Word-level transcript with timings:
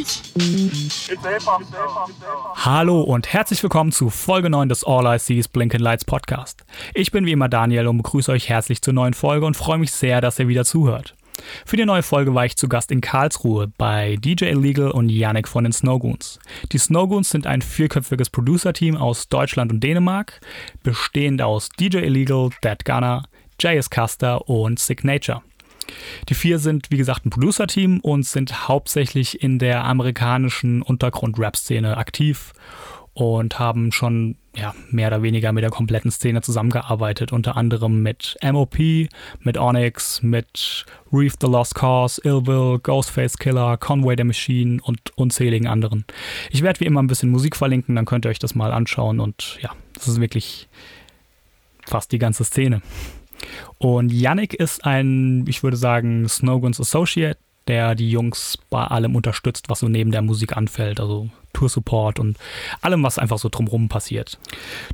lights. 0.00 0.22
Hallo 2.54 3.00
und 3.02 3.32
herzlich 3.32 3.62
willkommen 3.62 3.92
zu 3.92 4.10
Folge 4.10 4.50
9 4.50 4.68
des 4.68 4.84
All 4.84 5.14
I 5.14 5.18
See 5.18 5.38
is 5.38 5.48
Blinking 5.48 5.80
Lights 5.80 6.04
Podcast. 6.04 6.64
Ich 6.94 7.10
bin 7.10 7.26
wie 7.26 7.32
immer 7.32 7.48
Daniel 7.48 7.86
und 7.88 7.98
begrüße 7.98 8.32
euch 8.32 8.48
herzlich 8.48 8.82
zur 8.82 8.94
neuen 8.94 9.14
Folge 9.14 9.46
und 9.46 9.56
freue 9.56 9.78
mich 9.78 9.92
sehr, 9.92 10.20
dass 10.20 10.38
ihr 10.38 10.48
wieder 10.48 10.64
zuhört. 10.64 11.14
Für 11.64 11.76
die 11.76 11.86
neue 11.86 12.02
Folge 12.02 12.34
war 12.34 12.44
ich 12.44 12.56
zu 12.56 12.68
Gast 12.68 12.90
in 12.90 13.00
Karlsruhe 13.00 13.72
bei 13.78 14.16
DJ 14.16 14.46
Illegal 14.46 14.90
und 14.90 15.08
Yannick 15.08 15.48
von 15.48 15.64
den 15.64 15.72
Snowgoons. 15.72 16.38
Die 16.72 16.78
Snowgoons 16.78 17.30
sind 17.30 17.46
ein 17.46 17.62
vierköpfiges 17.62 18.28
Producer-Team 18.28 18.96
aus 18.96 19.28
Deutschland 19.28 19.72
und 19.72 19.80
Dänemark, 19.80 20.40
bestehend 20.82 21.40
aus 21.40 21.70
DJ 21.70 21.98
Illegal, 21.98 22.50
Dead 22.62 22.84
Gunner, 22.84 23.24
JS 23.58 23.88
Custer 23.88 24.48
und 24.48 24.78
Signature. 24.78 25.42
Die 26.28 26.34
vier 26.34 26.58
sind, 26.58 26.90
wie 26.90 26.96
gesagt, 26.96 27.26
ein 27.26 27.30
Producer-Team 27.30 28.00
und 28.00 28.24
sind 28.26 28.68
hauptsächlich 28.68 29.42
in 29.42 29.58
der 29.58 29.84
amerikanischen 29.84 30.82
Untergrund-Rap-Szene 30.82 31.96
aktiv 31.96 32.52
und 33.12 33.58
haben 33.58 33.92
schon 33.92 34.36
ja, 34.56 34.74
mehr 34.90 35.08
oder 35.08 35.22
weniger 35.22 35.52
mit 35.52 35.62
der 35.62 35.70
kompletten 35.70 36.10
Szene 36.10 36.42
zusammengearbeitet, 36.42 37.32
unter 37.32 37.56
anderem 37.56 38.02
mit 38.02 38.36
MOP, 38.42 38.78
mit 39.40 39.58
Onyx, 39.58 40.22
mit 40.22 40.84
Reef 41.12 41.34
the 41.40 41.46
Lost 41.46 41.74
Cause, 41.74 42.20
Illville, 42.24 42.78
Ghostface 42.78 43.38
Killer, 43.38 43.76
Conway 43.76 44.14
the 44.16 44.24
Machine 44.24 44.80
und 44.82 45.16
unzähligen 45.16 45.66
anderen. 45.66 46.04
Ich 46.50 46.62
werde 46.62 46.80
wie 46.80 46.86
immer 46.86 47.02
ein 47.02 47.06
bisschen 47.06 47.30
Musik 47.30 47.56
verlinken, 47.56 47.94
dann 47.96 48.06
könnt 48.06 48.26
ihr 48.26 48.30
euch 48.30 48.38
das 48.38 48.54
mal 48.54 48.72
anschauen 48.72 49.20
und 49.20 49.58
ja, 49.60 49.70
das 49.94 50.08
ist 50.08 50.20
wirklich 50.20 50.68
fast 51.86 52.12
die 52.12 52.18
ganze 52.18 52.44
Szene. 52.44 52.82
Und 53.78 54.12
Yannick 54.12 54.54
ist 54.54 54.84
ein, 54.84 55.44
ich 55.46 55.62
würde 55.62 55.76
sagen, 55.76 56.28
Snowguns 56.28 56.80
Associate, 56.80 57.38
der 57.68 57.94
die 57.94 58.10
Jungs 58.10 58.58
bei 58.70 58.84
allem 58.84 59.14
unterstützt, 59.14 59.68
was 59.68 59.80
so 59.80 59.88
neben 59.88 60.10
der 60.10 60.22
Musik 60.22 60.56
anfällt, 60.56 60.98
also 60.98 61.28
Tour-Support 61.52 62.18
und 62.18 62.36
allem, 62.80 63.02
was 63.02 63.18
einfach 63.18 63.38
so 63.38 63.48
drumherum 63.48 63.88
passiert. 63.88 64.38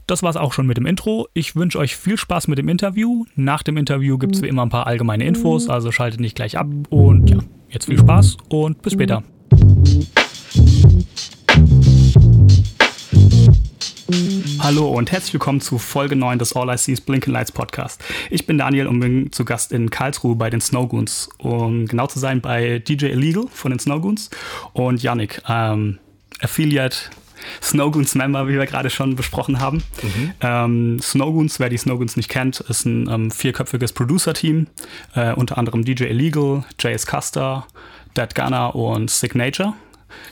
Das 0.06 0.22
war 0.22 0.30
es 0.30 0.36
auch 0.36 0.52
schon 0.52 0.66
mit 0.66 0.76
dem 0.76 0.86
Intro. 0.86 1.28
Ich 1.32 1.56
wünsche 1.56 1.78
euch 1.78 1.96
viel 1.96 2.16
Spaß 2.16 2.48
mit 2.48 2.58
dem 2.58 2.68
Interview. 2.68 3.24
Nach 3.34 3.62
dem 3.62 3.76
Interview 3.76 4.18
gibt 4.18 4.36
es 4.36 4.42
wie 4.42 4.48
immer 4.48 4.62
ein 4.62 4.70
paar 4.70 4.86
allgemeine 4.86 5.24
Infos, 5.24 5.68
also 5.68 5.92
schaltet 5.92 6.20
nicht 6.20 6.36
gleich 6.36 6.58
ab. 6.58 6.66
Und 6.90 7.30
ja, 7.30 7.38
jetzt 7.70 7.86
viel 7.86 7.98
Spaß 7.98 8.36
und 8.48 8.82
bis 8.82 8.92
später. 8.92 9.22
Hallo 14.60 14.88
und 14.88 15.10
herzlich 15.10 15.34
willkommen 15.34 15.60
zu 15.60 15.78
Folge 15.78 16.14
9 16.14 16.38
des 16.38 16.54
All 16.54 16.72
I 16.72 16.78
See 16.78 16.92
is 16.92 17.00
Blinking 17.00 17.32
Lights 17.32 17.50
Podcast. 17.50 18.02
Ich 18.30 18.46
bin 18.46 18.56
Daniel 18.56 18.86
und 18.86 19.00
bin 19.00 19.32
zu 19.32 19.44
Gast 19.44 19.72
in 19.72 19.90
Karlsruhe 19.90 20.36
bei 20.36 20.48
den 20.48 20.60
Snowgoons. 20.60 21.28
Um 21.38 21.86
genau 21.86 22.06
zu 22.06 22.20
sein, 22.20 22.40
bei 22.40 22.78
DJ 22.78 23.06
Illegal 23.06 23.46
von 23.50 23.72
den 23.72 23.80
Snowgoons 23.80 24.30
und 24.74 25.02
Yannick, 25.02 25.42
ähm, 25.48 25.98
Affiliate 26.40 26.96
Snowgoons 27.60 28.14
Member, 28.14 28.46
wie 28.46 28.54
wir 28.54 28.66
gerade 28.66 28.90
schon 28.90 29.16
besprochen 29.16 29.58
haben. 29.58 29.82
Mhm. 30.02 30.32
Ähm, 30.40 31.00
Snowgoons, 31.02 31.58
wer 31.58 31.68
die 31.68 31.78
Snowgoons 31.78 32.16
nicht 32.16 32.28
kennt, 32.28 32.60
ist 32.60 32.84
ein 32.84 33.08
ähm, 33.08 33.30
vierköpfiges 33.32 33.92
Producer-Team, 33.92 34.68
äh, 35.14 35.32
unter 35.32 35.58
anderem 35.58 35.84
DJ 35.84 36.04
Illegal, 36.04 36.64
JS 36.78 37.06
Custer, 37.06 37.66
Dead 38.16 38.32
Gunner 38.34 38.74
und 38.74 39.10
Signature. 39.10 39.74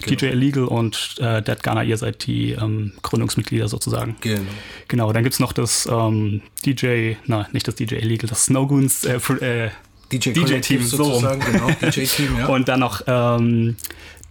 Genau. 0.03 0.17
DJ 0.17 0.27
Illegal 0.27 0.65
und 0.65 1.17
äh, 1.19 1.43
Dead 1.43 1.63
Gunner, 1.63 1.83
ihr 1.83 1.97
seid 1.97 2.27
die 2.27 2.53
ähm, 2.53 2.93
Gründungsmitglieder 3.03 3.69
sozusagen. 3.69 4.17
Genau. 4.21 4.43
Genau, 4.89 5.13
dann 5.13 5.23
gibt 5.23 5.35
es 5.35 5.41
noch 5.41 5.53
das 5.53 5.87
ähm, 5.91 6.43
DJ, 6.65 7.15
na, 7.27 7.49
nicht 7.53 7.67
das 7.67 7.75
DJ 7.75 7.97
Illegal, 7.97 8.29
das 8.29 8.45
Snowgoons 8.45 9.05
äh, 9.05 9.17
äh, 9.17 9.71
DJ-Team 10.13 10.81
DJ 10.81 10.85
so 10.85 11.21
genau, 11.21 11.71
DJ-Team, 11.81 12.37
ja. 12.39 12.47
Und 12.47 12.69
dann 12.69 12.81
noch 12.81 13.03
ähm, 13.07 13.77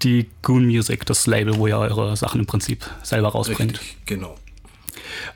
die 0.03 0.27
Goon 0.41 0.65
Music, 0.65 1.05
das 1.05 1.27
Label, 1.27 1.57
wo 1.57 1.67
ihr 1.67 1.77
eure 1.77 2.15
Sachen 2.15 2.39
im 2.41 2.45
Prinzip 2.45 2.85
selber 3.01 3.29
rausbringt. 3.29 3.79
Richtig, 3.79 3.97
genau. 4.05 4.35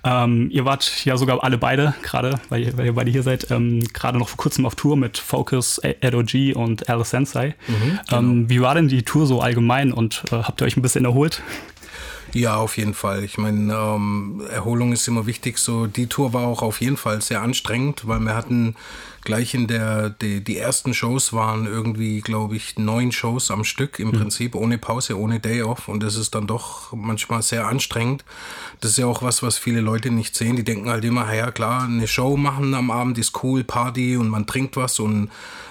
Ähm, 0.04 0.50
ihr 0.52 0.66
wart 0.66 1.06
ja 1.06 1.18
sogar 1.18 1.44
alle 1.44 1.58
beide, 1.58 1.94
gerade, 2.02 2.40
weil, 2.50 2.64
ihr, 2.64 2.78
weil 2.78 2.86
ihr 2.86 2.96
beide 2.96 3.12
hier 3.12 3.24
seid, 3.24 3.52
ähm, 3.52 3.84
gerade 3.94 4.18
noch 4.18 4.30
vor 4.30 4.38
kurzem 4.38 4.66
auf 4.66 4.76
Tour 4.76 4.98
mit 4.98 5.18
Focus, 5.18 5.80
Ed 5.80 6.14
OG 6.14 6.56
und 6.56 6.90
Alice 6.90 7.10
Sensei. 7.10 7.56
Mhm, 7.68 8.00
genau. 8.08 8.20
ähm, 8.20 8.50
wie 8.50 8.62
war 8.62 8.76
denn 8.76 8.88
die 8.88 9.04
Tour 9.04 9.26
so 9.26 9.42
allgemein 9.42 9.92
und 9.92 10.24
äh, 10.32 10.36
habt 10.36 10.62
ihr 10.62 10.66
euch 10.66 10.78
ein 10.78 10.82
bisschen 10.82 11.06
erholt? 11.06 11.42
Ja, 12.34 12.58
auf 12.58 12.78
jeden 12.78 12.94
Fall. 12.94 13.24
Ich 13.24 13.38
meine, 13.38 13.74
ähm, 13.74 14.44
Erholung 14.52 14.92
ist 14.92 15.08
immer 15.08 15.26
wichtig. 15.26 15.58
So, 15.58 15.88
die 15.88 16.08
Tour 16.08 16.34
war 16.34 16.46
auch 16.46 16.62
auf 16.62 16.82
jeden 16.82 16.98
Fall 16.98 17.22
sehr 17.22 17.42
anstrengend, 17.42 18.08
weil 18.08 18.20
wir 18.20 18.36
hatten 18.36 18.76
gleich 19.28 19.54
in 19.54 19.68
der, 19.68 20.10
die, 20.10 20.42
die 20.42 20.58
ersten 20.58 20.94
Shows 20.94 21.34
waren 21.34 21.66
irgendwie, 21.68 22.22
glaube 22.22 22.56
ich, 22.56 22.78
neun 22.78 23.12
Shows 23.12 23.52
am 23.52 23.66
Stück 23.66 24.00
im 24.00 24.08
mhm. 24.08 24.14
Prinzip, 24.14 24.56
ohne 24.56 24.78
Pause, 24.78 25.20
ohne 25.20 25.42
Day 25.42 25.64
Off. 25.64 25.90
Und 25.90 26.02
das 26.02 26.16
ist 26.16 26.34
dann 26.34 26.48
doch 26.48 26.94
manchmal 26.94 27.42
sehr 27.42 27.68
anstrengend. 27.68 28.24
Das 28.80 28.92
ist 28.92 28.98
ja 28.98 29.06
auch 29.06 29.22
was, 29.22 29.44
was 29.44 29.58
viele 29.58 29.82
Leute 29.82 30.12
nicht 30.12 30.34
sehen. 30.34 30.56
Die 30.56 30.64
denken 30.64 30.90
halt 30.90 31.04
immer, 31.04 31.32
ja 31.34 31.52
klar, 31.52 31.84
eine 31.84 32.08
Show 32.08 32.38
machen 32.38 32.74
am 32.74 32.90
Abend 32.90 33.18
ist 33.18 33.44
cool, 33.44 33.66
Party 33.66 34.16
und 34.16 34.30
man 34.30 34.48
trinkt 34.48 34.78
was 34.78 34.98
und 34.98 35.30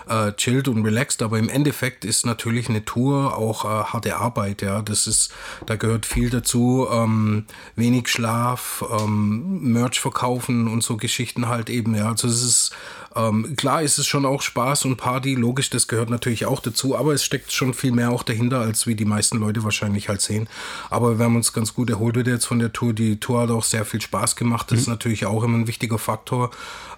äh, 0.08 0.32
chillt 0.32 0.68
und 0.68 0.84
relaxed, 0.84 1.22
aber 1.22 1.38
im 1.38 1.48
Endeffekt 1.48 2.04
ist 2.04 2.26
natürlich 2.26 2.68
eine 2.68 2.84
Tour 2.84 3.36
auch 3.36 3.64
äh, 3.64 3.84
harte 3.84 4.16
Arbeit, 4.16 4.62
ja. 4.62 4.82
Das 4.82 5.06
ist, 5.06 5.32
da 5.66 5.76
gehört 5.76 6.06
viel 6.06 6.30
dazu, 6.30 6.86
ähm, 6.90 7.46
wenig 7.74 8.08
Schlaf, 8.08 8.84
ähm, 9.00 9.72
Merch 9.72 10.00
verkaufen 10.00 10.68
und 10.68 10.82
so 10.82 10.96
Geschichten 10.96 11.48
halt 11.48 11.70
eben, 11.70 11.94
ja. 11.94 12.10
Also 12.10 12.28
es 12.28 12.42
ist 12.42 12.72
ähm, 13.16 13.56
klar 13.56 13.82
ist 13.82 13.98
es 13.98 14.06
schon 14.06 14.26
auch 14.26 14.42
Spaß 14.42 14.84
und 14.84 14.96
Party, 14.96 15.34
logisch, 15.34 15.70
das 15.70 15.88
gehört 15.88 16.10
natürlich 16.10 16.46
auch 16.46 16.60
dazu, 16.60 16.96
aber 16.96 17.14
es 17.14 17.24
steckt 17.24 17.52
schon 17.52 17.72
viel 17.74 17.92
mehr 17.92 18.10
auch 18.10 18.22
dahinter, 18.22 18.60
als 18.60 18.86
wie 18.86 18.94
die 18.94 19.04
meisten 19.04 19.38
Leute 19.38 19.64
wahrscheinlich 19.64 20.08
halt 20.08 20.20
sehen. 20.20 20.48
Aber 20.90 21.18
wir 21.18 21.24
haben 21.24 21.36
uns 21.36 21.52
ganz 21.52 21.74
gut 21.74 21.90
erholt 21.90 22.16
wieder 22.16 22.32
jetzt 22.32 22.46
von 22.46 22.58
der 22.58 22.72
Tour. 22.72 22.92
Die 22.92 23.18
Tour 23.18 23.42
hat 23.42 23.50
auch 23.50 23.64
sehr 23.64 23.84
viel 23.84 24.00
Spaß 24.00 24.36
gemacht. 24.36 24.70
Das 24.70 24.76
mhm. 24.76 24.82
ist 24.82 24.88
natürlich 24.88 25.26
auch 25.26 25.42
immer 25.42 25.58
ein 25.58 25.66
wichtiger 25.66 25.98
Faktor, 25.98 26.50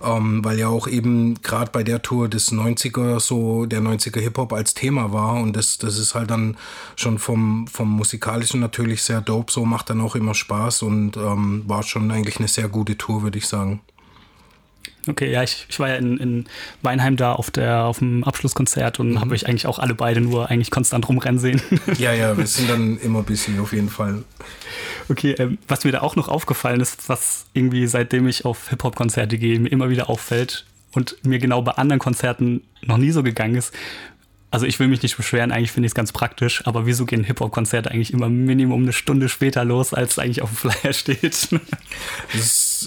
ähm, 0.03 0.45
weil 0.45 0.59
ja 0.59 0.69
auch 0.69 0.89
eben 0.89 1.41
gerade 1.43 1.71
bei 1.71 1.83
der 1.83 2.03
Tour 2.03 2.29
des 2.29 2.53
90er 2.53 3.21
so 3.21 3.67
der 3.67 3.81
90er 3.81 4.21
Hip-Hop 4.21 4.53
als 4.53 4.75
Thema 4.75 5.13
war 5.13 5.35
und 5.35 5.55
das, 5.55 5.79
das 5.79 5.99
ist 5.99 6.15
halt 6.15 6.31
dann 6.31 6.57
schon 6.97 7.19
vom, 7.19 7.67
vom 7.69 7.91
musikalischen 7.91 8.61
natürlich 8.61 9.03
sehr 9.03 9.21
dope, 9.21 9.53
so 9.53 9.65
macht 9.65 9.91
dann 9.91 10.01
auch 10.01 10.17
immer 10.17 10.35
Spaß 10.35 10.83
und 10.83 11.17
ähm, 11.17 11.65
war 11.67 11.83
schon 11.83 12.11
eigentlich 12.11 12.39
eine 12.39 12.49
sehr 12.49 12.69
gute 12.69 12.97
Tour, 12.97 13.23
würde 13.23 13.39
ich 13.39 13.47
sagen. 13.47 13.81
Okay, 15.07 15.31
ja, 15.33 15.43
ich, 15.43 15.67
ich 15.69 15.81
war 15.81 15.89
ja 15.89 15.97
in, 15.97 16.19
in 16.19 16.45
Weinheim 16.83 17.17
da 17.17 17.33
auf, 17.33 17.51
der, 17.51 17.85
auf 17.85 17.99
dem 17.99 18.25
Abschlusskonzert 18.25 19.01
und 19.01 19.13
mhm. 19.13 19.21
habe 19.21 19.35
euch 19.35 19.47
eigentlich 19.47 19.67
auch 19.67 19.79
alle 19.79 19.95
beide 19.95 20.21
nur 20.21 20.51
eigentlich 20.51 20.71
konstant 20.71 21.09
rumrennen 21.09 21.39
sehen. 21.39 21.61
Ja, 21.99 22.13
ja, 22.13 22.37
wir 22.37 22.47
sind 22.47 22.69
dann 22.69 22.99
immer 22.99 23.23
busy 23.23 23.59
auf 23.59 23.73
jeden 23.73 23.89
Fall. 23.89 24.23
Okay, 25.09 25.33
ähm, 25.39 25.59
was 25.67 25.85
mir 25.85 25.93
da 25.93 26.01
auch 26.01 26.17
noch 26.17 26.29
aufgefallen 26.29 26.81
ist, 26.81 27.09
was 27.09 27.47
irgendwie 27.55 27.87
seitdem 27.87 28.29
ich 28.29 28.45
auf 28.45 28.69
Hip-Hop-Konzerte 28.69 29.39
gehe, 29.39 29.59
mir 29.59 29.71
immer 29.71 29.89
wieder 29.89 30.11
auffällt 30.11 30.67
und 30.93 31.17
mir 31.25 31.39
genau 31.39 31.63
bei 31.63 31.73
anderen 31.73 31.99
Konzerten 31.99 32.63
noch 32.83 32.99
nie 32.99 33.11
so 33.11 33.23
gegangen 33.23 33.55
ist, 33.55 33.73
also 34.51 34.65
ich 34.67 34.79
will 34.81 34.89
mich 34.89 35.03
nicht 35.03 35.17
beschweren, 35.17 35.53
eigentlich 35.53 35.73
finde 35.73 35.87
ich 35.87 35.91
es 35.91 35.95
ganz 35.95 36.13
praktisch, 36.13 36.67
aber 36.67 36.87
wieso 36.87 37.05
gehen 37.05 37.25
Hip-Hop-Konzerte 37.25 37.91
eigentlich 37.91 38.13
immer 38.13 38.29
Minimum 38.29 38.83
eine 38.83 38.93
Stunde 38.93 39.29
später 39.29 39.65
los, 39.65 39.93
als 39.93 40.19
eigentlich 40.19 40.43
auf 40.43 40.51
dem 40.51 40.71
Flyer 40.71 40.93
steht? 40.93 41.49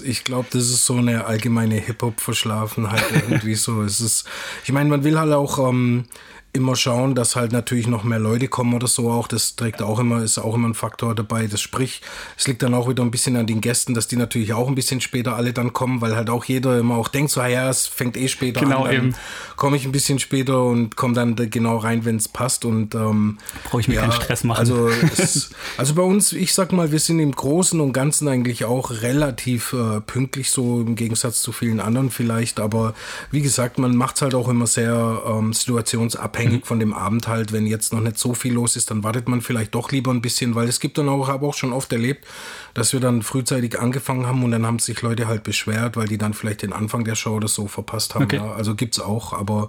Ich 0.00 0.24
glaube, 0.24 0.48
das 0.50 0.64
ist 0.64 0.86
so 0.86 0.96
eine 0.96 1.26
allgemeine 1.26 1.76
Hip-Hop-Verschlafenheit 1.76 3.04
irgendwie 3.12 3.54
so. 3.54 3.82
Es 3.82 4.00
ist, 4.00 4.26
ich 4.64 4.72
meine, 4.72 4.88
man 4.90 5.04
will 5.04 5.18
halt 5.18 5.32
auch 5.32 5.58
ähm, 5.68 6.04
immer 6.54 6.76
schauen, 6.76 7.14
dass 7.14 7.34
halt 7.34 7.52
natürlich 7.52 7.86
noch 7.86 8.04
mehr 8.04 8.18
Leute 8.18 8.46
kommen 8.46 8.74
oder 8.74 8.86
so 8.86 9.10
auch. 9.10 9.26
Das 9.26 9.56
trägt 9.56 9.80
auch 9.80 9.98
immer, 9.98 10.22
ist 10.22 10.38
auch 10.38 10.54
immer 10.54 10.68
ein 10.68 10.74
Faktor 10.74 11.14
dabei. 11.14 11.46
Das 11.46 11.62
sprich, 11.62 12.02
es 12.36 12.46
liegt 12.46 12.62
dann 12.62 12.74
auch 12.74 12.90
wieder 12.90 13.02
ein 13.02 13.10
bisschen 13.10 13.36
an 13.36 13.46
den 13.46 13.62
Gästen, 13.62 13.94
dass 13.94 14.06
die 14.06 14.16
natürlich 14.16 14.52
auch 14.52 14.68
ein 14.68 14.74
bisschen 14.74 15.00
später 15.00 15.34
alle 15.36 15.54
dann 15.54 15.72
kommen, 15.72 16.02
weil 16.02 16.14
halt 16.14 16.28
auch 16.28 16.44
jeder 16.44 16.78
immer 16.78 16.96
auch 16.96 17.08
denkt, 17.08 17.30
so, 17.30 17.40
ja, 17.40 17.70
es 17.70 17.86
fängt 17.86 18.18
eh 18.18 18.28
später 18.28 18.60
genau, 18.60 18.84
an. 18.84 18.90
Genau, 18.90 19.16
komme 19.56 19.78
ich 19.78 19.86
ein 19.86 19.92
bisschen 19.92 20.18
später 20.18 20.62
und 20.62 20.94
komme 20.94 21.14
dann 21.14 21.36
genau 21.36 21.78
rein, 21.78 22.04
wenn 22.04 22.16
es 22.16 22.28
passt. 22.28 22.66
Und 22.66 22.94
ähm, 22.94 23.38
brauche 23.64 23.80
ich 23.80 23.88
mir 23.88 23.94
ja, 23.94 24.00
keinen 24.02 24.12
Stress 24.12 24.44
machen. 24.44 24.58
Also, 24.58 24.88
es, 25.16 25.50
also 25.78 25.94
bei 25.94 26.02
uns, 26.02 26.32
ich 26.32 26.52
sag 26.52 26.72
mal, 26.72 26.92
wir 26.92 26.98
sind 26.98 27.18
im 27.18 27.32
Großen 27.32 27.80
und 27.80 27.94
Ganzen 27.94 28.28
eigentlich 28.28 28.66
auch 28.66 28.90
relativ 28.90 29.72
äh, 29.72 30.02
pünktlich, 30.02 30.50
so 30.50 30.82
im 30.82 30.96
Gegensatz 30.96 31.40
zu 31.40 31.50
vielen 31.50 31.80
anderen 31.80 32.10
vielleicht. 32.10 32.60
Aber 32.60 32.92
wie 33.30 33.40
gesagt, 33.40 33.78
man 33.78 33.96
macht 33.96 34.16
es 34.16 34.22
halt 34.22 34.34
auch 34.34 34.48
immer 34.48 34.66
sehr 34.66 35.22
ähm, 35.26 35.54
situationsabhängig 35.54 36.41
abhängig 36.42 36.66
von 36.66 36.80
dem 36.80 36.92
Abend 36.92 37.28
halt. 37.28 37.52
Wenn 37.52 37.66
jetzt 37.66 37.92
noch 37.92 38.00
nicht 38.00 38.18
so 38.18 38.34
viel 38.34 38.54
los 38.54 38.76
ist, 38.76 38.90
dann 38.90 39.02
wartet 39.02 39.28
man 39.28 39.40
vielleicht 39.40 39.74
doch 39.74 39.90
lieber 39.92 40.10
ein 40.10 40.22
bisschen, 40.22 40.54
weil 40.54 40.68
es 40.68 40.80
gibt 40.80 40.98
dann 40.98 41.08
auch, 41.08 41.28
habe 41.28 41.46
auch 41.46 41.54
schon 41.54 41.72
oft 41.72 41.92
erlebt, 41.92 42.26
dass 42.74 42.92
wir 42.92 43.00
dann 43.00 43.22
frühzeitig 43.22 43.78
angefangen 43.78 44.26
haben 44.26 44.42
und 44.42 44.50
dann 44.50 44.66
haben 44.66 44.78
sich 44.78 45.02
Leute 45.02 45.26
halt 45.26 45.42
beschwert, 45.42 45.96
weil 45.96 46.08
die 46.08 46.18
dann 46.18 46.34
vielleicht 46.34 46.62
den 46.62 46.72
Anfang 46.72 47.04
der 47.04 47.14
Show 47.14 47.36
oder 47.36 47.48
so 47.48 47.66
verpasst 47.66 48.14
haben. 48.14 48.24
Okay. 48.24 48.36
Ja, 48.36 48.52
also 48.52 48.74
gibt's 48.74 49.00
auch, 49.00 49.32
aber 49.32 49.68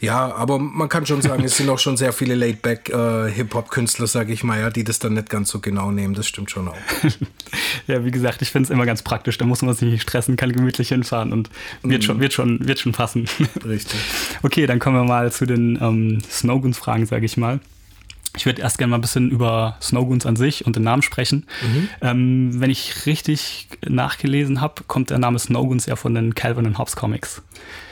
ja, 0.00 0.32
aber 0.34 0.58
man 0.58 0.88
kann 0.88 1.06
schon 1.06 1.22
sagen, 1.22 1.42
es 1.44 1.56
sind 1.56 1.68
auch 1.68 1.78
schon 1.78 1.96
sehr 1.96 2.12
viele 2.12 2.34
Laidback 2.34 2.88
äh, 2.90 3.30
Hip-Hop-Künstler, 3.30 4.06
sage 4.06 4.32
ich 4.32 4.44
mal, 4.44 4.60
ja, 4.60 4.70
die 4.70 4.84
das 4.84 4.98
dann 5.00 5.14
nicht 5.14 5.28
ganz 5.28 5.48
so 5.50 5.58
genau 5.58 5.90
nehmen. 5.90 6.14
Das 6.14 6.26
stimmt 6.26 6.50
schon 6.50 6.68
auch. 6.68 6.76
ja, 7.86 8.04
wie 8.04 8.10
gesagt, 8.10 8.40
ich 8.42 8.50
finde 8.50 8.66
es 8.66 8.70
immer 8.70 8.86
ganz 8.86 9.02
praktisch. 9.02 9.38
Da 9.38 9.44
muss 9.44 9.62
man 9.62 9.74
sich 9.74 9.90
nicht 9.90 10.02
stressen, 10.02 10.36
kann 10.36 10.52
gemütlich 10.52 10.88
hinfahren 10.88 11.32
und 11.32 11.50
wird, 11.82 12.02
mhm. 12.02 12.06
schon, 12.06 12.20
wird, 12.20 12.32
schon, 12.32 12.66
wird 12.66 12.78
schon 12.78 12.92
passen. 12.92 13.26
Richtig. 13.64 13.98
okay, 14.42 14.66
dann 14.66 14.78
kommen 14.78 14.96
wir 14.96 15.04
mal 15.04 15.32
zu 15.32 15.46
den 15.46 15.78
ähm, 15.80 15.97
Snowguns-Fragen, 16.30 17.06
sage 17.06 17.26
ich 17.26 17.36
mal. 17.36 17.60
Ich 18.36 18.46
würde 18.46 18.62
erst 18.62 18.78
gerne 18.78 18.90
mal 18.90 18.98
ein 18.98 19.00
bisschen 19.00 19.30
über 19.30 19.76
Snowgoons 19.82 20.26
an 20.26 20.36
sich 20.36 20.66
und 20.66 20.76
den 20.76 20.84
Namen 20.84 21.02
sprechen. 21.02 21.46
Mhm. 21.62 21.88
Ähm, 22.02 22.60
wenn 22.60 22.70
ich 22.70 23.06
richtig 23.06 23.68
nachgelesen 23.86 24.60
habe, 24.60 24.84
kommt 24.86 25.10
der 25.10 25.18
Name 25.18 25.38
Snowgoons 25.38 25.86
ja 25.86 25.96
von 25.96 26.14
den 26.14 26.34
Calvin 26.34 26.66
und 26.66 26.78
Hobbes 26.78 26.94
Comics. 26.94 27.42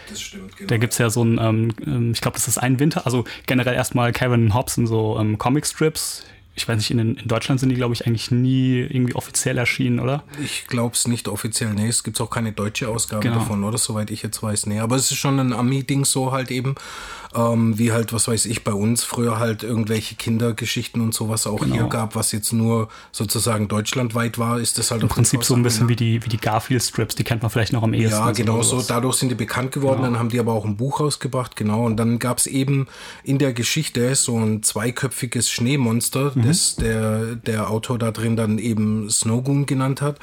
Das 0.09 0.21
stimmt, 0.21 0.57
genau. 0.57 0.69
Da 0.69 0.77
gibt 0.77 0.93
es 0.93 0.99
ja 0.99 1.11
so 1.11 1.25
ein, 1.25 1.39
ähm, 1.41 1.73
ähm 1.85 2.13
ich 2.13 2.21
glaube, 2.21 2.37
das 2.37 2.47
ist 2.47 2.59
ein 2.59 2.79
Winter, 2.79 3.07
also 3.07 3.25
generell 3.47 3.75
erstmal 3.75 4.13
Calvin 4.13 4.45
und 4.45 4.55
Hobbes 4.55 4.75
sind 4.75 4.87
so 4.87 5.19
ähm, 5.19 5.37
Comic-Strips 5.39 6.25
ich 6.57 6.67
weiß 6.67 6.79
nicht, 6.79 6.91
in, 6.91 6.99
in 6.99 7.29
Deutschland 7.29 7.61
sind 7.61 7.69
die, 7.69 7.75
glaube 7.75 7.93
ich, 7.93 8.07
eigentlich 8.07 8.31
nie 8.31 8.79
irgendwie 8.79 9.15
offiziell 9.15 9.59
erschienen, 9.59 10.01
oder? 10.01 10.25
Ich 10.43 10.67
glaube 10.67 10.95
es 10.95 11.07
nicht 11.07 11.29
offiziell. 11.29 11.75
Nee, 11.75 11.89
es 11.89 12.03
gibt 12.03 12.19
auch 12.19 12.31
keine 12.31 12.53
deutsche 12.53 12.89
Ausgabe 12.89 13.23
genau. 13.23 13.37
davon, 13.37 13.63
oder? 13.63 13.77
Soweit 13.77 14.11
ich 14.11 14.23
jetzt 14.23 14.43
weiß. 14.43 14.65
Nee, 14.65 14.81
aber 14.81 14.97
es 14.97 15.11
ist 15.11 15.19
schon 15.19 15.39
ein 15.39 15.53
Ami-Ding 15.53 16.07
so 16.07 16.33
halt 16.33 16.51
eben. 16.51 16.75
Ähm, 17.37 17.79
wie 17.79 17.93
halt, 17.93 18.13
was 18.13 18.29
weiß 18.29 18.47
ich, 18.47 18.65
bei 18.65 18.73
uns 18.73 19.05
früher 19.05 19.39
halt 19.39 19.63
irgendwelche 19.63 20.15
Kindergeschichten 20.15 21.03
und 21.03 21.13
sowas 21.13 21.47
auch 21.47 21.61
genau. 21.61 21.75
hier 21.75 21.85
gab, 21.85 22.15
was 22.15 22.33
jetzt 22.33 22.53
nur 22.53 22.89
sozusagen 23.13 23.69
deutschlandweit 23.69 24.39
war, 24.39 24.59
ist 24.59 24.79
das 24.79 24.91
halt 24.91 25.03
im 25.03 25.09
Prinzip 25.09 25.45
so 25.45 25.55
ein 25.55 25.63
bisschen 25.63 25.89
wie 25.89 25.97
die, 25.97 26.25
wie 26.25 26.29
die 26.29 26.39
Garfield-Strips, 26.39 27.15
die 27.15 27.25
kennt 27.25 27.43
man 27.43 27.51
vielleicht 27.51 27.73
noch 27.73 27.83
am 27.83 27.93
ehesten. 27.93 28.19
Ja, 28.19 28.31
genau 28.31 28.63
so. 28.63 28.81
Dadurch 28.81 29.17
sind 29.17 29.29
die 29.29 29.35
bekannt 29.35 29.73
geworden, 29.73 29.99
genau. 29.99 30.13
dann 30.13 30.19
haben 30.19 30.29
die 30.31 30.41
aber 30.41 30.55
auch 30.55 30.65
ein 30.65 30.77
Buch 30.77 31.01
rausgebracht, 31.01 31.57
genau. 31.57 31.85
Und 31.85 31.97
dann 31.97 32.19
gab 32.19 32.39
es 32.39 32.47
eben 32.47 32.87
in 33.23 33.39
der 33.39 33.53
Geschichte 33.53 34.15
so 34.15 34.39
ein 34.39 34.63
zweiköpfiges 34.63 35.51
Schneemonster, 35.51 36.33
mhm. 36.35 36.43
das 36.47 36.77
der, 36.77 37.37
der 37.37 37.71
Autor 37.71 37.99
da 37.99 38.13
drin 38.13 38.37
dann 38.37 38.59
eben 38.59 39.11
Snowgoon 39.11 39.67
genannt 39.67 40.01
hat. 40.01 40.19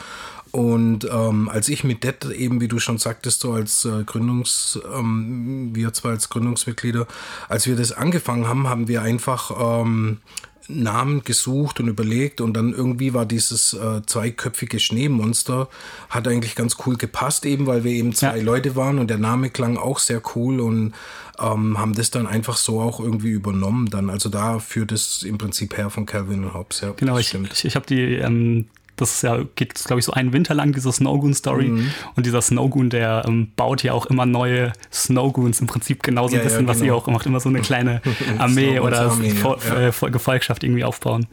Und 0.53 1.09
ähm, 1.11 1.49
als 1.49 1.67
ich 1.67 1.83
mit 1.83 2.03
Det 2.03 2.25
eben, 2.25 2.61
wie 2.61 2.67
du 2.67 2.77
schon 2.77 2.99
sagtest, 2.99 3.39
so 3.39 3.53
als 3.53 3.85
äh, 3.85 4.03
Gründungs, 4.05 4.79
ähm, 4.95 5.71
wir 5.73 5.93
zwei 5.93 6.11
als 6.11 6.29
Gründungsmitglieder, 6.29 7.07
als 7.49 7.65
wir 7.65 7.75
das 7.75 7.91
angefangen 7.91 8.47
haben, 8.47 8.69
haben 8.69 8.87
wir 8.87 9.01
einfach 9.01 9.79
ähm, 9.81 10.19
Namen 10.67 11.23
gesucht 11.23 11.79
und 11.79 11.87
überlegt 11.87 12.39
und 12.39 12.53
dann 12.53 12.71
irgendwie 12.71 13.15
war 13.15 13.25
dieses 13.25 13.73
äh, 13.73 14.03
zweiköpfige 14.05 14.79
Schneemonster, 14.79 15.69
hat 16.09 16.27
eigentlich 16.27 16.53
ganz 16.53 16.77
cool 16.85 16.97
gepasst, 16.97 17.47
eben 17.47 17.65
weil 17.65 17.83
wir 17.83 17.91
eben 17.91 18.13
zwei 18.13 18.37
ja. 18.37 18.43
Leute 18.43 18.75
waren 18.75 18.99
und 18.99 19.09
der 19.09 19.17
Name 19.17 19.49
klang 19.49 19.77
auch 19.77 19.97
sehr 19.97 20.21
cool 20.35 20.59
und 20.59 20.93
ähm, 21.39 21.79
haben 21.79 21.95
das 21.95 22.11
dann 22.11 22.27
einfach 22.27 22.57
so 22.57 22.79
auch 22.79 22.99
irgendwie 22.99 23.31
übernommen 23.31 23.89
dann. 23.89 24.11
Also 24.11 24.29
da 24.29 24.59
führt 24.59 24.91
es 24.91 25.23
im 25.23 25.39
Prinzip 25.39 25.75
her 25.77 25.89
von 25.89 26.05
Calvin 26.05 26.43
und 26.43 26.53
Hobbes, 26.53 26.81
ja. 26.81 26.91
Genau, 26.95 27.17
ich, 27.17 27.33
ich, 27.33 27.65
ich 27.65 27.75
habe 27.75 27.87
die 27.87 28.01
ähm, 28.17 28.67
das 28.95 29.15
ist 29.15 29.21
ja, 29.23 29.43
geht, 29.55 29.73
glaube 29.73 29.99
ich, 29.99 30.05
so 30.05 30.13
einen 30.13 30.33
Winter 30.33 30.53
lang, 30.53 30.73
diese 30.73 30.91
Snowgoon-Story. 30.91 31.67
Mhm. 31.67 31.91
Und 32.15 32.25
dieser 32.25 32.41
Snowgoon, 32.41 32.89
der 32.89 33.23
ähm, 33.27 33.51
baut 33.55 33.83
ja 33.83 33.93
auch 33.93 34.05
immer 34.05 34.25
neue 34.25 34.73
Snowgoons, 34.91 35.61
im 35.61 35.67
Prinzip 35.67 36.03
genauso 36.03 36.35
ja, 36.35 36.41
ein 36.41 36.43
bisschen, 36.43 36.65
ja, 36.65 36.73
genau. 36.73 36.79
was 36.79 36.85
ihr 36.85 36.95
auch 36.95 37.07
macht, 37.07 37.25
immer 37.25 37.39
so 37.39 37.49
eine 37.49 37.61
kleine 37.61 38.01
Armee 38.37 38.79
oder 38.79 39.11
Armee, 39.11 39.33
ja, 39.33 39.87
äh, 39.87 40.11
Gefolgschaft 40.11 40.63
irgendwie 40.63 40.83
aufbauen. 40.83 41.27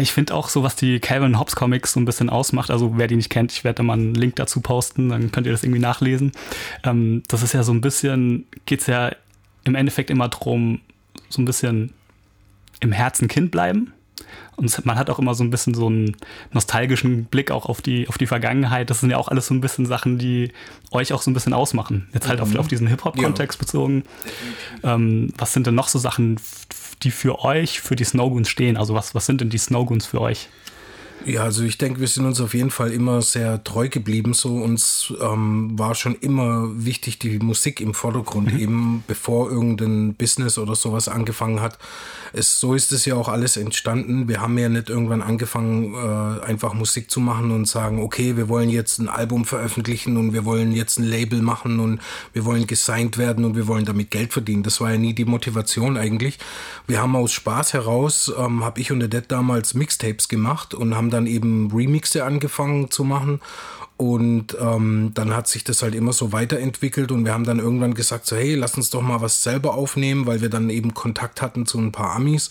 Ich 0.00 0.12
finde 0.12 0.34
auch 0.34 0.48
so, 0.48 0.64
was 0.64 0.74
die 0.74 0.98
Calvin 0.98 1.38
Hobbs 1.38 1.54
Comics 1.54 1.92
so 1.92 2.00
ein 2.00 2.04
bisschen 2.04 2.28
ausmacht, 2.28 2.70
also 2.70 2.94
wer 2.96 3.06
die 3.06 3.14
nicht 3.14 3.30
kennt, 3.30 3.52
ich 3.52 3.62
werde 3.62 3.76
da 3.76 3.82
mal 3.84 3.92
einen 3.92 4.14
Link 4.14 4.36
dazu 4.36 4.60
posten, 4.60 5.08
dann 5.08 5.30
könnt 5.30 5.46
ihr 5.46 5.52
das 5.52 5.62
irgendwie 5.62 5.80
nachlesen. 5.80 6.32
Ähm, 6.82 7.22
das 7.28 7.42
ist 7.42 7.54
ja 7.54 7.62
so 7.62 7.72
ein 7.72 7.80
bisschen, 7.80 8.46
geht 8.66 8.80
es 8.80 8.86
ja 8.88 9.12
im 9.64 9.74
Endeffekt 9.74 10.10
immer 10.10 10.28
drum, 10.28 10.80
so 11.28 11.40
ein 11.40 11.44
bisschen 11.44 11.92
im 12.80 12.92
Herzen 12.92 13.28
Kind 13.28 13.50
bleiben 13.50 13.92
und 14.56 14.86
man 14.86 14.96
hat 14.96 15.10
auch 15.10 15.18
immer 15.18 15.34
so 15.34 15.42
ein 15.42 15.50
bisschen 15.50 15.74
so 15.74 15.86
einen 15.86 16.16
nostalgischen 16.52 17.24
Blick 17.24 17.50
auch 17.50 17.66
auf 17.66 17.82
die, 17.82 18.08
auf 18.08 18.18
die 18.18 18.26
Vergangenheit. 18.26 18.90
Das 18.90 19.00
sind 19.00 19.10
ja 19.10 19.16
auch 19.16 19.28
alles 19.28 19.46
so 19.46 19.54
ein 19.54 19.60
bisschen 19.60 19.86
Sachen, 19.86 20.18
die 20.18 20.52
euch 20.92 21.12
auch 21.12 21.22
so 21.22 21.30
ein 21.30 21.34
bisschen 21.34 21.52
ausmachen. 21.52 22.08
Jetzt 22.14 22.28
halt 22.28 22.38
mhm. 22.38 22.44
auf, 22.44 22.56
auf 22.56 22.68
diesen 22.68 22.86
Hip-Hop-Kontext 22.86 23.58
ja. 23.58 23.60
bezogen. 23.60 24.04
Ähm, 24.82 25.32
was 25.36 25.52
sind 25.52 25.66
denn 25.66 25.74
noch 25.74 25.88
so 25.88 25.98
Sachen, 25.98 26.38
die 27.02 27.10
für 27.10 27.40
euch, 27.44 27.80
für 27.80 27.96
die 27.96 28.04
Snowgoons 28.04 28.48
stehen? 28.48 28.76
Also 28.76 28.94
was, 28.94 29.14
was 29.14 29.26
sind 29.26 29.40
denn 29.40 29.50
die 29.50 29.58
Snowgoons 29.58 30.06
für 30.06 30.20
euch? 30.20 30.48
Ja, 31.26 31.44
also 31.44 31.64
ich 31.64 31.78
denke, 31.78 32.00
wir 32.00 32.06
sind 32.06 32.26
uns 32.26 32.38
auf 32.42 32.52
jeden 32.52 32.70
Fall 32.70 32.92
immer 32.92 33.22
sehr 33.22 33.64
treu 33.64 33.88
geblieben. 33.88 34.34
So 34.34 34.56
uns 34.56 35.12
ähm, 35.22 35.78
war 35.78 35.94
schon 35.94 36.16
immer 36.16 36.68
wichtig 36.74 37.18
die 37.18 37.38
Musik 37.38 37.80
im 37.80 37.94
Vordergrund, 37.94 38.52
mhm. 38.52 38.58
eben 38.58 39.04
bevor 39.06 39.50
irgendein 39.50 40.14
Business 40.14 40.58
oder 40.58 40.74
sowas 40.74 41.08
angefangen 41.08 41.62
hat. 41.62 41.78
Es, 42.34 42.60
so 42.60 42.74
ist 42.74 42.92
es 42.92 43.06
ja 43.06 43.14
auch 43.14 43.28
alles 43.28 43.56
entstanden. 43.56 44.28
Wir 44.28 44.42
haben 44.42 44.58
ja 44.58 44.68
nicht 44.68 44.90
irgendwann 44.90 45.22
angefangen, 45.22 45.94
äh, 45.94 46.44
einfach 46.44 46.74
Musik 46.74 47.10
zu 47.10 47.20
machen 47.20 47.52
und 47.52 47.66
sagen, 47.66 48.00
okay, 48.02 48.36
wir 48.36 48.50
wollen 48.50 48.68
jetzt 48.68 48.98
ein 48.98 49.08
Album 49.08 49.46
veröffentlichen 49.46 50.18
und 50.18 50.34
wir 50.34 50.44
wollen 50.44 50.72
jetzt 50.72 50.98
ein 50.98 51.04
Label 51.04 51.40
machen 51.40 51.80
und 51.80 52.00
wir 52.34 52.44
wollen 52.44 52.66
gesigned 52.66 53.16
werden 53.16 53.46
und 53.46 53.56
wir 53.56 53.66
wollen 53.66 53.86
damit 53.86 54.10
Geld 54.10 54.34
verdienen. 54.34 54.62
Das 54.62 54.80
war 54.80 54.90
ja 54.90 54.98
nie 54.98 55.14
die 55.14 55.24
Motivation 55.24 55.96
eigentlich. 55.96 56.38
Wir 56.86 57.00
haben 57.00 57.16
aus 57.16 57.32
Spaß 57.32 57.72
heraus, 57.72 58.30
ähm, 58.36 58.62
habe 58.62 58.80
ich 58.80 58.92
und 58.92 59.00
der 59.00 59.08
Dad 59.08 59.24
damals 59.28 59.72
Mixtapes 59.72 60.28
gemacht 60.28 60.74
und 60.74 60.94
haben 60.94 61.13
dann 61.14 61.26
eben 61.26 61.70
Remixe 61.72 62.24
angefangen 62.24 62.90
zu 62.90 63.04
machen. 63.04 63.40
Und 63.96 64.56
ähm, 64.60 65.12
dann 65.14 65.36
hat 65.36 65.46
sich 65.46 65.62
das 65.62 65.82
halt 65.82 65.94
immer 65.94 66.12
so 66.12 66.32
weiterentwickelt 66.32 67.12
und 67.12 67.24
wir 67.24 67.32
haben 67.32 67.44
dann 67.44 67.60
irgendwann 67.60 67.94
gesagt, 67.94 68.26
so 68.26 68.34
hey, 68.34 68.56
lass 68.56 68.76
uns 68.76 68.90
doch 68.90 69.02
mal 69.02 69.20
was 69.20 69.44
selber 69.44 69.74
aufnehmen, 69.74 70.26
weil 70.26 70.40
wir 70.40 70.50
dann 70.50 70.68
eben 70.68 70.94
Kontakt 70.94 71.40
hatten 71.40 71.64
zu 71.64 71.78
ein 71.78 71.92
paar 71.92 72.16
Amis. 72.16 72.50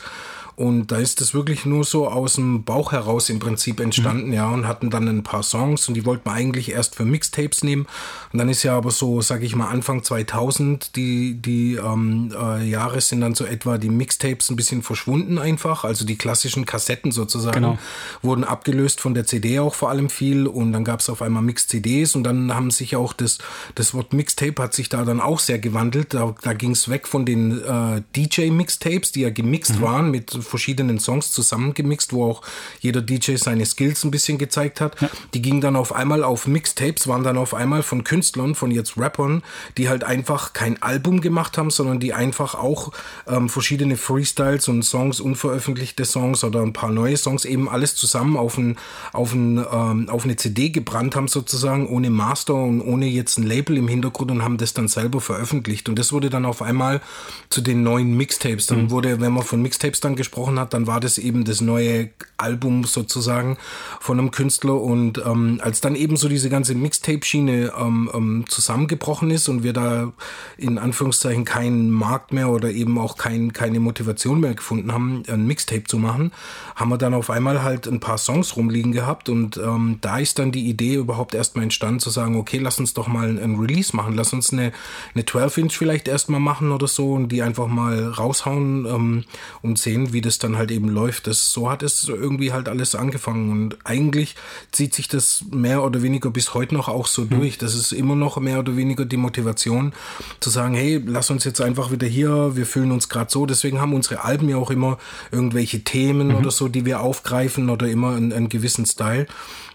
Und 0.56 0.92
da 0.92 0.98
ist 0.98 1.22
das 1.22 1.34
wirklich 1.34 1.66
nur 1.66 1.84
so 1.84 2.08
aus 2.08 2.36
dem 2.36 2.64
Bauch 2.64 2.92
heraus 2.92 3.30
im 3.30 3.40
Prinzip 3.40 3.80
entstanden, 3.80 4.28
mhm. 4.28 4.34
ja, 4.34 4.50
und 4.50 4.68
hatten 4.68 4.90
dann 4.90 5.08
ein 5.08 5.24
paar 5.24 5.44
Songs 5.44 5.88
und 5.88 5.96
die 5.96 6.06
wollten 6.06 6.26
wir 6.26 6.34
eigentlich 6.34 6.72
erst 6.72 6.96
für 6.96 7.06
Mixtapes 7.06 7.64
nehmen. 7.64 7.88
Und 8.32 8.40
dann 8.40 8.50
ist 8.50 8.64
ja 8.64 8.78
aber 8.78 8.92
so, 8.92 9.22
sag 9.22 9.42
ich 9.42 9.56
mal, 9.56 9.70
Anfang 9.70 10.04
2000, 10.04 10.96
die, 10.96 11.36
die 11.36 11.76
ähm, 11.76 12.34
äh, 12.40 12.64
Jahre 12.64 13.02
sind 13.02 13.22
dann 13.22 13.34
so 13.36 13.46
etwa 13.46 13.78
die 13.78 13.90
Mixtapes 13.90 14.50
ein 14.50 14.56
bisschen 14.56 14.84
verschwunden 14.84 15.38
einfach. 15.40 15.84
Also 15.84 16.06
die 16.06 16.18
klassischen 16.18 16.66
Kassetten 16.66 17.12
sozusagen 17.12 17.56
genau. 17.56 17.78
wurden 18.22 18.44
abgelöst 18.44 19.02
von 19.02 19.14
der 19.14 19.26
CD 19.26 19.60
auch 19.60 19.74
vor 19.74 19.90
allem 19.90 20.10
viel 20.10 20.48
und 20.48 20.74
dann 20.74 20.84
gab 20.84 21.00
es 21.00 21.10
auf 21.10 21.22
einmal 21.22 21.42
Mix-CDs 21.44 22.16
und 22.16 22.24
dann 22.24 22.54
haben 22.54 22.72
sich 22.72 22.96
auch 22.96 23.14
das, 23.14 23.40
das 23.76 23.94
Wort 23.94 24.14
Mixtape 24.14 24.62
hat 24.62 24.74
sich 24.74 24.90
da 24.90 25.04
dann 25.04 25.20
auch 25.20 25.40
sehr 25.40 25.60
gewandelt. 25.60 26.14
Da, 26.14 26.36
da 26.42 26.54
ging 26.54 26.72
es 26.72 26.90
weg 26.90 27.08
von 27.08 27.26
den 27.26 27.64
äh, 27.64 28.02
DJ-Mixtapes, 28.16 29.12
die 29.12 29.22
ja 29.22 29.30
gemixt 29.30 29.78
mhm. 29.78 29.82
waren 29.82 30.12
mit 30.12 30.43
verschiedenen 30.44 31.00
Songs 31.00 31.32
zusammengemixt, 31.32 32.14
wo 32.14 32.26
auch 32.26 32.42
jeder 32.80 33.02
DJ 33.02 33.36
seine 33.36 33.66
Skills 33.66 34.04
ein 34.04 34.12
bisschen 34.12 34.38
gezeigt 34.38 34.82
hat. 34.82 35.00
Ja. 35.02 35.10
Die 35.34 35.42
gingen 35.42 35.62
dann 35.62 35.76
auf 35.76 35.94
einmal 35.94 36.24
auf 36.24 36.48
Mixtapes, 36.48 37.08
waren 37.08 37.24
dann 37.24 37.38
auf 37.38 37.54
einmal 37.54 37.84
von 37.84 38.04
Künstlern, 38.04 38.56
von 38.56 38.72
jetzt 38.72 38.98
Rappern, 38.98 39.44
die 39.78 39.90
halt 39.90 40.04
einfach 40.04 40.54
kein 40.54 40.82
Album 40.82 41.22
gemacht 41.22 41.58
haben, 41.58 41.70
sondern 41.70 42.00
die 42.00 42.14
einfach 42.14 42.56
auch 42.56 42.92
ähm, 43.28 43.50
verschiedene 43.50 43.98
Freestyles 43.98 44.68
und 44.68 44.84
Songs, 44.84 45.20
unveröffentlichte 45.20 46.06
Songs 46.06 46.44
oder 46.44 46.62
ein 46.62 46.74
paar 46.74 46.92
neue 46.92 47.18
Songs 47.18 47.46
eben 47.46 47.70
alles 47.70 47.96
zusammen 47.96 48.38
auf, 48.38 48.58
ein, 48.58 48.78
auf, 49.12 49.34
ein, 49.34 49.58
ähm, 49.58 50.10
auf 50.10 50.26
eine 50.26 50.36
CD 50.36 50.70
gebrannt 50.70 51.16
haben 51.16 51.28
sozusagen, 51.28 51.88
ohne 51.88 52.10
Master 52.10 52.56
und 52.56 52.82
ohne 52.82 53.08
jetzt 53.08 53.38
ein 53.38 53.44
Label 53.44 53.78
im 53.78 53.88
Hintergrund 53.88 54.32
und 54.32 54.44
haben 54.44 54.58
das 54.58 54.74
dann 54.74 54.88
selber 54.88 55.22
veröffentlicht. 55.22 55.90
Und 55.90 55.98
das 55.98 56.12
wurde 56.12 56.30
dann 56.30 56.46
auf 56.46 56.62
einmal 56.62 57.02
zu 57.50 57.62
den 57.62 57.84
neuen 57.84 58.16
Mixtapes. 58.16 58.68
Dann 58.68 58.84
mhm. 58.84 58.92
wurde, 58.92 59.22
wenn 59.22 59.34
man 59.34 59.44
von 59.44 59.62
Mixtapes 59.62 60.00
dann 60.00 60.16
gesprochen 60.16 60.33
gesprochen 60.34 60.60
hat, 60.60 60.74
dann 60.74 60.88
war 60.88 61.00
das 61.00 61.20
eben 61.20 61.44
das 61.44 61.62
neue 61.62 62.10
Album 62.38 62.86
sozusagen 62.86 63.58
von 64.00 64.20
einem 64.20 64.32
Künstler. 64.32 64.82
Und 64.82 65.20
ähm, 65.24 65.60
als 65.62 65.80
dann 65.80 65.96
eben 65.96 66.18
so 66.18 66.28
diese 66.28 66.50
ganze 66.50 66.74
Mixtape-Schiene 66.74 67.72
ähm, 67.80 68.10
ähm, 68.14 68.46
zusammengebrochen 68.48 69.30
ist 69.30 69.48
und 69.48 69.64
wir 69.64 69.74
da 69.74 70.12
in 70.58 70.80
Anführungszeichen 70.80 71.46
keinen 71.46 71.92
Markt 71.92 72.34
mehr 72.34 72.50
oder 72.50 72.72
eben 72.72 72.98
auch 72.98 73.16
kein, 73.18 73.54
keine 73.54 73.80
Motivation 73.80 74.40
mehr 74.40 74.56
gefunden 74.56 74.92
haben, 74.92 75.24
ein 75.28 75.46
Mixtape 75.46 75.84
zu 75.84 76.00
machen, 76.00 76.32
haben 76.76 76.90
wir 76.90 76.98
dann 76.98 77.14
auf 77.14 77.30
einmal 77.30 77.62
halt 77.62 77.88
ein 77.88 78.00
paar 78.00 78.18
Songs 78.18 78.58
rumliegen 78.58 78.92
gehabt. 78.92 79.30
Und 79.30 79.58
ähm, 79.58 80.00
da 80.02 80.18
ist 80.18 80.40
dann 80.40 80.52
die 80.52 80.68
Idee 80.68 80.96
überhaupt 80.96 81.36
erstmal 81.36 81.64
entstanden, 81.64 82.00
zu 82.00 82.10
sagen, 82.10 82.38
okay, 82.38 82.58
lass 82.58 82.80
uns 82.80 82.94
doch 82.94 83.08
mal 83.08 83.38
ein 83.38 83.60
Release 83.60 83.96
machen, 83.96 84.16
lass 84.16 84.34
uns 84.34 84.52
eine, 84.52 84.72
eine 85.14 85.24
12-Inch 85.24 85.78
vielleicht 85.78 86.08
erstmal 86.08 86.40
machen 86.40 86.72
oder 86.72 86.88
so 86.88 87.14
und 87.14 87.30
die 87.30 87.44
einfach 87.44 87.68
mal 87.68 88.08
raushauen 88.08 88.86
ähm, 88.86 89.26
und 89.62 89.78
sehen, 89.78 90.12
wie 90.12 90.23
das 90.24 90.40
dann 90.40 90.58
halt 90.58 90.72
eben 90.72 90.90
läuft. 90.90 91.28
Das, 91.28 91.52
so 91.52 91.70
hat 91.70 91.84
es 91.84 92.08
irgendwie 92.08 92.52
halt 92.52 92.68
alles 92.68 92.96
angefangen. 92.96 93.52
Und 93.52 93.78
eigentlich 93.84 94.36
zieht 94.72 94.96
sich 94.96 95.08
das 95.08 95.46
mehr 95.52 95.84
oder 95.84 96.02
weniger 96.02 96.32
bis 96.32 96.54
heute 96.54 96.74
noch 96.74 96.88
auch 96.88 97.08
so 97.08 97.24
mhm. 97.24 97.30
durch. 97.30 97.58
Das 97.58 97.76
ist 97.76 97.92
immer 97.92 98.16
noch 98.16 98.38
mehr 98.38 98.60
oder 98.60 98.76
weniger 98.76 99.06
die 99.06 99.18
Motivation 99.18 99.94
zu 100.40 100.50
sagen, 100.50 100.74
hey, 100.74 101.02
lass 101.06 101.30
uns 101.30 101.44
jetzt 101.44 101.62
einfach 101.62 101.92
wieder 101.92 102.08
hier, 102.08 102.56
wir 102.56 102.66
fühlen 102.66 102.92
uns 102.92 103.10
gerade 103.10 103.30
so. 103.30 103.46
Deswegen 103.46 103.80
haben 103.80 103.94
unsere 103.94 104.24
Alben 104.24 104.50
ja 104.50 104.58
auch 104.58 104.72
immer 104.72 104.98
irgendwelche 105.32 105.84
Themen 105.84 106.30
mhm. 106.30 106.36
oder 106.36 106.52
so, 106.52 106.68
die 106.68 106.86
wir 106.86 107.02
aufgreifen 107.02 107.70
oder 107.70 107.88
immer 107.88 108.16
einen, 108.16 108.34
einen 108.34 108.50
gewissen 108.50 108.86
Style. 108.86 109.28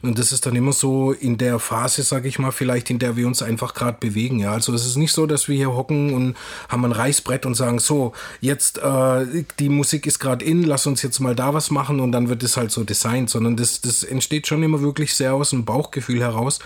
Und 0.03 0.19
das 0.19 0.33
ist 0.33 0.47
dann 0.47 0.55
immer 0.57 0.73
so 0.73 1.13
in 1.13 1.39
der 1.39 1.59
Phase, 1.59 2.03
sage 2.03 2.29
ich 2.29 2.39
mal, 2.39 2.53
vielleicht, 2.53 2.91
in 2.91 2.99
der 2.99 3.17
wir 3.17 3.27
uns 3.27 3.43
einfach 3.43 3.75
gerade 3.75 3.99
bewegen. 4.01 4.39
Ja, 4.39 4.53
also 4.53 4.73
es 4.73 4.87
ist 4.87 4.97
nicht 4.97 5.13
so, 5.13 5.27
dass 5.27 5.49
wir 5.49 5.57
hier 5.57 5.75
hocken 5.75 6.15
und 6.15 6.37
haben 6.69 6.85
ein 6.85 6.93
Reißbrett 6.93 7.47
und 7.47 7.55
sagen, 7.55 7.79
so, 7.79 8.13
jetzt 8.41 8.79
äh, 8.79 9.45
die 9.59 9.69
Musik 9.69 10.07
ist 10.07 10.19
gerade 10.19 10.45
in, 10.45 10.63
lass 10.63 10.87
uns 10.87 11.03
jetzt 11.03 11.19
mal 11.21 11.35
da 11.35 11.55
was 11.55 11.71
machen 11.71 12.01
und 12.01 12.13
dann 12.13 12.29
wird 12.29 12.43
es 12.43 12.57
halt 12.57 12.71
so 12.71 12.85
designt, 12.85 13.31
sondern 13.31 13.57
das, 13.57 13.81
das 13.81 14.03
entsteht 14.03 14.47
schon 14.47 14.63
immer 14.63 14.81
wirklich 14.81 15.15
sehr 15.15 15.35
aus 15.35 15.51
dem 15.51 15.65
Bauchgefühl 15.65 16.21
heraus. 16.21 16.61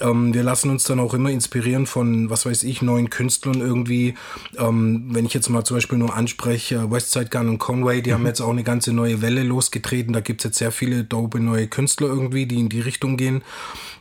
Ähm, 0.00 0.32
wir 0.32 0.42
lassen 0.42 0.70
uns 0.70 0.84
dann 0.84 1.00
auch 1.00 1.14
immer 1.14 1.30
inspirieren 1.30 1.86
von, 1.86 2.30
was 2.30 2.46
weiß 2.46 2.62
ich, 2.62 2.82
neuen 2.82 3.10
Künstlern 3.10 3.60
irgendwie. 3.60 4.14
Ähm, 4.56 5.08
wenn 5.10 5.26
ich 5.26 5.34
jetzt 5.34 5.48
mal 5.50 5.64
zum 5.64 5.76
Beispiel 5.76 5.98
nur 5.98 6.14
anspreche, 6.14 6.90
Westside 6.90 7.28
Gun 7.30 7.48
und 7.48 7.58
Conway, 7.58 8.00
die 8.02 8.10
mhm. 8.10 8.14
haben 8.14 8.26
jetzt 8.26 8.40
auch 8.40 8.50
eine 8.50 8.64
ganze 8.64 8.92
neue 8.92 9.20
Welle 9.20 9.42
losgetreten. 9.42 10.12
Da 10.12 10.20
gibt 10.20 10.40
es 10.40 10.44
jetzt 10.44 10.58
sehr 10.58 10.72
viele 10.72 11.04
dope 11.04 11.40
neue 11.40 11.68
Künstler 11.68 12.08
irgendwie, 12.08 12.46
die 12.46 12.60
in 12.60 12.68
die 12.70 12.80
Richtung 12.80 13.18
gehen. 13.18 13.42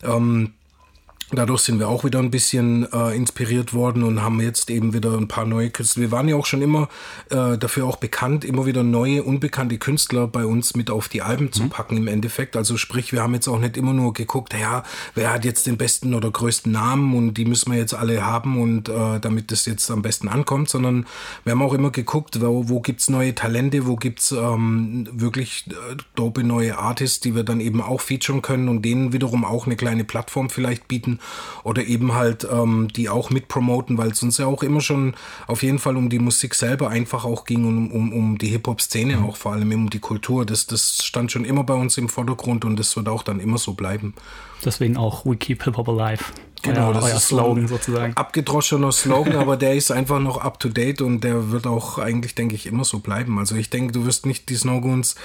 Ähm, 0.03 0.53
Dadurch 1.31 1.61
sind 1.61 1.77
wir 1.77 1.87
auch 1.89 2.03
wieder 2.03 2.17
ein 2.17 2.31
bisschen 2.31 2.91
äh, 2.91 3.15
inspiriert 3.15 3.73
worden 3.73 4.01
und 4.01 4.23
haben 4.23 4.41
jetzt 4.41 4.71
eben 4.71 4.93
wieder 4.93 5.15
ein 5.15 5.27
paar 5.27 5.45
neue 5.45 5.69
Künstler. 5.69 6.01
Wir 6.01 6.11
waren 6.11 6.27
ja 6.27 6.35
auch 6.35 6.47
schon 6.47 6.63
immer 6.63 6.89
äh, 7.29 7.55
dafür 7.55 7.85
auch 7.85 7.97
bekannt, 7.97 8.43
immer 8.43 8.65
wieder 8.65 8.81
neue, 8.81 9.21
unbekannte 9.21 9.77
Künstler 9.77 10.25
bei 10.25 10.43
uns 10.45 10.75
mit 10.75 10.89
auf 10.89 11.07
die 11.07 11.21
Alben 11.21 11.51
zu 11.51 11.63
mhm. 11.63 11.69
packen 11.69 11.97
im 11.97 12.07
Endeffekt. 12.07 12.57
Also 12.57 12.77
sprich, 12.77 13.11
wir 13.11 13.21
haben 13.21 13.35
jetzt 13.35 13.47
auch 13.47 13.59
nicht 13.59 13.77
immer 13.77 13.93
nur 13.93 14.13
geguckt, 14.13 14.55
ja, 14.59 14.83
wer 15.13 15.31
hat 15.31 15.45
jetzt 15.45 15.67
den 15.67 15.77
besten 15.77 16.15
oder 16.15 16.31
größten 16.31 16.71
Namen 16.71 17.15
und 17.15 17.35
die 17.35 17.45
müssen 17.45 17.71
wir 17.71 17.77
jetzt 17.77 17.93
alle 17.93 18.25
haben 18.25 18.59
und 18.59 18.89
äh, 18.89 19.19
damit 19.19 19.51
das 19.51 19.67
jetzt 19.67 19.91
am 19.91 20.01
besten 20.01 20.29
ankommt, 20.29 20.69
sondern 20.69 21.05
wir 21.43 21.51
haben 21.51 21.61
auch 21.61 21.75
immer 21.75 21.91
geguckt, 21.91 22.41
wo, 22.41 22.69
wo 22.69 22.79
gibt's 22.79 23.07
neue 23.07 23.35
Talente, 23.35 23.85
wo 23.85 23.97
gibt's 23.97 24.31
ähm, 24.31 25.07
wirklich 25.11 25.65
äh, 25.69 25.95
dope 26.15 26.43
neue 26.43 26.79
Artists, 26.79 27.19
die 27.19 27.35
wir 27.35 27.43
dann 27.43 27.61
eben 27.61 27.83
auch 27.83 28.01
featuren 28.01 28.41
können 28.41 28.67
und 28.67 28.81
denen 28.81 29.13
wiederum 29.13 29.45
auch 29.45 29.67
eine 29.67 29.75
kleine 29.75 30.03
Plattform 30.03 30.49
vielleicht 30.49 30.87
bieten 30.87 31.18
oder 31.63 31.83
eben 31.83 32.13
halt 32.13 32.47
ähm, 32.51 32.87
die 32.95 33.09
auch 33.09 33.29
mit 33.29 33.47
promoten, 33.47 33.97
weil 33.97 34.11
es 34.11 34.23
uns 34.23 34.37
ja 34.37 34.45
auch 34.45 34.63
immer 34.63 34.81
schon 34.81 35.15
auf 35.47 35.63
jeden 35.63 35.79
Fall 35.79 35.97
um 35.97 36.09
die 36.09 36.19
Musik 36.19 36.55
selber 36.55 36.89
einfach 36.89 37.25
auch 37.25 37.45
ging 37.45 37.65
und 37.65 37.91
um, 37.91 38.13
um, 38.13 38.37
die 38.37 38.47
Hip-Hop-Szene 38.47 39.17
mhm. 39.17 39.25
auch 39.25 39.35
vor 39.35 39.53
allem, 39.53 39.71
um 39.71 39.89
die 39.89 39.99
Kultur. 39.99 40.45
Das, 40.45 40.67
das 40.67 41.03
stand 41.03 41.31
schon 41.31 41.45
immer 41.45 41.63
bei 41.63 41.73
uns 41.73 41.97
im 41.97 42.09
Vordergrund 42.09 42.65
und 42.65 42.77
das 42.77 42.95
wird 42.95 43.09
auch 43.09 43.23
dann 43.23 43.39
immer 43.39 43.57
so 43.57 43.73
bleiben. 43.73 44.13
Deswegen 44.63 44.97
auch 44.97 45.25
We 45.25 45.37
Keep 45.37 45.63
Hip 45.63 45.77
Hop 45.77 45.89
Alive. 45.89 46.23
Genau, 46.61 46.87
euer, 46.87 46.93
das 46.93 47.03
euer 47.05 47.15
ist 47.15 47.27
Slogan 47.27 47.67
so 47.67 47.75
sozusagen. 47.75 48.13
Abgedroschener 48.15 48.91
Slogan, 48.91 49.35
aber 49.35 49.57
der 49.57 49.75
ist 49.75 49.91
einfach 49.91 50.19
noch 50.19 50.37
up 50.37 50.59
to 50.59 50.69
date 50.69 51.01
und 51.01 51.23
der 51.23 51.51
wird 51.51 51.67
auch 51.67 51.97
eigentlich, 51.97 52.35
denke 52.35 52.55
ich, 52.55 52.65
immer 52.65 52.83
so 52.83 52.99
bleiben. 52.99 53.39
Also 53.39 53.55
ich 53.55 53.69
denke, 53.69 53.93
du 53.93 54.05
wirst 54.05 54.25
nicht 54.25 54.49
die 54.49 54.55
Snowgoons 54.55 55.15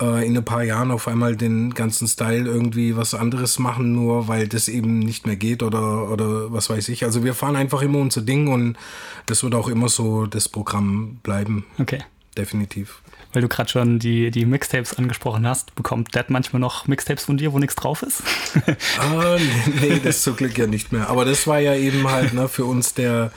äh, 0.00 0.26
in 0.26 0.36
ein 0.36 0.44
paar 0.44 0.62
Jahren 0.62 0.90
auf 0.90 1.08
einmal 1.08 1.36
den 1.36 1.74
ganzen 1.74 2.06
Style 2.08 2.44
irgendwie 2.44 2.96
was 2.96 3.14
anderes 3.14 3.58
machen, 3.58 3.92
nur 3.92 4.28
weil 4.28 4.48
das 4.48 4.68
eben 4.68 4.98
nicht 4.98 5.26
mehr 5.26 5.36
geht 5.36 5.62
oder, 5.62 6.10
oder 6.10 6.52
was 6.52 6.68
weiß 6.68 6.88
ich. 6.90 7.04
Also 7.04 7.24
wir 7.24 7.34
fahren 7.34 7.56
einfach 7.56 7.82
immer 7.82 7.98
unser 7.98 8.22
Ding 8.22 8.48
und 8.48 8.76
das 9.26 9.42
wird 9.42 9.54
auch 9.54 9.68
immer 9.68 9.88
so 9.88 10.26
das 10.26 10.48
Programm 10.48 11.20
bleiben. 11.22 11.64
Okay. 11.78 12.00
Definitiv 12.36 13.02
weil 13.32 13.42
du 13.42 13.48
gerade 13.48 13.70
schon 13.70 13.98
die, 13.98 14.30
die 14.30 14.44
Mixtapes 14.44 14.94
angesprochen 14.94 15.46
hast, 15.46 15.74
bekommt 15.74 16.14
Dad 16.14 16.30
manchmal 16.30 16.60
noch 16.60 16.86
Mixtapes 16.86 17.24
von 17.24 17.36
dir, 17.36 17.52
wo 17.52 17.58
nichts 17.58 17.74
drauf 17.74 18.02
ist? 18.02 18.22
ah, 19.00 19.38
nee, 19.38 19.88
nee, 19.88 20.00
das 20.02 20.22
zum 20.22 20.36
Glück 20.36 20.56
ja 20.58 20.66
nicht 20.66 20.92
mehr. 20.92 21.08
Aber 21.08 21.24
das 21.24 21.46
war 21.46 21.58
ja 21.58 21.74
eben 21.74 22.08
halt 22.10 22.34
ne, 22.34 22.48
für 22.48 22.64
uns 22.64 22.94
der, 22.94 23.32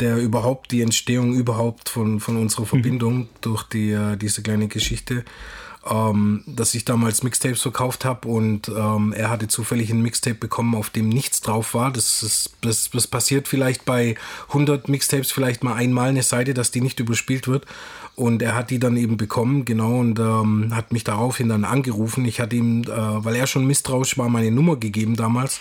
der 0.00 0.16
überhaupt 0.16 0.72
die 0.72 0.82
Entstehung 0.82 1.34
überhaupt 1.34 1.88
von, 1.88 2.20
von 2.20 2.36
unserer 2.36 2.62
mhm. 2.62 2.68
Verbindung 2.68 3.16
mhm. 3.16 3.28
durch 3.40 3.62
die, 3.64 3.90
äh, 3.90 4.16
diese 4.16 4.42
kleine 4.42 4.68
Geschichte. 4.68 5.24
Ähm, 5.86 6.42
dass 6.46 6.74
ich 6.74 6.86
damals 6.86 7.22
Mixtapes 7.22 7.60
verkauft 7.60 8.06
habe 8.06 8.26
und 8.26 8.68
ähm, 8.68 9.12
er 9.12 9.28
hatte 9.28 9.48
zufällig 9.48 9.90
ein 9.90 10.00
Mixtape 10.00 10.36
bekommen, 10.36 10.74
auf 10.74 10.88
dem 10.88 11.10
nichts 11.10 11.42
drauf 11.42 11.74
war. 11.74 11.92
Das, 11.92 12.22
ist, 12.22 12.54
das, 12.62 12.88
das 12.90 13.06
passiert 13.06 13.48
vielleicht 13.48 13.84
bei 13.84 14.14
100 14.48 14.88
Mixtapes 14.88 15.30
vielleicht 15.30 15.62
mal 15.62 15.74
einmal 15.74 16.08
eine 16.08 16.22
Seite, 16.22 16.54
dass 16.54 16.70
die 16.70 16.80
nicht 16.80 17.00
überspielt 17.00 17.48
wird. 17.48 17.66
Und 18.16 18.42
er 18.42 18.54
hat 18.54 18.70
die 18.70 18.78
dann 18.78 18.96
eben 18.96 19.16
bekommen, 19.16 19.64
genau, 19.64 19.98
und 19.98 20.20
ähm, 20.20 20.72
hat 20.74 20.92
mich 20.92 21.02
daraufhin 21.02 21.48
dann 21.48 21.64
angerufen. 21.64 22.24
Ich 22.24 22.40
hatte 22.40 22.54
ihm, 22.54 22.82
äh, 22.82 22.88
weil 22.88 23.34
er 23.34 23.46
schon 23.46 23.66
misstrauisch 23.66 24.16
war, 24.18 24.28
meine 24.28 24.52
Nummer 24.52 24.76
gegeben 24.76 25.16
damals. 25.16 25.60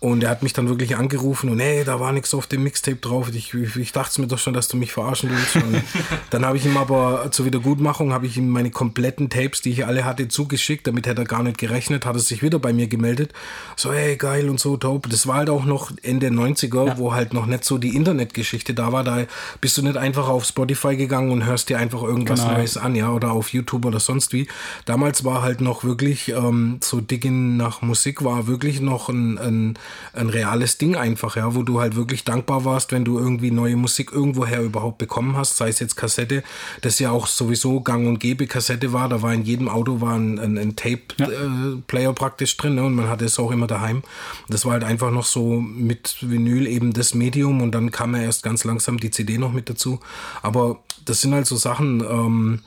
Und 0.00 0.22
er 0.22 0.30
hat 0.30 0.44
mich 0.44 0.52
dann 0.52 0.68
wirklich 0.68 0.96
angerufen 0.96 1.50
und 1.50 1.58
hey, 1.58 1.82
da 1.82 1.98
war 1.98 2.12
nichts 2.12 2.32
auf 2.32 2.46
dem 2.46 2.62
Mixtape 2.62 2.98
drauf. 2.98 3.30
Ich, 3.34 3.52
ich, 3.52 3.74
ich 3.74 3.90
dachte 3.90 4.20
mir 4.20 4.28
doch 4.28 4.38
schon, 4.38 4.54
dass 4.54 4.68
du 4.68 4.76
mich 4.76 4.92
verarschen 4.92 5.28
willst. 5.28 5.56
Und 5.56 5.82
dann 6.30 6.46
habe 6.46 6.56
ich 6.56 6.64
ihm 6.64 6.76
aber 6.76 7.32
zur 7.32 7.46
Wiedergutmachung 7.46 8.12
habe 8.12 8.26
ich 8.26 8.36
ihm 8.36 8.48
meine 8.48 8.70
kompletten 8.70 9.28
Tapes, 9.28 9.60
die 9.60 9.70
ich 9.70 9.86
alle 9.86 10.04
hatte, 10.04 10.28
zugeschickt. 10.28 10.86
Damit 10.86 11.08
hätte 11.08 11.22
er 11.22 11.24
gar 11.24 11.42
nicht 11.42 11.58
gerechnet, 11.58 12.06
hat 12.06 12.14
er 12.14 12.20
sich 12.20 12.44
wieder 12.44 12.60
bei 12.60 12.72
mir 12.72 12.86
gemeldet. 12.86 13.32
So, 13.74 13.92
hey, 13.92 14.16
geil 14.16 14.48
und 14.48 14.60
so, 14.60 14.76
dope. 14.76 15.08
Das 15.08 15.26
war 15.26 15.34
halt 15.34 15.50
auch 15.50 15.64
noch 15.64 15.90
Ende 16.02 16.28
90er, 16.28 16.86
ja. 16.86 16.98
wo 16.98 17.12
halt 17.12 17.34
noch 17.34 17.46
nicht 17.46 17.64
so 17.64 17.76
die 17.76 17.96
Internetgeschichte 17.96 18.74
da 18.74 18.92
war. 18.92 19.02
Da 19.02 19.24
bist 19.60 19.76
du 19.78 19.82
nicht 19.82 19.96
einfach 19.96 20.28
auf 20.28 20.44
Spotify 20.44 20.96
gegangen 20.96 21.32
und 21.32 21.44
hörst 21.44 21.70
dir 21.70 21.78
einfach 21.78 22.04
irgendwas 22.04 22.42
genau. 22.42 22.52
Neues 22.52 22.76
an, 22.76 22.94
ja, 22.94 23.10
oder 23.10 23.32
auf 23.32 23.52
YouTube 23.52 23.84
oder 23.84 23.98
sonst 23.98 24.32
wie. 24.32 24.46
Damals 24.84 25.24
war 25.24 25.42
halt 25.42 25.60
noch 25.60 25.82
wirklich 25.82 26.28
ähm, 26.28 26.78
so 26.84 27.00
Digging 27.00 27.56
nach 27.56 27.82
Musik 27.82 28.22
war 28.22 28.46
wirklich 28.46 28.80
noch 28.80 29.08
ein, 29.08 29.38
ein 29.38 29.78
ein 30.12 30.28
reales 30.28 30.78
Ding 30.78 30.96
einfach, 30.96 31.36
ja, 31.36 31.54
wo 31.54 31.62
du 31.62 31.80
halt 31.80 31.96
wirklich 31.96 32.24
dankbar 32.24 32.64
warst, 32.64 32.92
wenn 32.92 33.04
du 33.04 33.18
irgendwie 33.18 33.50
neue 33.50 33.76
Musik 33.76 34.12
irgendwoher 34.12 34.62
überhaupt 34.62 34.98
bekommen 34.98 35.36
hast, 35.36 35.56
sei 35.56 35.68
es 35.68 35.78
jetzt 35.78 35.96
Kassette, 35.96 36.42
das 36.80 36.98
ja 36.98 37.10
auch 37.10 37.26
sowieso 37.26 37.80
gang 37.80 38.06
und 38.06 38.18
gäbe 38.18 38.46
Kassette 38.46 38.92
war, 38.92 39.08
da 39.08 39.22
war 39.22 39.32
in 39.34 39.42
jedem 39.42 39.68
Auto 39.68 40.00
war 40.00 40.14
ein, 40.14 40.38
ein, 40.38 40.58
ein 40.58 40.76
Tape-Player 40.76 42.02
ja. 42.02 42.10
äh, 42.10 42.14
praktisch 42.14 42.56
drin 42.56 42.74
ne, 42.76 42.84
und 42.84 42.94
man 42.94 43.08
hatte 43.08 43.24
es 43.24 43.38
auch 43.38 43.50
immer 43.50 43.66
daheim. 43.66 44.02
Das 44.48 44.64
war 44.64 44.72
halt 44.72 44.84
einfach 44.84 45.10
noch 45.10 45.24
so 45.24 45.60
mit 45.60 46.16
Vinyl 46.20 46.66
eben 46.66 46.92
das 46.92 47.14
Medium 47.14 47.62
und 47.62 47.72
dann 47.72 47.90
kam 47.90 48.14
ja 48.14 48.22
erst 48.22 48.42
ganz 48.42 48.64
langsam 48.64 48.98
die 48.98 49.10
CD 49.10 49.38
noch 49.38 49.52
mit 49.52 49.70
dazu. 49.70 50.00
Aber 50.42 50.80
das 51.04 51.20
sind 51.20 51.34
halt 51.34 51.46
so 51.46 51.56
Sachen, 51.56 52.00
ähm, 52.00 52.60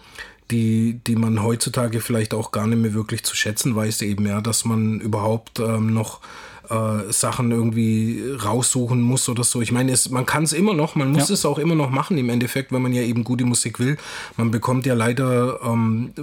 die, 0.52 1.00
die 1.08 1.16
man 1.16 1.42
heutzutage 1.42 2.02
vielleicht 2.02 2.34
auch 2.34 2.52
gar 2.52 2.68
nicht 2.68 2.80
mehr 2.80 2.94
wirklich 2.94 3.24
zu 3.24 3.36
schätzen 3.36 3.76
weiß, 3.76 4.02
eben, 4.02 4.26
ja, 4.26 4.42
dass 4.42 4.66
man 4.66 5.00
überhaupt 5.00 5.60
ähm, 5.60 5.94
noch 5.94 6.20
äh, 6.72 7.12
Sachen 7.12 7.52
irgendwie 7.52 8.24
raussuchen 8.44 9.02
muss 9.02 9.28
oder 9.28 9.44
so. 9.44 9.62
Ich 9.62 9.72
meine, 9.72 9.92
es, 9.92 10.10
man 10.10 10.26
kann 10.26 10.44
es 10.44 10.54
immer 10.54 10.74
noch, 10.74 10.96
man 10.96 11.12
muss 11.12 11.30
ja. 11.30 11.34
es 11.34 11.46
auch 11.46 11.60
immer 11.60 11.76
noch 11.76 11.90
machen 11.90 12.18
im 12.18 12.30
Endeffekt, 12.30 12.72
wenn 12.72 12.82
man 12.82 12.94
ja 12.94 13.02
eben 13.02 13.24
gute 13.24 13.46
Musik 13.46 13.80
will. 13.80 13.98
Man 14.38 14.52
bekommt 14.52 14.86
ja 14.86 14.94
leider 14.94 15.60
ähm, 15.64 16.14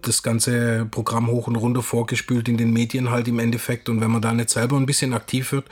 das 0.00 0.22
ganze 0.22 0.86
Programm 0.90 1.26
hoch 1.26 1.48
und 1.48 1.56
runter 1.56 1.82
vorgespült 1.82 2.48
in 2.48 2.56
den 2.56 2.72
Medien 2.72 3.10
halt 3.10 3.28
im 3.28 3.38
Endeffekt 3.38 3.88
und 3.88 4.00
wenn 4.00 4.10
man 4.10 4.22
da 4.22 4.32
nicht 4.32 4.50
selber 4.50 4.76
ein 4.76 4.86
bisschen 4.86 5.12
aktiv 5.12 5.52
wird 5.52 5.66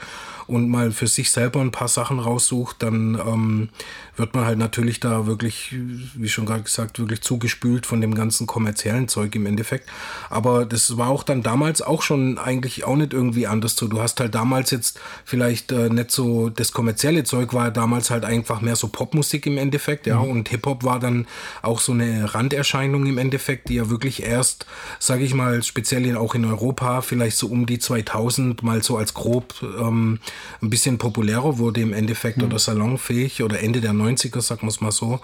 und 0.47 0.69
mal 0.69 0.91
für 0.91 1.07
sich 1.07 1.31
selber 1.31 1.61
ein 1.61 1.71
paar 1.71 1.87
Sachen 1.87 2.19
raussucht, 2.19 2.77
dann 2.81 3.15
ähm, 3.15 3.69
wird 4.15 4.33
man 4.33 4.45
halt 4.45 4.57
natürlich 4.57 4.99
da 4.99 5.27
wirklich, 5.27 5.75
wie 6.15 6.29
schon 6.29 6.45
gerade 6.45 6.63
gesagt, 6.63 6.99
wirklich 6.99 7.21
zugespült 7.21 7.85
von 7.85 8.01
dem 8.01 8.15
ganzen 8.15 8.47
kommerziellen 8.47 9.07
Zeug 9.07 9.35
im 9.35 9.45
Endeffekt. 9.45 9.89
Aber 10.29 10.65
das 10.65 10.97
war 10.97 11.09
auch 11.09 11.23
dann 11.23 11.43
damals 11.43 11.81
auch 11.81 12.01
schon 12.01 12.37
eigentlich 12.37 12.83
auch 12.85 12.95
nicht 12.95 13.13
irgendwie 13.13 13.47
anders 13.47 13.75
so. 13.75 13.87
Du 13.87 14.01
hast 14.01 14.19
halt 14.19 14.35
damals 14.35 14.71
jetzt 14.71 14.99
vielleicht 15.25 15.71
äh, 15.71 15.89
nicht 15.89 16.11
so, 16.11 16.49
das 16.49 16.71
kommerzielle 16.71 17.23
Zeug 17.23 17.53
war 17.53 17.69
damals 17.69 18.09
halt 18.09 18.25
einfach 18.25 18.61
mehr 18.61 18.75
so 18.75 18.87
Popmusik 18.87 19.45
im 19.45 19.57
Endeffekt, 19.57 20.07
ja, 20.07 20.19
mhm. 20.19 20.31
und 20.31 20.49
Hip-Hop 20.49 20.83
war 20.83 20.99
dann 20.99 21.27
auch 21.61 21.79
so 21.79 21.91
eine 21.91 22.33
Randerscheinung 22.33 23.05
im 23.05 23.17
Endeffekt, 23.17 23.69
die 23.69 23.75
ja 23.75 23.89
wirklich 23.89 24.23
erst, 24.23 24.65
sage 24.99 25.23
ich 25.23 25.33
mal, 25.33 25.61
speziell 25.61 26.15
auch 26.15 26.35
in 26.35 26.45
Europa, 26.45 27.01
vielleicht 27.01 27.37
so 27.37 27.47
um 27.47 27.65
die 27.65 27.79
2000 27.79 28.63
mal 28.63 28.81
so 28.81 28.97
als 28.97 29.13
grob 29.13 29.55
ähm, 29.79 30.19
ein 30.61 30.69
bisschen 30.69 30.97
populärer 30.97 31.57
wurde 31.57 31.81
im 31.81 31.93
Endeffekt 31.93 32.37
mhm. 32.37 32.45
oder 32.45 32.59
salonfähig 32.59 33.43
oder 33.43 33.59
Ende 33.59 33.81
der 33.81 33.91
90er, 33.91 34.41
sagen 34.41 34.63
wir 34.63 34.69
es 34.69 34.81
mal 34.81 34.91
so, 34.91 35.19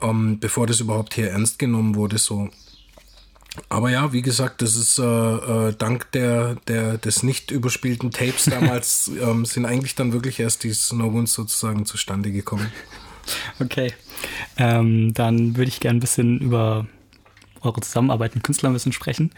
ähm, 0.00 0.38
bevor 0.40 0.66
das 0.66 0.80
überhaupt 0.80 1.14
hier 1.14 1.30
ernst 1.30 1.58
genommen 1.58 1.94
wurde, 1.94 2.18
so. 2.18 2.50
Aber 3.68 3.90
ja, 3.90 4.12
wie 4.14 4.22
gesagt, 4.22 4.62
das 4.62 4.76
ist 4.76 4.98
äh, 4.98 5.02
äh, 5.02 5.74
dank 5.76 6.10
der, 6.12 6.56
der, 6.68 6.96
des 6.96 7.22
nicht 7.22 7.50
überspielten 7.50 8.10
Tapes 8.10 8.44
damals 8.50 9.10
ähm, 9.20 9.44
sind 9.44 9.66
eigentlich 9.66 9.94
dann 9.94 10.12
wirklich 10.12 10.40
erst 10.40 10.64
die 10.64 10.72
Snow 10.72 11.12
Wounds 11.12 11.34
sozusagen 11.34 11.86
zustande 11.86 12.32
gekommen. 12.32 12.72
Okay. 13.60 13.92
Ähm, 14.56 15.14
dann 15.14 15.56
würde 15.56 15.68
ich 15.68 15.78
gerne 15.78 15.98
ein 15.98 16.00
bisschen 16.00 16.40
über 16.40 16.88
eure 17.62 17.80
Zusammenarbeit 17.80 18.34
mit 18.34 18.44
Künstlern 18.44 18.72
ein 18.72 18.74
bisschen 18.74 18.92
sprechen. 18.92 19.30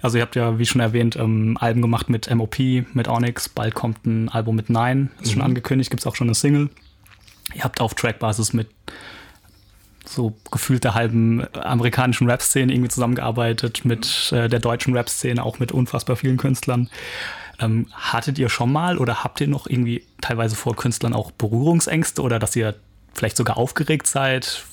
Also 0.00 0.18
ihr 0.18 0.22
habt 0.22 0.36
ja, 0.36 0.58
wie 0.58 0.66
schon 0.66 0.80
erwähnt, 0.80 1.16
ähm, 1.16 1.56
Alben 1.60 1.82
gemacht 1.82 2.08
mit 2.08 2.32
MOP, 2.34 2.58
mit 2.92 3.08
Onyx, 3.08 3.48
bald 3.48 3.74
kommt 3.74 4.04
ein 4.06 4.28
Album 4.28 4.56
mit 4.56 4.70
Nine, 4.70 5.08
ist 5.20 5.28
mhm. 5.28 5.32
schon 5.32 5.42
angekündigt, 5.42 5.90
gibt 5.90 6.02
es 6.02 6.06
auch 6.06 6.16
schon 6.16 6.28
eine 6.28 6.34
Single. 6.34 6.70
Ihr 7.54 7.64
habt 7.64 7.80
auf 7.80 7.94
Trackbasis 7.94 8.52
mit 8.52 8.68
so 10.04 10.34
gefühlt 10.50 10.84
der 10.84 10.94
halben 10.94 11.46
amerikanischen 11.54 12.28
Rap-Szene 12.28 12.72
irgendwie 12.72 12.90
zusammengearbeitet, 12.90 13.84
mit 13.84 14.32
äh, 14.32 14.48
der 14.48 14.58
deutschen 14.58 14.94
Rap-Szene, 14.94 15.42
auch 15.42 15.58
mit 15.58 15.72
unfassbar 15.72 16.16
vielen 16.16 16.36
Künstlern. 16.36 16.90
Ähm, 17.60 17.86
hattet 17.92 18.38
ihr 18.38 18.48
schon 18.48 18.72
mal 18.72 18.98
oder 18.98 19.22
habt 19.22 19.40
ihr 19.40 19.48
noch 19.48 19.66
irgendwie 19.66 20.04
teilweise 20.20 20.56
vor 20.56 20.74
Künstlern 20.74 21.14
auch 21.14 21.30
Berührungsängste 21.30 22.22
oder 22.22 22.38
dass 22.38 22.56
ihr 22.56 22.74
vielleicht 23.14 23.36
sogar 23.36 23.56
aufgeregt 23.56 24.06
seid, 24.06 24.64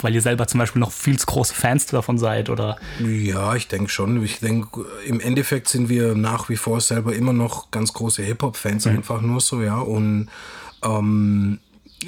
weil 0.00 0.14
ihr 0.14 0.22
selber 0.22 0.46
zum 0.46 0.58
Beispiel 0.58 0.80
noch 0.80 0.92
viel 0.92 1.18
zu 1.18 1.26
große 1.26 1.54
Fans 1.54 1.86
davon 1.86 2.18
seid, 2.18 2.50
oder? 2.50 2.76
Ja, 3.00 3.54
ich 3.54 3.68
denke 3.68 3.90
schon. 3.90 4.22
Ich 4.22 4.40
denke, 4.40 4.84
im 5.06 5.20
Endeffekt 5.20 5.68
sind 5.68 5.88
wir 5.88 6.14
nach 6.14 6.48
wie 6.48 6.56
vor 6.56 6.80
selber 6.80 7.14
immer 7.14 7.32
noch 7.32 7.70
ganz 7.70 7.92
große 7.92 8.22
Hip-Hop-Fans, 8.22 8.86
mhm. 8.86 8.92
einfach 8.92 9.20
nur 9.20 9.40
so, 9.40 9.62
ja. 9.62 9.78
Und 9.78 10.28
ähm, 10.82 11.58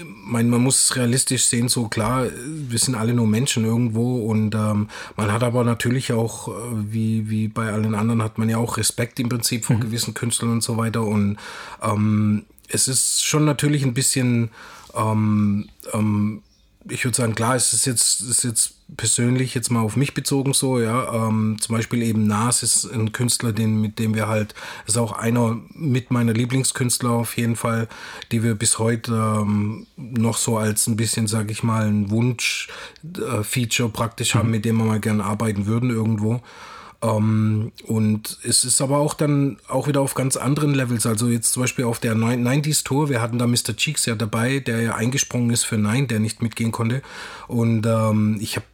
mein, 0.04 0.50
man 0.50 0.62
muss 0.62 0.84
es 0.84 0.96
realistisch 0.96 1.44
sehen, 1.44 1.68
so 1.68 1.88
klar, 1.88 2.26
wir 2.44 2.78
sind 2.78 2.94
alle 2.94 3.14
nur 3.14 3.26
Menschen 3.26 3.64
irgendwo 3.64 4.30
und 4.30 4.54
ähm, 4.54 4.88
man 5.16 5.32
hat 5.32 5.42
aber 5.42 5.64
natürlich 5.64 6.12
auch, 6.12 6.48
äh, 6.48 6.52
wie, 6.74 7.30
wie 7.30 7.48
bei 7.48 7.72
allen 7.72 7.94
anderen, 7.94 8.22
hat 8.22 8.38
man 8.38 8.48
ja 8.48 8.58
auch 8.58 8.76
Respekt 8.76 9.18
im 9.18 9.28
Prinzip 9.28 9.64
vor 9.64 9.76
mhm. 9.76 9.80
gewissen 9.80 10.14
Künstlern 10.14 10.52
und 10.52 10.62
so 10.62 10.76
weiter 10.76 11.02
und 11.02 11.38
ähm, 11.82 12.44
es 12.68 12.86
ist 12.86 13.24
schon 13.24 13.44
natürlich 13.46 13.82
ein 13.82 13.94
bisschen 13.94 14.50
ähm, 14.94 15.68
ähm, 15.94 16.42
ich 16.88 17.04
würde 17.04 17.16
sagen, 17.16 17.34
klar, 17.34 17.56
es 17.56 17.72
ist 17.72 17.86
jetzt, 17.86 18.20
ist 18.20 18.44
jetzt 18.44 18.74
persönlich 18.96 19.54
jetzt 19.54 19.70
mal 19.70 19.80
auf 19.80 19.96
mich 19.96 20.14
bezogen 20.14 20.54
so, 20.54 20.80
ja. 20.80 21.28
Ähm, 21.28 21.56
zum 21.60 21.76
Beispiel 21.76 22.02
eben 22.02 22.26
Nas 22.26 22.62
ist 22.62 22.84
ein 22.84 23.12
Künstler, 23.12 23.52
den, 23.52 23.80
mit 23.80 23.98
dem 23.98 24.14
wir 24.14 24.28
halt, 24.28 24.54
ist 24.86 24.96
auch 24.96 25.12
einer 25.12 25.58
mit 25.70 26.10
meiner 26.10 26.32
Lieblingskünstler 26.32 27.10
auf 27.10 27.36
jeden 27.36 27.56
Fall, 27.56 27.88
die 28.32 28.42
wir 28.42 28.54
bis 28.54 28.78
heute 28.78 29.12
ähm, 29.12 29.86
noch 29.96 30.36
so 30.36 30.56
als 30.56 30.86
ein 30.86 30.96
bisschen, 30.96 31.26
sag 31.26 31.50
ich 31.50 31.62
mal, 31.62 31.86
ein 31.86 32.10
Wunsch-Feature 32.10 33.88
äh, 33.88 33.92
praktisch 33.92 34.34
mhm. 34.34 34.38
haben, 34.38 34.50
mit 34.50 34.64
dem 34.64 34.76
wir 34.76 34.84
mal 34.84 35.00
gerne 35.00 35.24
arbeiten 35.24 35.66
würden 35.66 35.90
irgendwo. 35.90 36.40
Ähm, 37.00 37.70
und 37.86 38.38
es 38.42 38.64
ist 38.64 38.80
aber 38.80 38.98
auch 38.98 39.14
dann 39.14 39.58
auch 39.68 39.86
wieder 39.86 40.00
auf 40.00 40.14
ganz 40.14 40.36
anderen 40.36 40.74
Levels. 40.74 41.06
Also 41.06 41.28
jetzt 41.28 41.52
zum 41.52 41.62
Beispiel 41.62 41.84
auf 41.84 42.00
der 42.00 42.16
90s 42.16 42.82
Tour, 42.84 43.08
wir 43.08 43.22
hatten 43.22 43.38
da 43.38 43.46
Mr. 43.46 43.76
Cheeks 43.76 44.06
ja 44.06 44.16
dabei, 44.16 44.58
der 44.58 44.82
ja 44.82 44.94
eingesprungen 44.96 45.50
ist 45.50 45.64
für 45.64 45.78
Nein, 45.78 46.08
der 46.08 46.18
nicht 46.18 46.42
mitgehen 46.42 46.72
konnte. 46.72 47.02
Und 47.46 47.86
ähm, 47.86 48.38
ich 48.40 48.56
habe 48.56 48.66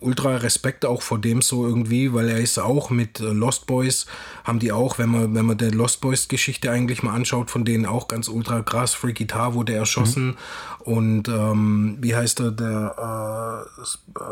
ultra 0.00 0.36
Respekt 0.36 0.84
auch 0.84 1.02
vor 1.02 1.18
dem 1.18 1.40
so 1.42 1.66
irgendwie, 1.66 2.12
weil 2.12 2.28
er 2.28 2.40
ist 2.40 2.58
auch 2.58 2.90
mit 2.90 3.18
Lost 3.20 3.66
Boys, 3.66 4.06
haben 4.44 4.58
die 4.58 4.72
auch, 4.72 4.98
wenn 4.98 5.10
man, 5.10 5.34
wenn 5.34 5.46
man 5.46 5.58
der 5.58 5.72
Lost 5.72 6.00
Boys 6.00 6.28
Geschichte 6.28 6.70
eigentlich 6.70 7.02
mal 7.02 7.14
anschaut, 7.14 7.50
von 7.50 7.64
denen 7.64 7.86
auch 7.86 8.08
ganz 8.08 8.28
ultra 8.28 8.62
krass, 8.62 8.94
Free 8.94 9.12
Guitar 9.12 9.54
wurde 9.54 9.74
erschossen 9.74 10.26
mhm. 10.26 10.36
und 10.84 11.28
ähm, 11.28 11.98
wie 12.00 12.14
heißt 12.14 12.40
er, 12.40 12.50
der 12.50 13.66
äh, 13.68 14.22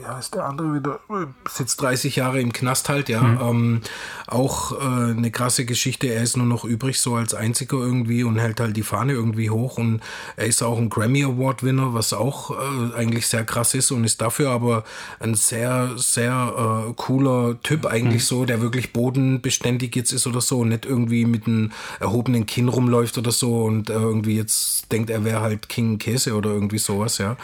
ja, 0.00 0.18
ist 0.18 0.34
der 0.34 0.46
andere 0.46 0.74
wieder, 0.74 1.00
sitzt 1.48 1.80
30 1.80 2.16
Jahre 2.16 2.40
im 2.40 2.52
Knast 2.52 2.88
halt, 2.88 3.08
ja. 3.08 3.22
Mhm. 3.22 3.40
Ähm, 3.40 3.80
auch 4.26 4.72
äh, 4.72 5.10
eine 5.10 5.30
krasse 5.30 5.64
Geschichte. 5.64 6.06
Er 6.06 6.22
ist 6.22 6.36
nur 6.36 6.46
noch 6.46 6.64
übrig, 6.64 7.00
so 7.00 7.16
als 7.16 7.34
einziger 7.34 7.78
irgendwie 7.78 8.24
und 8.24 8.38
hält 8.38 8.60
halt 8.60 8.76
die 8.76 8.82
Fahne 8.82 9.12
irgendwie 9.12 9.50
hoch. 9.50 9.78
Und 9.78 10.00
er 10.36 10.46
ist 10.46 10.62
auch 10.62 10.78
ein 10.78 10.88
Grammy 10.88 11.24
Award-Winner, 11.24 11.94
was 11.94 12.12
auch 12.12 12.50
äh, 12.50 12.96
eigentlich 12.96 13.26
sehr 13.26 13.44
krass 13.44 13.74
ist 13.74 13.90
und 13.90 14.04
ist 14.04 14.20
dafür 14.20 14.50
aber 14.50 14.84
ein 15.20 15.34
sehr, 15.34 15.90
sehr 15.96 16.86
äh, 16.88 16.92
cooler 16.96 17.60
Typ 17.62 17.86
eigentlich 17.86 18.22
mhm. 18.22 18.26
so, 18.26 18.44
der 18.44 18.60
wirklich 18.60 18.92
bodenbeständig 18.92 19.94
jetzt 19.94 20.12
ist 20.12 20.26
oder 20.26 20.40
so 20.40 20.60
und 20.60 20.70
nicht 20.70 20.86
irgendwie 20.86 21.24
mit 21.24 21.46
einem 21.46 21.72
erhobenen 22.00 22.46
Kinn 22.46 22.68
rumläuft 22.68 23.18
oder 23.18 23.32
so 23.32 23.64
und 23.64 23.90
äh, 23.90 23.94
irgendwie 23.94 24.36
jetzt 24.36 24.90
denkt, 24.90 25.10
er 25.10 25.24
wäre 25.24 25.40
halt 25.40 25.68
King 25.68 25.98
Käse 25.98 26.34
oder 26.34 26.50
irgendwie 26.50 26.78
sowas, 26.78 27.18
ja. 27.18 27.36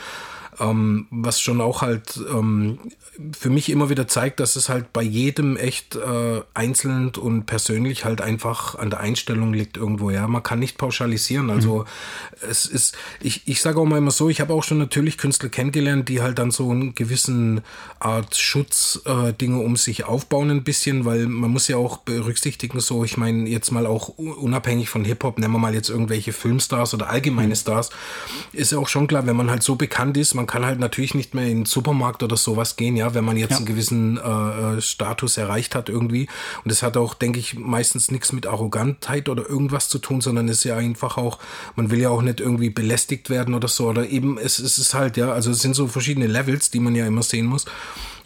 Ähm, 0.61 1.07
was 1.11 1.41
schon 1.41 1.61
auch 1.61 1.83
halt 1.83 2.21
ähm, 2.31 2.79
für 3.37 3.50
mich 3.50 3.71
immer 3.71 3.91
wieder 3.91 4.07
zeigt, 4.07 4.41
dass 4.41 4.57
es 4.57 4.69
halt 4.69 4.93
bei 4.93 5.03
jedem 5.03 5.57
echt 5.57 5.97
äh, 5.97 6.43
einzeln 6.55 7.11
und 7.17 7.47
persönlich 7.47 8.05
halt 8.05 8.21
einfach 8.21 8.77
an 8.77 8.91
der 8.91 9.00
Einstellung 9.00 9.53
liegt 9.53 9.77
irgendwo. 9.77 10.11
Ja, 10.11 10.29
man 10.29 10.43
kann 10.43 10.61
nicht 10.61 10.79
pauschalisieren. 10.79 11.50
Also 11.50 11.81
mhm. 11.81 11.85
es 12.49 12.67
ist, 12.67 12.97
ich, 13.21 13.43
ich 13.47 13.61
sage 13.61 13.81
auch 13.81 13.85
mal 13.85 13.99
immer 13.99 14.11
so, 14.11 14.29
ich 14.29 14.41
habe 14.41 14.53
auch 14.53 14.62
schon 14.62 14.79
natürlich 14.79 15.19
Künstler 15.19 15.49
kennengelernt, 15.49 16.09
die 16.09 16.23
halt 16.23 16.38
dann 16.38 16.50
so 16.50 16.71
einen 16.71 16.95
gewissen 16.95 17.62
Art 17.99 18.37
Schutzdinge 18.37 19.61
äh, 19.61 19.65
um 19.65 19.77
sich 19.77 20.05
aufbauen 20.05 20.50
ein 20.50 20.65
bisschen, 20.65 21.05
weil 21.05 21.27
man 21.27 21.50
muss 21.50 21.69
ja 21.69 21.77
auch 21.77 21.99
berücksichtigen, 21.99 22.81
so 22.81 23.05
ich 23.05 23.17
meine 23.17 23.49
jetzt 23.49 23.71
mal 23.71 23.87
auch 23.87 24.09
unabhängig 24.09 24.88
von 24.88 25.05
Hip-Hop, 25.05 25.38
nennen 25.38 25.53
wir 25.53 25.59
mal 25.59 25.75
jetzt 25.75 25.91
irgendwelche 25.91 26.33
Filmstars 26.33 26.95
oder 26.95 27.11
allgemeine 27.11 27.49
mhm. 27.49 27.57
Stars, 27.57 27.91
ist 28.53 28.73
ja 28.73 28.79
auch 28.79 28.88
schon 28.88 29.07
klar, 29.07 29.27
wenn 29.27 29.37
man 29.37 29.50
halt 29.50 29.62
so 29.62 29.75
bekannt 29.75 30.17
ist, 30.17 30.35
man 30.35 30.47
kann 30.49 30.65
halt 30.65 30.80
natürlich 30.80 31.15
nicht 31.15 31.34
mehr 31.34 31.47
in 31.47 31.58
den 31.58 31.65
Supermarkt 31.67 32.23
oder 32.25 32.37
sowas 32.37 32.75
gehen, 32.76 32.97
ja, 32.97 33.15
wenn 33.15 33.25
man 33.25 33.37
jetzt 33.37 33.52
ja. 33.52 33.56
einen 33.58 33.67
gewissen 33.67 34.17
äh, 34.17 34.78
äh, 34.78 34.80
Status 34.80 35.37
erreicht 35.37 35.76
hat 35.76 35.89
irgendwie. 35.89 36.26
Und 36.65 36.73
das 36.73 36.82
hat 36.82 36.97
auch, 36.97 37.15
denke 37.15 37.39
ich, 37.39 37.56
meistens 37.56 38.11
nichts 38.11 38.32
mit 38.32 38.47
Arrogantheit 38.47 39.28
oder 39.28 39.49
irgendwas 39.49 39.89
zu 39.89 39.99
tun, 39.99 40.21
sondern 40.21 40.49
es 40.49 40.58
ist 40.58 40.65
ja 40.65 40.76
einfach 40.76 41.19
auch, 41.19 41.39
man 41.76 41.91
will 41.91 42.00
ja 42.00 42.08
auch 42.08 42.23
nicht 42.23 42.41
irgendwie 42.41 42.71
belästigt 42.71 43.30
werden 43.30 43.54
oder 43.54 43.69
so. 43.69 43.89
Oder 43.89 44.08
eben, 44.08 44.39
es, 44.39 44.58
es 44.58 44.78
ist 44.78 44.95
halt, 44.95 45.17
ja, 45.17 45.30
also 45.30 45.50
es 45.50 45.61
sind 45.61 45.76
so 45.76 45.87
verschiedene 45.87 46.26
Levels, 46.26 46.71
die 46.71 46.80
man 46.80 46.97
ja 46.97 47.06
immer 47.06 47.23
sehen 47.23 47.47
muss. 47.47 47.67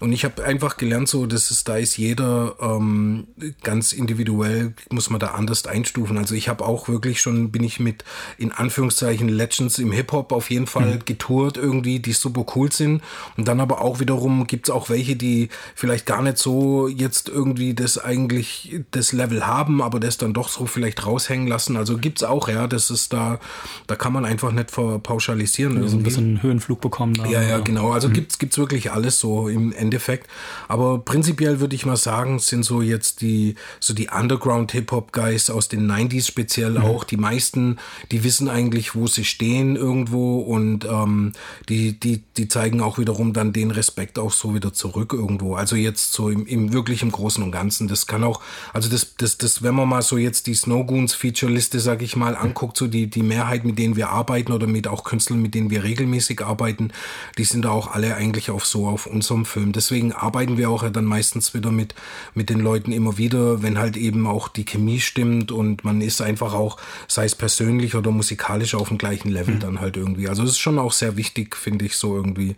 Und 0.03 0.13
ich 0.13 0.25
habe 0.25 0.43
einfach 0.43 0.79
gelernt, 0.79 1.07
so, 1.07 1.27
dass 1.27 1.53
es 1.53 1.63
da 1.63 1.77
ist 1.77 1.97
jeder 1.97 2.57
ähm, 2.61 3.29
ganz 3.63 3.93
individuell, 3.93 4.75
muss 4.91 5.11
man 5.11 5.21
da 5.21 5.29
anders 5.29 5.65
einstufen. 5.65 6.19
Also 6.19 6.35
ich 6.35 6.49
habe 6.49 6.65
auch 6.65 6.89
wirklich 6.89 7.21
schon, 7.21 7.53
bin 7.53 7.63
ich 7.63 7.79
mit 7.79 8.03
in 8.37 8.51
Anführungszeichen 8.51 9.29
Legends 9.29 9.79
im 9.79 9.93
Hip-Hop 9.93 10.33
auf 10.33 10.51
jeden 10.51 10.67
Fall 10.67 10.97
mhm. 10.97 11.05
getourt 11.05 11.57
irgendwie, 11.57 12.01
die 12.01 12.15
super 12.15 12.45
cool 12.57 12.73
sind. 12.73 13.01
Und 13.37 13.47
dann 13.47 13.61
aber 13.61 13.81
auch 13.81 14.01
wiederum 14.01 14.49
gibt 14.49 14.69
es 14.69 14.75
auch 14.75 14.91
welche, 14.91 15.15
die 15.15 15.51
vielleicht 15.77 16.05
gar 16.05 16.21
nicht 16.21 16.37
so 16.37 16.89
jetzt 16.89 17.29
irgendwie 17.29 17.73
das 17.73 17.97
eigentlich 17.97 18.81
das 18.91 19.13
Level 19.13 19.47
haben, 19.47 19.81
aber 19.81 20.01
das 20.01 20.19
dann 20.19 20.35
doch 20.35 20.49
so 20.49 20.67
vielleicht 20.67 21.07
raushängen 21.07 21.47
lassen. 21.47 21.77
Also 21.77 21.97
gibt 21.97 22.19
es 22.19 22.25
auch, 22.25 22.49
ja, 22.49 22.67
das 22.67 22.91
ist 22.91 23.13
da, 23.13 23.39
da 23.87 23.95
kann 23.95 24.13
man 24.13 24.25
einfach 24.25 24.51
nicht 24.51 24.73
pauschalisieren. 24.73 25.81
Also 25.81 25.97
ein 25.97 26.03
bisschen 26.03 26.43
Höhenflug 26.43 26.81
bekommen. 26.81 27.15
Da, 27.15 27.27
ja, 27.27 27.41
ja, 27.41 27.61
genau. 27.61 27.93
Also 27.93 28.09
mhm. 28.09 28.15
gibt 28.15 28.43
es 28.51 28.59
wirklich 28.59 28.91
alles 28.91 29.21
so 29.21 29.47
im 29.47 29.71
Endeffekt. 29.71 29.92
Endeffekt. 29.93 30.29
Aber 30.69 30.99
prinzipiell 30.99 31.61
würde 31.61 31.75
ich 31.75 31.85
mal 31.85 31.97
sagen, 31.97 32.39
sind 32.39 32.65
so 32.65 32.81
jetzt 32.81 33.21
die, 33.21 33.57
so 33.79 33.93
die 33.93 34.09
Underground-Hip-Hop-Guys 34.09 35.51
aus 35.51 35.69
den 35.69 35.91
90s 35.91 36.27
speziell 36.27 36.73
mhm. 36.73 36.85
auch. 36.85 37.05
Die 37.05 37.19
meisten, 37.19 37.79
die 38.11 38.25
wissen 38.25 38.49
eigentlich, 38.49 38.95
wo 38.95 39.07
sie 39.07 39.25
stehen 39.25 39.77
irgendwo 39.77 40.41
und 40.41 40.87
ähm, 40.87 41.33
die, 41.69 41.99
die, 41.99 42.23
die 42.39 42.49
zeigen 42.49 42.81
auch 42.81 42.99
wiederum 42.99 43.35
dann 43.35 43.53
den 43.53 43.71
Respekt 43.71 44.19
auch 44.19 44.33
so 44.33 44.55
wieder 44.55 44.73
zurück 44.73 45.13
irgendwo. 45.13 45.57
Also 45.57 45.77
jetzt 45.77 46.13
so 46.13 46.31
im, 46.31 46.47
im 46.47 46.73
wirklich 46.73 47.03
im 47.03 47.13
Großen 47.13 47.45
und 47.45 47.53
Ganzen. 47.53 47.87
Das 47.87 48.07
kann 48.07 48.25
auch, 48.25 48.41
also 48.73 48.89
das, 48.89 49.15
das, 49.17 49.37
das, 49.37 49.63
wenn 49.63 49.75
man 49.75 49.89
mal 49.89 50.03
so 50.03 50.17
jetzt 50.17 50.47
die 50.47 50.55
Snowgoons 50.55 51.13
Feature-Liste, 51.13 51.81
sag 51.81 52.01
ich 52.01 52.17
mal, 52.17 52.35
anguckt, 52.35 52.79
so 52.79 52.87
die, 52.87 53.09
die 53.09 53.23
Mehrheit, 53.23 53.65
mit 53.65 53.79
denen 53.79 53.97
wir 53.97 54.09
arbeiten 54.09 54.53
oder 54.53 54.67
mit 54.67 54.89
auch 54.89 55.05
Künstlern, 55.05 55.43
mit 55.43 55.55
denen 55.55 55.69
wir 55.69 55.83
regelmäßig 55.83 56.41
arbeiten, 56.43 56.93
die 57.37 57.45
sind 57.45 57.67
da 57.67 57.71
auch 57.71 57.93
alle 57.93 58.15
eigentlich 58.15 58.51
auf 58.51 58.65
so 58.65 58.87
auf 58.87 59.07
unserem 59.07 59.45
Film. 59.45 59.73
Das 59.73 59.82
deswegen 59.83 60.13
arbeiten 60.13 60.57
wir 60.59 60.71
auch 60.71 60.85
ja 60.85 60.91
dann 60.91 61.05
meistens 61.05 61.55
wieder 61.55 61.73
mit, 61.73 61.95
mit 62.35 62.51
den 62.51 62.61
Leuten 62.61 62.93
immer 62.93 63.19
wieder, 63.19 63.63
wenn 63.63 63.79
halt 63.79 63.97
eben 63.97 64.29
auch 64.29 64.47
die 64.47 64.65
Chemie 64.65 65.01
stimmt 65.01 65.51
und 65.51 65.85
man 65.85 66.01
ist 66.01 66.23
einfach 66.23 66.55
auch, 66.55 66.79
sei 67.09 67.25
es 67.25 67.35
persönlich 67.35 67.97
oder 67.97 68.13
musikalisch, 68.13 68.75
auf 68.77 68.89
dem 68.89 68.99
gleichen 68.99 69.31
Level 69.31 69.57
mhm. 69.57 69.61
dann 69.61 69.81
halt 69.81 69.97
irgendwie. 69.97 70.29
Also 70.29 70.45
es 70.45 70.51
ist 70.51 70.59
schon 70.59 70.79
auch 70.79 70.93
sehr 70.93 71.17
wichtig, 71.17 71.57
finde 71.57 71.85
ich 71.85 71.97
so 71.97 72.15
irgendwie. 72.15 72.55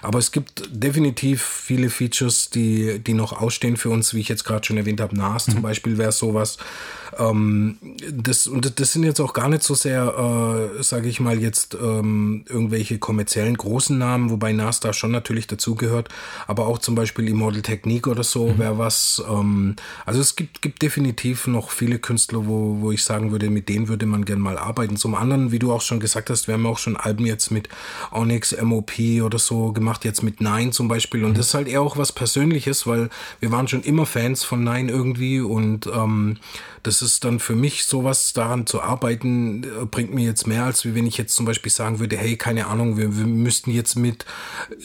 Aber 0.00 0.18
es 0.18 0.32
gibt 0.32 0.62
definitiv 0.70 1.42
viele 1.42 1.90
Features, 1.90 2.48
die, 2.48 2.98
die 2.98 3.14
noch 3.14 3.32
ausstehen 3.38 3.76
für 3.76 3.90
uns, 3.90 4.14
wie 4.14 4.20
ich 4.20 4.28
jetzt 4.28 4.44
gerade 4.44 4.66
schon 4.66 4.78
erwähnt 4.78 5.00
habe. 5.00 5.14
NAS 5.14 5.48
mhm. 5.48 5.52
zum 5.52 5.62
Beispiel 5.62 5.98
wäre 5.98 6.12
sowas. 6.12 6.56
Ähm, 7.18 7.76
das, 8.10 8.46
und 8.46 8.80
das 8.80 8.92
sind 8.92 9.04
jetzt 9.04 9.20
auch 9.20 9.32
gar 9.32 9.48
nicht 9.48 9.62
so 9.62 9.74
sehr, 9.74 10.70
äh, 10.78 10.82
sage 10.82 11.08
ich 11.08 11.20
mal, 11.20 11.38
jetzt 11.38 11.74
ähm, 11.74 12.44
irgendwelche 12.48 12.98
kommerziellen 12.98 13.56
großen 13.56 13.96
Namen, 13.96 14.30
wobei 14.30 14.52
NAS 14.52 14.80
da 14.80 14.92
schon 14.92 15.10
natürlich 15.10 15.46
dazugehört, 15.46 16.08
aber 16.46 16.66
auch 16.66 16.78
zum 16.78 16.94
Beispiel 16.94 17.28
Immortal 17.28 17.62
Technique 17.62 18.08
oder 18.08 18.22
so 18.22 18.48
mhm. 18.48 18.58
wäre 18.58 18.78
was. 18.78 19.22
Ähm, 19.28 19.76
also 20.06 20.20
es 20.20 20.36
gibt, 20.36 20.62
gibt 20.62 20.82
definitiv 20.82 21.46
noch 21.46 21.70
viele 21.70 21.98
Künstler, 21.98 22.46
wo, 22.46 22.78
wo 22.80 22.92
ich 22.92 23.04
sagen 23.04 23.32
würde, 23.32 23.50
mit 23.50 23.68
denen 23.68 23.88
würde 23.88 24.06
man 24.06 24.24
gerne 24.24 24.42
mal 24.42 24.58
arbeiten. 24.58 24.96
Zum 24.96 25.14
anderen, 25.14 25.52
wie 25.52 25.58
du 25.58 25.72
auch 25.72 25.82
schon 25.82 26.00
gesagt 26.00 26.30
hast, 26.30 26.48
wir 26.48 26.54
haben 26.54 26.66
auch 26.66 26.78
schon 26.78 26.96
Alben 26.96 27.26
jetzt 27.26 27.50
mit 27.50 27.68
Onyx, 28.10 28.56
MOP 28.62 28.92
oder 29.22 29.38
so 29.38 29.72
gemacht, 29.72 30.04
jetzt 30.04 30.22
mit 30.22 30.40
Nine 30.40 30.70
zum 30.70 30.88
Beispiel. 30.88 31.24
Und 31.24 31.32
mhm. 31.32 31.36
das 31.36 31.48
ist 31.48 31.54
halt 31.54 31.68
eher 31.68 31.82
auch 31.82 31.96
was 31.96 32.12
Persönliches, 32.12 32.86
weil 32.86 33.10
wir 33.40 33.50
waren 33.50 33.68
schon 33.68 33.82
immer 33.82 34.06
Fans 34.06 34.44
von 34.44 34.64
Nine 34.64 34.90
irgendwie 34.90 35.40
und 35.40 35.86
ähm, 35.86 36.38
das 36.82 37.02
ist 37.02 37.24
dann 37.24 37.38
für 37.38 37.54
mich 37.54 37.84
sowas, 37.84 38.32
daran 38.32 38.66
zu 38.66 38.82
arbeiten, 38.82 39.64
äh, 39.64 39.84
bringt 39.84 40.12
mir 40.12 40.24
jetzt 40.24 40.46
mehr, 40.46 40.64
als 40.64 40.84
wenn 40.84 41.06
ich 41.06 41.16
jetzt 41.16 41.34
zum 41.34 41.46
Beispiel 41.46 41.70
sagen 41.70 41.98
würde, 41.98 42.16
hey, 42.16 42.36
keine 42.36 42.66
Ahnung, 42.66 42.96
wir, 42.96 43.16
wir 43.16 43.26
müssten 43.26 43.70
jetzt 43.70 43.96
mit 43.96 44.24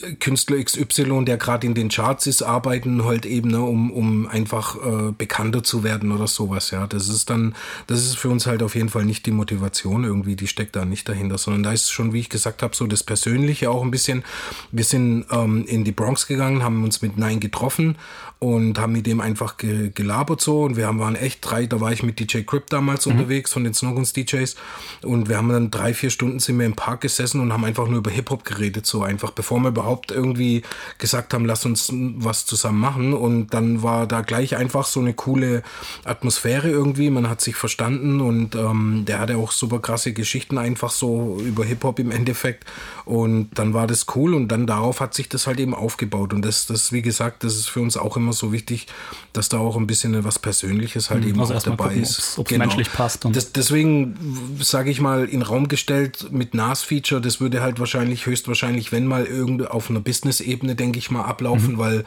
äh, 0.02 0.12
Künstler 0.14 0.62
XY, 0.62 1.24
der 1.24 1.36
gerade 1.36 1.66
in 1.66 1.74
den 1.74 1.88
Charts 1.88 2.26
ist, 2.26 2.42
arbeiten 2.42 3.04
halt 3.04 3.26
eben, 3.26 3.50
ne, 3.50 3.60
um, 3.60 3.90
um 3.90 4.28
einfach 4.28 4.76
äh, 4.76 5.12
bekannter 5.12 5.64
zu 5.64 5.82
werden 5.82 6.12
oder 6.12 6.26
sowas, 6.26 6.70
ja. 6.70 6.86
Das 6.86 7.08
ist 7.08 7.30
dann, 7.30 7.54
das 7.86 8.04
ist 8.04 8.16
für 8.16 8.28
uns 8.28 8.46
halt 8.46 8.62
auf 8.62 8.74
jeden 8.74 8.88
Fall 8.88 9.04
nicht 9.04 9.26
die 9.26 9.32
Motivation 9.32 10.04
irgendwie, 10.04 10.36
die 10.36 10.46
steckt 10.46 10.76
da 10.76 10.84
nicht 10.84 11.08
dahinter, 11.08 11.38
sondern 11.38 11.62
da 11.62 11.72
ist 11.72 11.90
schon, 11.90 12.12
wie 12.12 12.20
ich 12.20 12.28
gesagt 12.28 12.62
habe, 12.62 12.76
so 12.76 12.86
das 12.86 13.02
Persönliche 13.02 13.70
auch 13.70 13.82
ein 13.82 13.90
bisschen. 13.90 14.24
Wir 14.70 14.84
sind 14.84 15.26
ähm, 15.30 15.64
in 15.66 15.84
die 15.84 15.92
Bronx 15.92 16.26
gegangen, 16.26 16.62
haben 16.62 16.84
uns 16.84 17.02
mit 17.02 17.16
Nein 17.18 17.40
getroffen 17.40 17.96
und 18.40 18.78
haben 18.78 18.92
mit 18.92 19.06
dem 19.06 19.20
einfach 19.20 19.56
ge 19.56 19.90
gelabert 19.94 20.40
so. 20.40 20.62
Und 20.62 20.76
wir 20.76 20.86
haben, 20.86 21.00
waren 21.00 21.16
echt 21.16 21.40
drei, 21.42 21.66
da 21.66 21.80
war 21.80 21.92
ich 21.92 22.02
mit 22.02 22.20
DJ 22.20 22.42
Crip 22.42 22.66
damals 22.68 23.06
mhm. 23.06 23.12
unterwegs 23.12 23.52
von 23.52 23.64
den 23.64 23.74
Snowguns 23.74 24.12
DJs 24.12 24.56
und 25.02 25.28
wir 25.28 25.36
haben 25.36 25.48
dann 25.48 25.70
drei, 25.70 25.94
vier 25.94 26.10
Stunden 26.10 26.38
sind 26.38 26.58
wir 26.58 26.66
im 26.66 26.74
Park 26.74 27.00
gesessen 27.00 27.40
und 27.40 27.52
haben 27.52 27.64
einfach 27.64 27.88
nur 27.88 27.98
über 27.98 28.10
Hip-Hop 28.10 28.44
geredet, 28.44 28.86
so 28.86 29.02
einfach, 29.02 29.32
bevor 29.32 29.58
wir 29.60 29.68
überhaupt 29.68 30.10
irgendwie 30.10 30.62
gesagt 30.98 31.34
haben, 31.34 31.44
lass 31.44 31.64
uns 31.64 31.90
was 31.92 32.46
zusammen 32.46 32.78
machen. 32.78 33.12
Und 33.12 33.54
dann 33.54 33.82
war 33.82 34.06
da 34.06 34.20
gleich 34.20 34.56
einfach 34.56 34.86
so 34.86 35.00
eine 35.00 35.14
coole 35.14 35.62
Atmosphäre 36.04 36.68
irgendwie, 36.68 37.10
man 37.10 37.28
hat 37.28 37.40
sich 37.40 37.56
verstanden 37.56 38.20
und 38.20 38.54
ähm, 38.54 39.04
der 39.06 39.18
hatte 39.18 39.36
auch 39.36 39.52
super 39.52 39.80
krasse 39.80 40.12
Geschichten 40.12 40.58
einfach 40.58 40.90
so 40.90 41.38
über 41.44 41.64
Hip-Hop 41.64 41.98
im 41.98 42.10
Endeffekt 42.10 42.64
und 43.08 43.48
dann 43.54 43.72
war 43.72 43.86
das 43.86 44.04
cool 44.14 44.34
und 44.34 44.48
dann 44.48 44.66
darauf 44.66 45.00
hat 45.00 45.14
sich 45.14 45.30
das 45.30 45.46
halt 45.46 45.58
eben 45.60 45.74
aufgebaut 45.74 46.34
und 46.34 46.44
das, 46.44 46.66
das 46.66 46.92
wie 46.92 47.00
gesagt, 47.00 47.42
das 47.42 47.56
ist 47.56 47.66
für 47.66 47.80
uns 47.80 47.96
auch 47.96 48.18
immer 48.18 48.34
so 48.34 48.52
wichtig, 48.52 48.86
dass 49.32 49.48
da 49.48 49.56
auch 49.56 49.76
ein 49.76 49.86
bisschen 49.86 50.24
was 50.24 50.38
Persönliches 50.38 51.08
halt 51.08 51.22
mhm, 51.22 51.30
eben 51.30 51.40
also 51.40 51.54
auch 51.54 51.62
dabei 51.62 51.84
gucken, 51.84 52.02
ist. 52.02 52.38
Ob 52.38 52.46
es 52.46 52.50
genau. 52.50 52.66
menschlich 52.66 52.92
passt. 52.92 53.24
Und 53.24 53.34
das, 53.34 53.52
deswegen 53.52 54.58
sage 54.60 54.90
ich 54.90 55.00
mal 55.00 55.24
in 55.24 55.40
Raum 55.40 55.68
gestellt 55.68 56.28
mit 56.32 56.52
NAS-Feature, 56.52 57.22
das 57.22 57.40
würde 57.40 57.62
halt 57.62 57.80
wahrscheinlich, 57.80 58.26
höchstwahrscheinlich, 58.26 58.92
wenn 58.92 59.06
mal 59.06 59.24
irgendwie 59.24 59.66
auf 59.66 59.88
einer 59.88 60.00
Business-Ebene, 60.00 60.74
denke 60.74 60.98
ich 60.98 61.10
mal, 61.10 61.22
ablaufen, 61.22 61.74
mhm. 61.74 61.78
weil 61.78 62.04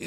äh, 0.00 0.06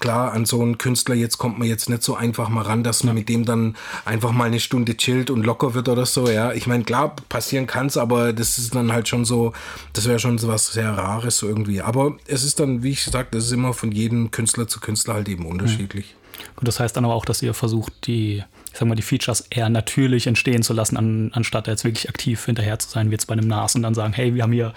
klar, 0.00 0.32
an 0.32 0.44
so 0.44 0.60
einen 0.60 0.76
Künstler 0.76 1.14
jetzt 1.14 1.38
kommt 1.38 1.60
man 1.60 1.68
jetzt 1.68 1.88
nicht 1.88 2.02
so 2.02 2.16
einfach 2.16 2.48
mal 2.48 2.62
ran, 2.62 2.82
dass 2.82 3.04
man 3.04 3.14
ja. 3.14 3.20
mit 3.20 3.28
dem 3.28 3.44
dann 3.44 3.76
einfach 4.04 4.32
mal 4.32 4.46
eine 4.46 4.58
Stunde 4.58 4.96
chillt 4.96 5.30
und 5.30 5.46
locker 5.46 5.74
wird 5.74 5.88
oder 5.88 6.04
so, 6.04 6.28
ja. 6.28 6.52
Ich 6.52 6.66
meine, 6.66 6.82
klar, 6.82 7.14
passieren 7.28 7.68
kann 7.68 7.86
es, 7.86 7.96
aber 7.96 8.32
das 8.32 8.58
ist 8.58 8.74
dann 8.74 8.92
halt 8.92 9.06
schon 9.06 9.24
so, 9.24 9.52
das 9.92 10.06
wäre 10.06 10.18
schon 10.18 10.38
so 10.38 10.48
was 10.48 10.72
sehr 10.72 10.90
Rares 10.90 11.42
irgendwie. 11.42 11.82
Aber 11.82 12.16
es 12.26 12.44
ist 12.44 12.60
dann, 12.60 12.82
wie 12.82 12.90
ich 12.90 13.04
gesagt, 13.04 13.34
das 13.34 13.44
ist 13.44 13.52
immer 13.52 13.72
von 13.72 13.92
jedem 13.92 14.30
Künstler 14.30 14.66
zu 14.66 14.80
Künstler 14.80 15.14
halt 15.14 15.28
eben 15.28 15.46
unterschiedlich. 15.46 16.14
Gut, 16.56 16.66
das 16.66 16.80
heißt 16.80 16.96
dann 16.96 17.04
aber 17.04 17.14
auch, 17.14 17.24
dass 17.24 17.42
ihr 17.42 17.54
versucht, 17.54 17.92
die, 18.06 18.42
ich 18.72 18.78
sag 18.78 18.88
mal, 18.88 18.94
die 18.94 19.02
Features 19.02 19.44
eher 19.50 19.68
natürlich 19.68 20.26
entstehen 20.26 20.62
zu 20.62 20.72
lassen, 20.72 20.96
an, 20.96 21.30
anstatt 21.32 21.68
jetzt 21.68 21.84
wirklich 21.84 22.08
aktiv 22.08 22.44
hinterher 22.44 22.78
zu 22.78 22.88
sein, 22.88 23.10
wie 23.10 23.12
jetzt 23.12 23.26
bei 23.26 23.32
einem 23.32 23.46
NAS 23.46 23.74
und 23.76 23.82
dann 23.82 23.94
sagen, 23.94 24.12
hey, 24.12 24.34
wir 24.34 24.42
haben 24.42 24.52
hier 24.52 24.74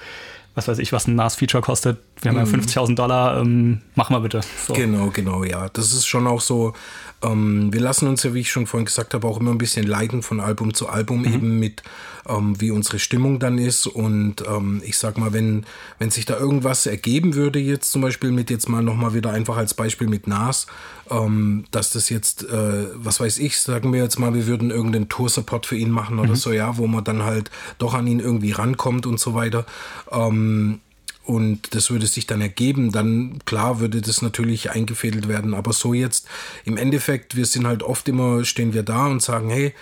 was 0.57 0.67
weiß 0.67 0.79
ich, 0.79 0.91
was 0.91 1.05
ein 1.05 1.13
NAS-Feature 1.13 1.61
kostet. 1.61 1.99
Wir 2.19 2.31
haben 2.31 2.37
ja 2.37 2.43
50.000 2.43 2.89
mhm. 2.89 2.95
Dollar, 2.95 3.39
ähm, 3.39 3.81
mach 3.93 4.09
mal 4.09 4.21
bitte. 4.21 4.41
So. 4.65 4.73
Genau, 4.73 5.11
genau, 5.11 5.43
ja. 5.43 5.69
Das 5.69 5.93
ist 5.93 6.07
schon 6.07 6.25
auch 6.25 6.41
so. 6.41 6.73
Ähm, 7.23 7.73
wir 7.73 7.81
lassen 7.81 8.07
uns 8.07 8.23
ja, 8.23 8.33
wie 8.33 8.41
ich 8.41 8.51
schon 8.51 8.67
vorhin 8.67 8.85
gesagt 8.85 9.13
habe, 9.13 9.27
auch 9.27 9.39
immer 9.39 9.51
ein 9.51 9.57
bisschen 9.57 9.87
leiden 9.87 10.21
von 10.21 10.39
Album 10.39 10.73
zu 10.73 10.87
Album, 10.87 11.21
mhm. 11.21 11.33
eben 11.33 11.59
mit, 11.59 11.83
ähm, 12.27 12.59
wie 12.61 12.71
unsere 12.71 12.99
Stimmung 12.99 13.39
dann 13.39 13.57
ist. 13.57 13.87
Und 13.87 14.43
ähm, 14.47 14.81
ich 14.85 14.97
sag 14.97 15.17
mal, 15.17 15.33
wenn, 15.33 15.65
wenn 15.97 16.11
sich 16.11 16.25
da 16.25 16.37
irgendwas 16.37 16.85
ergeben 16.85 17.35
würde, 17.35 17.59
jetzt 17.59 17.91
zum 17.91 18.01
Beispiel 18.01 18.31
mit 18.31 18.49
jetzt 18.49 18.69
mal 18.69 18.83
nochmal 18.83 19.13
wieder 19.13 19.31
einfach 19.31 19.57
als 19.57 19.73
Beispiel 19.73 20.07
mit 20.07 20.27
NAS, 20.27 20.67
ähm, 21.09 21.65
dass 21.71 21.91
das 21.91 22.09
jetzt, 22.09 22.43
äh, 22.43 22.85
was 22.93 23.19
weiß 23.19 23.39
ich, 23.39 23.59
sagen 23.59 23.91
wir 23.93 24.03
jetzt 24.03 24.19
mal, 24.19 24.35
wir 24.35 24.45
würden 24.45 24.69
irgendeinen 24.69 25.09
Tour-Support 25.09 25.65
für 25.65 25.75
ihn 25.75 25.89
machen 25.89 26.19
oder 26.19 26.29
mhm. 26.29 26.35
so, 26.35 26.51
ja, 26.51 26.77
wo 26.77 26.85
man 26.85 27.03
dann 27.03 27.23
halt 27.23 27.49
doch 27.79 27.95
an 27.95 28.05
ihn 28.05 28.19
irgendwie 28.19 28.51
rankommt 28.51 29.07
und 29.07 29.19
so 29.19 29.33
weiter. 29.33 29.65
Ähm, 30.11 30.81
und 31.27 31.75
das 31.75 31.91
würde 31.91 32.07
sich 32.07 32.25
dann 32.25 32.39
ergeben, 32.39 32.93
dann 32.93 33.39
klar 33.43 33.81
würde 33.81 33.99
das 33.99 34.21
natürlich 34.21 34.71
eingefädelt 34.71 35.27
werden. 35.27 35.53
Aber 35.53 35.73
so 35.73 35.93
jetzt 35.93 36.25
im 36.63 36.77
Endeffekt, 36.77 37.35
wir 37.35 37.45
sind 37.45 37.67
halt 37.67 37.83
oft 37.83 38.07
immer, 38.07 38.45
stehen 38.45 38.73
wir 38.73 38.83
da 38.83 39.07
und 39.07 39.21
sagen, 39.21 39.49
hey, 39.49 39.73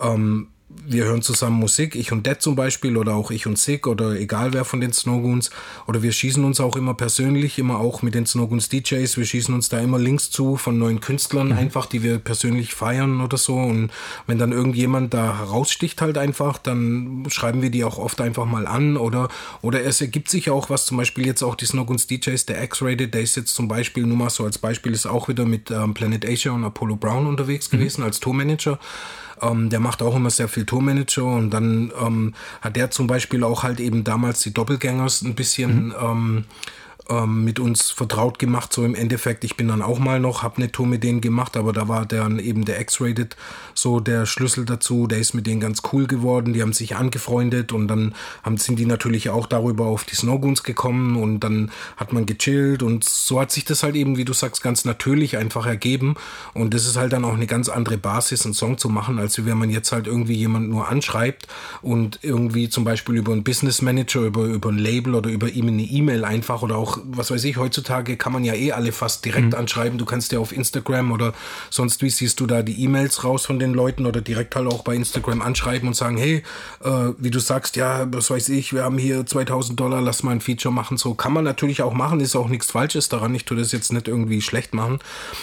ähm, 0.00 0.48
wir 0.68 1.04
hören 1.04 1.22
zusammen 1.22 1.58
Musik, 1.58 1.94
ich 1.94 2.10
und 2.10 2.26
Dad 2.26 2.42
zum 2.42 2.56
Beispiel 2.56 2.96
oder 2.96 3.14
auch 3.14 3.30
ich 3.30 3.46
und 3.46 3.58
Sick 3.58 3.86
oder 3.86 4.18
egal 4.18 4.52
wer 4.52 4.64
von 4.64 4.80
den 4.80 4.92
Snowgoons 4.92 5.50
oder 5.86 6.02
wir 6.02 6.10
schießen 6.10 6.44
uns 6.44 6.58
auch 6.58 6.76
immer 6.76 6.94
persönlich, 6.94 7.58
immer 7.58 7.78
auch 7.78 8.02
mit 8.02 8.14
den 8.14 8.26
Snowgoons 8.26 8.70
DJs, 8.70 9.16
wir 9.16 9.24
schießen 9.24 9.54
uns 9.54 9.68
da 9.68 9.78
immer 9.78 9.98
Links 9.98 10.30
zu 10.30 10.56
von 10.56 10.78
neuen 10.78 11.00
Künstlern 11.00 11.48
mhm. 11.48 11.58
einfach, 11.58 11.86
die 11.86 12.02
wir 12.02 12.18
persönlich 12.18 12.74
feiern 12.74 13.20
oder 13.20 13.36
so. 13.36 13.56
Und 13.56 13.90
wenn 14.26 14.38
dann 14.38 14.52
irgendjemand 14.52 15.14
da 15.14 15.38
heraussticht 15.38 16.00
halt 16.00 16.18
einfach, 16.18 16.58
dann 16.58 17.24
schreiben 17.28 17.62
wir 17.62 17.70
die 17.70 17.84
auch 17.84 17.98
oft 17.98 18.20
einfach 18.20 18.46
mal 18.46 18.66
an. 18.66 18.96
Oder, 18.96 19.28
oder 19.62 19.84
es 19.84 20.00
ergibt 20.00 20.30
sich 20.30 20.50
auch 20.50 20.70
was, 20.70 20.86
zum 20.86 20.96
Beispiel 20.96 21.26
jetzt 21.26 21.42
auch 21.42 21.54
die 21.54 21.66
Snowgoons 21.66 22.06
DJs, 22.06 22.46
der 22.46 22.62
X-Rated, 22.62 23.14
der 23.14 23.20
ist 23.20 23.36
jetzt 23.36 23.54
zum 23.54 23.68
Beispiel, 23.68 24.06
nur 24.06 24.16
mal 24.16 24.30
so 24.30 24.44
als 24.44 24.58
Beispiel, 24.58 24.92
ist 24.92 25.06
auch 25.06 25.28
wieder 25.28 25.44
mit 25.44 25.70
ähm, 25.70 25.94
Planet 25.94 26.26
Asia 26.26 26.52
und 26.52 26.64
Apollo 26.64 26.96
Brown 26.96 27.26
unterwegs 27.26 27.70
mhm. 27.70 27.78
gewesen 27.78 28.02
als 28.02 28.20
Tourmanager 28.20 28.78
ähm, 29.42 29.70
der 29.70 29.80
macht 29.80 30.02
auch 30.02 30.16
immer 30.16 30.30
sehr 30.30 30.48
viel 30.48 30.64
Tourmanager 30.64 31.24
und 31.24 31.50
dann 31.50 31.92
ähm, 32.00 32.34
hat 32.60 32.76
der 32.76 32.90
zum 32.90 33.06
Beispiel 33.06 33.44
auch 33.44 33.62
halt 33.62 33.80
eben 33.80 34.04
damals 34.04 34.40
die 34.40 34.54
Doppelgängers 34.54 35.22
ein 35.22 35.34
bisschen 35.34 35.86
mhm. 35.86 35.94
ähm, 36.00 36.44
ähm, 37.08 37.44
mit 37.44 37.58
uns 37.58 37.90
vertraut 37.90 38.38
gemacht, 38.38 38.72
so 38.72 38.84
im 38.84 38.94
Endeffekt. 38.94 39.44
Ich 39.44 39.56
bin 39.56 39.68
dann 39.68 39.82
auch 39.82 39.98
mal 39.98 40.20
noch, 40.20 40.42
habe 40.42 40.56
eine 40.56 40.72
Tour 40.72 40.86
mit 40.86 41.04
denen 41.04 41.20
gemacht, 41.20 41.56
aber 41.56 41.72
da 41.72 41.88
war 41.88 42.06
dann 42.06 42.38
eben 42.38 42.64
der 42.64 42.80
X-Rated 42.80 43.36
so 43.74 44.00
der 44.00 44.26
Schlüssel 44.26 44.64
dazu. 44.64 45.06
Der 45.06 45.18
ist 45.18 45.34
mit 45.34 45.46
denen 45.46 45.60
ganz 45.60 45.82
cool 45.92 46.06
geworden, 46.06 46.54
die 46.54 46.62
haben 46.62 46.72
sich 46.72 46.96
angefreundet 46.96 47.72
und 47.72 47.88
dann 47.88 48.14
haben, 48.42 48.56
sind 48.56 48.78
die 48.78 48.86
natürlich 48.86 49.30
auch 49.30 49.46
darüber 49.46 49.86
auf 49.86 50.04
die 50.04 50.14
Snowgoons 50.14 50.62
gekommen 50.62 51.16
und 51.16 51.40
dann 51.40 51.70
hat 51.96 52.12
man 52.12 52.26
gechillt 52.26 52.82
und 52.82 53.04
so 53.04 53.40
hat 53.40 53.52
sich 53.52 53.64
das 53.64 53.82
halt 53.82 53.96
eben, 53.96 54.16
wie 54.16 54.24
du 54.24 54.32
sagst, 54.32 54.62
ganz 54.62 54.84
natürlich 54.84 55.36
einfach 55.36 55.66
ergeben 55.66 56.14
und 56.54 56.72
das 56.72 56.86
ist 56.86 56.96
halt 56.96 57.12
dann 57.12 57.24
auch 57.24 57.34
eine 57.34 57.46
ganz 57.46 57.68
andere 57.68 57.98
Basis, 57.98 58.44
einen 58.44 58.54
Song 58.54 58.78
zu 58.78 58.88
machen, 58.88 59.18
als 59.18 59.44
wenn 59.44 59.58
man 59.58 59.70
jetzt 59.70 59.92
halt 59.92 60.06
irgendwie 60.06 60.34
jemand 60.34 60.70
nur 60.70 60.88
anschreibt 60.88 61.48
und 61.82 62.18
irgendwie 62.22 62.68
zum 62.68 62.84
Beispiel 62.84 63.16
über 63.16 63.32
einen 63.32 63.44
Business 63.44 63.82
Manager, 63.82 64.20
über, 64.20 64.44
über 64.44 64.70
ein 64.70 64.78
Label 64.78 65.14
oder 65.14 65.30
über 65.30 65.48
ihm 65.48 65.68
eine 65.68 65.82
E-Mail 65.82 66.24
einfach 66.24 66.62
oder 66.62 66.76
auch 66.76 66.93
was 67.04 67.30
weiß 67.30 67.44
ich, 67.44 67.56
heutzutage 67.56 68.16
kann 68.16 68.32
man 68.32 68.44
ja 68.44 68.54
eh 68.54 68.72
alle 68.72 68.92
fast 68.92 69.24
direkt 69.24 69.48
mhm. 69.48 69.54
anschreiben. 69.54 69.98
Du 69.98 70.04
kannst 70.04 70.32
ja 70.32 70.38
auf 70.38 70.52
Instagram 70.52 71.12
oder 71.12 71.32
sonst 71.70 72.02
wie 72.02 72.10
siehst 72.10 72.40
du 72.40 72.46
da 72.46 72.62
die 72.62 72.82
E-Mails 72.82 73.24
raus 73.24 73.46
von 73.46 73.58
den 73.58 73.74
Leuten 73.74 74.06
oder 74.06 74.20
direkt 74.20 74.56
halt 74.56 74.66
auch 74.66 74.82
bei 74.82 74.94
Instagram 74.94 75.42
anschreiben 75.42 75.88
und 75.88 75.94
sagen, 75.94 76.16
hey, 76.16 76.42
äh, 76.82 76.90
wie 77.18 77.30
du 77.30 77.38
sagst, 77.38 77.76
ja, 77.76 78.06
was 78.12 78.30
weiß 78.30 78.48
ich, 78.50 78.72
wir 78.72 78.84
haben 78.84 78.98
hier 78.98 79.26
2000 79.26 79.78
Dollar, 79.78 80.00
lass 80.00 80.22
mal 80.22 80.32
ein 80.32 80.40
Feature 80.40 80.72
machen. 80.72 80.96
So 80.96 81.14
kann 81.14 81.32
man 81.32 81.44
natürlich 81.44 81.82
auch 81.82 81.92
machen, 81.92 82.20
ist 82.20 82.36
auch 82.36 82.48
nichts 82.48 82.70
Falsches 82.70 83.08
daran. 83.08 83.34
Ich 83.34 83.44
tue 83.44 83.56
das 83.56 83.72
jetzt 83.72 83.92
nicht 83.92 84.08
irgendwie 84.08 84.40
schlecht 84.40 84.74
machen. 84.74 84.98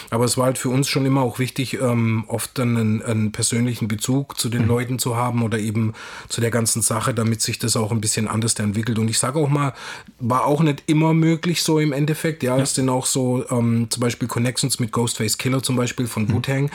Aber 0.09 0.25
es 0.25 0.37
war 0.37 0.45
halt 0.45 0.57
für 0.57 0.69
uns 0.69 0.87
schon 0.87 1.05
immer 1.05 1.21
auch 1.21 1.39
wichtig, 1.39 1.79
ähm, 1.81 2.25
oft 2.27 2.57
dann 2.57 2.77
einen, 2.77 3.01
einen, 3.01 3.31
persönlichen 3.31 3.87
Bezug 3.87 4.39
zu 4.39 4.49
den 4.49 4.63
mhm. 4.63 4.67
Leuten 4.67 4.99
zu 4.99 5.15
haben 5.15 5.43
oder 5.43 5.59
eben 5.59 5.93
zu 6.29 6.41
der 6.41 6.51
ganzen 6.51 6.81
Sache, 6.81 7.13
damit 7.13 7.41
sich 7.41 7.59
das 7.59 7.75
auch 7.75 7.91
ein 7.91 8.01
bisschen 8.01 8.27
anders 8.27 8.53
entwickelt. 8.55 8.99
Und 8.99 9.09
ich 9.09 9.19
sage 9.19 9.39
auch 9.39 9.49
mal, 9.49 9.73
war 10.19 10.45
auch 10.45 10.61
nicht 10.61 10.83
immer 10.87 11.13
möglich, 11.13 11.40
wirklich 11.41 11.63
so 11.63 11.79
im 11.79 11.91
Endeffekt. 11.91 12.43
Ja, 12.43 12.55
ja. 12.57 12.63
es 12.63 12.75
sind 12.75 12.87
auch 12.89 13.07
so 13.07 13.43
ähm, 13.49 13.87
zum 13.89 14.01
Beispiel 14.01 14.27
Connections 14.27 14.79
mit 14.79 14.91
Ghostface 14.91 15.39
Killer 15.39 15.63
zum 15.63 15.75
Beispiel 15.75 16.05
von 16.05 16.23
mhm. 16.23 16.33
Wu-Tang. 16.33 16.71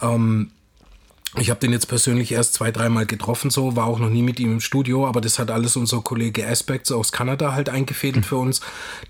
Ähm, 0.00 0.50
ich 1.36 1.50
habe 1.50 1.60
den 1.60 1.72
jetzt 1.72 1.86
persönlich 1.86 2.32
erst 2.32 2.54
zwei, 2.54 2.70
dreimal 2.70 3.04
getroffen, 3.04 3.50
so, 3.50 3.76
war 3.76 3.86
auch 3.86 3.98
noch 3.98 4.08
nie 4.08 4.22
mit 4.22 4.40
ihm 4.40 4.52
im 4.52 4.60
Studio, 4.60 5.06
aber 5.06 5.20
das 5.20 5.38
hat 5.38 5.50
alles 5.50 5.76
unser 5.76 6.00
Kollege 6.00 6.46
Aspects 6.46 6.90
aus 6.90 7.12
Kanada 7.12 7.52
halt 7.52 7.68
eingefädelt 7.68 8.24
mhm. 8.24 8.28
für 8.28 8.36
uns. 8.36 8.60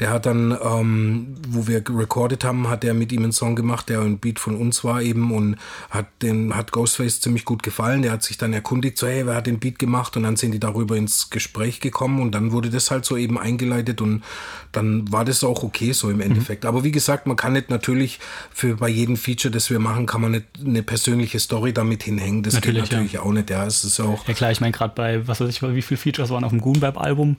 Der 0.00 0.10
hat 0.10 0.26
dann, 0.26 0.56
ähm, 0.60 1.36
wo 1.48 1.68
wir 1.68 1.76
recorded 1.88 2.42
haben, 2.42 2.68
hat 2.68 2.82
er 2.82 2.92
mit 2.94 3.12
ihm 3.12 3.22
einen 3.22 3.32
Song 3.32 3.54
gemacht, 3.54 3.88
der 3.88 4.00
ein 4.00 4.18
Beat 4.18 4.40
von 4.40 4.56
uns 4.56 4.82
war 4.82 5.00
eben 5.00 5.30
und 5.30 5.56
hat 5.90 6.06
den, 6.22 6.56
hat 6.56 6.72
Ghostface 6.72 7.20
ziemlich 7.20 7.44
gut 7.44 7.62
gefallen. 7.62 8.02
Der 8.02 8.10
hat 8.10 8.24
sich 8.24 8.36
dann 8.36 8.52
erkundigt, 8.52 8.98
so, 8.98 9.06
hey, 9.06 9.24
wer 9.24 9.36
hat 9.36 9.46
den 9.46 9.60
Beat 9.60 9.78
gemacht? 9.78 10.16
Und 10.16 10.24
dann 10.24 10.34
sind 10.34 10.50
die 10.50 10.60
darüber 10.60 10.96
ins 10.96 11.30
Gespräch 11.30 11.78
gekommen 11.78 12.20
und 12.20 12.32
dann 12.32 12.50
wurde 12.50 12.70
das 12.70 12.90
halt 12.90 13.04
so 13.04 13.16
eben 13.16 13.38
eingeleitet 13.38 14.00
und 14.00 14.24
dann 14.72 15.10
war 15.12 15.24
das 15.24 15.44
auch 15.44 15.62
okay 15.62 15.92
so 15.92 16.10
im 16.10 16.16
mhm. 16.16 16.22
Endeffekt. 16.22 16.64
Mhm. 16.64 16.68
Aber 16.68 16.82
wie 16.82 16.92
gesagt, 16.92 17.28
man 17.28 17.36
kann 17.36 17.52
nicht 17.52 17.70
natürlich 17.70 18.18
für 18.52 18.74
bei 18.74 18.88
jedem 18.88 19.16
Feature, 19.16 19.52
das 19.52 19.70
wir 19.70 19.78
machen, 19.78 20.06
kann 20.06 20.20
man 20.20 20.32
nicht 20.32 20.46
eine 20.64 20.82
persönliche 20.82 21.38
Story 21.38 21.72
damit 21.72 22.07
hinhängen. 22.08 22.42
Das 22.42 22.54
natürlich, 22.54 22.82
geht 22.82 22.92
natürlich 22.92 23.12
ja. 23.14 23.22
auch 23.22 23.32
nicht. 23.32 23.50
Ja, 23.50 23.66
es 23.66 23.84
ist 23.84 24.00
auch. 24.00 24.26
Ja 24.26 24.34
klar, 24.34 24.50
ich 24.50 24.60
meine 24.60 24.72
gerade 24.72 24.94
bei, 24.94 25.26
was 25.26 25.40
weiß 25.40 25.48
ich, 25.48 25.62
wie 25.62 25.82
viele 25.82 25.98
Features 25.98 26.30
waren 26.30 26.44
auf 26.44 26.50
dem 26.50 26.60
Goonbab-Album, 26.60 27.36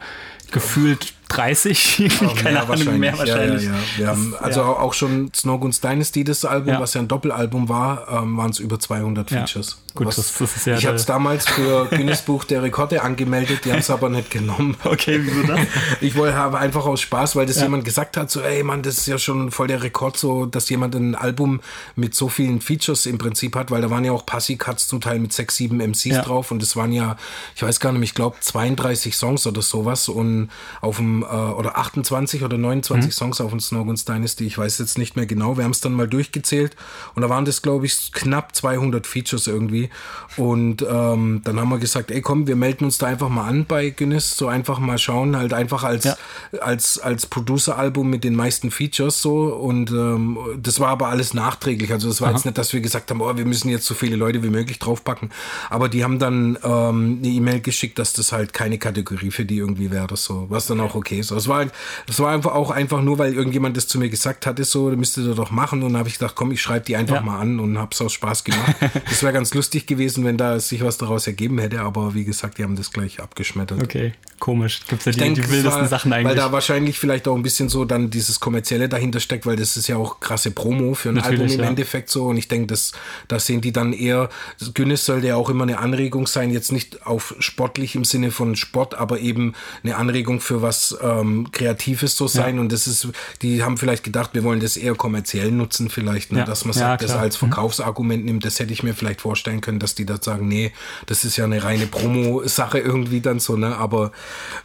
gefühlt 0.52 1.14
30, 1.30 2.10
keine 2.44 2.68
Ahnung, 2.68 3.00
mehr 3.00 3.18
wahrscheinlich. 3.18 3.64
Ja, 3.64 3.72
ja, 3.72 3.78
Wir 3.98 4.08
haben 4.08 4.36
also 4.40 4.64
auch 4.64 4.94
schon 4.94 5.32
Snowguns 5.34 5.80
Dynasty, 5.80 6.24
das 6.24 6.44
Album, 6.44 6.80
was 6.80 6.94
ja 6.96 7.02
ein 7.02 7.08
Doppelalbum 7.08 7.70
war, 7.70 8.08
ähm, 8.10 8.38
waren 8.38 8.50
es 8.52 8.60
über 8.60 8.80
200 8.80 9.30
Features. 9.30 9.78
Gut, 9.96 10.08
was, 10.08 10.18
das, 10.18 10.38
das, 10.38 10.56
ist 10.56 10.66
ja 10.68 10.78
ich 10.78 10.86
habe 10.86 10.96
es 10.96 11.06
damals 11.06 11.48
für 11.48 11.86
Guinness 11.90 12.22
Buch 12.22 12.44
der 12.44 12.64
Rekorde 12.64 13.02
angemeldet, 13.02 13.66
die 13.66 13.72
haben 13.72 13.80
es 13.80 13.90
aber 13.90 14.10
nicht 14.10 14.30
genommen. 14.30 14.76
Okay, 14.84 15.20
wieso 15.24 15.44
das? 15.44 15.60
Ich 16.02 16.16
wollte 16.16 16.36
habe 16.36 16.58
einfach 16.58 16.86
aus 16.86 17.02
Spaß, 17.02 17.36
weil 17.36 17.46
das 17.46 17.60
jemand 17.62 17.86
gesagt 17.86 18.18
hat, 18.18 18.30
so, 18.30 18.42
ey 18.42 18.64
Mann, 18.64 18.82
das 18.82 18.98
ist 18.98 19.08
ja 19.08 19.18
schon 19.18 19.52
voll 19.52 19.68
der 19.68 19.84
Rekord, 19.84 20.18
so, 20.18 20.46
dass 20.46 20.70
jemand 20.70 20.96
ein 20.96 21.16
Album 21.16 21.62
mit 21.96 22.16
so 22.16 22.30
vielen 22.30 22.62
Features 22.62 23.06
im 23.06 23.18
Prinzip 23.18 23.56
hat, 23.56 23.72
weil 23.72 23.82
da 23.82 23.90
waren 23.90 24.06
ja 24.06 24.12
auch 24.12 24.26
Passy-Cuts 24.26 24.88
zum 24.88 25.02
Teil 25.02 25.20
mit 25.20 25.34
sechs, 25.34 25.56
sieben 25.56 25.78
MCs 25.78 26.22
drauf 26.24 26.52
und 26.52 26.62
es 26.64 26.76
waren 26.76 26.92
ja, 26.92 27.18
ich 27.56 27.64
weiß 27.64 27.80
gar 27.80 27.92
nicht, 27.92 28.04
ich 28.04 28.14
glaube 28.14 28.38
32 28.40 29.16
Songs 29.16 29.46
oder 29.48 29.62
sowas 29.62 30.10
und 30.10 30.50
auf 30.82 30.98
dem 30.98 31.19
äh, 31.24 31.26
oder 31.26 31.78
28 31.78 32.44
oder 32.44 32.58
29 32.58 33.08
mhm. 33.08 33.12
Songs 33.12 33.42
auf 33.42 33.52
dem 33.52 33.60
Snowguns 33.60 34.06
Dynasty. 34.06 34.46
Ich 34.46 34.58
weiß 34.58 34.78
jetzt 34.80 34.98
nicht 34.98 35.16
mehr 35.16 35.26
genau. 35.26 35.58
Wir 35.58 35.64
haben 35.64 35.72
es 35.72 35.82
dann 35.82 35.94
mal 35.94 36.08
durchgezählt 36.08 36.76
und 37.16 37.22
da 37.22 37.30
waren 37.30 37.46
das, 37.46 37.62
glaube 37.62 37.86
ich, 37.86 38.12
knapp 38.14 38.56
200 38.56 39.08
Features 39.08 39.48
irgendwie. 39.48 39.90
Und 40.38 40.82
ähm, 40.82 41.42
dann 41.44 41.60
haben 41.60 41.70
wir 41.70 41.80
gesagt, 41.80 42.12
ey 42.12 42.22
komm, 42.22 42.48
wir 42.48 42.56
melden 42.56 42.86
uns 42.86 42.98
da 42.98 43.08
einfach 43.08 43.30
mal 43.30 43.48
an 43.48 43.66
bei 43.66 43.90
Guinness, 43.90 44.38
so 44.38 44.48
einfach 44.48 44.80
mal 44.80 44.98
schauen, 44.98 45.36
halt 45.36 45.54
einfach 45.54 45.84
als, 45.84 46.06
ja. 46.06 46.16
als, 46.62 47.00
als 47.00 47.26
Producer-Album 47.26 48.10
mit 48.10 48.24
den 48.24 48.36
meisten 48.36 48.72
Features 48.72 49.22
so. 49.22 49.54
Und 49.54 49.92
ähm, 49.92 50.38
das 50.62 50.80
war 50.80 50.90
aber 50.90 51.08
alles 51.08 51.34
nachträglich. 51.34 51.92
Also 51.92 52.08
das 52.08 52.22
war 52.22 52.30
Aha. 52.30 52.36
jetzt 52.36 52.46
nicht, 52.46 52.58
dass 52.58 52.74
wir 52.74 52.82
gesagt 52.82 53.10
haben, 53.12 53.22
oh, 53.22 53.36
wir 53.36 53.46
müssen 53.46 53.70
jetzt 53.70 53.86
so 53.86 53.94
viele 53.94 54.16
Leute 54.16 54.44
wie 54.44 54.50
möglich 54.50 54.80
draufpacken. 54.80 55.32
Aber 55.70 55.90
die 55.90 56.04
haben 56.04 56.20
dann 56.20 56.58
ähm, 56.64 57.20
eine 57.20 57.28
E-Mail 57.28 57.62
geschickt, 57.62 58.00
dass 58.00 58.14
das 58.14 58.32
halt 58.32 58.54
keine 58.54 58.78
Kategorie 58.78 59.32
für 59.32 59.46
die 59.46 59.58
irgendwie 59.58 59.92
wäre, 59.92 60.16
so, 60.16 60.46
was 60.50 60.68
dann 60.68 60.80
auch 60.80 60.96
okay 60.96 61.09
ist. 61.12 61.32
Es 61.32 61.48
war, 61.48 61.66
das 62.08 62.20
war 62.20 62.32
einfach 62.32 62.54
auch 62.54 62.72
einfach 62.72 63.02
nur, 63.02 63.18
weil 63.18 63.34
irgendjemand 63.34 63.78
das 63.78 63.88
zu 63.88 64.00
mir 64.00 64.10
gesagt 64.10 64.46
hat, 64.46 64.60
ist 64.60 64.72
so, 64.72 64.90
müsstet 64.92 65.26
ihr 65.26 65.36
doch 65.36 65.52
machen. 65.52 65.84
Und 65.84 65.94
dann 65.94 66.00
habe 66.00 66.10
ich 66.10 66.20
gedacht, 66.20 66.36
komm, 66.36 66.52
ich 66.52 66.62
schreibe 66.62 66.86
die 66.86 66.96
einfach 66.96 67.18
ja. 67.18 67.22
mal 67.22 67.40
an 67.40 67.60
und 67.60 67.78
habe 67.78 67.90
es 67.94 68.02
aus 68.02 68.14
Spaß 68.14 68.44
gemacht. 68.44 68.76
das 69.10 69.24
wäre 69.24 69.34
ganz 69.34 69.54
lustig 69.54 69.86
gewesen, 69.88 70.26
wenn 70.26 70.38
da 70.38 70.60
sich 70.60 70.84
was 70.84 70.98
daraus 70.98 71.28
ergeben 71.28 71.60
hätte, 71.60 71.82
aber 71.82 72.14
wie 72.14 72.26
gesagt, 72.26 72.58
die 72.58 72.64
haben 72.64 72.76
das 72.76 72.92
gleich 72.92 73.20
abgeschmettert. 73.20 73.82
Okay, 73.82 74.14
komisch. 74.40 74.82
Gibt 74.88 75.06
ja 75.06 75.12
die, 75.12 75.20
denk, 75.20 75.36
die 75.36 75.50
wildesten 75.50 75.82
war, 75.82 75.88
Sachen 75.88 76.14
eigentlich. 76.14 76.30
Weil 76.30 76.36
da 76.36 76.52
wahrscheinlich 76.52 77.00
vielleicht 77.00 77.28
auch 77.28 77.36
ein 77.36 77.44
bisschen 77.44 77.70
so 77.70 77.86
dann 77.86 78.10
dieses 78.10 78.40
Kommerzielle 78.40 78.90
dahinter 78.90 79.20
steckt, 79.20 79.46
weil 79.46 79.56
das 79.56 79.78
ist 79.78 79.88
ja 79.88 79.98
auch 79.98 80.20
krasse 80.20 80.52
Promo 80.52 80.94
für 80.94 81.10
ein 81.10 81.16
Natürlich, 81.16 81.42
Album 81.42 81.56
im 81.56 81.60
ja. 81.62 81.68
Endeffekt 81.68 82.10
so. 82.10 82.28
Und 82.28 82.38
ich 82.38 82.48
denke, 82.48 82.68
das, 82.68 82.92
da 83.28 83.40
sehen 83.40 83.62
die 83.62 83.72
dann 83.72 83.94
eher, 83.94 84.30
Günnis 84.74 85.06
sollte 85.06 85.28
ja 85.28 85.36
auch 85.36 85.50
immer 85.50 85.64
eine 85.64 85.80
Anregung 85.80 86.28
sein, 86.28 86.52
jetzt 86.52 86.72
nicht 86.72 87.06
auf 87.06 87.36
sportlich 87.40 87.96
im 87.96 88.06
Sinne 88.06 88.32
von 88.32 88.56
Sport, 88.56 88.96
aber 88.96 89.20
eben 89.20 89.54
eine 89.84 89.96
Anregung 89.96 90.40
für 90.42 90.62
was 90.62 90.98
ähm, 91.02 91.52
Kreatives 91.52 92.16
so 92.16 92.28
sein. 92.28 92.56
Ja. 92.56 92.62
Und 92.62 92.72
das 92.72 92.88
ist, 92.88 93.08
die 93.42 93.64
haben 93.64 93.78
vielleicht 93.78 94.04
gedacht, 94.04 94.32
wir 94.34 94.44
wollen 94.44 94.60
das 94.60 94.78
eher 94.78 94.96
kommerziell 94.96 95.52
nutzen, 95.52 95.90
vielleicht, 95.90 96.32
ne? 96.32 96.40
ja. 96.40 96.46
dass 96.46 96.66
man 96.66 96.74
sagt, 96.74 97.04
das 97.04 97.12
als 97.12 97.36
mhm. 97.36 97.48
Verkaufsargument 97.48 98.26
nimmt. 98.26 98.46
Das 98.46 98.60
hätte 98.60 98.74
ich 98.74 98.84
mir 98.84 98.94
vielleicht 98.94 99.22
vorstellen 99.22 99.62
können, 99.62 99.80
dass 99.80 99.96
die 99.96 100.06
da 100.06 100.18
sagen, 100.22 100.48
nee, 100.48 100.72
das 101.06 101.26
ist 101.26 101.38
ja 101.38 101.46
eine 101.46 101.64
reine 101.64 101.88
Promo-Sache 101.88 102.80
irgendwie 102.80 103.22
dann 103.22 103.40
so, 103.40 103.56
ne? 103.56 103.78
Aber 103.78 104.12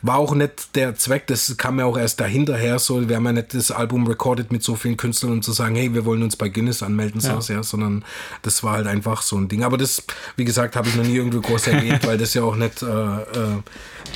war 0.03 0.16
auch 0.16 0.35
nicht 0.35 0.74
der 0.74 0.94
Zweck, 0.96 1.27
das 1.27 1.57
kam 1.57 1.79
ja 1.79 1.87
auch 1.87 1.96
erst 1.96 2.20
dahinterher 2.20 2.79
so, 2.79 3.09
wir 3.09 3.16
haben 3.16 3.27
ja 3.27 3.33
nicht 3.33 3.55
das 3.55 3.70
Album 3.70 4.07
recorded 4.07 4.53
mit 4.53 4.62
so 4.62 4.74
vielen 4.77 4.96
Künstlern, 4.96 5.33
um 5.33 5.42
zu 5.42 5.53
sagen, 5.53 5.77
hey, 5.77 5.94
wir 5.94 6.05
wollen 6.05 6.22
uns 6.22 6.37
bei 6.37 6.48
Guinness 6.48 6.83
anmelden, 6.83 7.20
ja. 7.20 7.40
so, 7.40 7.53
ja, 7.53 7.62
sondern 7.62 8.05
das 8.42 8.62
war 8.62 8.74
halt 8.74 8.87
einfach 8.87 9.22
so 9.22 9.37
ein 9.37 9.48
Ding. 9.48 9.64
Aber 9.64 9.79
das, 9.79 10.05
wie 10.37 10.44
gesagt, 10.44 10.77
habe 10.77 10.88
ich 10.88 10.96
noch 10.96 11.05
nie 11.05 11.16
irgendwie 11.16 11.40
groß 11.40 11.68
erwähnt, 11.68 12.07
weil 12.07 12.18
das 12.18 12.35
ja 12.35 12.42
auch 12.42 12.57
nicht 12.57 12.83
äh, 12.83 12.87
äh, 12.87 13.62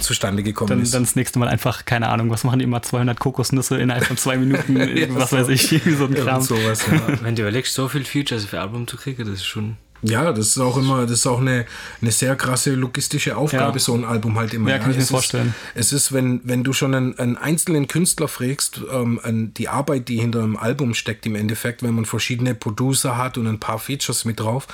zustande 0.00 0.42
gekommen 0.42 0.70
dann, 0.70 0.82
ist. 0.82 0.94
Dann 0.94 1.04
das 1.04 1.16
nächste 1.16 1.38
Mal 1.38 1.48
einfach, 1.48 1.84
keine 1.84 2.08
Ahnung, 2.08 2.30
was 2.30 2.44
machen 2.44 2.58
die 2.58 2.64
immer, 2.64 2.82
200 2.82 3.18
Kokosnüsse 3.18 3.78
innerhalb 3.78 4.04
von 4.04 4.16
zwei 4.16 4.36
Minuten, 4.36 4.76
ja, 4.96 5.06
was 5.10 5.30
so. 5.30 5.38
weiß 5.38 5.48
ich, 5.48 5.68
so 5.98 6.04
ein 6.04 6.14
Kram. 6.14 6.42
Sowas, 6.42 6.84
ja. 6.90 7.22
Wenn 7.22 7.34
du 7.34 7.42
überlegst, 7.42 7.74
so 7.74 7.88
viel 7.88 8.04
Features 8.04 8.44
für 8.44 8.60
Album 8.60 8.86
zu 8.86 8.96
kriegen, 8.96 9.24
das 9.24 9.34
ist 9.34 9.46
schon 9.46 9.76
ja, 10.02 10.32
das 10.32 10.48
ist 10.48 10.58
auch 10.58 10.76
immer, 10.76 11.02
das 11.02 11.12
ist 11.12 11.26
auch 11.26 11.40
eine, 11.40 11.66
eine 12.00 12.10
sehr 12.10 12.36
krasse 12.36 12.74
logistische 12.74 13.36
Aufgabe, 13.36 13.78
ja. 13.78 13.78
so 13.78 13.94
ein 13.94 14.04
Album 14.04 14.38
halt 14.38 14.54
immer. 14.54 14.70
Ja, 14.70 14.78
kann 14.78 14.90
ich 14.90 14.96
mir 14.96 15.02
es 15.02 15.10
vorstellen. 15.10 15.54
Ist, 15.74 15.86
es 15.86 16.04
ist, 16.04 16.12
wenn, 16.12 16.40
wenn 16.44 16.62
du 16.62 16.72
schon 16.72 16.94
einen, 16.94 17.18
einen 17.18 17.36
einzelnen 17.36 17.88
Künstler 17.88 18.28
fragst, 18.28 18.80
ähm, 18.92 19.20
an 19.22 19.52
die 19.54 19.68
Arbeit, 19.68 20.08
die 20.08 20.20
hinter 20.20 20.42
einem 20.42 20.56
Album 20.56 20.94
steckt, 20.94 21.26
im 21.26 21.34
Endeffekt, 21.34 21.82
wenn 21.82 21.94
man 21.94 22.04
verschiedene 22.04 22.54
Producer 22.54 23.16
hat 23.16 23.38
und 23.38 23.46
ein 23.46 23.58
paar 23.58 23.78
Features 23.78 24.24
mit 24.24 24.40
drauf, 24.40 24.68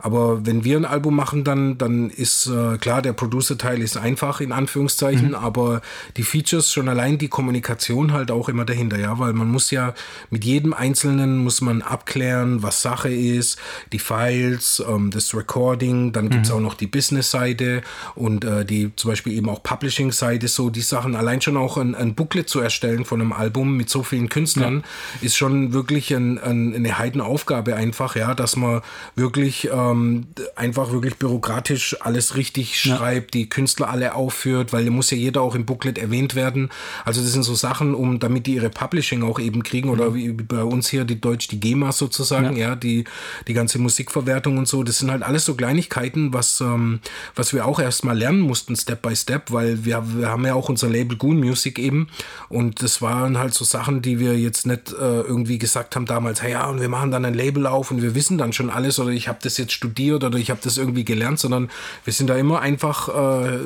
aber 0.00 0.46
wenn 0.46 0.64
wir 0.64 0.76
ein 0.76 0.84
Album 0.84 1.16
machen, 1.16 1.44
dann, 1.44 1.78
dann 1.78 2.10
ist 2.10 2.46
äh, 2.46 2.78
klar, 2.78 3.02
der 3.02 3.12
Producer-Teil 3.12 3.80
ist 3.82 3.96
einfach, 3.96 4.40
in 4.40 4.52
Anführungszeichen, 4.52 5.28
mhm. 5.28 5.34
aber 5.34 5.82
die 6.16 6.22
Features, 6.22 6.72
schon 6.72 6.88
allein 6.88 7.18
die 7.18 7.28
Kommunikation 7.28 8.12
halt 8.12 8.30
auch 8.30 8.48
immer 8.48 8.64
dahinter, 8.64 8.98
ja, 8.98 9.18
weil 9.18 9.32
man 9.32 9.50
muss 9.50 9.70
ja 9.70 9.94
mit 10.30 10.44
jedem 10.44 10.72
Einzelnen 10.72 11.38
muss 11.38 11.60
man 11.60 11.82
abklären, 11.82 12.62
was 12.62 12.82
Sache 12.82 13.10
ist, 13.10 13.58
die 13.92 13.98
Files, 13.98 14.82
ähm, 14.88 15.10
das 15.10 15.34
Recording, 15.34 16.12
dann 16.12 16.30
gibt's 16.30 16.50
mhm. 16.50 16.56
auch 16.56 16.60
noch 16.60 16.74
die 16.74 16.86
Business-Seite 16.86 17.82
und 18.14 18.44
äh, 18.44 18.64
die 18.64 18.94
zum 18.94 19.10
Beispiel 19.10 19.32
eben 19.32 19.48
auch 19.48 19.62
Publishing-Seite, 19.62 20.46
so 20.48 20.70
die 20.70 20.80
Sachen, 20.80 21.16
allein 21.16 21.40
schon 21.40 21.56
auch 21.56 21.76
ein, 21.76 21.94
ein 21.94 22.14
Booklet 22.14 22.48
zu 22.48 22.60
erstellen 22.60 23.04
von 23.04 23.20
einem 23.20 23.32
Album 23.32 23.76
mit 23.76 23.90
so 23.90 24.02
vielen 24.02 24.28
Künstlern, 24.28 24.84
ja. 25.20 25.26
ist 25.26 25.36
schon 25.36 25.72
wirklich 25.72 26.14
ein, 26.14 26.38
ein, 26.38 26.74
eine 26.74 26.98
Heidenaufgabe 26.98 27.74
einfach, 27.74 28.14
ja, 28.14 28.34
dass 28.34 28.56
man 28.56 28.82
wirklich 29.16 29.68
äh, 29.68 29.87
ähm, 29.90 30.26
einfach 30.56 30.92
wirklich 30.92 31.16
bürokratisch 31.16 31.96
alles 32.00 32.36
richtig 32.36 32.84
ja. 32.84 32.96
schreibt, 32.96 33.34
die 33.34 33.48
Künstler 33.48 33.88
alle 33.88 34.14
aufführt, 34.14 34.72
weil 34.72 34.88
muss 34.98 35.10
ja 35.10 35.16
jeder 35.16 35.42
auch 35.42 35.54
im 35.54 35.64
Booklet 35.64 35.96
erwähnt 35.96 36.34
werden. 36.34 36.70
Also 37.04 37.22
das 37.22 37.32
sind 37.32 37.44
so 37.44 37.54
Sachen, 37.54 37.94
um 37.94 38.18
damit 38.18 38.46
die 38.46 38.54
ihre 38.54 38.68
Publishing 38.68 39.22
auch 39.22 39.38
eben 39.38 39.62
kriegen 39.62 39.88
oder 39.90 40.10
mhm. 40.10 40.14
wie 40.14 40.32
bei 40.32 40.62
uns 40.62 40.88
hier 40.88 41.04
die 41.04 41.20
Deutsch 41.20 41.48
die 41.48 41.60
GEMA 41.60 41.92
sozusagen, 41.92 42.56
ja, 42.56 42.70
ja 42.70 42.76
die 42.76 43.04
die 43.46 43.54
ganze 43.54 43.78
Musikverwertung 43.78 44.58
und 44.58 44.68
so. 44.68 44.82
Das 44.82 44.98
sind 44.98 45.10
halt 45.10 45.22
alles 45.22 45.44
so 45.44 45.54
Kleinigkeiten, 45.54 46.32
was 46.32 46.60
ähm, 46.60 47.00
was 47.34 47.52
wir 47.52 47.66
auch 47.66 47.80
erstmal 47.80 48.18
lernen 48.18 48.40
mussten 48.40 48.76
Step 48.76 49.02
by 49.02 49.14
Step, 49.14 49.52
weil 49.52 49.84
wir, 49.84 50.02
wir 50.16 50.28
haben 50.28 50.44
ja 50.44 50.54
auch 50.54 50.68
unser 50.68 50.88
Label 50.88 51.16
Goon 51.16 51.38
Music 51.38 51.78
eben 51.78 52.08
und 52.48 52.82
das 52.82 53.00
waren 53.00 53.38
halt 53.38 53.54
so 53.54 53.64
Sachen, 53.64 54.02
die 54.02 54.18
wir 54.18 54.38
jetzt 54.38 54.66
nicht 54.66 54.92
äh, 54.92 55.20
irgendwie 55.20 55.58
gesagt 55.58 55.96
haben 55.96 56.06
damals, 56.06 56.42
hey 56.42 56.52
ja 56.52 56.66
und 56.66 56.80
wir 56.80 56.88
machen 56.88 57.10
dann 57.10 57.24
ein 57.24 57.34
Label 57.34 57.66
auf 57.66 57.90
und 57.90 58.02
wir 58.02 58.14
wissen 58.14 58.38
dann 58.38 58.52
schon 58.52 58.70
alles 58.70 58.98
oder 58.98 59.10
ich 59.10 59.28
habe 59.28 59.38
das 59.42 59.56
jetzt 59.56 59.72
studiert 59.78 60.24
oder 60.24 60.38
ich 60.38 60.50
habe 60.50 60.60
das 60.62 60.76
irgendwie 60.76 61.04
gelernt, 61.04 61.38
sondern 61.38 61.70
wir 62.04 62.12
sind 62.12 62.26
da 62.26 62.36
immer 62.36 62.60
einfach 62.60 63.08
äh, 63.08 63.58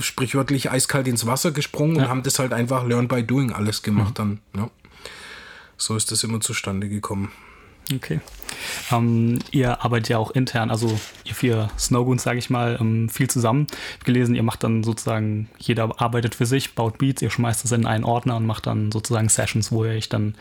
sprichwörtlich 0.00 0.70
eiskalt 0.70 1.06
ins 1.06 1.26
Wasser 1.26 1.52
gesprungen 1.52 1.96
ja. 1.96 2.02
und 2.02 2.08
haben 2.08 2.22
das 2.24 2.40
halt 2.40 2.52
einfach 2.52 2.84
Learn 2.84 3.06
by 3.06 3.22
Doing 3.22 3.52
alles 3.52 3.82
gemacht 3.82 4.18
mhm. 4.18 4.40
dann. 4.54 4.62
Ja. 4.62 4.70
So 5.76 5.96
ist 5.96 6.10
das 6.10 6.24
immer 6.24 6.40
zustande 6.40 6.88
gekommen. 6.88 7.30
Okay. 7.94 8.20
Ähm, 8.90 9.38
ihr 9.50 9.84
arbeitet 9.84 10.08
ja 10.08 10.18
auch 10.18 10.32
intern, 10.32 10.70
also 10.70 10.98
ihr 11.24 11.34
vier 11.34 11.70
Snowgoons, 11.78 12.22
sage 12.22 12.38
ich 12.38 12.50
mal, 12.50 12.78
ähm, 12.80 13.08
viel 13.08 13.28
zusammen. 13.28 13.66
Ich 13.68 13.94
habe 13.94 14.04
gelesen, 14.04 14.34
ihr 14.34 14.42
macht 14.42 14.64
dann 14.64 14.82
sozusagen, 14.82 15.48
jeder 15.58 16.00
arbeitet 16.00 16.34
für 16.34 16.46
sich, 16.46 16.74
baut 16.74 16.98
Beats, 16.98 17.22
ihr 17.22 17.30
schmeißt 17.30 17.64
das 17.64 17.72
in 17.72 17.86
einen 17.86 18.04
Ordner 18.04 18.36
und 18.36 18.46
macht 18.46 18.66
dann 18.66 18.90
sozusagen 18.90 19.28
Sessions, 19.28 19.70
wo 19.70 19.84
ihr 19.84 19.92
euch 19.92 20.08
dann 20.08 20.34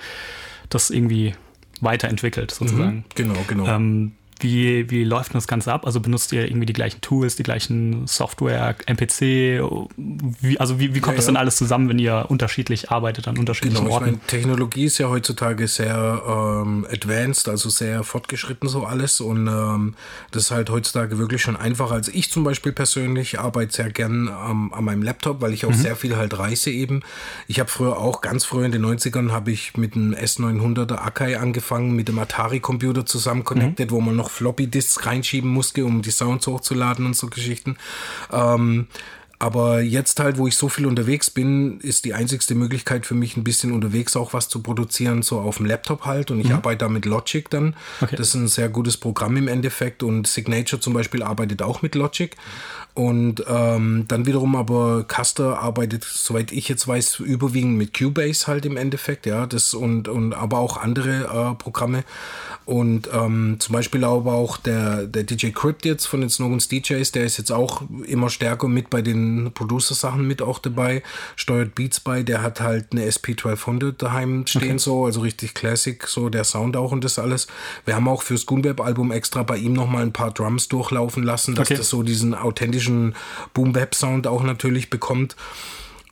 das 0.70 0.90
irgendwie 0.90 1.36
weiterentwickelt, 1.82 2.52
sozusagen. 2.52 2.98
Mhm, 2.98 3.04
genau, 3.16 3.40
genau. 3.48 3.68
Ähm, 3.68 4.14
wie, 4.42 4.90
wie 4.90 5.04
läuft 5.04 5.30
denn 5.30 5.38
das 5.38 5.48
Ganze 5.48 5.72
ab? 5.72 5.86
Also 5.86 6.00
benutzt 6.00 6.32
ihr 6.34 6.46
irgendwie 6.46 6.66
die 6.66 6.74
gleichen 6.74 7.02
Tools, 7.02 7.36
die 7.36 7.44
gleichen 7.44 8.08
Software, 8.08 8.76
MPC? 8.86 9.62
Wie, 9.98 10.60
also 10.60 10.80
wie, 10.80 10.94
wie 10.94 11.00
kommt 11.00 11.14
ja, 11.14 11.18
das 11.18 11.26
ja. 11.26 11.32
denn 11.32 11.38
alles 11.38 11.56
zusammen, 11.56 11.90
wenn 11.90 12.00
ihr 12.00 12.26
unterschiedlich 12.30 12.92
arbeitet 12.92 13.28
an 13.28 13.38
unterschiedlichen 13.38 13.86
genau, 13.86 13.96
Orten? 13.96 14.06
Ich 14.06 14.12
meine, 14.12 14.28
Technologie 14.28 14.86
ist 14.86 14.98
ja 14.98 15.10
heutzutage 15.10 15.68
sehr 15.68 16.22
ähm, 16.28 16.86
advanced, 16.92 17.48
also 17.48 17.70
sehr 17.70 18.04
fortgeschritten 18.04 18.68
so 18.68 18.84
alles 18.86 19.22
und 19.22 19.48
ähm, 19.48 19.96
das 20.32 20.44
ist 20.44 20.52
halt 20.52 20.70
heutzutage 20.70 21.18
wirklich 21.18 21.42
schon 21.42 21.56
einfacher 21.56 22.02
als 22.02 22.08
ich 22.08 22.32
zum 22.32 22.44
Beispiel 22.44 22.72
persönlich. 22.72 23.40
arbeite 23.40 23.74
sehr 23.74 23.92
gern 23.92 24.28
ähm, 24.28 24.74
an 24.74 24.84
meinem 24.84 25.04
Laptop, 25.04 25.42
weil 25.42 25.54
ich 25.54 25.66
auch 25.66 25.70
mhm. 25.70 25.76
sehr 25.76 25.96
viel 25.96 26.18
halt 26.18 26.38
reise 26.40 26.72
eben. 26.72 27.02
Ich 27.48 27.60
habe 27.60 27.70
früher 27.70 27.98
auch, 27.98 28.22
ganz 28.22 28.44
früher 28.44 28.66
in 28.66 28.72
den 28.72 28.84
90ern, 28.84 29.32
habe 29.32 29.52
ich 29.52 29.78
mit 29.78 29.96
einem 29.96 30.16
S900er 30.16 30.96
Akai 30.96 31.38
angefangen, 31.38 31.96
mit 31.96 32.08
dem 32.08 32.18
Atari-Computer 32.18 33.06
zusammen 33.06 33.44
connected, 33.44 33.92
mhm. 33.92 33.96
wo 33.96 34.02
man 34.02 34.16
noch 34.16 34.31
Floppy-Disks 34.32 35.06
reinschieben 35.06 35.50
musste, 35.50 35.86
um 35.86 36.02
die 36.02 36.12
Sounds 36.12 36.48
hochzuladen 36.48 37.06
und 37.06 37.16
so 37.16 37.28
Geschichten. 37.28 37.78
Ähm, 38.32 38.88
aber 39.42 39.82
jetzt 39.82 40.20
halt, 40.20 40.38
wo 40.38 40.46
ich 40.46 40.56
so 40.56 40.70
viel 40.70 40.86
unterwegs 40.86 41.32
bin, 41.32 41.80
ist 41.80 42.06
die 42.06 42.14
einzigste 42.14 42.54
Möglichkeit 42.54 43.08
für 43.08 43.16
mich, 43.16 43.38
ein 43.38 43.44
bisschen 43.44 43.72
unterwegs 43.72 44.16
auch 44.16 44.34
was 44.34 44.50
zu 44.50 44.62
produzieren, 44.62 45.24
so 45.24 45.40
auf 45.40 45.58
dem 45.58 45.66
Laptop 45.66 46.06
halt. 46.06 46.30
Und 46.30 46.40
ich 46.42 46.50
mhm. 46.50 46.58
arbeite 46.58 46.86
da 46.86 46.90
mit 46.90 47.06
Logic 47.06 47.50
dann. 47.50 47.76
Okay. 48.02 48.18
Das 48.18 48.28
ist 48.28 48.34
ein 48.36 48.48
sehr 48.48 48.70
gutes 48.70 48.98
Programm 48.98 49.38
im 49.38 49.48
Endeffekt. 49.48 50.04
Und 50.04 50.28
Signature 50.28 50.80
zum 50.80 50.94
Beispiel 50.94 51.24
arbeitet 51.24 51.64
auch 51.64 51.82
mit 51.82 51.96
Logic. 51.96 52.36
Und 52.94 53.46
ähm, 53.48 54.06
dann 54.10 54.26
wiederum 54.26 54.56
aber 54.58 55.06
Custer 55.06 55.60
arbeitet, 55.60 56.04
soweit 56.04 56.52
ich 56.52 56.68
jetzt 56.68 56.88
weiß, 56.88 57.20
überwiegend 57.20 57.78
mit 57.78 57.98
Cubase 57.98 58.48
halt 58.48 58.66
im 58.66 58.76
Endeffekt, 58.76 59.26
ja, 59.26 59.46
das 59.46 59.74
und, 59.74 60.10
und 60.10 60.34
aber 60.34 60.58
auch 60.58 60.76
andere 60.76 61.52
äh, 61.52 61.56
Programme. 61.56 62.04
Und 62.66 63.10
ähm, 63.14 63.56
zum 63.60 63.74
Beispiel 63.74 64.04
aber 64.04 64.34
auch 64.34 64.58
der, 64.58 65.08
der 65.08 65.24
DJ 65.24 65.50
Crypt 65.50 65.86
jetzt 65.86 66.06
von 66.06 66.22
den 66.22 66.30
Snowguns 66.30 66.68
DJs, 66.68 67.12
der 67.12 67.24
ist 67.24 67.38
jetzt 67.38 67.52
auch 67.52 67.82
immer 68.06 68.30
stärker 68.30 68.68
mit 68.68 68.90
bei 68.90 69.02
den 69.02 69.52
Producer-Sachen 69.54 70.28
mit 70.28 70.42
auch 70.42 70.60
dabei, 70.60 71.02
steuert 71.36 71.76
Beats 71.76 72.02
bei, 72.02 72.24
der 72.24 72.42
hat 72.42 72.60
halt 72.60 72.88
eine 72.92 73.06
SP1200 73.06 73.94
daheim 73.94 74.46
stehen, 74.48 74.64
okay. 74.64 74.78
so, 74.78 75.06
also 75.06 75.22
richtig 75.22 75.54
Classic, 75.54 76.06
so 76.08 76.30
der 76.30 76.44
Sound 76.44 76.76
auch 76.76 76.92
und 76.92 77.04
das 77.04 77.20
alles. 77.20 77.48
Wir 77.86 77.96
haben 77.96 78.08
auch 78.08 78.22
fürs 78.22 78.46
Goonweb-Album 78.46 79.12
extra 79.12 79.44
bei 79.44 79.58
ihm 79.58 79.74
nochmal 79.74 80.04
ein 80.04 80.14
paar 80.14 80.32
Drums 80.32 80.68
durchlaufen 80.68 81.24
lassen, 81.24 81.56
dass 81.56 81.68
okay. 81.68 81.78
das 81.78 81.90
so 81.90 82.04
diesen 82.04 82.36
authentischen 82.36 82.81
Boom-Web-Sound 83.54 84.28
auch 84.28 84.44
natürlich 84.44 84.90
bekommt. 84.90 85.36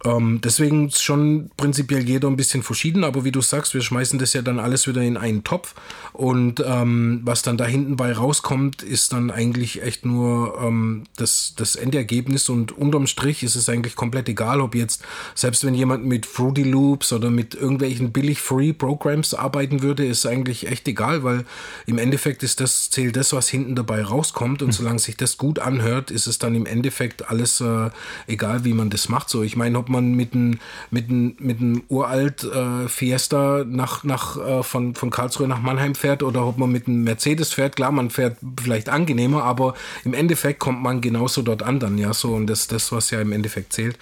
Ähm, 0.05 0.39
deswegen 0.41 0.87
ist 0.87 1.03
schon 1.03 1.51
prinzipiell 1.57 2.07
jeder 2.07 2.29
ein 2.29 2.37
bisschen 2.37 2.63
verschieden, 2.63 3.03
aber 3.03 3.25
wie 3.25 3.31
du 3.31 3.41
sagst, 3.41 3.73
wir 3.73 3.81
schmeißen 3.81 4.17
das 4.17 4.31
ja 4.31 4.41
dann 4.41 4.57
alles 4.57 4.87
wieder 4.87 5.01
in 5.01 5.17
einen 5.17 5.43
Topf 5.43 5.75
und 6.13 6.63
ähm, 6.65 7.19
was 7.23 7.41
dann 7.41 7.57
da 7.57 7.65
hinten 7.65 7.97
bei 7.97 8.13
rauskommt, 8.13 8.81
ist 8.81 9.11
dann 9.11 9.29
eigentlich 9.29 9.83
echt 9.83 10.05
nur 10.05 10.57
ähm, 10.61 11.03
das, 11.17 11.53
das 11.57 11.75
Endergebnis 11.75 12.47
und 12.47 12.71
unterm 12.71 13.07
Strich 13.07 13.43
ist 13.43 13.55
es 13.55 13.67
eigentlich 13.67 13.97
komplett 13.97 14.29
egal, 14.29 14.61
ob 14.61 14.73
jetzt, 14.73 15.03
selbst 15.35 15.65
wenn 15.65 15.73
jemand 15.73 16.05
mit 16.05 16.25
Fruity 16.25 16.63
Loops 16.63 17.11
oder 17.11 17.29
mit 17.29 17.53
irgendwelchen 17.53 18.13
billig 18.13 18.39
Free 18.39 18.71
Programs 18.71 19.33
arbeiten 19.33 19.81
würde, 19.81 20.05
ist 20.05 20.25
eigentlich 20.25 20.67
echt 20.67 20.87
egal, 20.87 21.23
weil 21.23 21.43
im 21.85 21.97
Endeffekt 21.97 22.41
ist 22.43 22.61
das, 22.61 22.89
zählt 22.89 23.17
das, 23.17 23.33
was 23.33 23.49
hinten 23.49 23.75
dabei 23.75 24.01
rauskommt 24.01 24.61
und 24.61 24.69
mhm. 24.69 24.73
solange 24.73 24.99
sich 24.99 25.17
das 25.17 25.37
gut 25.37 25.59
anhört, 25.59 26.09
ist 26.09 26.27
es 26.27 26.39
dann 26.39 26.55
im 26.55 26.65
Endeffekt 26.65 27.29
alles 27.29 27.59
äh, 27.59 27.89
egal, 28.27 28.63
wie 28.63 28.73
man 28.73 28.89
das 28.89 29.09
macht. 29.09 29.29
So, 29.29 29.43
ich 29.43 29.57
meine, 29.57 29.77
ob 29.77 29.88
man 29.89 30.13
mit 30.13 30.33
einem 30.33 30.59
mit 30.91 31.09
mit 31.09 31.59
uralt 31.89 32.43
äh, 32.43 32.87
Fiesta 32.87 33.63
nach, 33.65 34.03
nach, 34.03 34.37
äh, 34.37 34.63
von, 34.63 34.95
von 34.95 35.09
Karlsruhe 35.09 35.47
nach 35.47 35.61
Mannheim 35.61 35.95
fährt 35.95 36.23
oder 36.23 36.45
ob 36.45 36.57
man 36.57 36.71
mit 36.71 36.87
einem 36.87 37.03
Mercedes 37.03 37.53
fährt. 37.53 37.75
Klar, 37.75 37.91
man 37.91 38.09
fährt 38.09 38.37
vielleicht 38.61 38.89
angenehmer, 38.89 39.43
aber 39.43 39.73
im 40.03 40.13
Endeffekt 40.13 40.59
kommt 40.59 40.81
man 40.81 41.01
genauso 41.01 41.41
dort 41.41 41.63
an 41.63 41.79
dann, 41.79 41.97
ja, 41.97 42.13
so 42.13 42.33
und 42.33 42.47
das 42.47 42.67
das, 42.67 42.91
was 42.91 43.11
ja 43.11 43.21
im 43.21 43.31
Endeffekt 43.31 43.73
zählt. 43.73 43.97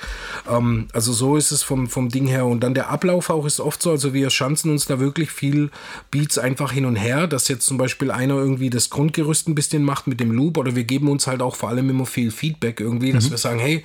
Ähm, 0.49 0.87
also 0.93 1.13
so 1.13 1.35
ist 1.35 1.51
es 1.51 1.63
vom, 1.63 1.87
vom 1.87 2.09
Ding 2.09 2.27
her 2.27 2.45
und 2.45 2.61
dann 2.61 2.73
der 2.73 2.89
Ablauf 2.89 3.29
auch 3.29 3.45
ist 3.45 3.59
oft 3.59 3.81
so, 3.81 3.91
also 3.91 4.13
wir 4.13 4.29
schanzen 4.29 4.71
uns 4.71 4.85
da 4.85 4.99
wirklich 4.99 5.31
viel 5.31 5.69
Beats 6.11 6.37
einfach 6.37 6.71
hin 6.71 6.85
und 6.85 6.95
her, 6.95 7.27
dass 7.27 7.47
jetzt 7.47 7.65
zum 7.65 7.77
Beispiel 7.77 8.11
einer 8.11 8.35
irgendwie 8.35 8.69
das 8.69 8.89
Grundgerüst 8.89 9.47
ein 9.47 9.55
bisschen 9.55 9.83
macht 9.83 10.07
mit 10.07 10.19
dem 10.19 10.31
Loop 10.31 10.57
oder 10.57 10.75
wir 10.75 10.83
geben 10.83 11.07
uns 11.09 11.27
halt 11.27 11.41
auch 11.41 11.55
vor 11.55 11.69
allem 11.69 11.89
immer 11.89 12.05
viel 12.05 12.31
Feedback 12.31 12.79
irgendwie, 12.79 13.11
dass 13.11 13.25
mhm. 13.25 13.31
wir 13.31 13.37
sagen, 13.37 13.59
hey, 13.59 13.83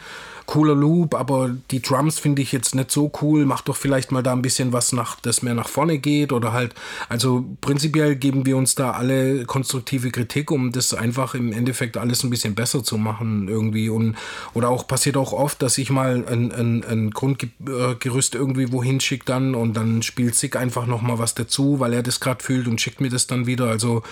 cooler 0.53 0.75
Loop, 0.75 1.15
aber 1.15 1.57
die 1.71 1.81
Drums 1.81 2.19
finde 2.19 2.43
ich 2.43 2.53
jetzt 2.53 2.75
nicht 2.75 2.91
so 2.91 3.11
cool. 3.23 3.47
Mach 3.47 3.62
doch 3.62 3.75
vielleicht 3.75 4.12
mal 4.12 4.23
da 4.23 4.33
ein 4.33 4.43
bisschen 4.43 4.75
was 4.75 4.93
nach, 4.93 5.19
das 5.19 5.41
mehr 5.41 5.55
nach 5.55 5.67
vorne 5.67 5.97
geht 5.97 6.31
oder 6.31 6.53
halt, 6.53 6.75
also 7.09 7.47
prinzipiell 7.62 8.17
geben 8.17 8.45
wir 8.45 8.59
uns 8.59 8.75
da 8.75 8.91
alle 8.91 9.47
konstruktive 9.47 10.11
Kritik, 10.11 10.51
um 10.51 10.71
das 10.71 10.93
einfach 10.93 11.35
im 11.35 11.55
Endeffekt 11.55 11.97
alles 11.97 12.23
ein 12.23 12.29
bisschen 12.29 12.55
besser 12.55 12.85
zu 12.85 12.99
machen 12.99 13.49
irgendwie 13.49 13.88
und 13.88 14.15
oder 14.53 14.69
auch 14.69 14.87
passiert 14.87 15.17
auch 15.17 15.33
oft, 15.33 15.62
dass 15.62 15.79
ich 15.79 15.88
mal 15.88 16.23
ein, 16.29 16.53
ein, 16.53 16.85
ein 16.85 17.11
Grundgerüst 17.12 18.35
irgendwie 18.35 18.73
wohin 18.73 19.01
schicke 19.01 19.25
dann 19.25 19.55
und 19.55 19.75
dann 19.75 20.03
spielt 20.03 20.35
Sick 20.35 20.57
einfach 20.57 20.87
noch 20.87 21.01
mal 21.01 21.19
was 21.19 21.35
dazu, 21.35 21.81
weil 21.81 21.95
er 21.95 22.03
das 22.03 22.21
gerade 22.21 22.45
fühlt 22.45 22.69
und 22.69 22.79
schickt 22.79 23.01
mir 23.01 23.09
das 23.09 23.27
dann 23.27 23.47
wieder. 23.47 23.69
Also 23.71 24.03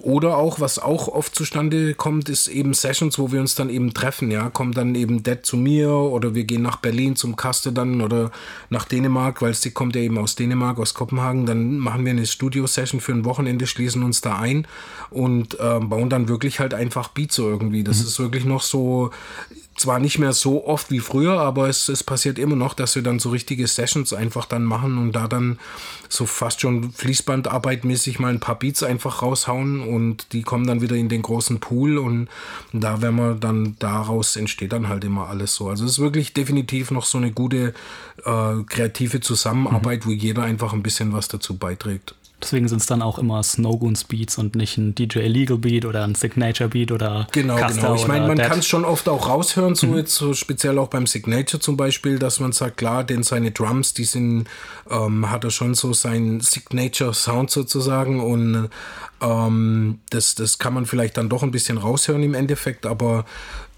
oder 0.00 0.36
auch, 0.36 0.60
was 0.60 0.78
auch 0.78 1.08
oft 1.08 1.34
zustande 1.34 1.94
kommt, 1.94 2.28
ist 2.28 2.46
eben 2.48 2.72
Sessions, 2.72 3.18
wo 3.18 3.32
wir 3.32 3.40
uns 3.40 3.54
dann 3.54 3.68
eben 3.68 3.94
treffen, 3.94 4.30
ja. 4.30 4.48
Kommt 4.50 4.76
dann 4.76 4.94
eben 4.94 5.22
Dead 5.22 5.44
zu 5.44 5.56
mir 5.56 5.90
oder 5.90 6.34
wir 6.34 6.44
gehen 6.44 6.62
nach 6.62 6.76
Berlin 6.76 7.16
zum 7.16 7.36
Kaste 7.36 7.72
dann 7.72 8.00
oder 8.00 8.30
nach 8.70 8.84
Dänemark, 8.84 9.42
weil 9.42 9.54
sie 9.54 9.72
kommt 9.72 9.96
ja 9.96 10.02
eben 10.02 10.18
aus 10.18 10.36
Dänemark, 10.36 10.78
aus 10.78 10.94
Kopenhagen. 10.94 11.46
Dann 11.46 11.78
machen 11.78 12.04
wir 12.04 12.12
eine 12.12 12.26
Studio-Session 12.26 13.00
für 13.00 13.12
ein 13.12 13.24
Wochenende, 13.24 13.66
schließen 13.66 14.02
uns 14.02 14.20
da 14.20 14.38
ein 14.38 14.66
und 15.10 15.58
äh, 15.58 15.80
bauen 15.80 16.10
dann 16.10 16.28
wirklich 16.28 16.60
halt 16.60 16.74
einfach 16.74 17.08
Beats 17.08 17.34
so 17.34 17.48
irgendwie. 17.48 17.82
Das 17.82 18.00
mhm. 18.00 18.06
ist 18.06 18.18
wirklich 18.20 18.44
noch 18.44 18.62
so, 18.62 19.10
zwar 19.78 19.98
nicht 19.98 20.18
mehr 20.18 20.32
so 20.32 20.66
oft 20.66 20.90
wie 20.90 21.00
früher, 21.00 21.40
aber 21.40 21.68
es, 21.68 21.88
es 21.88 22.02
passiert 22.02 22.38
immer 22.38 22.56
noch, 22.56 22.74
dass 22.74 22.94
wir 22.94 23.02
dann 23.02 23.18
so 23.18 23.30
richtige 23.30 23.66
Sessions 23.66 24.12
einfach 24.12 24.44
dann 24.44 24.64
machen 24.64 24.98
und 24.98 25.12
da 25.12 25.28
dann 25.28 25.58
so 26.08 26.26
fast 26.26 26.60
schon 26.60 26.92
Fließbandarbeitmäßig 26.92 28.18
mal 28.18 28.32
ein 28.32 28.40
paar 28.40 28.58
Beats 28.58 28.82
einfach 28.82 29.22
raushauen 29.22 29.80
und 29.80 30.32
die 30.32 30.42
kommen 30.42 30.66
dann 30.66 30.80
wieder 30.80 30.96
in 30.96 31.08
den 31.08 31.22
großen 31.22 31.60
Pool 31.60 31.98
und 31.98 32.28
da 32.72 33.02
werden 33.02 33.16
wir 33.16 33.34
dann 33.34 33.76
daraus 33.78 34.36
entsteht 34.36 34.72
dann 34.72 34.88
halt 34.88 35.04
immer 35.04 35.28
alles 35.28 35.54
so. 35.54 35.68
Also 35.68 35.84
es 35.84 35.92
ist 35.92 35.98
wirklich 35.98 36.32
definitiv 36.32 36.90
noch 36.90 37.04
so 37.04 37.18
eine 37.18 37.30
gute 37.30 37.74
äh, 38.24 38.62
kreative 38.66 39.20
Zusammenarbeit, 39.20 40.04
mhm. 40.04 40.10
wo 40.10 40.12
jeder 40.12 40.42
einfach 40.42 40.72
ein 40.72 40.82
bisschen 40.82 41.12
was 41.12 41.28
dazu 41.28 41.56
beiträgt. 41.56 42.14
Deswegen 42.40 42.68
sind 42.68 42.80
es 42.80 42.86
dann 42.86 43.02
auch 43.02 43.18
immer 43.18 43.42
Snowgoons 43.42 44.04
Beats 44.04 44.38
und 44.38 44.54
nicht 44.54 44.78
ein 44.78 44.94
DJ 44.94 45.20
Illegal 45.20 45.58
Beat 45.58 45.84
oder 45.84 46.04
ein 46.04 46.14
Signature 46.14 46.68
Beat 46.68 46.92
oder 46.92 47.26
Genau, 47.32 47.56
Custer 47.56 47.80
genau. 47.80 47.94
Ich 47.96 48.06
meine, 48.06 48.28
man 48.28 48.38
kann 48.38 48.60
es 48.60 48.66
schon 48.66 48.84
oft 48.84 49.08
auch 49.08 49.28
raushören, 49.28 49.74
so 49.74 49.88
mhm. 49.88 49.98
jetzt 49.98 50.14
so 50.14 50.34
speziell 50.34 50.78
auch 50.78 50.88
beim 50.88 51.06
Signature 51.06 51.60
zum 51.60 51.76
Beispiel, 51.76 52.18
dass 52.18 52.38
man 52.38 52.52
sagt, 52.52 52.76
klar, 52.76 53.02
denn 53.02 53.24
seine 53.24 53.50
Drums, 53.50 53.92
die 53.92 54.04
sind, 54.04 54.46
ähm, 54.88 55.30
hat 55.30 55.42
er 55.44 55.50
schon 55.50 55.74
so 55.74 55.92
seinen 55.92 56.40
Signature 56.40 57.12
Sound 57.12 57.50
sozusagen 57.50 58.20
und 58.20 58.68
ähm, 59.20 60.00
das, 60.10 60.34
das 60.34 60.58
kann 60.58 60.74
man 60.74 60.86
vielleicht 60.86 61.16
dann 61.16 61.28
doch 61.28 61.42
ein 61.42 61.50
bisschen 61.50 61.78
raushören 61.78 62.22
im 62.22 62.34
Endeffekt, 62.34 62.86
aber 62.86 63.24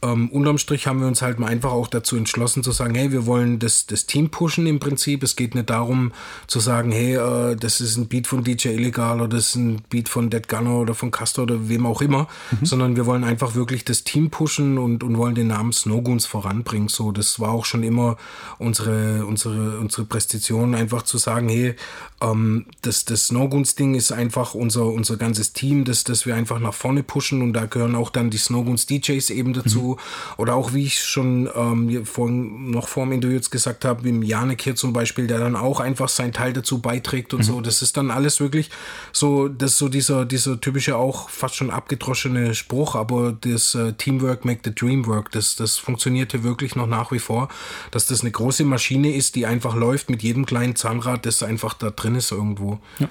ähm, 0.03 0.31
unterm 0.31 0.57
Strich 0.57 0.87
haben 0.87 1.00
wir 1.00 1.07
uns 1.07 1.20
halt 1.20 1.38
mal 1.38 1.48
einfach 1.48 1.72
auch 1.72 1.87
dazu 1.87 2.16
entschlossen 2.16 2.62
zu 2.62 2.72
sagen, 2.72 2.94
hey, 2.94 3.12
wir 3.12 3.26
wollen 3.26 3.59
das, 3.59 3.87
das 3.87 4.07
Team 4.07 4.31
pushen 4.31 4.66
im 4.66 4.81
Prinzip. 4.81 5.22
Es 5.22 5.37
geht 5.37 5.55
nicht 5.55 5.68
darum 5.68 6.12
zu 6.46 6.59
sagen, 6.59 6.90
hey, 6.90 7.16
äh, 7.16 7.57
das 7.57 7.81
ist 7.81 7.96
ein 7.96 8.09
Beat 8.09 8.26
von 8.26 8.42
DJ 8.42 8.68
Illegal 8.68 9.20
oder 9.20 9.37
das 9.37 9.48
ist 9.48 9.57
ein 9.57 9.83
Beat 9.90 10.09
von 10.09 10.31
Dead 10.31 10.48
Gunner 10.48 10.79
oder 10.79 10.94
von 10.94 11.11
Castor 11.11 11.42
oder 11.42 11.68
wem 11.68 11.85
auch 11.85 12.00
immer, 12.00 12.29
mhm. 12.50 12.64
sondern 12.64 12.96
wir 12.96 13.05
wollen 13.05 13.24
einfach 13.24 13.55
wirklich 13.55 13.85
das 13.85 14.03
Team 14.05 14.31
pushen 14.31 14.79
und, 14.79 15.05
und 15.05 15.18
wollen 15.18 15.35
den 15.35 15.48
Namen 15.48 15.72
Snowgoons 15.72 16.24
voranbringen. 16.24 16.88
So, 16.88 17.12
das 17.12 17.38
war 17.38 17.50
auch 17.50 17.66
schon 17.66 17.83
immer 17.83 18.16
unsere, 18.59 19.26
unsere, 19.26 19.79
unsere 19.79 20.05
Prestation, 20.07 20.74
einfach 20.74 21.03
zu 21.03 21.18
sagen, 21.18 21.50
hey, 21.50 21.74
ähm, 22.22 22.64
das, 22.81 23.05
das 23.05 23.26
Snowgoons-Ding 23.26 23.94
ist 23.94 24.12
einfach 24.12 24.55
unser, 24.55 24.87
unser 24.87 25.18
ganzes 25.30 25.52
Team, 25.52 25.84
das, 25.84 26.04
das 26.04 26.26
wir 26.26 26.34
einfach 26.34 26.58
nach 26.58 26.74
vorne 26.74 27.02
pushen 27.02 27.42
und 27.42 27.52
da 27.52 27.66
gehören 27.66 27.94
auch 27.94 28.10
dann 28.10 28.30
die 28.30 28.38
Snowgoons 28.38 28.86
DJs 28.86 29.30
eben 29.30 29.52
dazu. 29.52 29.96
Mhm 29.98 30.00
oder 30.36 30.54
auch, 30.54 30.72
wie 30.72 30.84
ich 30.84 31.04
schon 31.04 31.50
ähm, 31.54 32.04
vorhin, 32.06 32.70
noch 32.70 32.88
vor 32.88 33.04
dem 33.04 33.12
Interview 33.12 33.36
jetzt 33.36 33.50
gesagt 33.50 33.84
habe, 33.84 34.04
wie 34.04 34.26
Janik 34.26 34.62
hier 34.62 34.74
zum 34.74 34.92
Beispiel, 34.92 35.26
der 35.26 35.38
dann 35.38 35.56
auch 35.56 35.80
einfach 35.80 36.08
seinen 36.08 36.32
Teil 36.32 36.52
dazu 36.52 36.80
beiträgt 36.80 37.34
und 37.34 37.40
mhm. 37.40 37.44
so. 37.44 37.60
Das 37.60 37.82
ist 37.82 37.96
dann 37.96 38.10
alles 38.10 38.40
wirklich 38.40 38.70
so, 39.12 39.48
das 39.48 39.76
so 39.76 39.88
dieser, 39.88 40.24
dieser 40.24 40.60
typische 40.60 40.96
auch 40.96 41.28
fast 41.28 41.56
schon 41.56 41.70
abgedroschene 41.70 42.54
Spruch, 42.54 42.94
aber 42.94 43.32
das 43.32 43.74
äh, 43.74 43.92
Teamwork 43.92 44.44
make 44.44 44.60
the 44.64 44.74
dream 44.74 45.06
work, 45.06 45.30
das, 45.32 45.56
das 45.56 45.76
funktionierte 45.76 46.42
wirklich 46.42 46.74
noch 46.74 46.86
nach 46.86 47.12
wie 47.12 47.18
vor, 47.18 47.48
dass 47.90 48.06
das 48.06 48.22
eine 48.22 48.30
große 48.30 48.64
Maschine 48.64 49.14
ist, 49.14 49.34
die 49.34 49.46
einfach 49.46 49.74
läuft 49.74 50.10
mit 50.10 50.22
jedem 50.22 50.46
kleinen 50.46 50.76
Zahnrad, 50.76 51.26
das 51.26 51.42
einfach 51.42 51.74
da 51.74 51.90
drin 51.90 52.14
ist 52.14 52.32
irgendwo. 52.32 52.78
Ja. 52.98 53.08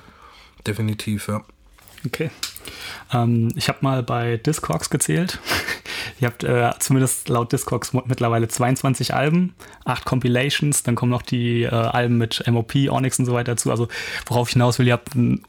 Definitiv, 0.65 1.27
ja. 1.27 1.43
Okay. 2.05 2.29
Ähm, 3.13 3.49
ich 3.55 3.69
habe 3.69 3.79
mal 3.81 4.03
bei 4.03 4.37
Discogs 4.37 4.89
gezählt. 4.89 5.39
Ihr 6.19 6.27
habt 6.27 6.43
äh, 6.43 6.71
zumindest 6.79 7.29
laut 7.29 7.51
Discogs 7.51 7.93
mittlerweile 7.93 8.47
22 8.47 9.13
Alben, 9.13 9.55
8 9.85 10.05
Compilations, 10.05 10.83
dann 10.83 10.95
kommen 10.95 11.11
noch 11.11 11.21
die 11.21 11.63
äh, 11.63 11.69
Alben 11.69 12.17
mit 12.17 12.43
MOP, 12.47 12.75
Onyx 12.89 13.19
und 13.19 13.25
so 13.25 13.33
weiter 13.33 13.53
dazu. 13.53 13.71
Also 13.71 13.87
worauf 14.25 14.49
ich 14.49 14.53
hinaus 14.53 14.79
will, 14.79 14.87
ihr 14.87 14.93
habt 14.93 15.15
einen 15.15 15.43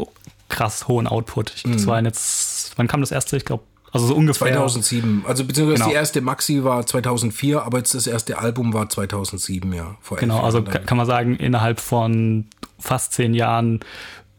krass 0.48 0.88
hohen 0.88 1.06
Output. 1.06 1.52
Ich, 1.56 1.62
das 1.64 1.82
mhm. 1.82 1.86
war 1.86 2.02
jetzt, 2.02 2.72
wann 2.76 2.86
kam 2.88 3.00
das 3.00 3.10
erste? 3.10 3.36
Ich 3.36 3.44
glaube, 3.44 3.64
also 3.92 4.06
so 4.06 4.14
ungefähr. 4.14 4.52
2007. 4.52 5.24
Also 5.26 5.44
beziehungsweise 5.44 5.78
genau. 5.78 5.90
die 5.90 5.96
erste 5.96 6.20
Maxi 6.20 6.62
war 6.62 6.86
2004, 6.86 7.62
aber 7.62 7.78
jetzt 7.78 7.94
das 7.94 8.06
erste 8.06 8.38
Album 8.38 8.72
war 8.72 8.88
2007, 8.88 9.72
ja. 9.72 9.96
genau, 10.16 10.40
also 10.40 10.62
kann 10.62 10.96
man 10.96 11.06
sagen, 11.06 11.36
innerhalb 11.36 11.80
von 11.80 12.46
fast 12.78 13.12
zehn 13.12 13.34
Jahren 13.34 13.80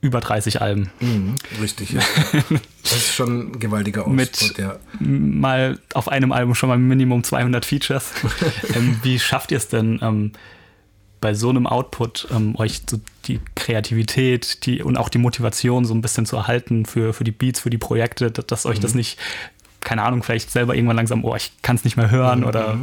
über 0.02 0.20
30 0.20 0.62
Alben. 0.62 0.92
Mhm, 1.00 1.36
richtig, 1.62 1.92
ja. 1.92 2.02
Das 2.84 2.94
ist 2.94 3.14
schon 3.14 3.52
ein 3.52 3.60
gewaltiger 3.60 4.02
Output, 4.02 4.16
Mit 4.16 4.58
ja. 4.58 4.80
mal 5.00 5.80
auf 5.94 6.10
einem 6.10 6.32
Album 6.32 6.56
schon 6.56 6.68
mal 6.68 6.78
Minimum 6.80 7.24
200 7.24 7.64
Features. 7.64 8.12
ähm, 8.76 9.00
wie 9.04 9.20
schafft 9.20 9.52
ihr 9.52 9.58
es 9.58 9.68
denn, 9.68 10.00
ähm, 10.02 10.32
bei 11.22 11.36
so 11.36 11.50
einem 11.50 11.68
Output 11.68 12.28
ähm, 12.32 12.56
euch 12.58 12.82
so 12.90 13.00
die 13.26 13.40
Kreativität 13.56 14.66
die, 14.66 14.82
und 14.82 14.98
auch 14.98 15.08
die 15.08 15.20
Motivation 15.20 15.86
so 15.86 15.94
ein 15.94 16.02
bisschen 16.02 16.26
zu 16.26 16.36
erhalten 16.36 16.88
für, 16.88 17.14
für 17.14 17.24
die 17.24 17.32
Beats, 17.32 17.60
für 17.60 17.70
die 17.70 17.78
Projekte, 17.78 18.32
dass, 18.32 18.48
dass 18.48 18.66
euch 18.66 18.80
mhm. 18.80 18.82
das 18.82 18.96
nicht 18.96 19.20
keine 19.84 20.04
Ahnung, 20.04 20.24
vielleicht 20.24 20.52
selber 20.52 20.76
irgendwann 20.76 20.96
langsam, 20.96 21.24
oh, 21.26 21.36
ich 21.36 21.52
kann 21.62 21.76
es 21.76 21.84
nicht 21.84 21.98
mehr 21.98 22.12
hören 22.12 22.42
mhm. 22.42 22.46
oder. 22.46 22.78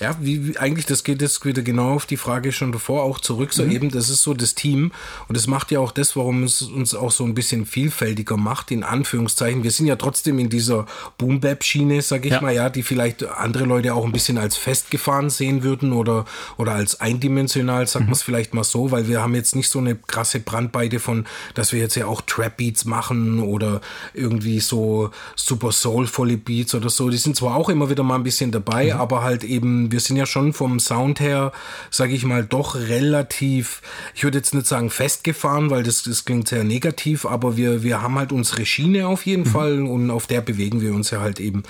Ja, 0.00 0.16
wie, 0.20 0.48
wie, 0.48 0.58
eigentlich, 0.58 0.86
das 0.86 1.04
geht 1.04 1.22
jetzt 1.22 1.44
wieder 1.44 1.62
genau 1.62 1.94
auf 1.94 2.06
die 2.06 2.16
Frage 2.16 2.52
schon 2.52 2.72
davor 2.72 3.04
auch 3.04 3.20
zurück, 3.20 3.52
so 3.52 3.64
mhm. 3.64 3.70
eben, 3.70 3.90
das 3.90 4.08
ist 4.08 4.22
so 4.22 4.34
das 4.34 4.54
Team 4.54 4.92
und 5.28 5.36
das 5.36 5.46
macht 5.46 5.70
ja 5.70 5.78
auch 5.78 5.92
das, 5.92 6.16
warum 6.16 6.42
es 6.42 6.62
uns 6.62 6.94
auch 6.94 7.12
so 7.12 7.24
ein 7.24 7.34
bisschen 7.34 7.66
vielfältiger 7.66 8.36
macht, 8.36 8.70
in 8.70 8.82
Anführungszeichen. 8.82 9.62
Wir 9.62 9.70
sind 9.70 9.86
ja 9.86 9.96
trotzdem 9.96 10.38
in 10.38 10.48
dieser 10.48 10.86
Boom-Bap-Schiene, 11.18 12.02
sag 12.02 12.24
ich 12.26 12.32
ja. 12.32 12.40
mal, 12.40 12.54
ja, 12.54 12.68
die 12.68 12.82
vielleicht 12.82 13.24
andere 13.24 13.64
Leute 13.64 13.94
auch 13.94 14.04
ein 14.04 14.12
bisschen 14.12 14.38
als 14.38 14.56
festgefahren 14.56 15.30
sehen 15.30 15.62
würden 15.62 15.92
oder, 15.92 16.24
oder 16.56 16.72
als 16.72 17.00
eindimensional, 17.00 17.86
sagt 17.86 18.04
mhm. 18.04 18.10
man 18.10 18.14
es 18.14 18.22
vielleicht 18.22 18.54
mal 18.54 18.64
so, 18.64 18.90
weil 18.90 19.08
wir 19.08 19.22
haben 19.22 19.34
jetzt 19.34 19.54
nicht 19.54 19.68
so 19.68 19.78
eine 19.78 19.94
krasse 19.94 20.40
Brandweite 20.40 20.98
von, 20.98 21.26
dass 21.54 21.72
wir 21.72 21.80
jetzt 21.80 21.94
ja 21.94 22.06
auch 22.06 22.22
Trap-Beats 22.22 22.84
machen 22.86 23.40
oder 23.40 23.80
irgendwie 24.14 24.60
so 24.60 25.10
super 25.36 25.70
soulful 25.70 26.23
volle 26.24 26.38
Beats 26.38 26.74
oder 26.74 26.88
so. 26.88 27.10
Die 27.10 27.18
sind 27.18 27.36
zwar 27.36 27.54
auch 27.54 27.68
immer 27.68 27.90
wieder 27.90 28.02
mal 28.02 28.14
ein 28.14 28.22
bisschen 28.22 28.50
dabei, 28.50 28.86
mhm. 28.86 29.00
aber 29.00 29.22
halt 29.22 29.44
eben, 29.44 29.92
wir 29.92 30.00
sind 30.00 30.16
ja 30.16 30.24
schon 30.24 30.54
vom 30.54 30.80
Sound 30.80 31.20
her, 31.20 31.52
sage 31.90 32.14
ich 32.14 32.24
mal, 32.24 32.44
doch 32.44 32.76
relativ, 32.76 33.82
ich 34.14 34.24
würde 34.24 34.38
jetzt 34.38 34.54
nicht 34.54 34.66
sagen 34.66 34.88
festgefahren, 34.88 35.68
weil 35.68 35.82
das, 35.82 36.02
das 36.02 36.24
klingt 36.24 36.48
sehr 36.48 36.64
negativ, 36.64 37.26
aber 37.26 37.58
wir, 37.58 37.82
wir 37.82 38.00
haben 38.00 38.18
halt 38.18 38.32
unsere 38.32 38.64
Schiene 38.64 39.06
auf 39.06 39.26
jeden 39.26 39.42
mhm. 39.42 39.48
Fall 39.48 39.82
und 39.82 40.10
auf 40.10 40.26
der 40.26 40.40
bewegen 40.40 40.80
wir 40.80 40.94
uns 40.94 41.10
ja 41.10 41.20
halt 41.20 41.40
eben. 41.40 41.62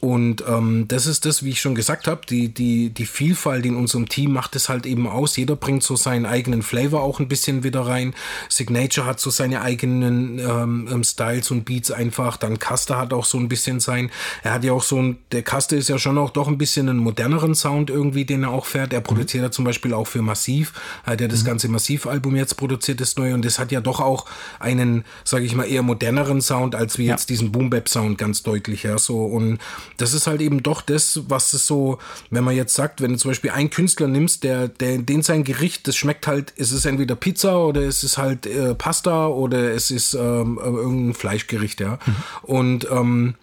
Und 0.00 0.42
ähm, 0.48 0.86
das 0.88 1.06
ist 1.06 1.26
das, 1.26 1.44
wie 1.44 1.50
ich 1.50 1.60
schon 1.60 1.74
gesagt 1.74 2.06
habe, 2.06 2.22
die, 2.26 2.48
die, 2.48 2.88
die 2.88 3.04
Vielfalt 3.04 3.66
in 3.66 3.76
unserem 3.76 4.08
Team 4.08 4.32
macht 4.32 4.56
es 4.56 4.70
halt 4.70 4.86
eben 4.86 5.06
aus. 5.06 5.36
Jeder 5.36 5.56
bringt 5.56 5.82
so 5.82 5.94
seinen 5.94 6.24
eigenen 6.24 6.62
Flavor 6.62 7.02
auch 7.02 7.20
ein 7.20 7.28
bisschen 7.28 7.64
wieder 7.64 7.82
rein. 7.82 8.14
Signature 8.48 9.06
hat 9.06 9.20
so 9.20 9.28
seine 9.28 9.60
eigenen 9.60 10.38
ähm, 10.38 10.88
ähm 10.90 11.04
Styles 11.04 11.50
und 11.50 11.66
Beats 11.66 11.90
einfach. 11.90 12.38
Dann 12.38 12.58
Caster 12.58 12.96
hat 12.96 13.12
auch 13.12 13.26
so 13.26 13.36
ein 13.36 13.48
bisschen 13.48 13.78
sein. 13.78 14.10
Er 14.42 14.54
hat 14.54 14.64
ja 14.64 14.72
auch 14.72 14.82
so 14.82 15.02
ein, 15.02 15.18
der 15.32 15.42
Caster 15.42 15.76
ist 15.76 15.90
ja 15.90 15.98
schon 15.98 16.16
auch 16.16 16.30
doch 16.30 16.48
ein 16.48 16.56
bisschen 16.56 16.88
einen 16.88 16.98
moderneren 16.98 17.54
Sound 17.54 17.90
irgendwie, 17.90 18.24
den 18.24 18.44
er 18.44 18.52
auch 18.52 18.64
fährt. 18.64 18.94
Er 18.94 19.02
produziert 19.02 19.42
mhm. 19.42 19.48
ja 19.48 19.50
zum 19.50 19.66
Beispiel 19.66 19.92
auch 19.92 20.06
für 20.06 20.22
Massiv. 20.22 20.72
Er 21.04 21.12
hat 21.12 21.20
ja 21.20 21.28
das 21.28 21.42
mhm. 21.42 21.48
ganze 21.48 21.68
Massiv-Album 21.68 22.36
jetzt 22.36 22.56
produziert, 22.56 23.02
das 23.02 23.16
neue. 23.16 23.34
Und 23.34 23.44
das 23.44 23.58
hat 23.58 23.70
ja 23.70 23.82
doch 23.82 24.00
auch 24.00 24.24
einen, 24.60 25.04
sage 25.24 25.44
ich 25.44 25.54
mal, 25.54 25.64
eher 25.64 25.82
moderneren 25.82 26.40
Sound 26.40 26.74
als 26.74 26.96
wie 26.96 27.04
ja. 27.04 27.12
jetzt 27.12 27.28
diesen 27.28 27.52
Boom-Bap-Sound 27.52 28.16
ganz 28.16 28.42
deutlich. 28.42 28.84
Ja, 28.84 28.96
so. 28.96 29.24
Und 29.24 29.58
das 29.96 30.14
ist 30.14 30.26
halt 30.26 30.40
eben 30.40 30.62
doch 30.62 30.82
das, 30.82 31.22
was 31.28 31.52
es 31.52 31.66
so, 31.66 31.98
wenn 32.30 32.44
man 32.44 32.54
jetzt 32.54 32.74
sagt, 32.74 33.00
wenn 33.00 33.12
du 33.12 33.18
zum 33.18 33.30
Beispiel 33.30 33.50
einen 33.50 33.70
Künstler 33.70 34.08
nimmst, 34.08 34.44
der, 34.44 34.68
der, 34.68 34.98
den 34.98 35.22
sein 35.22 35.44
Gericht, 35.44 35.86
das 35.88 35.96
schmeckt 35.96 36.26
halt, 36.26 36.52
es 36.56 36.72
ist 36.72 36.84
entweder 36.84 37.16
Pizza 37.16 37.64
oder 37.64 37.82
es 37.82 38.04
ist 38.04 38.18
halt 38.18 38.46
äh, 38.46 38.74
Pasta 38.74 39.26
oder 39.26 39.72
es 39.72 39.90
ist 39.90 40.14
ähm, 40.14 40.58
irgendein 40.62 41.14
Fleischgericht, 41.14 41.80
ja. 41.80 41.98
Mhm. 42.04 42.16
Und 42.42 42.90
ähm, 42.90 43.34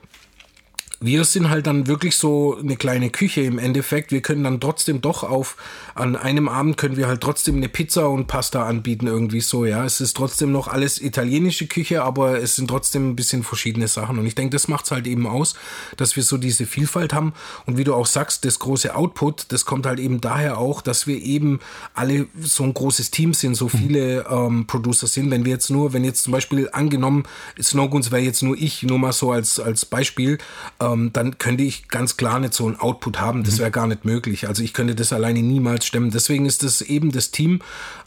wir 0.99 1.25
sind 1.25 1.49
halt 1.49 1.67
dann 1.67 1.85
wirklich 1.87 2.15
so 2.15 2.57
eine 2.57 2.75
kleine 2.75 3.09
Küche 3.11 3.41
im 3.41 3.59
Endeffekt. 3.59 4.11
Wir 4.11 4.21
können 4.21 4.43
dann 4.43 4.59
trotzdem 4.59 4.99
doch 5.01 5.23
auf, 5.23 5.55
an 5.93 6.15
einem 6.15 6.49
Abend 6.49 6.77
können 6.77 6.97
wir 6.97 7.07
halt 7.07 7.21
trotzdem 7.21 7.57
eine 7.57 7.69
Pizza 7.69 8.09
und 8.09 8.25
Pasta 8.25 8.65
anbieten, 8.65 9.05
irgendwie 9.05 9.41
so, 9.41 9.65
ja. 9.65 9.85
Es 9.85 10.01
ist 10.01 10.17
trotzdem 10.17 10.51
noch 10.51 10.67
alles 10.67 10.99
italienische 10.99 11.67
Küche, 11.67 12.03
aber 12.03 12.41
es 12.41 12.55
sind 12.55 12.67
trotzdem 12.67 13.11
ein 13.11 13.15
bisschen 13.15 13.43
verschiedene 13.43 13.87
Sachen. 13.87 14.17
Und 14.17 14.25
ich 14.25 14.33
denke, 14.33 14.55
das 14.55 14.67
macht's 14.67 14.89
halt 14.89 15.05
eben 15.05 15.27
aus, 15.27 15.53
dass 15.97 16.15
wir 16.15 16.23
so 16.23 16.37
diese 16.37 16.65
Vielfalt 16.65 17.13
haben. 17.13 17.33
Und 17.67 17.77
wie 17.77 17.83
du 17.83 17.93
auch 17.93 18.07
sagst, 18.07 18.43
das 18.45 18.57
große 18.57 18.95
Output, 18.95 19.45
das 19.49 19.65
kommt 19.65 19.85
halt 19.85 19.99
eben 19.99 20.19
daher 20.19 20.57
auch, 20.57 20.81
dass 20.81 21.05
wir 21.05 21.21
eben 21.21 21.59
alle 21.93 22.25
so 22.41 22.63
ein 22.63 22.73
großes 22.73 23.11
Team 23.11 23.35
sind, 23.35 23.53
so 23.53 23.69
viele 23.69 24.25
ähm, 24.29 24.65
Producer 24.65 25.05
sind. 25.05 25.29
Wenn 25.29 25.45
wir 25.45 25.51
jetzt 25.51 25.69
nur, 25.69 25.93
wenn 25.93 26.03
jetzt 26.03 26.23
zum 26.23 26.33
Beispiel 26.33 26.69
angenommen, 26.71 27.23
Snowguns 27.61 28.11
wäre 28.11 28.21
jetzt 28.21 28.41
nur 28.41 28.57
ich, 28.57 28.81
nur 28.81 28.97
mal 28.97 29.13
so 29.13 29.31
als, 29.31 29.59
als 29.59 29.85
Beispiel, 29.85 30.39
äh, 30.79 30.86
ähm, 30.87 31.11
dann 31.13 31.37
könnte 31.37 31.63
ich 31.63 31.87
ganz 31.87 32.17
klar 32.17 32.39
nicht 32.39 32.53
so 32.53 32.67
ein 32.67 32.79
Output 32.79 33.19
haben. 33.19 33.43
Das 33.43 33.55
mhm. 33.55 33.59
wäre 33.59 33.71
gar 33.71 33.87
nicht 33.87 34.05
möglich. 34.05 34.47
Also 34.47 34.63
ich 34.63 34.73
könnte 34.73 34.95
das 34.95 35.13
alleine 35.13 35.41
niemals 35.41 35.85
stemmen. 35.85 36.11
Deswegen 36.11 36.45
ist 36.45 36.63
das 36.63 36.81
eben 36.81 37.11
das 37.11 37.31
Team, 37.31 37.61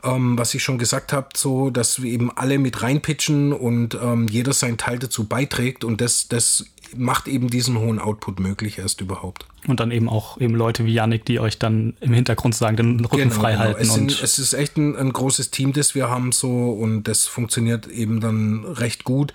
ähm, 0.05 0.39
was 0.39 0.55
ich 0.55 0.62
schon 0.62 0.78
gesagt 0.78 1.12
habe, 1.12 1.28
so, 1.37 1.70
dass 1.70 2.03
wir 2.03 2.11
eben 2.11 2.31
alle 2.37 2.59
mit 2.59 2.83
reinpitchen 2.83 3.53
und 3.53 3.99
ähm, 4.03 4.28
jeder 4.28 4.53
seinen 4.53 4.78
Teil 4.78 4.99
dazu 4.99 5.24
beiträgt 5.24 5.85
und 5.85 6.01
das, 6.01 6.28
das 6.28 6.66
macht 6.97 7.28
eben 7.28 7.49
diesen 7.49 7.78
hohen 7.78 7.99
Output 7.99 8.41
möglich 8.41 8.78
erst 8.78 9.01
überhaupt. 9.01 9.47
Und 9.66 9.81
dann 9.81 9.91
eben 9.91 10.09
auch 10.09 10.41
eben 10.41 10.55
Leute 10.55 10.85
wie 10.87 10.95
Yannick, 10.95 11.24
die 11.24 11.39
euch 11.39 11.59
dann 11.59 11.95
im 12.01 12.12
Hintergrund 12.12 12.55
sagen, 12.55 12.76
den 12.76 13.05
Rücken 13.05 13.28
genau, 13.28 13.35
frei 13.35 13.57
halten. 13.57 13.81
Genau. 13.81 13.93
Es, 13.93 13.95
sind, 13.95 14.22
es, 14.22 14.39
ist 14.39 14.55
echt 14.55 14.76
ein, 14.76 14.97
ein 14.97 15.12
großes 15.12 15.51
Team, 15.51 15.72
das 15.72 15.95
wir 15.95 16.09
haben 16.09 16.33
so 16.33 16.70
und 16.70 17.05
das 17.05 17.26
funktioniert 17.26 17.87
eben 17.87 18.20
dann 18.20 18.64
recht 18.64 19.05
gut. 19.05 19.35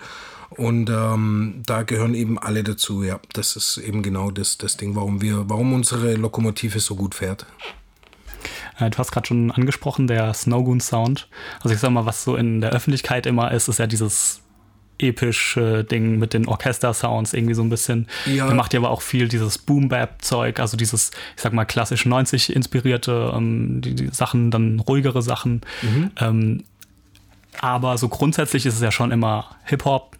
Und 0.57 0.89
ähm, 0.89 1.61
da 1.65 1.83
gehören 1.83 2.13
eben 2.13 2.39
alle 2.39 2.63
dazu, 2.63 3.03
ja. 3.03 3.19
Das 3.33 3.55
ist 3.55 3.77
eben 3.77 4.03
genau 4.03 4.31
das, 4.31 4.57
das 4.57 4.77
Ding, 4.77 4.95
warum 4.95 5.21
wir, 5.21 5.49
warum 5.49 5.73
unsere 5.73 6.15
Lokomotive 6.15 6.79
so 6.79 6.95
gut 6.95 7.15
fährt. 7.15 7.45
Äh, 8.79 8.89
du 8.89 8.97
hast 8.97 9.11
gerade 9.11 9.27
schon 9.27 9.51
angesprochen, 9.51 10.07
der 10.07 10.33
Snowgoon 10.33 10.79
Sound. 10.79 11.27
Also 11.61 11.73
ich 11.73 11.79
sag 11.79 11.91
mal, 11.91 12.05
was 12.05 12.23
so 12.23 12.35
in 12.35 12.61
der 12.61 12.71
Öffentlichkeit 12.71 13.25
immer 13.25 13.51
ist, 13.51 13.67
ist 13.67 13.79
ja 13.79 13.87
dieses 13.87 14.41
epische 14.97 15.83
Ding 15.83 16.19
mit 16.19 16.33
den 16.33 16.47
Orchester-Sounds 16.47 17.33
irgendwie 17.33 17.53
so 17.53 17.61
ein 17.61 17.69
bisschen. 17.69 18.07
Ja. 18.25 18.47
Er 18.47 18.55
macht 18.55 18.73
ja 18.73 18.79
aber 18.79 18.91
auch 18.91 19.01
viel 19.01 19.27
dieses 19.27 19.57
Boom-Bap-Zeug, 19.57 20.59
also 20.59 20.77
dieses, 20.77 21.11
ich 21.35 21.41
sag 21.41 21.53
mal, 21.53 21.65
klassisch 21.65 22.05
90 22.05 22.55
inspirierte 22.55 23.33
ähm, 23.35 23.81
die, 23.81 23.93
die, 23.95 24.07
Sachen, 24.07 24.51
dann 24.51 24.79
ruhigere 24.79 25.21
Sachen. 25.21 25.61
Mhm. 25.81 26.11
Ähm, 26.19 26.63
aber 27.59 27.97
so 27.97 28.09
grundsätzlich 28.09 28.65
ist 28.65 28.75
es 28.75 28.81
ja 28.81 28.91
schon 28.91 29.11
immer 29.11 29.55
Hip-Hop, 29.65 30.17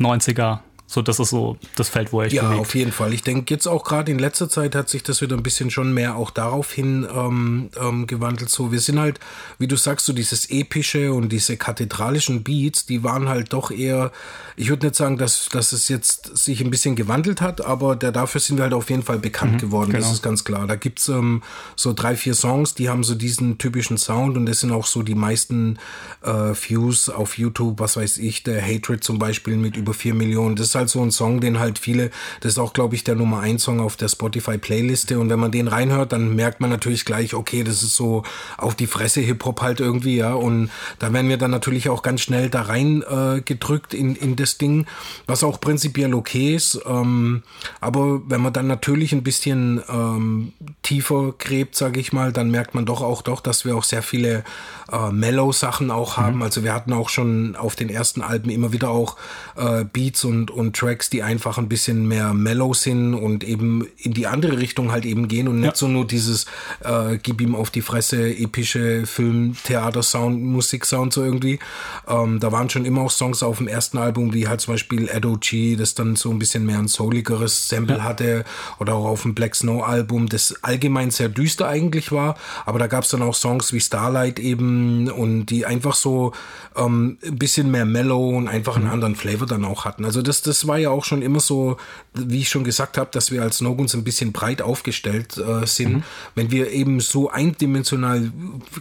90er. 0.00 0.67
So, 0.90 1.02
das 1.02 1.20
ist 1.20 1.28
so 1.28 1.58
das 1.76 1.90
Feld, 1.90 2.14
wo 2.14 2.22
er 2.22 2.28
Ja, 2.28 2.44
bewegt. 2.44 2.60
auf 2.60 2.74
jeden 2.74 2.92
Fall. 2.92 3.12
Ich 3.12 3.22
denke, 3.22 3.52
jetzt 3.52 3.66
auch 3.66 3.84
gerade 3.84 4.10
in 4.10 4.18
letzter 4.18 4.48
Zeit 4.48 4.74
hat 4.74 4.88
sich 4.88 5.02
das 5.02 5.20
wieder 5.20 5.36
ein 5.36 5.42
bisschen 5.42 5.70
schon 5.70 5.92
mehr 5.92 6.16
auch 6.16 6.30
darauf 6.30 6.72
hin 6.72 7.06
ähm, 7.14 7.68
ähm, 7.78 8.06
gewandelt. 8.06 8.48
So, 8.48 8.72
wir 8.72 8.80
sind 8.80 8.98
halt, 8.98 9.20
wie 9.58 9.66
du 9.68 9.76
sagst, 9.76 10.06
so 10.06 10.14
dieses 10.14 10.48
epische 10.48 11.12
und 11.12 11.28
diese 11.28 11.58
kathedralischen 11.58 12.42
Beats, 12.42 12.86
die 12.86 13.04
waren 13.04 13.28
halt 13.28 13.52
doch 13.52 13.70
eher, 13.70 14.12
ich 14.56 14.70
würde 14.70 14.86
nicht 14.86 14.96
sagen, 14.96 15.18
dass, 15.18 15.50
dass 15.50 15.72
es 15.72 15.88
jetzt 15.88 16.38
sich 16.38 16.62
ein 16.62 16.70
bisschen 16.70 16.96
gewandelt 16.96 17.42
hat, 17.42 17.60
aber 17.60 17.94
der, 17.94 18.10
dafür 18.10 18.40
sind 18.40 18.56
wir 18.56 18.62
halt 18.62 18.72
auf 18.72 18.88
jeden 18.88 19.02
Fall 19.02 19.18
bekannt 19.18 19.52
mhm, 19.52 19.58
geworden. 19.58 19.90
Genau. 19.90 20.02
Das 20.04 20.10
ist 20.14 20.22
ganz 20.22 20.42
klar. 20.42 20.66
Da 20.66 20.76
gibt's 20.76 21.08
ähm, 21.08 21.42
so 21.76 21.92
drei, 21.92 22.16
vier 22.16 22.32
Songs, 22.34 22.72
die 22.72 22.88
haben 22.88 23.04
so 23.04 23.14
diesen 23.14 23.58
typischen 23.58 23.98
Sound 23.98 24.38
und 24.38 24.46
das 24.46 24.60
sind 24.60 24.72
auch 24.72 24.86
so 24.86 25.02
die 25.02 25.14
meisten 25.14 25.78
äh, 26.22 26.54
Views 26.54 27.10
auf 27.10 27.36
YouTube, 27.36 27.78
was 27.78 27.98
weiß 27.98 28.16
ich, 28.16 28.42
der 28.42 28.62
Hatred 28.66 29.04
zum 29.04 29.18
Beispiel 29.18 29.58
mit 29.58 29.76
über 29.76 29.92
vier 29.92 30.14
Millionen. 30.14 30.56
Das 30.56 30.68
ist 30.68 30.77
halt 30.78 30.88
so 30.88 31.02
ein 31.02 31.10
Song, 31.10 31.40
den 31.40 31.58
halt 31.58 31.78
viele, 31.78 32.10
das 32.40 32.52
ist 32.52 32.58
auch, 32.58 32.72
glaube 32.72 32.94
ich, 32.94 33.04
der 33.04 33.14
Nummer 33.14 33.40
1 33.40 33.62
Song 33.62 33.80
auf 33.80 33.96
der 33.96 34.08
Spotify-Playliste. 34.08 35.18
Und 35.18 35.28
wenn 35.28 35.38
man 35.38 35.50
den 35.50 35.68
reinhört, 35.68 36.12
dann 36.12 36.34
merkt 36.34 36.60
man 36.60 36.70
natürlich 36.70 37.04
gleich, 37.04 37.34
okay, 37.34 37.64
das 37.64 37.82
ist 37.82 37.94
so 37.94 38.22
auf 38.56 38.74
die 38.74 38.86
Fresse 38.86 39.20
Hip-Hop 39.20 39.60
halt 39.60 39.80
irgendwie, 39.80 40.16
ja. 40.16 40.32
Und 40.32 40.70
da 40.98 41.12
werden 41.12 41.28
wir 41.28 41.36
dann 41.36 41.50
natürlich 41.50 41.88
auch 41.88 42.02
ganz 42.02 42.22
schnell 42.22 42.48
da 42.48 42.62
rein 42.62 43.02
äh, 43.02 43.40
gedrückt 43.40 43.94
in, 43.94 44.16
in 44.16 44.36
das 44.36 44.58
Ding, 44.58 44.86
was 45.26 45.44
auch 45.44 45.60
prinzipiell 45.60 46.14
okay 46.14 46.54
ist. 46.54 46.80
Ähm, 46.86 47.42
aber 47.80 48.22
wenn 48.28 48.40
man 48.40 48.52
dann 48.52 48.66
natürlich 48.66 49.12
ein 49.12 49.22
bisschen 49.22 49.82
ähm, 49.88 50.52
tiefer 50.82 51.34
gräbt, 51.38 51.74
sage 51.74 52.00
ich 52.00 52.12
mal, 52.12 52.32
dann 52.32 52.50
merkt 52.50 52.74
man 52.74 52.86
doch 52.86 53.02
auch 53.02 53.22
doch, 53.22 53.40
dass 53.40 53.64
wir 53.64 53.76
auch 53.76 53.84
sehr 53.84 54.02
viele 54.02 54.44
äh, 54.90 55.10
Mellow-Sachen 55.10 55.90
auch 55.90 56.16
haben. 56.16 56.36
Mhm. 56.36 56.42
Also 56.42 56.64
wir 56.64 56.72
hatten 56.72 56.92
auch 56.92 57.08
schon 57.08 57.56
auf 57.56 57.76
den 57.76 57.90
ersten 57.90 58.22
Alben 58.22 58.50
immer 58.50 58.72
wieder 58.72 58.90
auch 58.90 59.16
äh, 59.56 59.84
Beats 59.84 60.24
und, 60.24 60.50
und 60.50 60.67
Tracks, 60.72 61.10
die 61.10 61.22
einfach 61.22 61.58
ein 61.58 61.68
bisschen 61.68 62.06
mehr 62.06 62.34
mellow 62.34 62.74
sind 62.74 63.14
und 63.14 63.44
eben 63.44 63.86
in 63.98 64.14
die 64.14 64.26
andere 64.26 64.58
Richtung 64.58 64.92
halt 64.92 65.04
eben 65.04 65.28
gehen 65.28 65.48
und 65.48 65.60
nicht 65.60 65.76
so 65.76 65.88
nur 65.88 66.06
dieses 66.06 66.46
äh, 66.84 67.18
gib 67.18 67.40
ihm 67.40 67.54
auf 67.54 67.70
die 67.70 67.82
Fresse 67.82 68.28
epische 68.28 69.06
Film, 69.06 69.56
Theater 69.64 70.02
Sound, 70.02 70.42
Musik 70.42 70.84
Sound 70.84 71.12
so 71.12 71.24
irgendwie. 71.24 71.58
Ähm, 72.06 72.40
da 72.40 72.52
waren 72.52 72.70
schon 72.70 72.84
immer 72.84 73.02
auch 73.02 73.10
Songs 73.10 73.42
auf 73.42 73.58
dem 73.58 73.68
ersten 73.68 73.98
Album, 73.98 74.32
wie 74.34 74.48
halt 74.48 74.60
zum 74.60 74.74
Beispiel 74.74 75.08
Edo 75.08 75.36
G, 75.38 75.76
das 75.76 75.94
dann 75.94 76.16
so 76.16 76.30
ein 76.30 76.38
bisschen 76.38 76.64
mehr 76.66 76.78
ein 76.78 76.88
souligeres 76.88 77.68
Sample 77.68 77.98
ja. 77.98 78.04
hatte 78.04 78.44
oder 78.78 78.94
auch 78.94 79.06
auf 79.06 79.22
dem 79.22 79.34
Black 79.34 79.54
Snow 79.54 79.82
Album, 79.82 80.28
das 80.28 80.54
allgemein 80.62 81.10
sehr 81.10 81.28
düster 81.28 81.68
eigentlich 81.68 82.12
war, 82.12 82.36
aber 82.66 82.78
da 82.78 82.86
gab 82.86 83.04
es 83.04 83.10
dann 83.10 83.22
auch 83.22 83.34
Songs 83.34 83.72
wie 83.72 83.80
Starlight 83.80 84.38
eben 84.38 85.10
und 85.10 85.46
die 85.46 85.66
einfach 85.66 85.94
so 85.94 86.32
ähm, 86.76 87.18
ein 87.24 87.38
bisschen 87.38 87.70
mehr 87.70 87.84
mellow 87.84 88.36
und 88.36 88.48
einfach 88.48 88.76
einen 88.76 88.86
mhm. 88.86 88.92
anderen 88.92 89.16
Flavor 89.16 89.46
dann 89.46 89.64
auch 89.64 89.84
hatten. 89.84 90.04
Also 90.04 90.22
das, 90.22 90.42
das 90.42 90.57
war 90.66 90.78
ja 90.78 90.90
auch 90.90 91.04
schon 91.04 91.22
immer 91.22 91.40
so, 91.40 91.76
wie 92.14 92.40
ich 92.40 92.48
schon 92.48 92.64
gesagt 92.64 92.98
habe, 92.98 93.10
dass 93.12 93.30
wir 93.30 93.42
als 93.42 93.60
No-Guns 93.60 93.94
ein 93.94 94.04
bisschen 94.04 94.32
breit 94.32 94.62
aufgestellt 94.62 95.36
äh, 95.36 95.66
sind. 95.66 95.96
Mhm. 95.96 96.02
Wenn 96.34 96.50
wir 96.50 96.70
eben 96.72 97.00
so 97.00 97.30
eindimensional 97.30 98.32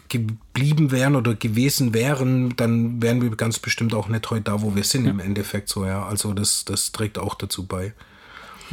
geblieben 0.09 0.91
wären 0.91 1.15
oder 1.15 1.35
gewesen 1.35 1.93
wären, 1.93 2.55
dann 2.55 3.01
wären 3.01 3.21
wir 3.21 3.29
ganz 3.35 3.59
bestimmt 3.59 3.93
auch 3.93 4.07
nicht 4.07 4.29
heute 4.29 4.43
da, 4.43 4.61
wo 4.61 4.75
wir 4.75 4.83
sind 4.83 5.05
ja. 5.05 5.11
im 5.11 5.19
Endeffekt 5.19 5.69
so, 5.69 5.85
ja. 5.85 6.05
Also 6.05 6.33
das, 6.33 6.65
das 6.65 6.91
trägt 6.91 7.17
auch 7.17 7.35
dazu 7.35 7.65
bei. 7.65 7.93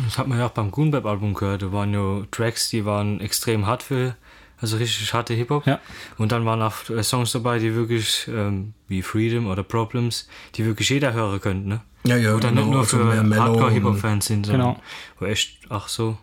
Das 0.05 0.19
hat 0.19 0.27
man 0.27 0.39
ja 0.39 0.47
auch 0.47 0.51
beim 0.51 0.71
Goonbap-Album 0.71 1.35
gehört. 1.35 1.63
Da 1.63 1.73
waren 1.73 1.93
ja 1.93 2.23
Tracks, 2.31 2.69
die 2.71 2.85
waren 2.85 3.21
extrem 3.21 3.67
hart 3.67 3.83
für 3.83 4.17
also 4.65 4.77
richtig 4.79 5.13
harte 5.13 5.35
Hip-Hop. 5.35 5.67
Ja. 5.67 5.81
Und 6.17 6.33
dann 6.33 6.45
waren 6.47 6.63
auch 6.63 6.75
Songs 7.03 7.33
dabei, 7.33 7.59
die 7.59 7.75
wirklich, 7.75 8.27
ähm, 8.29 8.73
wie 8.89 9.03
Freedom 9.03 9.47
oder 9.47 9.63
Problems, 9.63 10.29
die 10.55 10.65
wirklich 10.65 10.89
jeder 10.89 11.13
hören 11.13 11.41
könnte, 11.41 11.69
ne? 11.69 11.81
Ja, 12.07 12.17
ja, 12.17 12.35
Oder 12.35 12.51
genau, 12.51 12.61
nicht 12.63 12.71
nur 12.71 12.81
also 12.81 12.99
für 12.99 13.41
Hardcore-Hip-Hop-Fans 13.41 14.27
sind, 14.27 14.47
sondern 14.47 14.75
genau. 14.75 14.83
wo 15.19 15.25
echt, 15.25 15.59
ach 15.71 15.89
so. 15.89 16.19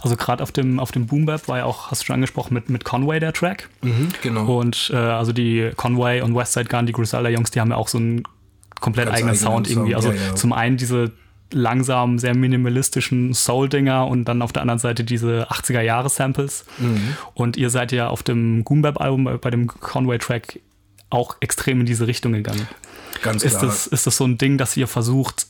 Also 0.00 0.14
gerade 0.14 0.42
auf 0.42 0.52
dem, 0.52 0.78
auf 0.78 0.92
dem 0.92 1.06
Boom 1.06 1.26
Bap 1.26 1.48
war 1.48 1.58
ja 1.58 1.64
auch, 1.64 1.90
hast 1.90 2.02
du 2.02 2.06
schon 2.06 2.14
angesprochen, 2.14 2.54
mit, 2.54 2.68
mit 2.68 2.84
Conway 2.84 3.18
der 3.18 3.32
Track. 3.32 3.68
Mhm, 3.82 4.10
genau. 4.22 4.58
Und 4.58 4.90
äh, 4.92 4.96
also 4.96 5.32
die 5.32 5.70
Conway 5.76 6.20
und 6.20 6.36
Westside 6.36 6.66
Gun, 6.66 6.86
die 6.86 6.92
Griselda 6.92 7.28
Jungs, 7.28 7.50
die 7.50 7.60
haben 7.60 7.70
ja 7.70 7.76
auch 7.76 7.88
so 7.88 7.98
einen 7.98 8.22
komplett 8.80 9.06
Ganz 9.06 9.18
eigenen 9.18 9.34
Sound 9.34 9.68
irgendwie. 9.68 9.96
Also 9.96 10.12
ja, 10.12 10.28
ja. 10.28 10.34
zum 10.36 10.52
einen 10.52 10.76
diese 10.76 11.10
langsam 11.52 12.18
sehr 12.18 12.36
minimalistischen 12.36 13.32
Soul-Dinger 13.34 14.06
und 14.06 14.26
dann 14.26 14.42
auf 14.42 14.52
der 14.52 14.62
anderen 14.62 14.78
Seite 14.78 15.02
diese 15.02 15.50
80er-Jahre-Samples. 15.50 16.64
Mhm. 16.78 17.16
Und 17.34 17.56
ihr 17.56 17.70
seid 17.70 17.90
ja 17.90 18.08
auf 18.08 18.22
dem 18.22 18.64
Goombap-Album 18.64 19.38
bei 19.40 19.50
dem 19.50 19.66
Conway-Track 19.66 20.60
auch 21.10 21.36
extrem 21.40 21.80
in 21.80 21.86
diese 21.86 22.06
Richtung 22.06 22.32
gegangen. 22.32 22.68
Ganz 23.22 23.42
ist 23.42 23.58
klar. 23.58 23.66
Das, 23.66 23.86
ist 23.86 24.06
das 24.06 24.16
so 24.16 24.24
ein 24.24 24.38
Ding, 24.38 24.58
dass 24.58 24.76
ihr 24.76 24.86
versucht, 24.86 25.46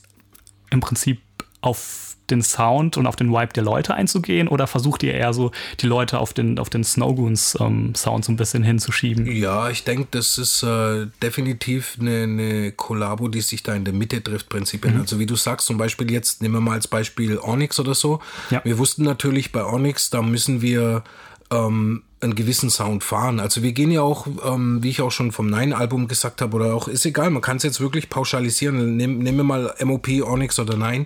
im 0.69 0.79
Prinzip 0.79 1.21
auf 1.61 2.09
den 2.29 2.41
Sound 2.41 2.97
und 2.97 3.07
auf 3.07 3.15
den 3.15 3.31
Vibe 3.31 3.53
der 3.53 3.63
Leute 3.63 3.93
einzugehen 3.93 4.47
oder 4.47 4.67
versucht 4.67 5.03
ihr 5.03 5.13
eher 5.13 5.33
so 5.33 5.51
die 5.79 5.87
Leute 5.87 6.19
auf 6.19 6.33
den, 6.33 6.59
auf 6.59 6.69
den 6.69 6.83
Snowgoons 6.83 7.57
ähm, 7.59 7.95
Sound 7.95 8.25
so 8.25 8.31
ein 8.31 8.35
bisschen 8.35 8.63
hinzuschieben? 8.63 9.25
Ja, 9.25 9.69
ich 9.69 9.83
denke, 9.83 10.07
das 10.11 10.37
ist 10.37 10.63
äh, 10.63 11.07
definitiv 11.21 11.97
eine, 11.99 12.23
eine 12.23 12.71
Kollabo, 12.71 13.27
die 13.27 13.41
sich 13.41 13.63
da 13.63 13.73
in 13.73 13.83
der 13.83 13.93
Mitte 13.93 14.23
trifft, 14.23 14.49
prinzipiell. 14.49 14.93
Mhm. 14.93 15.01
Also 15.01 15.19
wie 15.19 15.25
du 15.25 15.35
sagst, 15.35 15.67
zum 15.67 15.77
Beispiel 15.77 16.11
jetzt, 16.11 16.41
nehmen 16.41 16.55
wir 16.55 16.61
mal 16.61 16.73
als 16.73 16.87
Beispiel 16.87 17.39
Onyx 17.39 17.79
oder 17.79 17.95
so. 17.95 18.19
Ja. 18.51 18.61
Wir 18.63 18.77
wussten 18.77 19.03
natürlich 19.03 19.51
bei 19.51 19.65
Onyx, 19.65 20.09
da 20.09 20.21
müssen 20.21 20.61
wir 20.61 21.03
ähm, 21.51 22.03
einen 22.21 22.35
gewissen 22.35 22.69
Sound 22.69 23.03
fahren. 23.03 23.39
Also 23.39 23.63
wir 23.63 23.71
gehen 23.71 23.91
ja 23.91 24.01
auch, 24.01 24.27
ähm, 24.45 24.83
wie 24.83 24.89
ich 24.89 25.01
auch 25.01 25.11
schon 25.11 25.31
vom 25.31 25.47
Nine-Album 25.49 26.07
gesagt 26.07 26.41
habe, 26.41 26.55
oder 26.55 26.73
auch, 26.73 26.87
ist 26.87 27.05
egal, 27.05 27.29
man 27.29 27.41
kann 27.41 27.57
es 27.57 27.63
jetzt 27.63 27.79
wirklich 27.79 28.09
pauschalisieren. 28.09 28.97
Nehmen 28.97 29.19
nehm 29.19 29.37
wir 29.37 29.43
mal 29.43 29.73
MOP, 29.83 30.09
Onyx 30.21 30.59
oder 30.59 30.75
Nine. 30.75 31.05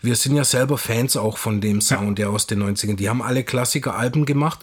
Wir 0.00 0.16
sind 0.16 0.36
ja 0.36 0.44
selber 0.44 0.78
Fans 0.78 1.16
auch 1.16 1.36
von 1.36 1.60
dem 1.60 1.80
Sound, 1.80 2.18
ja. 2.18 2.26
der 2.26 2.30
aus 2.30 2.46
den 2.46 2.62
90ern. 2.62 2.96
Die 2.96 3.08
haben 3.08 3.22
alle 3.22 3.44
Klassiker-Alben 3.44 4.24
gemacht 4.24 4.60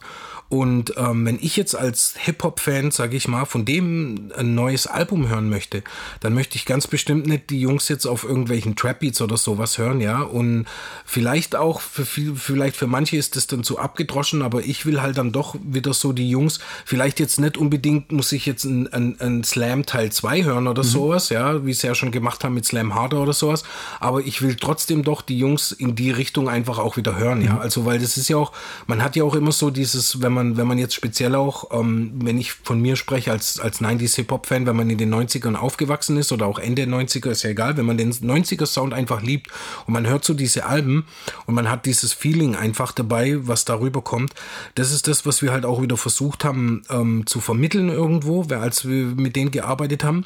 und 0.52 0.96
ähm, 0.98 1.26
wenn 1.26 1.40
ich 1.42 1.56
jetzt 1.56 1.76
als 1.76 2.14
Hip-Hop-Fan, 2.18 2.92
sage 2.92 3.16
ich 3.16 3.30
mal, 3.30 3.46
von 3.46 3.64
dem 3.64 4.34
ein 4.36 4.54
neues 4.54 4.86
Album 4.86 5.30
hören 5.30 5.50
möchte, 5.50 5.82
dann 6.20 6.34
möchte 6.34 6.58
ich 6.58 6.66
ganz 6.66 6.88
bestimmt 6.88 7.26
nicht 7.26 7.52
die 7.52 7.62
Jungs 7.62 7.88
jetzt 7.88 8.06
auf 8.06 8.26
irgendwelchen 8.26 8.76
Trap-Beats 8.76 9.22
oder 9.22 9.38
sowas 9.38 9.78
hören, 9.78 10.02
ja. 10.02 10.22
Und 10.22 10.66
vielleicht 11.06 11.56
auch, 11.56 11.80
für 11.80 12.06
viel, 12.06 12.36
vielleicht 12.36 12.76
für 12.76 12.86
manche 12.86 13.16
ist 13.16 13.38
das 13.38 13.48
dann 13.48 13.64
zu 13.64 13.80
abgedroschen, 13.80 14.42
aber 14.42 14.62
ich 14.62 14.86
will 14.86 15.02
halt 15.02 15.18
dann 15.18 15.32
doch 15.32 15.56
wieder 15.64 15.94
so 15.94 16.12
die 16.12 16.30
Jungs, 16.30 16.60
vielleicht 16.84 17.22
jetzt 17.22 17.40
nicht 17.40 17.56
unbedingt 17.56 18.12
muss 18.12 18.34
ich 18.34 18.46
jetzt 18.46 18.66
ein, 18.66 18.92
ein, 18.92 19.22
ein 19.22 19.46
Slam 19.46 19.86
Teil 19.86 20.12
2 20.12 20.44
hören 20.44 20.68
oder 20.68 20.84
mhm. 20.84 20.88
sowas, 20.88 21.30
ja, 21.30 21.66
wie 21.66 21.72
sie 21.74 21.88
ja 21.88 21.96
schon 21.96 22.12
gemacht 22.12 22.44
haben 22.44 22.56
mit 22.56 22.66
Slam 22.66 22.94
Harder 22.94 23.22
oder 23.22 23.32
sowas, 23.32 23.64
aber 24.02 24.20
ich 24.20 24.42
will 24.42 24.58
trotzdem 24.58 25.06
doch 25.06 25.22
die 25.22 25.40
Jungs 25.40 25.72
in 25.72 25.96
die 25.96 26.12
Richtung 26.12 26.50
einfach 26.50 26.78
auch 26.78 26.98
wieder 26.98 27.18
hören, 27.18 27.40
mhm. 27.40 27.46
ja. 27.46 27.58
Also, 27.58 27.86
weil 27.86 28.00
das 28.00 28.18
ist 28.18 28.28
ja 28.28 28.36
auch, 28.36 28.52
man 28.86 29.02
hat 29.02 29.16
ja 29.16 29.24
auch 29.24 29.36
immer 29.36 29.54
so 29.54 29.70
dieses, 29.70 30.22
wenn 30.22 30.34
man 30.34 30.41
man, 30.42 30.58
wenn 30.58 30.68
man 30.68 30.78
jetzt 30.78 30.94
speziell 30.94 31.36
auch, 31.36 31.72
ähm, 31.72 32.12
wenn 32.16 32.38
ich 32.38 32.54
von 32.54 32.82
mir 32.82 32.96
spreche 32.96 33.32
als, 33.32 33.60
als 33.60 33.82
90s 33.82 34.16
Hip-Hop-Fan, 34.16 34.66
wenn 34.66 34.76
man 34.76 34.90
in 34.90 34.98
den 34.98 35.14
90ern 35.14 35.56
aufgewachsen 35.56 36.18
ist 36.18 36.32
oder 36.32 36.46
auch 36.46 36.60
Ende 36.60 36.84
90er, 36.84 37.30
ist 37.30 37.44
ja 37.44 37.52
egal, 37.52 37.78
wenn 37.78 37.86
man 37.86 37.98
den 37.98 38.12
90er-Sound 38.12 38.94
einfach 38.94 39.22
liebt 39.22 39.52
und 39.86 39.94
man 39.94 40.08
hört 40.08 40.26
so 40.26 40.34
diese 40.34 40.66
Alben 40.66 41.06
und 41.46 41.56
man 41.56 41.70
hat 41.70 41.86
dieses 41.86 42.14
Feeling 42.14 42.56
einfach 42.56 42.92
dabei, 42.92 43.48
was 43.48 43.66
darüber 43.66 44.02
kommt, 44.02 44.34
das 44.76 44.92
ist 44.92 45.08
das, 45.08 45.26
was 45.26 45.42
wir 45.42 45.52
halt 45.52 45.66
auch 45.66 45.82
wieder 45.82 45.98
versucht 45.98 46.44
haben 46.44 46.84
ähm, 46.90 47.26
zu 47.26 47.40
vermitteln 47.40 47.90
irgendwo, 47.90 48.44
als 48.50 48.88
wir 48.88 49.06
mit 49.06 49.36
denen 49.36 49.52
gearbeitet 49.52 50.04
haben. 50.04 50.24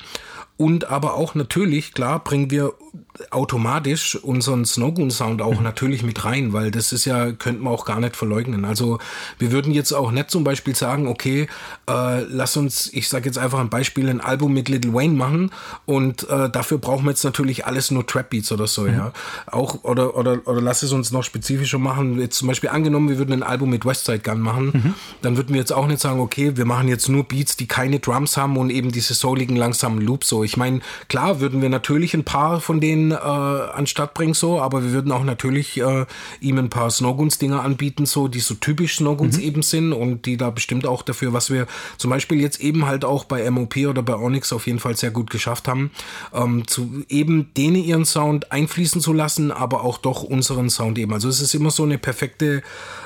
Und 0.58 0.90
aber 0.90 1.16
auch 1.16 1.36
natürlich, 1.36 1.94
klar, 1.94 2.24
bringen 2.24 2.50
wir 2.50 2.74
automatisch 3.32 4.16
unseren 4.16 4.66
Snowgoon-Sound 4.66 5.42
auch 5.42 5.58
mhm. 5.58 5.64
natürlich 5.64 6.04
mit 6.04 6.26
rein, 6.26 6.54
weil 6.54 6.72
das 6.72 6.92
ist 6.92 7.06
ja, 7.06 7.32
könnte 7.32 7.62
man 7.62 7.74
auch 7.74 7.86
gar 7.86 8.00
nicht 8.00 8.16
verleugnen. 8.16 8.66
Also 8.66 9.00
wir 9.40 9.52
würden 9.52 9.74
jetzt 9.74 9.94
auch 9.94 10.12
nicht 10.12 10.32
zum 10.32 10.44
Beispiel 10.44 10.76
sagen, 10.76 11.08
okay, 11.08 11.48
äh, 11.90 12.22
lass 12.24 12.58
uns, 12.58 12.90
ich 12.94 13.08
sage 13.08 13.26
jetzt 13.26 13.38
einfach 13.38 13.60
ein 13.60 13.70
Beispiel, 13.70 14.10
ein 14.10 14.22
Album 14.22 14.54
mit 14.54 14.70
Little 14.70 14.94
Wayne 14.94 15.14
machen 15.14 15.52
und 15.86 16.28
äh, 16.30 16.50
dafür 16.50 16.78
brauchen 16.78 17.06
wir 17.06 17.12
jetzt 17.12 17.24
natürlich 17.24 17.66
alles 17.66 17.92
nur 17.92 18.06
Trap 18.06 18.30
Beats 18.30 18.52
oder 18.52 18.68
so, 18.68 18.84
mhm. 18.84 18.94
ja. 18.94 19.14
Auch, 19.48 19.84
oder, 19.84 20.16
oder, 20.18 20.40
oder 20.46 20.62
lass 20.62 20.84
es 20.84 20.92
uns 20.92 21.12
noch 21.12 21.24
spezifischer 21.24 21.80
machen. 21.80 22.20
Jetzt 22.20 22.38
zum 22.38 22.48
Beispiel 22.48 22.70
angenommen, 22.70 23.10
wir 23.10 23.18
würden 23.18 23.34
ein 23.34 23.44
Album 23.44 23.70
mit 23.70 23.86
Westside 23.86 24.20
Gun 24.20 24.42
machen, 24.42 24.72
mhm. 24.74 24.94
dann 25.22 25.38
würden 25.38 25.54
wir 25.54 25.60
jetzt 25.60 25.74
auch 25.74 25.88
nicht 25.88 26.02
sagen, 26.02 26.20
okay, 26.20 26.58
wir 26.58 26.66
machen 26.66 26.88
jetzt 26.88 27.08
nur 27.08 27.24
Beats, 27.24 27.56
die 27.56 27.68
keine 27.68 28.00
Drums 28.00 28.38
haben 28.38 28.58
und 28.58 28.70
eben 28.70 28.92
diese 28.92 29.14
souligen 29.14 29.56
langsamen 29.56 30.02
Loops 30.02 30.30
so 30.30 30.45
ich 30.46 30.58
meine, 30.58 30.80
klar 31.10 31.40
würden 31.40 31.62
wir 31.62 31.70
natürlich 31.70 32.14
ein 32.14 32.24
paar 32.24 32.62
von 32.62 32.80
denen 32.80 33.12
äh, 33.12 33.16
anstatt 33.16 34.14
bringen, 34.14 34.34
so, 34.34 34.62
aber 34.62 34.84
wir 34.84 34.92
würden 34.92 35.12
auch 35.12 35.24
natürlich 35.24 35.80
äh, 35.82 36.06
ihm 36.40 36.58
ein 36.58 36.70
paar 36.70 36.90
Snowguns-Dinger 36.90 37.62
anbieten, 37.62 38.06
so, 38.06 38.28
die 38.28 38.40
so 38.40 38.54
typisch 38.56 38.98
Snowguns 38.98 39.38
mhm. 39.38 39.44
eben 39.44 39.62
sind 39.62 39.94
und 39.94 40.26
die 40.26 40.38
da 40.38 40.50
bestimmt 40.50 40.86
auch 40.86 41.02
dafür, 41.02 41.34
was 41.34 41.50
wir 41.50 41.68
zum 41.98 42.10
Beispiel 42.10 42.40
jetzt 42.40 42.60
eben 42.60 42.86
halt 42.86 43.04
auch 43.04 43.26
bei 43.26 43.50
MOP 43.50 43.78
oder 43.78 44.04
bei 44.04 44.16
Onyx 44.16 44.54
auf 44.54 44.68
jeden 44.68 44.80
Fall 44.80 44.96
sehr 44.96 45.12
gut 45.12 45.30
geschafft 45.30 45.68
haben, 45.68 45.92
ähm, 46.34 46.68
zu 46.68 47.04
eben 47.10 47.54
denen 47.56 47.76
ihren 47.76 48.06
Sound 48.06 48.52
einfließen 48.52 49.02
zu 49.02 49.14
lassen, 49.14 49.52
aber 49.52 49.84
auch 49.84 49.98
doch 49.98 50.24
unseren 50.24 50.70
Sound 50.70 50.98
eben. 50.98 51.14
Also 51.14 51.30
es 51.30 51.42
ist 51.42 51.54
immer 51.54 51.72
so 51.72 51.84
eine 51.84 51.98
perfekte 51.98 52.64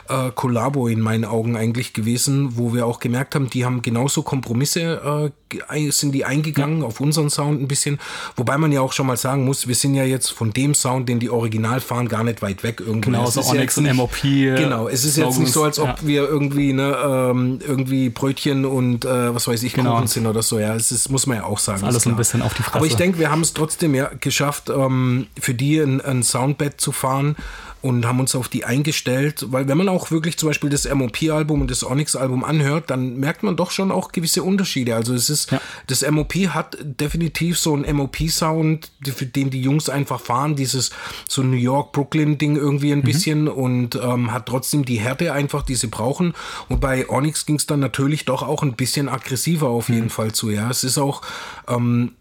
äh, 0.10 0.32
Kollabo 0.34 0.88
in 0.88 1.00
meinen 1.00 1.26
Augen 1.26 1.56
eigentlich 1.56 1.94
gewesen, 1.94 2.58
wo 2.58 2.74
wir 2.74 2.86
auch 2.86 3.00
gemerkt 3.00 3.36
haben, 3.36 3.50
die 3.50 3.66
haben 3.66 3.82
genauso 3.82 4.24
Kompromisse, 4.24 5.32
äh, 5.72 5.92
sind 5.92 6.14
die 6.14 6.26
eingegangen 6.26 6.82
ja. 6.82 6.88
auf 6.88 7.00
unseren 7.00 7.30
Sound 7.30 7.62
ein 7.62 7.68
bisschen. 7.68 8.00
Wobei 8.36 8.58
man 8.58 8.72
ja 8.72 8.82
auch 8.82 8.94
schon 8.94 9.08
mal 9.08 9.18
sagen 9.18 9.46
muss, 9.46 9.68
wir 9.68 9.76
sind 9.76 9.96
ja 9.96 10.04
jetzt 10.04 10.30
von 10.30 10.52
dem 10.52 10.74
Sound, 10.74 11.10
den 11.10 11.20
die 11.20 11.30
Original 11.30 11.80
fahren, 11.80 12.08
gar 12.08 12.24
nicht 12.24 12.42
weit 12.42 12.64
weg 12.64 12.80
irgendwo. 12.80 13.12
Genau, 13.12 13.30
so 13.30 13.44
Onyx 13.44 13.78
und 13.78 13.96
MOP. 13.96 14.22
Genau, 14.22 14.88
es 14.88 15.06
ist 15.06 15.16
Slogans, 15.16 15.36
jetzt 15.36 15.44
nicht 15.44 15.54
so, 15.54 15.64
als 15.64 15.80
ob 15.80 15.88
ja. 15.88 15.98
wir 16.02 16.28
irgendwie, 16.28 16.74
ne, 16.74 16.96
ähm, 17.04 17.60
irgendwie 17.66 18.10
Brötchen 18.10 18.66
und 18.66 19.06
äh, 19.06 19.34
was 19.34 19.48
weiß 19.48 19.64
ich, 19.64 19.74
genau. 19.74 19.96
Kuchen 19.96 20.08
sind 20.08 20.28
oder 20.28 20.42
so. 20.42 20.60
Ja, 20.60 20.76
es 20.76 20.92
ist, 20.92 21.10
muss 21.10 21.28
man 21.28 21.38
ja 21.38 21.44
auch 21.46 21.60
sagen. 21.60 21.84
Alles 21.84 22.06
ein 22.06 22.16
bisschen 22.16 22.42
auf 22.42 22.54
die 22.54 22.64
Fresse. 22.64 22.78
Aber 22.78 22.86
ich 22.86 22.96
denke, 22.96 23.20
wir 23.20 23.32
haben 23.32 23.42
es 23.42 23.54
trotzdem 23.54 23.96
ja 23.96 24.12
geschafft, 24.20 24.70
ähm, 24.70 25.28
für 25.40 25.54
die 25.54 25.80
ein, 25.80 26.02
ein 26.02 26.24
Soundbed 26.24 26.82
zu 26.82 26.92
fahren 26.92 27.36
und 27.82 28.06
haben 28.06 28.20
uns 28.20 28.36
auf 28.36 28.50
die 28.50 28.66
eingestellt, 28.66 29.46
weil 29.50 29.68
wenn 29.68 29.78
man 29.78 29.88
auch 29.88 30.12
wirklich 30.12 30.38
zum 30.38 30.50
Beispiel 30.50 30.70
das 30.70 30.92
MOP-Album 30.92 31.62
und 31.62 31.72
das 31.72 31.84
Onyx-Album 31.84 32.44
anhört, 32.44 32.90
dann 32.90 33.18
merkt 33.18 33.44
man 33.44 33.56
doch 33.56 33.72
schon 33.72 33.92
auch 33.92 34.12
gewisse 34.12 34.44
Unterschiede. 34.44 34.96
Also 34.96 35.14
es 35.14 35.30
ist, 35.30 35.52
ja. 35.52 35.62
das 35.88 36.10
MOP 36.10 36.34
hat 36.50 36.78
definitiv 36.82 37.58
so 37.58 37.74
einen 37.74 37.96
MOP-Sound, 37.96 38.92
für 39.16 39.26
den 39.26 39.50
die 39.50 39.62
Jungs 39.62 39.88
einfach 39.88 40.20
fahren, 40.20 40.56
dieses 40.56 40.92
so 41.28 41.42
New 41.42 41.56
York-Brooklyn-Ding 41.56 42.58
irgendwie 42.58 42.92
ein 42.92 43.00
mhm. 43.00 43.04
bisschen 43.04 43.48
und 43.48 43.96
ähm, 43.96 44.34
hat 44.34 44.48
trotzdem 44.48 44.84
die 44.84 45.00
Härte 45.00 45.32
einfach, 45.32 45.64
die 45.64 45.76
sie 45.76 45.88
brauchen. 45.88 46.34
Und 46.68 46.82
bei 46.82 47.10
Onyx 47.10 47.46
ging 47.46 47.56
es 47.56 47.66
dann 47.66 47.80
natürlich 47.80 48.26
doch 48.26 48.44
auch 48.44 48.62
ein 48.62 48.74
bisschen 48.74 49.08
aggressiver 49.08 49.70
auf 49.70 49.88
jeden 49.88 50.06
mhm. 50.06 50.10
Fall 50.10 50.34
zu. 50.34 50.50
Ja, 50.50 50.70
es 50.70 50.84
ist 50.84 50.98
auch 50.98 51.22
ähm, 51.68 52.12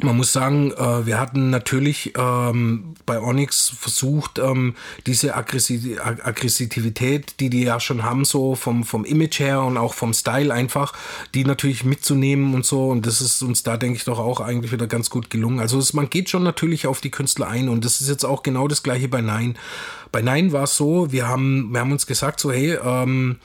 man 0.00 0.16
muss 0.16 0.32
sagen, 0.32 0.72
äh, 0.72 1.06
wir 1.06 1.18
hatten 1.18 1.50
natürlich 1.50 2.12
ähm, 2.16 2.94
bei 3.04 3.20
Onyx 3.20 3.68
versucht, 3.68 4.38
ähm, 4.38 4.74
diese 5.06 5.34
Aggressivität, 5.34 7.40
die 7.40 7.50
die 7.50 7.64
ja 7.64 7.80
schon 7.80 8.04
haben, 8.04 8.24
so 8.24 8.54
vom, 8.54 8.84
vom 8.84 9.04
Image 9.04 9.40
her 9.40 9.62
und 9.62 9.76
auch 9.76 9.94
vom 9.94 10.14
Style 10.14 10.54
einfach, 10.54 10.92
die 11.34 11.44
natürlich 11.44 11.84
mitzunehmen 11.84 12.54
und 12.54 12.64
so. 12.64 12.88
Und 12.88 13.06
das 13.06 13.20
ist 13.20 13.42
uns 13.42 13.64
da, 13.64 13.76
denke 13.76 13.96
ich, 13.96 14.04
doch 14.04 14.20
auch 14.20 14.40
eigentlich 14.40 14.70
wieder 14.70 14.86
ganz 14.86 15.10
gut 15.10 15.30
gelungen. 15.30 15.58
Also 15.58 15.78
es, 15.78 15.92
man 15.92 16.08
geht 16.08 16.30
schon 16.30 16.44
natürlich 16.44 16.86
auf 16.86 17.00
die 17.00 17.10
Künstler 17.10 17.48
ein 17.48 17.68
und 17.68 17.84
das 17.84 18.00
ist 18.00 18.08
jetzt 18.08 18.24
auch 18.24 18.44
genau 18.44 18.68
das 18.68 18.84
gleiche 18.84 19.08
bei 19.08 19.20
Nine. 19.20 19.54
Bei 20.12 20.22
Nine 20.22 20.52
war 20.52 20.64
es 20.64 20.76
so, 20.76 21.12
wir 21.12 21.28
haben, 21.28 21.70
wir 21.72 21.80
haben 21.80 21.92
uns 21.92 22.06
gesagt, 22.06 22.40
so, 22.40 22.52
hey, 22.52 22.78
ähm, 22.82 23.38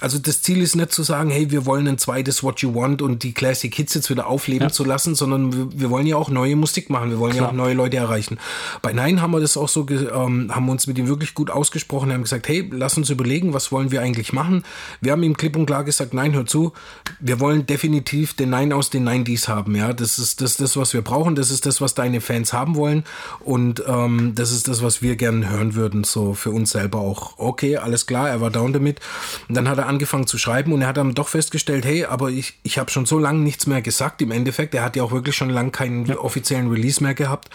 also 0.00 0.18
das 0.18 0.42
Ziel 0.42 0.62
ist 0.62 0.76
nicht 0.76 0.92
zu 0.92 1.02
sagen, 1.02 1.30
hey, 1.30 1.50
wir 1.50 1.66
wollen 1.66 1.88
ein 1.88 1.98
zweites 1.98 2.42
What 2.42 2.60
You 2.60 2.74
Want 2.74 3.02
und 3.02 3.22
die 3.24 3.32
Classic 3.32 3.74
Hits 3.74 3.94
jetzt 3.94 4.08
wieder 4.08 4.28
aufleben 4.28 4.68
ja. 4.68 4.72
zu 4.72 4.84
lassen, 4.84 5.14
sondern 5.14 5.52
wir, 5.52 5.80
wir, 5.80 5.90
wollen 5.90 6.06
ja 6.06 6.16
auch 6.16 6.30
neue 6.30 6.54
Musik 6.54 6.88
machen, 6.88 7.10
wir 7.10 7.18
wollen 7.18 7.32
Klar. 7.32 7.46
ja 7.46 7.50
auch 7.50 7.56
neue 7.56 7.74
Leute 7.74 7.96
erreichen. 7.96 8.38
Bei 8.80 8.92
Nein 8.92 9.20
haben 9.20 9.32
wir 9.32 9.40
das 9.40 9.56
auch 9.56 9.68
so, 9.68 9.86
ähm, 9.88 10.54
haben 10.54 10.66
wir 10.66 10.72
uns 10.72 10.86
mit 10.86 10.98
ihm 10.98 11.08
wirklich 11.08 11.34
gut 11.34 11.50
ausgesprochen, 11.50 12.12
haben 12.12 12.22
gesagt, 12.22 12.48
hey, 12.48 12.68
lass 12.70 12.96
uns 12.96 13.10
überlegen, 13.10 13.52
was 13.52 13.72
wollen 13.72 13.90
wir 13.90 14.02
eigentlich 14.02 14.32
machen. 14.32 14.64
Wir 15.00 15.12
haben 15.12 15.22
ihm 15.22 15.36
klipp 15.36 15.56
und 15.56 15.66
klar 15.66 15.82
gesagt, 15.82 16.14
nein, 16.14 16.32
hör 16.34 16.46
zu, 16.46 16.72
wir 17.18 17.40
wollen 17.40 17.66
definitiv 17.66 18.34
den 18.34 18.50
Nein 18.50 18.72
aus 18.72 18.90
den 18.90 19.08
90s 19.08 19.48
haben, 19.48 19.74
ja, 19.74 19.92
das 19.92 20.18
ist 20.18 20.40
das, 20.40 20.58
das, 20.58 20.76
was 20.76 20.92
wir 20.94 21.02
brauchen, 21.02 21.34
das 21.34 21.50
ist 21.50 21.66
das, 21.66 21.80
was 21.80 21.94
deine 21.94 22.20
Fans 22.20 22.52
haben 22.52 22.76
wollen 22.76 23.04
und 23.40 23.82
ähm, 23.86 24.32
das 24.36 24.52
ist 24.52 24.68
das, 24.68 24.82
was 24.82 25.02
wir 25.02 25.16
gerne 25.16 25.50
hören 25.50 25.74
würden, 25.74 26.04
so 26.04 26.34
für 26.34 26.50
uns 26.50 26.70
selber 26.70 27.00
auch. 27.00 27.38
Okay, 27.38 27.76
alles 27.78 28.06
klar, 28.06 28.28
er 28.28 28.40
war 28.40 28.50
down 28.50 28.72
damit. 28.72 29.00
Und 29.48 29.56
dann 29.56 29.68
hat 29.68 29.78
er 29.78 29.86
angefangen 29.86 30.26
zu 30.26 30.38
schreiben 30.38 30.72
und 30.72 30.82
er 30.82 30.88
hat 30.88 30.96
dann 30.96 31.14
doch 31.14 31.28
festgestellt, 31.28 31.84
hey, 31.84 32.04
aber 32.04 32.30
ich, 32.30 32.58
ich 32.62 32.78
habe 32.78 32.90
schon 32.90 33.06
so 33.06 33.18
lange 33.18 33.40
nichts 33.40 33.66
mehr 33.66 33.82
gesagt. 33.82 34.22
Im 34.22 34.30
Endeffekt, 34.30 34.74
er 34.74 34.84
hat 34.84 34.96
ja 34.96 35.02
auch 35.02 35.12
wirklich 35.12 35.36
schon 35.36 35.50
lange 35.50 35.70
keinen 35.70 36.10
offiziellen 36.12 36.68
Release 36.68 37.02
mehr 37.02 37.14
gehabt. 37.14 37.50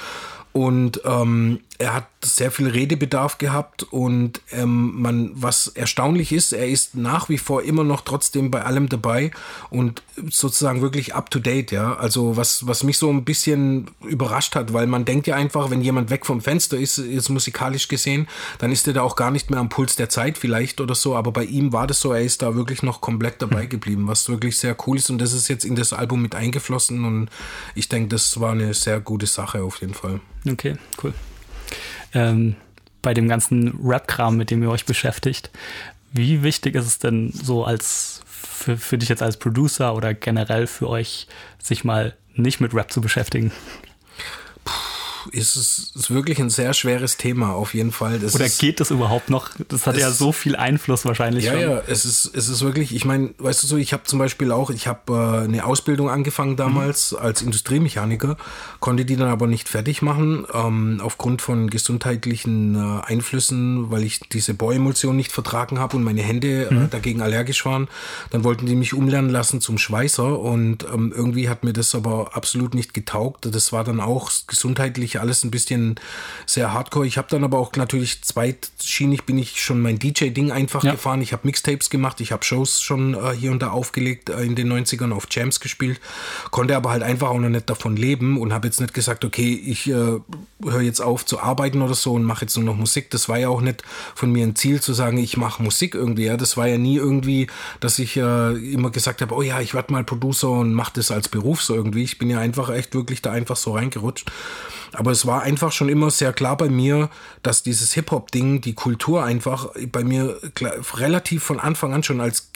Und 0.52 1.02
ähm, 1.04 1.60
er 1.78 1.94
hat 1.94 2.08
sehr 2.24 2.52
viel 2.52 2.70
Redebedarf 2.70 3.38
gehabt 3.38 3.84
und 3.84 4.42
ähm, 4.52 5.02
man, 5.02 5.32
was 5.34 5.68
erstaunlich 5.68 6.32
ist, 6.32 6.54
er 6.54 6.68
ist 6.68 6.96
nach 6.96 7.28
wie 7.28 7.38
vor 7.38 7.64
immer 7.64 7.84
noch 7.84 8.02
trotzdem 8.02 8.50
bei 8.50 8.64
allem 8.64 8.88
dabei 8.88 9.32
und 9.70 10.02
sozusagen 10.30 10.82
wirklich 10.82 11.16
up 11.16 11.30
to 11.30 11.40
date, 11.40 11.72
ja. 11.72 11.96
Also 11.96 12.38
was, 12.38 12.66
was 12.66 12.84
mich 12.84 12.98
so 12.98 13.10
ein 13.10 13.26
bisschen 13.26 13.92
überrascht 14.08 14.56
hat, 14.56 14.72
weil 14.74 14.88
man 14.88 15.04
denkt 15.04 15.28
ja 15.28 15.36
einfach, 15.36 15.70
wenn 15.70 15.82
jemand 15.82 16.10
weg 16.10 16.26
vom 16.26 16.40
Fenster 16.40 16.78
ist, 16.78 16.98
jetzt 16.98 17.30
musikalisch 17.30 17.88
gesehen, 17.88 18.28
dann 18.60 18.72
ist 18.72 18.88
er 18.88 18.94
da 18.94 19.02
auch 19.02 19.18
gar 19.18 19.32
nicht 19.32 19.50
mehr 19.50 19.60
am 19.60 19.70
Puls 19.70 19.96
der 19.96 20.10
Zeit 20.10 20.38
vielleicht 20.38 20.80
oder 20.80 20.96
so, 20.96 21.16
aber 21.16 21.32
bei 21.32 21.44
ihm 21.44 21.74
war 21.74 21.88
das 21.88 22.00
so, 22.00 22.14
er 22.14 22.22
ist 22.22 22.42
da 22.42 22.56
wirklich 22.56 22.84
noch 22.84 23.02
komplett 23.02 23.42
dabei 23.42 23.64
hm. 23.64 23.70
geblieben, 23.70 24.08
was 24.08 24.30
wirklich 24.30 24.58
sehr 24.58 24.78
cool 24.88 24.98
ist 24.98 25.10
und 25.10 25.18
das 25.20 25.34
ist 25.34 25.50
jetzt 25.50 25.66
in 25.66 25.76
das 25.76 25.92
Album 25.92 26.22
mit 26.22 26.36
eingeflossen 26.36 27.04
und 27.04 27.30
ich 27.76 27.90
denke, 27.90 28.10
das 28.10 28.40
war 28.40 28.52
eine 28.52 28.74
sehr 28.74 29.02
gute 29.02 29.26
Sache 29.26 29.62
auf 29.62 29.82
jeden 29.82 29.94
Fall. 29.94 30.22
Okay, 30.50 30.76
cool. 31.04 31.14
Ähm, 32.14 32.56
bei 33.02 33.14
dem 33.14 33.28
ganzen 33.28 33.80
Rap-Kram, 33.84 34.36
mit 34.36 34.50
dem 34.50 34.64
ihr 34.64 34.72
euch 34.72 34.86
beschäftigt, 34.86 35.52
wie 36.12 36.44
wichtig 36.44 36.76
ist 36.76 36.88
es 36.88 37.00
denn 37.00 37.32
so 37.32 37.66
als 37.66 38.22
für, 38.26 38.78
für 38.78 38.98
dich 38.98 39.10
jetzt 39.10 39.22
als 39.22 39.38
Producer 39.38 39.94
oder 39.96 40.14
generell 40.14 40.66
für 40.66 40.90
euch, 40.90 41.28
sich 41.60 41.84
mal 41.84 42.16
nicht 42.36 42.62
mit 42.62 42.74
Rap 42.74 42.92
zu 42.92 43.02
beschäftigen? 43.02 43.52
Ist 45.32 45.56
es 45.56 45.92
ist 45.96 46.12
wirklich 46.12 46.40
ein 46.40 46.50
sehr 46.50 46.74
schweres 46.74 47.18
Thema, 47.18 47.54
auf 47.54 47.74
jeden 47.74 47.92
Fall. 47.92 48.20
Das 48.20 48.36
Oder 48.36 48.50
geht 48.50 48.80
das 48.80 48.92
überhaupt 48.92 49.30
noch? 49.30 49.50
Das 49.68 49.88
hat 49.88 49.98
ja 49.98 50.12
so 50.12 50.32
viel 50.32 50.56
Einfluss 50.56 51.06
wahrscheinlich 51.06 51.46
ja, 51.46 51.54
schon. 51.54 51.62
Ja, 51.62 51.82
es 51.88 52.06
ist, 52.06 52.32
es 52.34 52.50
ist 52.50 52.62
wirklich, 52.62 52.94
ich 52.96 53.06
meine, 53.06 53.34
weißt 53.38 53.64
du 53.64 53.68
so, 53.68 53.78
ich 53.78 53.94
habe 53.94 54.04
zum 54.04 54.20
Beispiel 54.20 54.52
auch, 54.52 54.70
ich 54.70 54.88
habe 54.88 55.42
äh, 55.42 55.44
eine 55.46 55.66
Ausbildung 55.66 56.10
angefangen 56.10 56.56
damals 56.56 57.12
mhm. 57.12 57.18
als 57.20 57.42
Industriemechaniker, 57.42 58.38
konnte 58.80 59.06
die 59.06 59.16
dann 59.16 59.30
aber 59.30 59.48
nicht 59.48 59.70
fertig 59.70 60.02
machen, 60.02 60.46
ähm, 60.54 61.00
aufgrund 61.02 61.42
von 61.42 61.70
gesundheitlichen 61.70 62.76
äh, 62.76 63.02
Einflüssen, 63.06 63.92
weil 63.92 64.04
ich 64.04 64.20
diese 64.20 64.54
Bohremulsion 64.54 65.16
nicht 65.16 65.32
vertragen 65.32 65.80
habe 65.80 65.98
und 65.98 66.04
meine 66.04 66.22
Hände 66.22 66.66
äh, 66.66 66.74
mhm. 66.74 66.86
äh, 66.86 66.88
dagegen 66.88 67.22
allergisch 67.22 67.66
waren. 67.66 67.88
Dann 68.32 68.44
wollten 68.44 68.66
die 68.66 68.76
mich 68.76 68.94
umlernen 68.94 69.32
lassen 69.32 69.62
zum 69.62 69.78
Schweißer 69.78 70.40
und 70.40 70.84
ähm, 70.84 71.14
irgendwie 71.16 71.50
hat 71.50 71.64
mir 71.64 71.74
das 71.74 71.96
aber 71.96 72.36
absolut 72.36 72.74
nicht 72.76 72.94
getaugt. 72.94 73.48
Das 73.50 73.72
war 73.72 73.84
dann 73.84 74.00
auch 74.00 74.32
gesundheitlich 74.48 75.15
alles 75.20 75.44
ein 75.44 75.52
bisschen 75.52 75.96
sehr 76.46 76.74
hardcore. 76.74 77.08
Ich 77.08 77.18
habe 77.18 77.28
dann 77.30 77.44
aber 77.44 77.60
auch 77.60 77.72
natürlich 77.76 78.24
zweitschienig 78.24 79.24
bin 79.24 79.38
ich 79.38 79.62
schon 79.62 79.82
mein 79.82 80.00
DJ-Ding 80.00 80.52
einfach 80.52 80.84
ja. 80.84 80.92
gefahren. 80.92 81.22
Ich 81.22 81.34
habe 81.34 81.46
Mixtapes 81.46 81.90
gemacht, 81.90 82.22
ich 82.22 82.32
habe 82.32 82.44
Shows 82.44 82.82
schon 82.82 83.14
äh, 83.14 83.36
hier 83.36 83.52
und 83.52 83.62
da 83.62 83.72
aufgelegt 83.72 84.30
äh, 84.30 84.42
in 84.44 84.56
den 84.56 84.72
90ern 84.72 85.12
auf 85.14 85.28
Jams 85.30 85.60
gespielt, 85.60 86.00
konnte 86.52 86.76
aber 86.76 86.92
halt 86.92 87.04
einfach 87.04 87.30
auch 87.30 87.40
noch 87.40 87.50
nicht 87.50 87.70
davon 87.70 87.96
leben 87.96 88.40
und 88.40 88.54
habe 88.54 88.68
jetzt 88.68 88.82
nicht 88.82 88.94
gesagt, 88.94 89.26
okay, 89.26 89.54
ich 89.54 89.88
äh, 89.88 90.20
höre 90.64 90.82
jetzt 90.82 91.02
auf 91.02 91.26
zu 91.26 91.40
arbeiten 91.40 91.82
oder 91.82 91.96
so 91.96 92.14
und 92.14 92.24
mache 92.24 92.42
jetzt 92.46 92.56
nur 92.56 92.66
noch 92.66 92.76
Musik. 92.76 93.10
Das 93.12 93.30
war 93.30 93.38
ja 93.38 93.50
auch 93.50 93.62
nicht 93.62 93.84
von 94.16 94.32
mir 94.32 94.46
ein 94.46 94.56
Ziel 94.56 94.82
zu 94.82 94.94
sagen, 94.94 95.18
ich 95.18 95.38
mache 95.38 95.62
Musik 95.62 95.96
irgendwie. 95.96 96.26
Ja. 96.26 96.38
Das 96.38 96.58
war 96.58 96.68
ja 96.68 96.78
nie 96.78 96.98
irgendwie, 96.98 97.48
dass 97.80 98.00
ich 98.00 98.18
äh, 98.18 98.74
immer 98.74 98.90
gesagt 98.90 99.22
habe, 99.22 99.34
oh 99.34 99.42
ja, 99.42 99.62
ich 99.62 99.74
werde 99.74 99.92
mal 99.92 100.04
Producer 100.04 100.50
und 100.50 100.74
mache 100.74 100.94
das 100.96 101.12
als 101.12 101.30
Beruf 101.30 101.62
so 101.62 101.76
irgendwie. 101.76 102.04
Ich 102.04 102.18
bin 102.18 102.30
ja 102.30 102.40
einfach 102.40 102.70
echt 102.70 102.94
wirklich 102.96 103.22
da 103.22 103.32
einfach 103.32 103.56
so 103.56 103.74
reingerutscht. 103.74 104.32
Aber 104.94 105.05
es 105.12 105.26
war 105.26 105.42
einfach 105.42 105.72
schon 105.72 105.90
immer 105.90 106.10
sehr 106.10 106.34
klar 106.34 106.58
bei 106.58 106.70
mir, 106.70 107.10
dass 107.44 107.64
dieses 107.64 107.94
Hip-Hop-Ding, 107.94 108.62
die 108.62 108.74
Kultur 108.74 109.24
einfach 109.24 109.70
bei 109.92 110.04
mir 110.04 110.40
relativ 110.94 111.44
von 111.44 111.60
Anfang 111.60 111.94
an 111.94 112.04
schon 112.04 112.22
als 112.22 112.52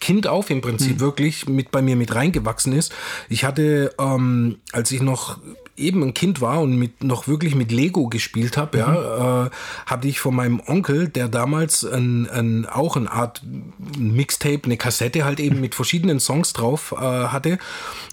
Kind 0.00 0.26
auf 0.26 0.50
im 0.50 0.60
Prinzip 0.60 0.96
mhm. 0.96 1.00
wirklich 1.00 1.48
mit 1.48 1.70
bei 1.70 1.82
mir 1.82 1.96
mit 1.96 2.14
reingewachsen 2.14 2.72
ist. 2.72 2.92
Ich 3.28 3.44
hatte, 3.44 3.94
ähm, 3.98 4.58
als 4.72 4.90
ich 4.90 5.02
noch 5.02 5.38
eben 5.76 6.02
ein 6.02 6.14
Kind 6.14 6.40
war 6.40 6.60
und 6.60 6.76
mit, 6.76 7.02
noch 7.02 7.28
wirklich 7.28 7.54
mit 7.54 7.72
Lego 7.72 8.08
gespielt 8.08 8.56
habe, 8.56 8.78
mhm. 8.78 8.82
ja, 8.82 9.46
äh, 9.46 9.50
hatte 9.86 10.08
ich 10.08 10.20
von 10.20 10.34
meinem 10.34 10.60
Onkel, 10.66 11.08
der 11.08 11.28
damals 11.28 11.84
ein, 11.84 12.28
ein, 12.28 12.66
auch 12.66 12.96
eine 12.96 13.10
Art 13.10 13.42
Mixtape, 13.98 14.64
eine 14.64 14.76
Kassette 14.76 15.24
halt 15.24 15.40
eben 15.40 15.60
mit 15.60 15.74
verschiedenen 15.74 16.20
Songs 16.20 16.52
drauf 16.52 16.94
äh, 16.96 16.96
hatte. 16.96 17.58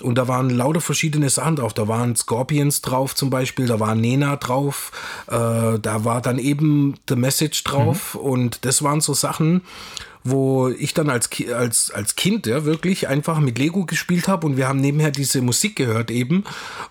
Und 0.01 0.17
da 0.17 0.27
waren 0.27 0.49
lauter 0.49 0.81
verschiedene 0.81 1.29
Sachen 1.29 1.57
drauf. 1.57 1.73
Da 1.73 1.87
waren 1.87 2.15
Scorpions 2.15 2.81
drauf 2.81 3.15
zum 3.15 3.29
Beispiel, 3.29 3.67
da 3.67 3.79
war 3.79 3.95
Nena 3.95 4.37
drauf, 4.37 4.91
äh, 5.27 5.33
da 5.33 6.05
war 6.05 6.21
dann 6.21 6.39
eben 6.39 6.95
The 7.07 7.15
Message 7.15 7.63
drauf. 7.65 8.15
Mhm. 8.15 8.21
Und 8.21 8.65
das 8.65 8.83
waren 8.83 9.01
so 9.01 9.13
Sachen, 9.13 9.61
wo 10.23 10.69
ich 10.69 10.93
dann 10.93 11.09
als, 11.09 11.29
als, 11.53 11.91
als 11.91 12.15
Kind 12.15 12.45
ja 12.45 12.65
wirklich 12.65 13.07
einfach 13.07 13.39
mit 13.39 13.57
Lego 13.57 13.85
gespielt 13.85 14.27
habe 14.27 14.45
und 14.45 14.57
wir 14.57 14.67
haben 14.67 14.81
nebenher 14.81 15.11
diese 15.11 15.41
Musik 15.41 15.75
gehört 15.75 16.11
eben. 16.11 16.43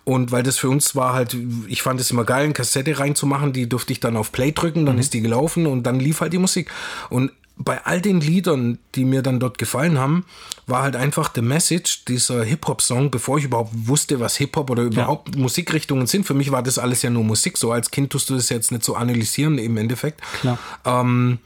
Und 0.05 0.33
weil 0.33 0.43
das 0.43 0.59
für 0.59 0.71
uns 0.71 0.97
war 0.97 1.13
halt, 1.13 1.37
ich 1.67 1.83
fand 1.83 2.01
es 2.01 2.11
immer 2.11 2.25
geil, 2.25 2.45
eine 2.45 2.55
Kassette 2.55 2.99
reinzumachen, 2.99 3.53
die 3.53 3.69
durfte 3.69 3.93
ich 3.93 4.01
dann 4.01 4.17
auf 4.17 4.33
Play 4.33 4.53
drücken, 4.53 4.87
dann 4.87 4.97
mhm. 4.97 5.01
ist 5.01 5.15
die 5.15 5.21
gelaufen 5.21 5.67
und 5.67 5.83
dann 5.85 6.01
lief 6.01 6.21
halt 6.21 6.33
die 6.33 6.39
Musik. 6.39 6.71
Und 7.11 7.33
bei 7.59 7.85
all 7.85 8.01
den 8.01 8.21
Liedern, 8.21 8.79
die 8.95 9.05
mir 9.05 9.23
dann 9.23 9.41
dort 9.41 9.59
gefallen 9.59 9.99
haben, 9.99 10.25
war 10.67 10.83
halt 10.83 10.95
einfach 10.95 11.33
the 11.35 11.43
Message, 11.43 12.05
dieser 12.05 12.45
Hip-Hop-Song, 12.45 13.11
bevor 13.11 13.39
ich 13.39 13.45
überhaupt 13.45 13.73
wusste, 13.75 14.21
was 14.21 14.37
Hip-Hop 14.37 14.71
oder 14.71 14.85
überhaupt 14.85 15.35
ja. 15.35 15.41
Musikrichtungen 15.41 16.07
sind. 16.07 16.25
Für 16.25 16.35
mich 16.35 16.53
war 16.53 16.63
das 16.63 16.79
alles 16.79 17.03
ja 17.03 17.11
nur 17.11 17.25
Musik. 17.25 17.59
So 17.59 17.73
als 17.73 17.91
Kind 17.91 18.11
tust 18.11 18.31
du 18.31 18.37
das 18.37 18.49
jetzt 18.49 18.71
nicht 18.71 18.85
so 18.85 18.95
analysieren 18.95 19.59
im 19.59 19.77
Endeffekt. 19.77 20.23
Klar. 20.41 20.59
Ähm, 20.85 21.39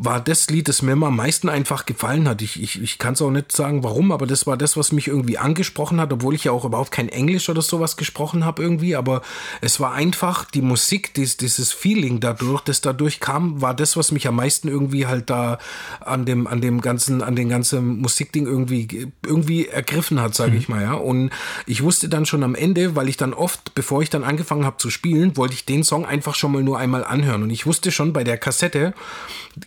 war 0.00 0.20
das 0.20 0.48
Lied, 0.48 0.68
das 0.68 0.82
mir 0.82 0.92
immer 0.92 1.08
am 1.08 1.16
meisten 1.16 1.48
einfach 1.48 1.84
gefallen 1.84 2.28
hat. 2.28 2.40
Ich, 2.40 2.62
ich, 2.62 2.80
ich 2.80 2.98
kann 2.98 3.14
es 3.14 3.22
auch 3.22 3.30
nicht 3.30 3.50
sagen, 3.50 3.82
warum, 3.82 4.12
aber 4.12 4.26
das 4.26 4.46
war 4.46 4.56
das, 4.56 4.76
was 4.76 4.92
mich 4.92 5.08
irgendwie 5.08 5.38
angesprochen 5.38 6.00
hat, 6.00 6.12
obwohl 6.12 6.36
ich 6.36 6.44
ja 6.44 6.52
auch 6.52 6.64
überhaupt 6.64 6.92
kein 6.92 7.08
Englisch 7.08 7.48
oder 7.48 7.62
sowas 7.62 7.96
gesprochen 7.96 8.44
habe 8.44 8.62
irgendwie. 8.62 8.94
Aber 8.94 9.22
es 9.60 9.80
war 9.80 9.92
einfach 9.94 10.44
die 10.44 10.62
Musik, 10.62 11.14
dies, 11.14 11.36
dieses 11.36 11.72
Feeling 11.72 12.20
dadurch, 12.20 12.60
das 12.60 12.80
dadurch 12.80 13.18
kam, 13.18 13.60
war 13.60 13.74
das, 13.74 13.96
was 13.96 14.12
mich 14.12 14.28
am 14.28 14.36
meisten 14.36 14.68
irgendwie 14.68 15.06
halt 15.06 15.30
da 15.30 15.58
an 16.00 16.24
dem, 16.26 16.46
an 16.46 16.60
dem 16.60 16.80
ganzen, 16.80 17.20
an 17.20 17.34
den 17.34 17.48
ganzen 17.48 17.98
Musikding 18.00 18.46
irgendwie, 18.46 19.10
irgendwie 19.26 19.66
ergriffen 19.66 20.20
hat, 20.20 20.34
sage 20.34 20.52
mhm. 20.52 20.58
ich 20.58 20.68
mal, 20.68 20.82
ja. 20.82 20.94
Und 20.94 21.30
ich 21.66 21.82
wusste 21.82 22.08
dann 22.08 22.24
schon 22.24 22.44
am 22.44 22.54
Ende, 22.54 22.94
weil 22.94 23.08
ich 23.08 23.16
dann 23.16 23.34
oft, 23.34 23.74
bevor 23.74 24.00
ich 24.02 24.10
dann 24.10 24.22
angefangen 24.22 24.64
habe 24.64 24.76
zu 24.76 24.90
spielen, 24.90 25.36
wollte 25.36 25.54
ich 25.54 25.64
den 25.64 25.82
Song 25.82 26.06
einfach 26.06 26.36
schon 26.36 26.52
mal 26.52 26.62
nur 26.62 26.78
einmal 26.78 27.04
anhören. 27.04 27.42
Und 27.42 27.50
ich 27.50 27.66
wusste 27.66 27.90
schon 27.90 28.12
bei 28.12 28.22
der 28.22 28.38
Kassette, 28.38 28.94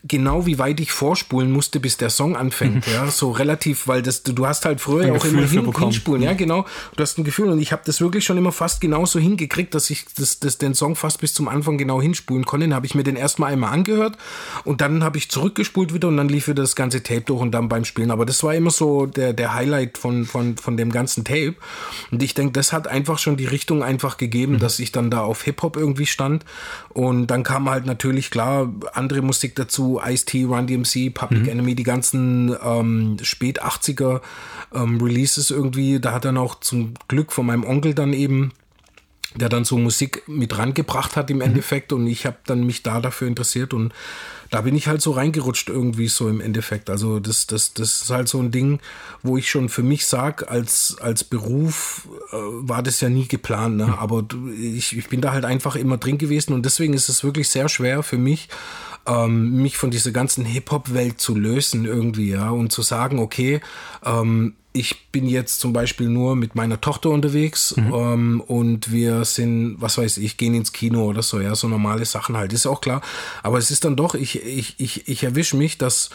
genau 0.06 0.21
wie 0.46 0.60
weit 0.60 0.80
ich 0.80 0.92
vorspulen 0.92 1.52
musste, 1.52 1.80
bis 1.80 1.98
der 1.98 2.10
Song 2.10 2.36
anfängt. 2.36 2.88
Mhm. 2.88 2.94
Ja, 2.94 3.08
so 3.08 3.32
relativ, 3.32 3.88
weil 3.88 4.02
das, 4.02 4.24
du 4.24 4.46
hast 4.46 4.66
halt 4.66 4.82
früher 4.82 5.14
auch 5.16 5.26
immer 5.26 5.46
hin, 5.46 5.74
hinspulen. 5.74 6.24
Ja, 6.24 6.34
genau. 6.34 6.66
Du 6.96 7.04
hast 7.04 7.18
ein 7.18 7.24
Gefühl 7.24 7.50
und 7.50 7.60
ich 7.60 7.72
habe 7.72 7.82
das 7.86 8.02
wirklich 8.02 8.26
schon 8.26 8.38
immer 8.38 8.52
fast 8.52 8.82
genauso 8.82 9.20
hingekriegt, 9.20 9.74
dass 9.74 9.90
ich 9.90 10.06
das, 10.18 10.40
das, 10.40 10.58
den 10.58 10.74
Song 10.74 10.96
fast 10.96 11.22
bis 11.22 11.34
zum 11.34 11.48
Anfang 11.48 11.78
genau 11.78 12.02
hinspulen 12.02 12.46
konnte. 12.46 12.68
Dann 12.68 12.76
habe 12.76 12.86
ich 12.86 12.96
mir 12.96 13.04
den 13.04 13.16
erstmal 13.16 13.54
einmal 13.54 13.74
angehört 13.74 14.18
und 14.64 14.82
dann 14.82 15.04
habe 15.04 15.18
ich 15.18 15.30
zurückgespult 15.30 15.94
wieder 15.94 16.08
und 16.08 16.18
dann 16.18 16.30
lief 16.30 16.48
wieder 16.48 16.64
das 16.64 16.76
ganze 16.76 17.04
Tape 17.04 17.22
durch 17.22 17.42
und 17.42 17.52
dann 17.52 17.70
beim 17.70 17.86
Spielen. 17.86 18.12
Aber 18.12 18.26
das 18.26 18.44
war 18.44 18.54
immer 18.54 18.72
so 18.72 19.06
der, 19.06 19.34
der 19.34 19.54
Highlight 19.54 19.98
von, 19.98 20.26
von, 20.26 20.58
von 20.58 20.78
dem 20.78 20.92
ganzen 20.92 21.24
Tape. 21.24 21.56
Und 22.12 22.22
ich 22.24 22.34
denke, 22.34 22.54
das 22.54 22.74
hat 22.74 22.88
einfach 22.88 23.20
schon 23.20 23.38
die 23.38 23.46
Richtung 23.46 23.84
einfach 23.84 24.18
gegeben, 24.18 24.54
mhm. 24.54 24.60
dass 24.60 24.80
ich 24.80 24.92
dann 24.92 25.10
da 25.10 25.22
auf 25.22 25.44
Hip-Hop 25.44 25.78
irgendwie 25.78 26.06
stand. 26.06 26.46
Und 26.90 27.28
dann 27.28 27.44
kam 27.44 27.70
halt 27.70 27.86
natürlich 27.86 28.32
klar 28.32 28.72
andere 28.94 29.22
Musik 29.22 29.56
dazu, 29.56 30.00
Ice-T, 30.06 30.44
Run 30.46 30.68
DMC, 30.68 31.14
Public 31.14 31.44
mhm. 31.44 31.50
Enemy, 31.50 31.76
die 31.76 31.84
ganzen 31.84 32.56
ähm, 32.64 33.18
spät 33.22 33.64
80er 33.64 34.22
ähm, 34.74 35.02
Releases 35.02 35.52
irgendwie. 35.52 36.00
Da 36.00 36.14
hat 36.14 36.26
dann 36.26 36.38
auch 36.38 36.60
zum 36.60 36.94
Glück 37.08 37.32
von 37.32 37.46
meinem 37.46 37.64
Onkel 37.64 37.94
dann 37.94 38.14
eben 38.14 38.52
der 39.36 39.50
dann 39.50 39.64
so 39.64 39.78
Musik 39.78 40.24
mit 40.28 40.58
rangebracht 40.58 41.16
hat 41.16 41.30
im 41.30 41.38
mhm. 41.38 41.44
Endeffekt 41.44 41.94
und 41.94 42.06
ich 42.08 42.26
habe 42.26 42.38
dann 42.46 42.66
mich 42.66 42.84
da 42.84 43.00
dafür 43.00 43.28
interessiert 43.28 43.74
und 43.74 43.94
da 44.50 44.60
bin 44.62 44.76
ich 44.76 44.88
halt 44.88 45.02
so 45.02 45.12
reingerutscht 45.12 45.70
irgendwie 45.70 46.10
so 46.10 46.28
im 46.28 46.42
Endeffekt. 46.42 46.90
Also 46.90 47.22
das, 47.22 47.48
das, 47.48 47.74
das 47.74 48.02
ist 48.02 48.10
halt 48.10 48.28
so 48.28 48.40
ein 48.40 48.52
Ding, 48.52 48.82
wo 49.24 49.38
ich 49.38 49.50
schon 49.50 49.70
für 49.70 49.84
mich 49.84 50.06
sag, 50.06 50.52
als, 50.52 50.98
als 51.00 51.24
Beruf 51.24 52.10
äh, 52.34 52.36
war 52.36 52.84
das 52.84 53.00
ja 53.00 53.08
nie 53.08 53.30
geplant, 53.30 53.78
ne? 53.78 53.88
Mhm. 53.88 53.94
aber 53.94 54.28
ich, 54.60 54.98
ich 54.98 55.08
bin 55.08 55.22
da 55.22 55.32
halt 55.32 55.46
einfach 55.46 55.78
immer 55.78 55.98
drin 55.98 56.18
gewesen 56.18 56.52
und 56.52 56.66
deswegen 56.66 56.94
ist 56.94 57.08
es 57.08 57.24
wirklich 57.24 57.48
sehr 57.48 57.70
schwer 57.70 58.04
für 58.04 58.18
mich, 58.18 58.50
ähm, 59.06 59.62
mich 59.62 59.78
von 59.78 59.92
dieser 59.92 60.12
ganzen 60.12 60.46
Hip-Hop-Welt 60.46 61.20
zu 61.20 61.36
lösen 61.36 61.86
irgendwie, 61.86 62.30
ja, 62.30 62.50
und 62.50 62.72
zu 62.72 62.82
sagen, 62.82 63.20
okay, 63.20 63.62
ähm, 64.06 64.56
ich 64.74 65.10
bin 65.12 65.28
jetzt 65.28 65.60
zum 65.60 65.74
Beispiel 65.74 66.08
nur 66.08 66.36
mit 66.36 66.56
meiner 66.56 66.80
Tochter 66.80 67.10
unterwegs 67.10 67.76
mhm. 67.76 67.94
ähm, 67.94 68.42
und 68.42 68.92
wir 68.92 69.26
sind, 69.26 69.76
was 69.80 69.98
weiß 69.98 70.18
ich, 70.18 70.38
gehen 70.38 70.54
ins 70.54 70.72
Kino 70.72 71.06
oder 71.06 71.22
so, 71.22 71.42
ja, 71.42 71.56
so 71.56 71.68
normale 71.68 72.06
Sachen 72.06 72.38
halt, 72.38 72.54
ist 72.54 72.66
auch 72.66 72.80
klar. 72.80 73.02
Aber 73.44 73.58
es 73.58 73.70
ist 73.70 73.84
dann 73.84 73.98
doch, 73.98 74.16
ich, 74.16 74.42
ich, 74.44 74.76
ich, 74.80 75.08
ich 75.10 75.24
erwische 75.24 75.58
mich, 75.58 75.78
dass 75.78 76.10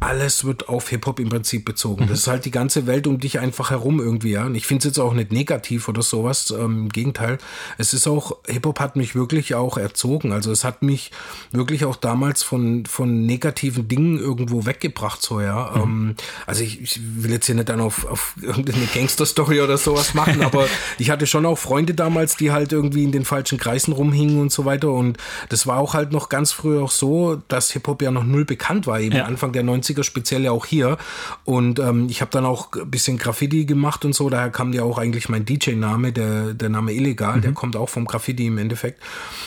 alles 0.00 0.44
wird 0.44 0.68
auf 0.68 0.88
Hip-Hop 0.88 1.20
im 1.20 1.28
Prinzip 1.28 1.64
bezogen. 1.64 2.04
Mhm. 2.04 2.08
Das 2.08 2.20
ist 2.20 2.26
halt 2.26 2.44
die 2.44 2.50
ganze 2.50 2.86
Welt 2.86 3.06
um 3.06 3.18
dich 3.18 3.38
einfach 3.38 3.70
herum 3.70 4.00
irgendwie, 4.00 4.32
ja. 4.32 4.46
Und 4.46 4.54
ich 4.54 4.66
finde 4.66 4.80
es 4.80 4.84
jetzt 4.84 4.98
auch 4.98 5.14
nicht 5.14 5.32
negativ 5.32 5.88
oder 5.88 6.02
sowas. 6.02 6.50
Ähm, 6.50 6.82
Im 6.82 6.88
Gegenteil. 6.88 7.38
Es 7.78 7.94
ist 7.94 8.06
auch, 8.06 8.36
Hip-Hop 8.46 8.80
hat 8.80 8.96
mich 8.96 9.14
wirklich 9.14 9.54
auch 9.54 9.76
erzogen. 9.76 10.32
Also 10.32 10.50
es 10.50 10.64
hat 10.64 10.82
mich 10.82 11.10
wirklich 11.50 11.84
auch 11.84 11.96
damals 11.96 12.42
von, 12.42 12.86
von 12.86 13.26
negativen 13.26 13.88
Dingen 13.88 14.18
irgendwo 14.18 14.66
weggebracht, 14.66 15.22
so, 15.22 15.40
ja. 15.40 15.72
Mhm. 15.74 15.82
Ähm, 15.82 16.14
also 16.46 16.62
ich, 16.62 16.80
ich, 16.80 17.00
will 17.02 17.30
jetzt 17.30 17.46
hier 17.46 17.54
nicht 17.54 17.68
dann 17.68 17.80
auf, 17.80 18.04
auf 18.06 18.34
irgendeine 18.40 18.86
Gangster-Story 18.86 19.60
oder 19.60 19.78
sowas 19.78 20.14
machen, 20.14 20.42
aber 20.44 20.66
ich 20.98 21.10
hatte 21.10 21.26
schon 21.26 21.46
auch 21.46 21.58
Freunde 21.58 21.94
damals, 21.94 22.36
die 22.36 22.50
halt 22.50 22.72
irgendwie 22.72 23.04
in 23.04 23.12
den 23.12 23.24
falschen 23.24 23.58
Kreisen 23.58 23.92
rumhingen 23.92 24.40
und 24.40 24.52
so 24.52 24.64
weiter. 24.64 24.90
Und 24.90 25.18
das 25.48 25.66
war 25.66 25.78
auch 25.78 25.94
halt 25.94 26.12
noch 26.12 26.28
ganz 26.28 26.52
früh 26.52 26.80
auch 26.80 26.90
so, 26.90 27.42
dass 27.48 27.70
Hip-Hop 27.72 28.02
ja 28.02 28.10
noch 28.10 28.24
null 28.24 28.44
bekannt 28.44 28.86
war, 28.86 29.00
eben 29.00 29.16
ja. 29.16 29.24
Anfang 29.24 29.52
der 29.52 29.62
90er, 29.82 30.02
speziell 30.02 30.42
ja 30.42 30.50
auch 30.52 30.66
hier. 30.66 30.98
Und 31.44 31.78
ähm, 31.78 32.06
ich 32.08 32.20
habe 32.20 32.30
dann 32.30 32.44
auch 32.44 32.72
ein 32.72 32.90
bisschen 32.90 33.18
Graffiti 33.18 33.64
gemacht 33.64 34.04
und 34.04 34.14
so, 34.14 34.30
daher 34.30 34.50
kam 34.50 34.72
ja 34.72 34.82
auch 34.82 34.98
eigentlich 34.98 35.28
mein 35.28 35.44
DJ-Name, 35.44 36.12
der, 36.12 36.54
der 36.54 36.68
Name 36.68 36.92
Illegal, 36.92 37.36
mhm. 37.36 37.42
der 37.42 37.52
kommt 37.52 37.76
auch 37.76 37.88
vom 37.88 38.06
Graffiti 38.06 38.46
im 38.46 38.58
Endeffekt. 38.58 39.00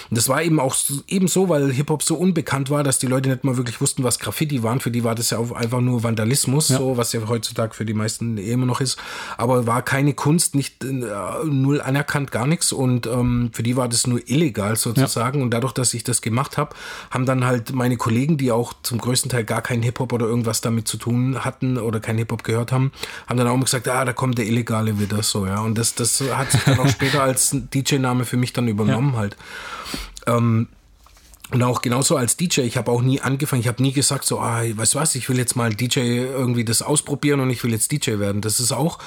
Und 0.09 0.17
das 0.17 0.29
war 0.29 0.41
eben 0.43 0.59
auch 0.59 0.75
eben 1.07 1.27
so, 1.27 1.49
weil 1.49 1.71
Hip-Hop 1.71 2.03
so 2.03 2.15
unbekannt 2.15 2.69
war, 2.69 2.83
dass 2.83 2.99
die 2.99 3.07
Leute 3.07 3.29
nicht 3.29 3.43
mal 3.43 3.57
wirklich 3.57 3.81
wussten, 3.81 4.03
was 4.03 4.19
Graffiti 4.19 4.63
waren. 4.63 4.79
Für 4.79 4.91
die 4.91 5.03
war 5.03 5.15
das 5.15 5.29
ja 5.29 5.37
auch 5.37 5.51
einfach 5.51 5.81
nur 5.81 6.03
Vandalismus, 6.03 6.69
ja. 6.69 6.77
so 6.77 6.97
was 6.97 7.13
ja 7.13 7.21
heutzutage 7.27 7.73
für 7.73 7.85
die 7.85 7.93
meisten 7.93 8.37
eh 8.37 8.51
immer 8.51 8.65
noch 8.65 8.81
ist. 8.81 8.97
Aber 9.37 9.67
war 9.67 9.81
keine 9.81 10.13
Kunst, 10.13 10.55
nicht 10.55 10.83
äh, 10.83 10.89
null 11.45 11.81
anerkannt, 11.81 12.31
gar 12.31 12.47
nichts. 12.47 12.71
Und 12.71 13.07
ähm, 13.07 13.49
für 13.53 13.63
die 13.63 13.75
war 13.75 13.87
das 13.87 14.07
nur 14.07 14.19
illegal 14.29 14.75
sozusagen. 14.75 15.39
Ja. 15.39 15.43
Und 15.43 15.51
dadurch, 15.51 15.73
dass 15.73 15.93
ich 15.93 16.03
das 16.03 16.21
gemacht 16.21 16.57
habe, 16.57 16.75
haben 17.11 17.25
dann 17.25 17.45
halt 17.45 17.73
meine 17.73 17.97
Kollegen, 17.97 18.37
die 18.37 18.51
auch 18.51 18.73
zum 18.83 18.99
größten 18.99 19.31
Teil 19.31 19.43
gar 19.43 19.61
keinen 19.61 19.83
Hip-Hop 19.83 20.13
oder 20.13 20.24
irgendwas 20.25 20.61
damit 20.61 20.87
zu 20.87 20.97
tun 20.97 21.43
hatten 21.43 21.77
oder 21.77 21.99
kein 21.99 22.17
Hip-Hop 22.17 22.43
gehört 22.43 22.71
haben, 22.71 22.91
haben 23.27 23.37
dann 23.37 23.47
auch 23.47 23.53
immer 23.53 23.65
gesagt, 23.65 23.87
ah, 23.87 24.05
da 24.05 24.13
kommt 24.13 24.37
der 24.37 24.45
Illegale 24.45 24.99
wieder 24.99 25.23
so, 25.23 25.45
ja. 25.45 25.59
Und 25.61 25.77
das, 25.77 25.95
das 25.95 26.21
hat 26.21 26.51
sich 26.51 26.63
dann 26.63 26.79
auch 26.79 26.87
später 26.87 27.23
als 27.23 27.51
DJ-Name 27.53 28.25
für 28.25 28.37
mich 28.37 28.53
dann 28.53 28.67
übernommen 28.67 29.13
ja. 29.13 29.19
halt. 29.19 29.37
Ähm, 30.27 30.67
und 31.51 31.61
auch 31.61 31.81
genauso 31.81 32.17
als 32.17 32.37
DJ, 32.37 32.61
ich 32.61 32.75
habe 32.75 32.91
auch 32.91 33.01
nie 33.01 33.21
angefangen, 33.21 33.61
ich 33.61 33.67
habe 33.67 33.81
nie 33.81 33.91
gesagt 33.91 34.25
so, 34.25 34.39
ah, 34.39 34.63
weißt 34.63 34.95
du 34.95 34.99
was, 34.99 35.13
ich 35.13 35.29
will 35.29 35.37
jetzt 35.37 35.55
mal 35.55 35.73
DJ 35.73 35.99
irgendwie 35.99 36.65
das 36.65 36.81
ausprobieren 36.81 37.39
und 37.39 37.51
ich 37.51 37.63
will 37.63 37.71
jetzt 37.71 37.91
DJ 37.91 38.17
werden. 38.17 38.41
Das 38.41 38.59
ist 38.59 38.71
auch 38.71 38.97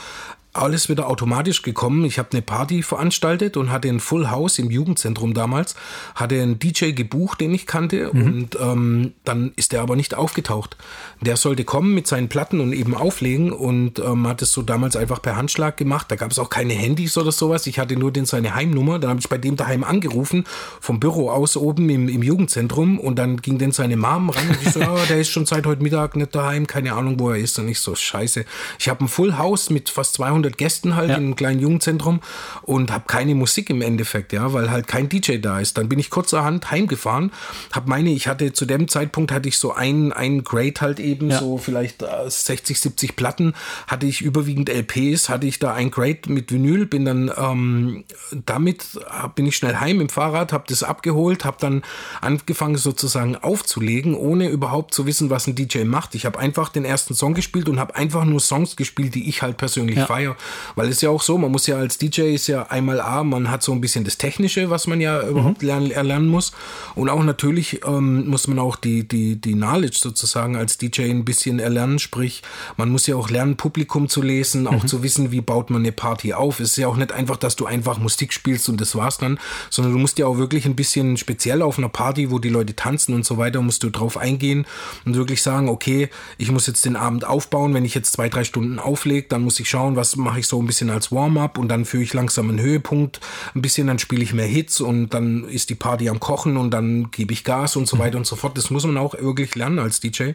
alles 0.58 0.88
wieder 0.88 1.08
automatisch 1.08 1.62
gekommen. 1.62 2.04
Ich 2.04 2.18
habe 2.18 2.30
eine 2.32 2.42
Party 2.42 2.82
veranstaltet 2.82 3.56
und 3.56 3.70
hatte 3.70 3.88
ein 3.88 4.00
Full 4.00 4.30
House 4.30 4.58
im 4.58 4.70
Jugendzentrum 4.70 5.34
damals, 5.34 5.74
hatte 6.14 6.40
einen 6.40 6.58
DJ 6.58 6.92
gebucht, 6.92 7.40
den 7.40 7.54
ich 7.54 7.66
kannte 7.66 8.10
mhm. 8.12 8.22
und 8.22 8.58
ähm, 8.60 9.12
dann 9.24 9.52
ist 9.56 9.72
der 9.72 9.82
aber 9.82 9.96
nicht 9.96 10.14
aufgetaucht. 10.14 10.76
Der 11.20 11.36
sollte 11.36 11.64
kommen 11.64 11.94
mit 11.94 12.06
seinen 12.06 12.28
Platten 12.28 12.60
und 12.60 12.72
eben 12.72 12.94
auflegen 12.94 13.52
und 13.52 13.98
ähm, 13.98 14.26
hat 14.26 14.42
es 14.42 14.52
so 14.52 14.62
damals 14.62 14.96
einfach 14.96 15.20
per 15.20 15.36
Handschlag 15.36 15.76
gemacht. 15.76 16.06
Da 16.10 16.16
gab 16.16 16.30
es 16.30 16.38
auch 16.38 16.50
keine 16.50 16.74
Handys 16.74 17.16
oder 17.18 17.32
sowas. 17.32 17.66
Ich 17.66 17.78
hatte 17.78 17.96
nur 17.96 18.12
den 18.12 18.26
seine 18.26 18.54
Heimnummer. 18.54 18.98
Dann 18.98 19.10
habe 19.10 19.20
ich 19.20 19.28
bei 19.28 19.38
dem 19.38 19.56
daheim 19.56 19.84
angerufen, 19.84 20.44
vom 20.80 21.00
Büro 21.00 21.30
aus 21.30 21.56
oben 21.56 21.88
im, 21.90 22.08
im 22.08 22.22
Jugendzentrum 22.22 22.98
und 22.98 23.16
dann 23.16 23.38
ging 23.38 23.58
dann 23.58 23.72
seine 23.72 23.96
Mom 23.96 24.30
ran 24.30 24.48
und 24.48 24.62
ich 24.62 24.72
so, 24.72 24.80
oh, 24.80 24.98
der 25.08 25.20
ist 25.20 25.30
schon 25.30 25.46
seit 25.46 25.66
heute 25.66 25.82
Mittag 25.82 26.16
nicht 26.16 26.34
daheim, 26.34 26.66
keine 26.66 26.92
Ahnung, 26.92 27.18
wo 27.18 27.30
er 27.30 27.38
ist. 27.38 27.58
Und 27.58 27.68
ich 27.68 27.80
so, 27.80 27.94
scheiße. 27.94 28.44
Ich 28.78 28.88
habe 28.88 29.04
ein 29.04 29.08
Full 29.08 29.36
House 29.38 29.70
mit 29.70 29.90
fast 29.90 30.14
200 30.14 30.47
200 30.48 30.58
Gästen 30.58 30.96
halt 30.96 31.10
ja. 31.10 31.16
in 31.16 31.24
einem 31.24 31.36
kleinen 31.36 31.60
Jugendzentrum 31.60 32.20
und 32.62 32.90
habe 32.90 33.04
keine 33.06 33.34
Musik 33.34 33.70
im 33.70 33.82
Endeffekt, 33.82 34.32
ja, 34.32 34.52
weil 34.52 34.70
halt 34.70 34.86
kein 34.86 35.08
DJ 35.08 35.38
da 35.38 35.60
ist. 35.60 35.78
Dann 35.78 35.88
bin 35.88 35.98
ich 35.98 36.10
kurzerhand 36.10 36.70
heimgefahren, 36.70 37.32
habe 37.72 37.88
meine, 37.88 38.10
ich 38.10 38.28
hatte 38.28 38.52
zu 38.52 38.64
dem 38.64 38.88
Zeitpunkt 38.88 39.32
hatte 39.32 39.48
ich 39.48 39.58
so 39.58 39.72
ein, 39.72 40.12
ein 40.12 40.44
Grade 40.44 40.80
halt 40.80 41.00
eben, 41.00 41.30
ja. 41.30 41.38
so 41.38 41.58
vielleicht 41.58 42.04
60, 42.26 42.76
äh, 42.76 42.80
70 42.80 43.16
Platten, 43.16 43.54
hatte 43.86 44.06
ich 44.06 44.20
überwiegend 44.20 44.68
LPs, 44.68 45.28
hatte 45.28 45.46
ich 45.46 45.58
da 45.58 45.74
ein 45.74 45.90
Grade 45.90 46.20
mit 46.28 46.52
Vinyl, 46.52 46.86
bin 46.86 47.04
dann 47.04 47.30
ähm, 47.36 48.04
damit 48.46 48.98
bin 49.34 49.46
ich 49.46 49.56
schnell 49.56 49.76
heim 49.76 50.00
im 50.00 50.08
Fahrrad, 50.08 50.52
habe 50.52 50.64
das 50.68 50.82
abgeholt, 50.82 51.44
habe 51.44 51.56
dann 51.60 51.82
angefangen 52.20 52.76
sozusagen 52.76 53.36
aufzulegen, 53.36 54.14
ohne 54.14 54.48
überhaupt 54.48 54.94
zu 54.94 55.06
wissen, 55.06 55.30
was 55.30 55.46
ein 55.46 55.54
DJ 55.54 55.84
macht. 55.84 56.14
Ich 56.14 56.26
habe 56.26 56.38
einfach 56.38 56.68
den 56.68 56.84
ersten 56.84 57.14
Song 57.14 57.34
gespielt 57.34 57.68
und 57.68 57.78
habe 57.78 57.94
einfach 57.96 58.24
nur 58.24 58.40
Songs 58.40 58.76
gespielt, 58.76 59.14
die 59.14 59.28
ich 59.28 59.42
halt 59.42 59.56
persönlich 59.56 59.96
ja. 59.96 60.06
feiere. 60.06 60.36
Weil 60.74 60.88
es 60.88 60.96
ist 60.96 61.02
ja 61.02 61.10
auch 61.10 61.22
so, 61.22 61.38
man 61.38 61.50
muss 61.50 61.66
ja 61.66 61.76
als 61.76 61.98
DJ 61.98 62.34
ist 62.34 62.46
ja 62.46 62.64
einmal 62.64 63.00
A, 63.00 63.24
man 63.24 63.50
hat 63.50 63.62
so 63.62 63.72
ein 63.72 63.80
bisschen 63.80 64.04
das 64.04 64.18
Technische, 64.18 64.70
was 64.70 64.86
man 64.86 65.00
ja 65.00 65.22
überhaupt 65.26 65.62
mhm. 65.62 65.68
lernen, 65.68 65.90
erlernen 65.90 66.28
muss. 66.28 66.52
Und 66.94 67.08
auch 67.08 67.22
natürlich 67.22 67.84
ähm, 67.86 68.28
muss 68.28 68.48
man 68.48 68.58
auch 68.58 68.76
die, 68.76 69.06
die, 69.06 69.36
die 69.36 69.52
Knowledge 69.52 69.98
sozusagen 70.00 70.56
als 70.56 70.78
DJ 70.78 71.10
ein 71.10 71.24
bisschen 71.24 71.58
erlernen. 71.58 71.98
Sprich, 71.98 72.42
man 72.76 72.90
muss 72.90 73.06
ja 73.06 73.16
auch 73.16 73.30
lernen, 73.30 73.56
Publikum 73.56 74.08
zu 74.08 74.22
lesen, 74.22 74.66
auch 74.66 74.82
mhm. 74.82 74.88
zu 74.88 75.02
wissen, 75.02 75.32
wie 75.32 75.40
baut 75.40 75.70
man 75.70 75.82
eine 75.82 75.92
Party 75.92 76.34
auf. 76.34 76.60
Es 76.60 76.70
ist 76.70 76.76
ja 76.76 76.88
auch 76.88 76.96
nicht 76.96 77.12
einfach, 77.12 77.36
dass 77.36 77.56
du 77.56 77.66
einfach 77.66 77.98
Musik 77.98 78.32
spielst 78.32 78.68
und 78.68 78.80
das 78.80 78.94
war's 78.94 79.18
dann, 79.18 79.38
sondern 79.70 79.92
du 79.92 79.98
musst 79.98 80.18
ja 80.18 80.26
auch 80.26 80.38
wirklich 80.38 80.66
ein 80.66 80.76
bisschen 80.76 81.16
speziell 81.16 81.62
auf 81.62 81.78
einer 81.78 81.88
Party, 81.88 82.30
wo 82.30 82.38
die 82.38 82.48
Leute 82.48 82.74
tanzen 82.76 83.14
und 83.14 83.24
so 83.24 83.38
weiter, 83.38 83.62
musst 83.62 83.82
du 83.82 83.90
drauf 83.90 84.16
eingehen 84.16 84.66
und 85.04 85.16
wirklich 85.16 85.42
sagen, 85.42 85.68
okay, 85.68 86.08
ich 86.36 86.50
muss 86.50 86.66
jetzt 86.66 86.84
den 86.84 86.96
Abend 86.96 87.26
aufbauen. 87.26 87.74
Wenn 87.74 87.84
ich 87.84 87.94
jetzt 87.94 88.12
zwei, 88.12 88.28
drei 88.28 88.44
Stunden 88.44 88.78
auflege, 88.78 89.28
dann 89.28 89.42
muss 89.42 89.60
ich 89.60 89.68
schauen, 89.68 89.96
was 89.96 90.16
mache 90.18 90.40
ich 90.40 90.46
so 90.46 90.60
ein 90.60 90.66
bisschen 90.66 90.90
als 90.90 91.10
Warm-up 91.10 91.58
und 91.58 91.68
dann 91.68 91.84
führe 91.84 92.02
ich 92.02 92.14
langsam 92.14 92.48
einen 92.48 92.60
Höhepunkt 92.60 93.20
ein 93.54 93.62
bisschen, 93.62 93.86
dann 93.86 93.98
spiele 93.98 94.22
ich 94.22 94.34
mehr 94.34 94.46
Hits 94.46 94.80
und 94.80 95.14
dann 95.14 95.44
ist 95.44 95.70
die 95.70 95.74
Party 95.74 96.08
am 96.08 96.20
Kochen 96.20 96.56
und 96.56 96.70
dann 96.70 97.10
gebe 97.10 97.32
ich 97.32 97.44
Gas 97.44 97.76
und 97.76 97.88
so 97.88 97.98
weiter 97.98 98.18
und 98.18 98.26
so 98.26 98.36
fort. 98.36 98.56
Das 98.58 98.70
muss 98.70 98.84
man 98.84 98.96
auch 98.96 99.14
wirklich 99.14 99.54
lernen 99.54 99.78
als 99.78 100.00
DJ. 100.00 100.32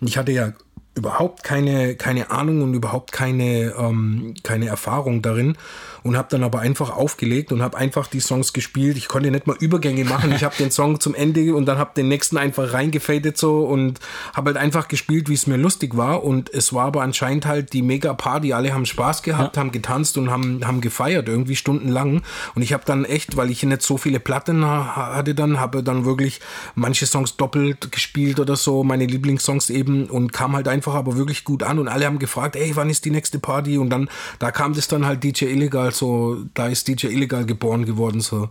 Ich 0.00 0.16
hatte 0.16 0.32
ja 0.32 0.52
überhaupt 0.98 1.44
keine, 1.44 1.94
keine 1.94 2.30
Ahnung 2.30 2.62
und 2.62 2.74
überhaupt 2.74 3.12
keine, 3.12 3.74
ähm, 3.78 4.34
keine 4.42 4.66
Erfahrung 4.66 5.22
darin 5.22 5.56
und 6.02 6.16
habe 6.16 6.28
dann 6.30 6.42
aber 6.42 6.60
einfach 6.60 6.90
aufgelegt 6.90 7.52
und 7.52 7.62
habe 7.62 7.76
einfach 7.76 8.06
die 8.06 8.20
Songs 8.20 8.52
gespielt. 8.52 8.96
Ich 8.96 9.08
konnte 9.08 9.30
nicht 9.30 9.46
mal 9.46 9.56
Übergänge 9.58 10.04
machen. 10.04 10.32
Ich 10.32 10.44
habe 10.44 10.56
den 10.58 10.70
Song 10.70 11.00
zum 11.00 11.14
Ende 11.14 11.54
und 11.54 11.66
dann 11.66 11.78
habe 11.78 11.90
den 11.96 12.08
nächsten 12.08 12.36
einfach 12.36 12.72
reingefadet 12.72 13.36
so 13.36 13.60
und 13.64 14.00
habe 14.34 14.50
halt 14.50 14.56
einfach 14.56 14.88
gespielt, 14.88 15.28
wie 15.28 15.34
es 15.34 15.46
mir 15.46 15.56
lustig 15.56 15.96
war. 15.96 16.24
Und 16.24 16.52
es 16.52 16.72
war 16.72 16.86
aber 16.86 17.02
anscheinend 17.02 17.46
halt 17.46 17.72
die 17.72 17.82
mega 17.82 18.14
Party. 18.14 18.52
Alle 18.52 18.72
haben 18.72 18.86
Spaß 18.86 19.22
gehabt, 19.22 19.56
ja. 19.56 19.60
haben 19.60 19.72
getanzt 19.72 20.18
und 20.18 20.30
haben, 20.30 20.66
haben 20.66 20.80
gefeiert, 20.80 21.28
irgendwie 21.28 21.56
stundenlang. 21.56 22.22
Und 22.54 22.62
ich 22.62 22.72
habe 22.72 22.84
dann 22.86 23.04
echt, 23.04 23.36
weil 23.36 23.50
ich 23.50 23.62
nicht 23.62 23.82
so 23.82 23.98
viele 23.98 24.20
Platten 24.20 24.64
hatte, 24.64 25.34
dann 25.34 25.60
habe 25.60 25.82
dann 25.82 26.04
wirklich 26.04 26.40
manche 26.74 27.06
Songs 27.06 27.36
doppelt 27.36 27.92
gespielt 27.92 28.40
oder 28.40 28.56
so, 28.56 28.84
meine 28.84 29.06
Lieblingssongs 29.06 29.70
eben 29.70 30.06
und 30.06 30.32
kam 30.32 30.56
halt 30.56 30.68
einfach 30.68 30.87
aber 30.94 31.16
wirklich 31.16 31.44
gut 31.44 31.62
an. 31.62 31.78
Und 31.78 31.88
alle 31.88 32.06
haben 32.06 32.18
gefragt, 32.18 32.56
ey, 32.56 32.74
wann 32.74 32.90
ist 32.90 33.04
die 33.04 33.10
nächste 33.10 33.38
Party? 33.38 33.78
Und 33.78 33.90
dann, 33.90 34.08
da 34.38 34.50
kam 34.50 34.74
das 34.74 34.88
dann 34.88 35.06
halt 35.06 35.24
DJ 35.24 35.46
Illegal 35.46 35.92
so, 35.92 36.44
da 36.54 36.68
ist 36.68 36.88
DJ 36.88 37.08
Illegal 37.08 37.46
geboren 37.46 37.84
geworden, 37.84 38.20
so. 38.20 38.48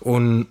Und 0.00 0.46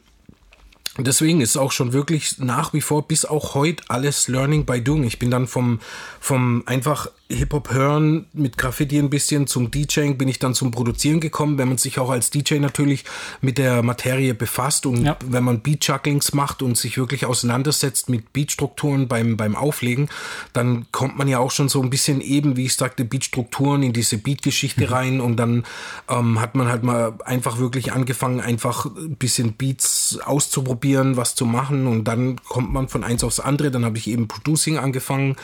Deswegen 0.97 1.41
ist 1.41 1.57
auch 1.57 1.73
schon 1.73 1.91
wirklich 1.91 2.39
nach 2.39 2.71
wie 2.71 2.79
vor 2.79 3.05
bis 3.05 3.25
auch 3.25 3.53
heute 3.53 3.83
alles 3.89 4.29
Learning 4.29 4.65
by 4.65 4.81
Doing. 4.81 5.03
Ich 5.03 5.19
bin 5.19 5.29
dann 5.29 5.45
vom, 5.45 5.81
vom 6.21 6.63
einfach 6.67 7.09
Hip-Hop 7.27 7.73
hören 7.73 8.27
mit 8.33 8.55
Graffiti 8.55 8.99
ein 8.99 9.09
bisschen 9.09 9.47
zum 9.47 9.71
DJing 9.71 10.17
bin 10.17 10.27
ich 10.27 10.37
dann 10.37 10.53
zum 10.53 10.69
Produzieren 10.69 11.19
gekommen, 11.19 11.57
wenn 11.57 11.67
man 11.67 11.79
sich 11.79 11.97
auch 11.97 12.11
als 12.11 12.29
DJ 12.29 12.59
natürlich 12.59 13.03
mit 13.41 13.57
der 13.57 13.81
Materie 13.81 14.35
befasst 14.35 14.85
und 14.85 15.03
ja. 15.03 15.17
wenn 15.25 15.43
man 15.43 15.61
Beat-Jugglings 15.61 16.33
macht 16.33 16.61
und 16.61 16.77
sich 16.77 16.99
wirklich 16.99 17.25
auseinandersetzt 17.25 18.09
mit 18.09 18.31
Beatstrukturen 18.31 19.07
beim, 19.07 19.37
beim 19.37 19.55
Auflegen, 19.55 20.09
dann 20.53 20.85
kommt 20.91 21.17
man 21.17 21.27
ja 21.27 21.39
auch 21.39 21.49
schon 21.49 21.67
so 21.67 21.81
ein 21.81 21.89
bisschen 21.89 22.21
eben, 22.21 22.57
wie 22.57 22.65
ich 22.65 22.75
sagte, 22.75 23.05
Beatstrukturen 23.05 23.81
in 23.81 23.91
diese 23.91 24.19
Beat-Geschichte 24.19 24.85
mhm. 24.85 24.93
rein 24.93 25.21
und 25.21 25.37
dann 25.37 25.63
ähm, 26.07 26.39
hat 26.39 26.53
man 26.53 26.67
halt 26.67 26.83
mal 26.83 27.17
einfach 27.25 27.57
wirklich 27.57 27.91
angefangen, 27.91 28.39
einfach 28.39 28.85
ein 28.85 29.15
bisschen 29.15 29.53
Beats 29.53 30.19
auszuprobieren, 30.23 31.17
was 31.17 31.33
zu 31.33 31.47
machen 31.47 31.87
und 31.87 32.03
dann 32.03 32.35
kommt 32.43 32.71
man 32.71 32.87
von 32.87 33.03
eins 33.03 33.23
aufs 33.23 33.39
andere, 33.39 33.71
dann 33.71 33.83
habe 33.83 33.97
ich 33.97 34.07
eben 34.07 34.27
Producing 34.27 34.77
angefangen 34.77 35.35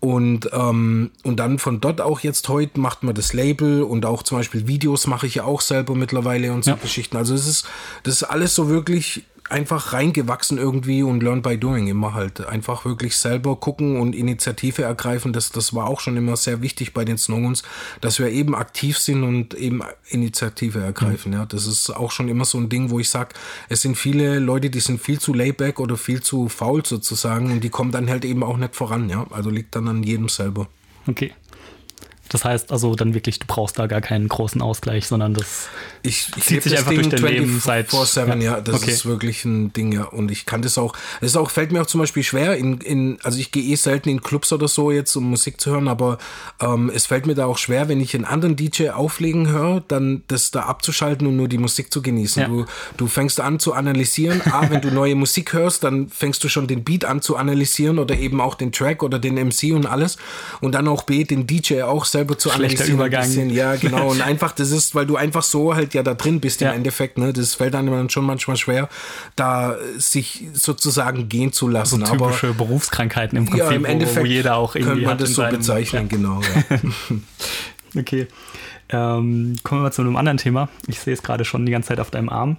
und, 0.00 0.50
ähm, 0.52 1.10
und 1.24 1.40
dann 1.40 1.58
von 1.58 1.80
dort 1.80 2.00
auch 2.00 2.20
jetzt 2.20 2.48
heute 2.48 2.78
macht 2.78 3.02
man 3.02 3.14
das 3.14 3.32
Label 3.32 3.82
und 3.82 4.06
auch 4.06 4.22
zum 4.22 4.38
Beispiel 4.38 4.68
Videos 4.68 5.06
mache 5.06 5.26
ich 5.26 5.36
ja 5.36 5.44
auch 5.44 5.60
selber 5.60 5.94
mittlerweile 5.94 6.52
und 6.52 6.64
so 6.64 6.72
ja. 6.72 6.76
Geschichten. 6.76 7.16
Also 7.16 7.34
es 7.34 7.46
ist, 7.46 7.66
das 8.04 8.14
ist 8.14 8.22
alles 8.22 8.54
so 8.54 8.68
wirklich 8.68 9.24
einfach 9.48 9.92
reingewachsen 9.92 10.58
irgendwie 10.58 11.02
und 11.02 11.22
learn 11.22 11.42
by 11.42 11.58
doing 11.58 11.86
immer 11.88 12.14
halt. 12.14 12.46
Einfach 12.46 12.84
wirklich 12.84 13.16
selber 13.16 13.56
gucken 13.56 14.00
und 14.00 14.14
Initiative 14.14 14.82
ergreifen. 14.82 15.32
Das, 15.32 15.50
das 15.50 15.74
war 15.74 15.86
auch 15.86 16.00
schon 16.00 16.16
immer 16.16 16.36
sehr 16.36 16.60
wichtig 16.62 16.94
bei 16.94 17.04
den 17.04 17.18
Snowguns, 17.18 17.62
dass 18.00 18.18
wir 18.18 18.28
eben 18.28 18.54
aktiv 18.54 18.98
sind 18.98 19.22
und 19.22 19.54
eben 19.54 19.82
Initiative 20.08 20.80
ergreifen. 20.80 21.32
Mhm. 21.32 21.38
Ja, 21.38 21.46
das 21.46 21.66
ist 21.66 21.90
auch 21.90 22.10
schon 22.10 22.28
immer 22.28 22.44
so 22.44 22.58
ein 22.58 22.68
Ding, 22.68 22.90
wo 22.90 23.00
ich 23.00 23.08
sage, 23.08 23.34
es 23.68 23.82
sind 23.82 23.96
viele 23.96 24.38
Leute, 24.38 24.70
die 24.70 24.80
sind 24.80 25.00
viel 25.00 25.18
zu 25.18 25.34
layback 25.34 25.80
oder 25.80 25.96
viel 25.96 26.22
zu 26.22 26.48
faul 26.48 26.84
sozusagen 26.84 27.50
und 27.50 27.64
die 27.64 27.70
kommen 27.70 27.90
dann 27.90 28.08
halt 28.08 28.24
eben 28.24 28.42
auch 28.42 28.56
nicht 28.56 28.76
voran. 28.76 29.08
Ja, 29.08 29.26
also 29.30 29.50
liegt 29.50 29.74
dann 29.76 29.88
an 29.88 30.02
jedem 30.02 30.28
selber. 30.28 30.68
Okay. 31.06 31.32
Das 32.28 32.44
heißt 32.44 32.72
also 32.72 32.94
dann 32.94 33.14
wirklich, 33.14 33.38
du 33.38 33.46
brauchst 33.46 33.78
da 33.78 33.86
gar 33.86 34.00
keinen 34.00 34.28
großen 34.28 34.60
Ausgleich, 34.62 35.06
sondern 35.06 35.34
das 35.34 35.68
ich, 36.02 36.28
ich 36.36 36.44
zieht 36.44 36.62
sich 36.62 36.78
einfach 36.78 36.90
Ding 36.90 37.08
durch 37.08 37.20
dein 37.20 37.32
Leben 37.32 37.60
seit 37.60 37.90
7, 37.90 38.40
ja. 38.40 38.52
ja, 38.52 38.60
das 38.60 38.82
okay. 38.82 38.90
ist 38.90 39.06
wirklich 39.06 39.44
ein 39.44 39.72
Ding, 39.72 39.92
ja. 39.92 40.04
Und 40.04 40.30
ich 40.30 40.46
kann 40.46 40.62
das 40.62 40.78
auch, 40.78 40.94
es 41.20 41.36
auch, 41.36 41.50
fällt 41.50 41.72
mir 41.72 41.82
auch 41.82 41.86
zum 41.86 42.00
Beispiel 42.00 42.22
schwer, 42.22 42.56
in, 42.56 42.80
in, 42.80 43.18
also 43.22 43.38
ich 43.38 43.50
gehe 43.50 43.62
eh 43.62 43.74
selten 43.74 44.08
in 44.08 44.22
Clubs 44.22 44.52
oder 44.52 44.68
so 44.68 44.90
jetzt, 44.90 45.16
um 45.16 45.24
Musik 45.30 45.60
zu 45.60 45.70
hören, 45.70 45.88
aber 45.88 46.18
ähm, 46.60 46.90
es 46.94 47.06
fällt 47.06 47.26
mir 47.26 47.34
da 47.34 47.46
auch 47.46 47.58
schwer, 47.58 47.88
wenn 47.88 48.00
ich 48.00 48.14
einen 48.14 48.24
anderen 48.24 48.56
DJ 48.56 48.90
auflegen 48.90 49.48
höre, 49.48 49.82
dann 49.88 50.22
das 50.28 50.50
da 50.50 50.62
abzuschalten 50.62 51.26
und 51.26 51.36
nur 51.36 51.48
die 51.48 51.58
Musik 51.58 51.92
zu 51.92 52.02
genießen. 52.02 52.42
Ja. 52.42 52.48
Du, 52.48 52.66
du 52.96 53.06
fängst 53.06 53.40
an 53.40 53.58
zu 53.58 53.72
analysieren. 53.72 54.40
A, 54.52 54.70
wenn 54.70 54.80
du 54.80 54.90
neue 54.90 55.14
Musik 55.14 55.52
hörst, 55.52 55.84
dann 55.84 56.08
fängst 56.08 56.42
du 56.44 56.48
schon 56.48 56.66
den 56.66 56.84
Beat 56.84 57.04
an 57.04 57.22
zu 57.22 57.36
analysieren 57.36 57.98
oder 57.98 58.16
eben 58.16 58.40
auch 58.40 58.54
den 58.54 58.72
Track 58.72 59.02
oder 59.02 59.18
den 59.18 59.34
MC 59.34 59.74
und 59.74 59.86
alles. 59.86 60.16
Und 60.60 60.72
dann 60.72 60.88
auch 60.88 61.02
B, 61.02 61.24
den 61.24 61.46
DJ 61.46 61.82
auch 61.82 62.04
selbst 62.04 62.17
selber 62.18 62.38
zu 62.38 62.50
Schlechter 62.50 62.84
analysieren. 62.84 62.98
Übergang. 62.98 63.22
Bisschen, 63.22 63.50
ja, 63.50 63.76
genau. 63.76 64.10
Und 64.10 64.20
einfach, 64.26 64.52
das 64.52 64.70
ist, 64.70 64.94
weil 64.94 65.06
du 65.06 65.16
einfach 65.16 65.42
so 65.42 65.74
halt 65.74 65.94
ja 65.94 66.02
da 66.02 66.14
drin 66.14 66.40
bist 66.40 66.60
ja. 66.60 66.70
im 66.70 66.76
Endeffekt, 66.76 67.18
ne? 67.18 67.32
Das 67.32 67.54
fällt 67.54 67.74
dann 67.74 68.10
schon 68.10 68.24
manchmal 68.24 68.56
schwer, 68.56 68.88
da 69.36 69.76
sich 69.96 70.48
sozusagen 70.52 71.28
gehen 71.28 71.52
zu 71.52 71.68
lassen. 71.68 72.04
So 72.04 72.12
typische 72.12 72.48
Aber, 72.48 72.64
Berufskrankheiten 72.64 73.38
im 73.38 73.46
Prinzip, 73.46 73.70
ja, 73.70 73.76
im 73.76 73.84
Endeffekt 73.84 74.26
wo, 74.26 74.30
jeder 74.30 74.56
auch 74.56 74.74
irgendwie 74.74 75.04
könnte 75.04 75.06
man 75.06 75.18
das 75.18 75.34
so 75.34 75.42
bezeichnen, 75.46 76.08
genau. 76.08 76.40
Ja. 76.40 76.78
okay. 78.00 78.26
Ähm, 78.90 79.56
kommen 79.62 79.80
wir 79.80 79.84
mal 79.84 79.92
zu 79.92 80.02
einem 80.02 80.16
anderen 80.16 80.38
Thema. 80.38 80.68
Ich 80.86 81.00
sehe 81.00 81.12
es 81.12 81.22
gerade 81.22 81.44
schon 81.44 81.66
die 81.66 81.72
ganze 81.72 81.88
Zeit 81.88 82.00
auf 82.00 82.10
deinem 82.10 82.30
Arm. 82.30 82.56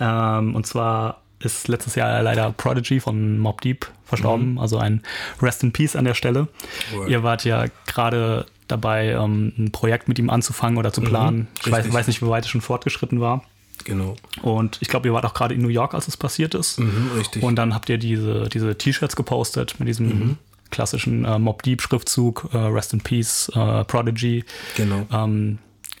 Ähm, 0.00 0.54
und 0.54 0.66
zwar 0.66 1.22
ist 1.40 1.68
letztes 1.68 1.94
Jahr 1.94 2.22
leider 2.22 2.52
Prodigy 2.52 3.00
von 3.00 3.38
Mob 3.38 3.60
Deep 3.60 3.86
verstorben. 4.04 4.52
Mhm. 4.52 4.58
Also 4.58 4.78
ein 4.78 5.02
Rest 5.42 5.62
in 5.62 5.72
Peace 5.72 5.96
an 5.96 6.04
der 6.04 6.14
Stelle. 6.14 6.48
Cool. 6.94 7.10
Ihr 7.10 7.22
wart 7.22 7.44
ja 7.44 7.66
gerade 7.86 8.46
dabei, 8.68 9.10
ähm, 9.10 9.52
ein 9.58 9.72
Projekt 9.72 10.08
mit 10.08 10.18
ihm 10.18 10.30
anzufangen 10.30 10.78
oder 10.78 10.92
zu 10.92 11.00
mhm. 11.00 11.06
planen. 11.06 11.38
Mhm, 11.38 11.46
ich 11.64 11.72
weiß, 11.72 11.92
weiß, 11.92 12.06
nicht, 12.06 12.22
wie 12.22 12.28
weit 12.28 12.44
es 12.44 12.50
schon 12.50 12.60
fortgeschritten 12.60 13.20
war. 13.20 13.42
Genau. 13.84 14.16
Und 14.42 14.78
ich 14.80 14.88
glaube, 14.88 15.08
ihr 15.08 15.14
wart 15.14 15.26
auch 15.26 15.34
gerade 15.34 15.54
in 15.54 15.60
New 15.60 15.68
York, 15.68 15.94
als 15.94 16.08
es 16.08 16.16
passiert 16.16 16.54
ist. 16.54 16.78
Mhm, 16.78 17.10
richtig. 17.18 17.42
Und 17.42 17.56
dann 17.56 17.74
habt 17.74 17.88
ihr 17.88 17.98
diese, 17.98 18.48
diese 18.48 18.76
T-Shirts 18.78 19.16
gepostet 19.16 19.74
mit 19.78 19.88
diesem 19.88 20.06
mhm. 20.06 20.36
klassischen 20.70 21.24
äh, 21.24 21.38
Mob 21.38 21.62
Deep 21.62 21.82
Schriftzug, 21.82 22.48
äh, 22.52 22.56
Rest 22.56 22.92
in 22.92 23.00
Peace, 23.00 23.50
äh, 23.54 23.84
Prodigy. 23.84 24.44
Genau. 24.76 25.06
Ähm, 25.12 25.58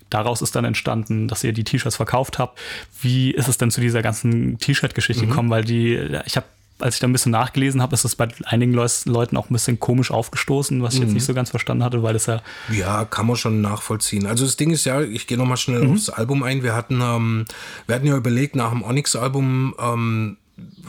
daraus 0.08 0.40
ist 0.40 0.54
dann 0.54 0.64
entstanden, 0.64 1.28
dass 1.28 1.44
ihr 1.44 1.52
die 1.52 1.64
T-Shirts 1.64 1.96
verkauft 1.96 2.38
habt. 2.38 2.58
Wie 3.02 3.32
ist 3.32 3.48
es 3.48 3.58
denn 3.58 3.70
zu 3.70 3.80
dieser 3.80 4.02
ganzen 4.02 4.58
T-Shirt-Geschichte 4.58 5.24
mhm. 5.24 5.30
gekommen? 5.30 5.50
Weil 5.50 5.64
die, 5.64 5.96
ich 6.24 6.36
habe 6.36 6.46
als 6.80 6.96
ich 6.96 7.00
da 7.00 7.06
ein 7.06 7.12
bisschen 7.12 7.32
nachgelesen 7.32 7.80
habe, 7.80 7.94
ist 7.94 8.04
das 8.04 8.16
bei 8.16 8.28
einigen 8.44 8.72
Leuten 8.72 9.36
auch 9.36 9.48
ein 9.48 9.52
bisschen 9.52 9.78
komisch 9.78 10.10
aufgestoßen, 10.10 10.82
was 10.82 10.94
ich 10.94 11.00
mhm. 11.00 11.06
jetzt 11.06 11.14
nicht 11.14 11.24
so 11.24 11.34
ganz 11.34 11.50
verstanden 11.50 11.84
hatte, 11.84 12.02
weil 12.02 12.14
das 12.14 12.26
ja. 12.26 12.42
Ja, 12.72 13.04
kann 13.04 13.26
man 13.26 13.36
schon 13.36 13.60
nachvollziehen. 13.60 14.26
Also 14.26 14.44
das 14.44 14.56
Ding 14.56 14.70
ist 14.70 14.84
ja, 14.84 15.00
ich 15.00 15.26
gehe 15.26 15.38
nochmal 15.38 15.56
schnell 15.56 15.84
mhm. 15.84 15.92
aufs 15.92 16.08
Album 16.08 16.42
ein. 16.42 16.62
Wir 16.62 16.74
hatten, 16.74 17.00
ähm, 17.00 17.44
wir 17.86 17.94
hatten 17.94 18.06
ja 18.06 18.16
überlegt, 18.16 18.56
nach 18.56 18.70
dem 18.70 18.82
Onyx-Album 18.82 19.74
ähm, 19.78 20.36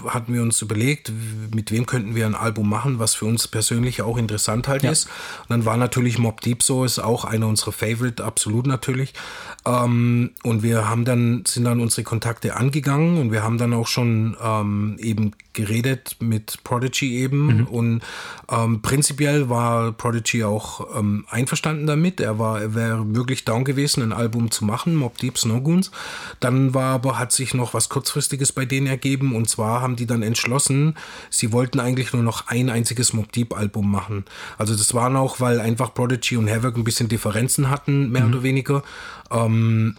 hatten 0.08 0.34
wir 0.34 0.42
uns 0.42 0.62
überlegt, 0.62 1.12
mit 1.54 1.72
wem 1.72 1.86
könnten 1.86 2.16
wir 2.16 2.26
ein 2.26 2.36
Album 2.36 2.70
machen, 2.70 3.00
was 3.00 3.16
für 3.16 3.26
uns 3.26 3.48
persönlich 3.48 4.02
auch 4.02 4.18
interessant 4.18 4.68
halt 4.68 4.84
ja. 4.84 4.92
ist. 4.92 5.06
Und 5.06 5.50
dann 5.50 5.66
war 5.66 5.78
natürlich 5.78 6.18
Mob 6.18 6.42
Deep 6.42 6.64
so, 6.64 6.86
ist 6.86 7.00
auch 7.00 7.26
einer 7.26 7.48
unserer 7.48 7.72
Favorite, 7.72 8.24
absolut 8.24 8.68
natürlich. 8.68 9.14
Ähm, 9.66 10.32
und 10.44 10.64
wir 10.64 10.88
haben 10.90 11.06
dann, 11.06 11.44
sind 11.46 11.64
dann 11.64 11.80
unsere 11.80 12.04
Kontakte 12.04 12.56
angegangen 12.56 13.18
und 13.18 13.32
wir 13.32 13.44
haben 13.44 13.58
dann 13.58 13.74
auch 13.74 13.88
schon 13.88 14.38
ähm, 14.42 14.98
eben 15.00 15.32
geredet 15.54 16.18
mit 16.20 16.60
Prodigy 16.64 17.18
eben. 17.18 17.60
Mhm. 17.60 17.68
Und 17.68 18.02
ähm, 18.52 18.82
prinzipiell 18.82 19.50
war 19.50 19.92
Prodigy 19.94 20.44
auch 20.44 20.98
ähm, 20.98 21.26
einverstanden 21.30 21.88
damit. 21.88 22.20
Er 22.20 22.38
war, 22.38 22.62
er 22.62 22.76
wäre 22.76 23.16
wirklich 23.16 23.46
down 23.46 23.64
gewesen, 23.64 24.04
ein 24.04 24.14
Album 24.14 24.52
zu 24.52 24.66
machen, 24.66 24.96
Mob 24.96 25.18
Deep 25.18 25.38
Snow 25.38 25.64
Goons. 25.64 25.92
Dann 26.40 26.74
war 26.74 26.94
aber, 26.96 27.18
hat 27.18 27.32
sich 27.32 27.54
noch 27.54 27.74
was 27.74 27.90
kurzfristiges 27.90 28.52
bei 28.52 28.66
denen 28.66 28.88
ergeben 28.88 29.36
und 29.36 29.50
zwar 29.50 29.65
haben 29.66 29.96
die 29.96 30.06
dann 30.06 30.22
entschlossen, 30.22 30.96
sie 31.30 31.52
wollten 31.52 31.80
eigentlich 31.80 32.14
nur 32.14 32.24
noch 32.24 32.48
ein 32.48 32.70
einziges 32.70 33.14
Mob 33.14 33.32
Deep 33.32 33.56
Album 33.56 33.92
machen. 33.92 34.26
Also 34.58 34.76
das 34.76 34.94
waren 34.94 35.16
auch, 35.16 35.40
weil 35.40 35.60
einfach 35.60 35.94
Prodigy 35.94 36.38
und 36.38 36.50
Havoc 36.50 36.78
ein 36.78 36.84
bisschen 36.84 37.10
Differenzen 37.10 37.70
hatten, 37.70 38.12
mehr 38.12 38.24
mhm. 38.24 38.34
oder 38.34 38.44
weniger. 38.44 38.84
Ähm, 39.32 39.96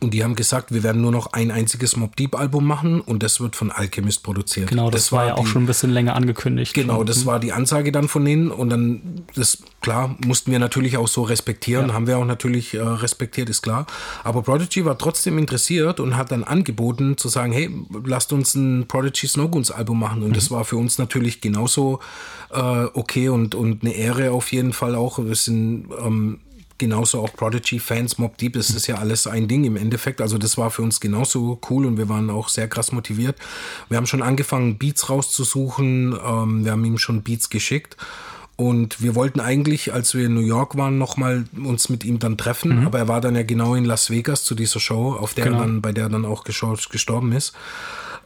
und 0.00 0.14
die 0.14 0.24
haben 0.24 0.34
gesagt, 0.34 0.72
wir 0.72 0.82
werden 0.82 1.02
nur 1.02 1.12
noch 1.12 1.32
ein 1.32 1.50
einziges 1.50 1.96
Mob 1.96 2.16
Deep 2.16 2.34
Album 2.34 2.66
machen 2.66 3.00
und 3.00 3.22
das 3.22 3.40
wird 3.40 3.56
von 3.56 3.70
Alchemist 3.70 4.22
produziert. 4.22 4.68
Genau, 4.68 4.90
das, 4.90 5.02
das 5.02 5.12
war, 5.12 5.26
ja 5.26 5.34
auch 5.34 5.46
schon 5.46 5.64
ein 5.64 5.66
bisschen 5.66 5.90
länger 5.90 6.14
angekündigt. 6.14 6.74
Genau, 6.74 7.04
das 7.04 7.24
mhm. 7.24 7.26
war 7.26 7.40
die 7.40 7.52
Ansage 7.52 7.92
dann 7.92 8.08
von 8.08 8.24
denen 8.24 8.50
und 8.50 8.70
dann, 8.70 9.24
das, 9.34 9.58
klar, 9.80 10.16
mussten 10.24 10.50
wir 10.50 10.58
natürlich 10.58 10.96
auch 10.96 11.08
so 11.08 11.22
respektieren, 11.22 11.88
ja. 11.88 11.94
haben 11.94 12.06
wir 12.06 12.18
auch 12.18 12.24
natürlich 12.24 12.74
äh, 12.74 12.80
respektiert, 12.80 13.48
ist 13.48 13.62
klar. 13.62 13.86
Aber 14.24 14.42
Prodigy 14.42 14.84
war 14.84 14.98
trotzdem 14.98 15.38
interessiert 15.38 16.00
und 16.00 16.16
hat 16.16 16.30
dann 16.30 16.44
angeboten 16.44 17.16
zu 17.16 17.28
sagen, 17.28 17.52
hey, 17.52 17.70
lasst 18.04 18.32
uns 18.32 18.54
ein 18.54 18.86
Prodigy 18.88 19.26
Snowgoons 19.26 19.70
Album 19.70 20.00
machen 20.00 20.22
und 20.22 20.30
mhm. 20.30 20.34
das 20.34 20.50
war 20.50 20.64
für 20.64 20.76
uns 20.76 20.98
natürlich 20.98 21.40
genauso 21.40 22.00
äh, 22.52 22.84
okay 22.94 23.28
und, 23.28 23.54
und 23.54 23.82
eine 23.82 23.94
Ehre 23.94 24.32
auf 24.32 24.52
jeden 24.52 24.72
Fall 24.72 24.94
auch. 24.94 25.18
Wir 25.18 25.34
sind, 25.34 25.86
ähm, 26.04 26.40
genauso 26.82 27.20
auch 27.20 27.32
Prodigy-Fans, 27.32 28.18
Mob 28.18 28.36
Deep, 28.38 28.54
das 28.54 28.70
ist 28.70 28.88
ja 28.88 28.96
alles 28.96 29.28
ein 29.28 29.46
Ding 29.46 29.62
im 29.62 29.76
Endeffekt. 29.76 30.20
Also 30.20 30.36
das 30.36 30.58
war 30.58 30.68
für 30.72 30.82
uns 30.82 30.98
genauso 30.98 31.60
cool 31.70 31.86
und 31.86 31.96
wir 31.96 32.08
waren 32.08 32.28
auch 32.28 32.48
sehr 32.48 32.66
krass 32.66 32.90
motiviert. 32.90 33.36
Wir 33.88 33.98
haben 33.98 34.08
schon 34.08 34.20
angefangen, 34.20 34.78
Beats 34.78 35.08
rauszusuchen. 35.08 36.18
Ähm, 36.26 36.64
wir 36.64 36.72
haben 36.72 36.84
ihm 36.84 36.98
schon 36.98 37.22
Beats 37.22 37.50
geschickt. 37.50 37.96
Und 38.56 39.00
wir 39.00 39.14
wollten 39.14 39.38
eigentlich, 39.38 39.92
als 39.92 40.12
wir 40.14 40.26
in 40.26 40.34
New 40.34 40.40
York 40.40 40.76
waren, 40.76 40.98
nochmal 40.98 41.44
uns 41.56 41.88
mit 41.88 42.04
ihm 42.04 42.18
dann 42.18 42.36
treffen. 42.36 42.80
Mhm. 42.80 42.86
Aber 42.86 42.98
er 42.98 43.06
war 43.06 43.20
dann 43.20 43.36
ja 43.36 43.44
genau 43.44 43.76
in 43.76 43.84
Las 43.84 44.10
Vegas 44.10 44.42
zu 44.42 44.56
dieser 44.56 44.80
Show, 44.80 45.12
auf 45.12 45.34
der 45.34 45.44
genau. 45.44 45.60
dann, 45.60 45.82
bei 45.82 45.92
der 45.92 46.06
er 46.06 46.10
dann 46.10 46.24
auch 46.24 46.42
gestorben 46.42 47.30
ist. 47.30 47.54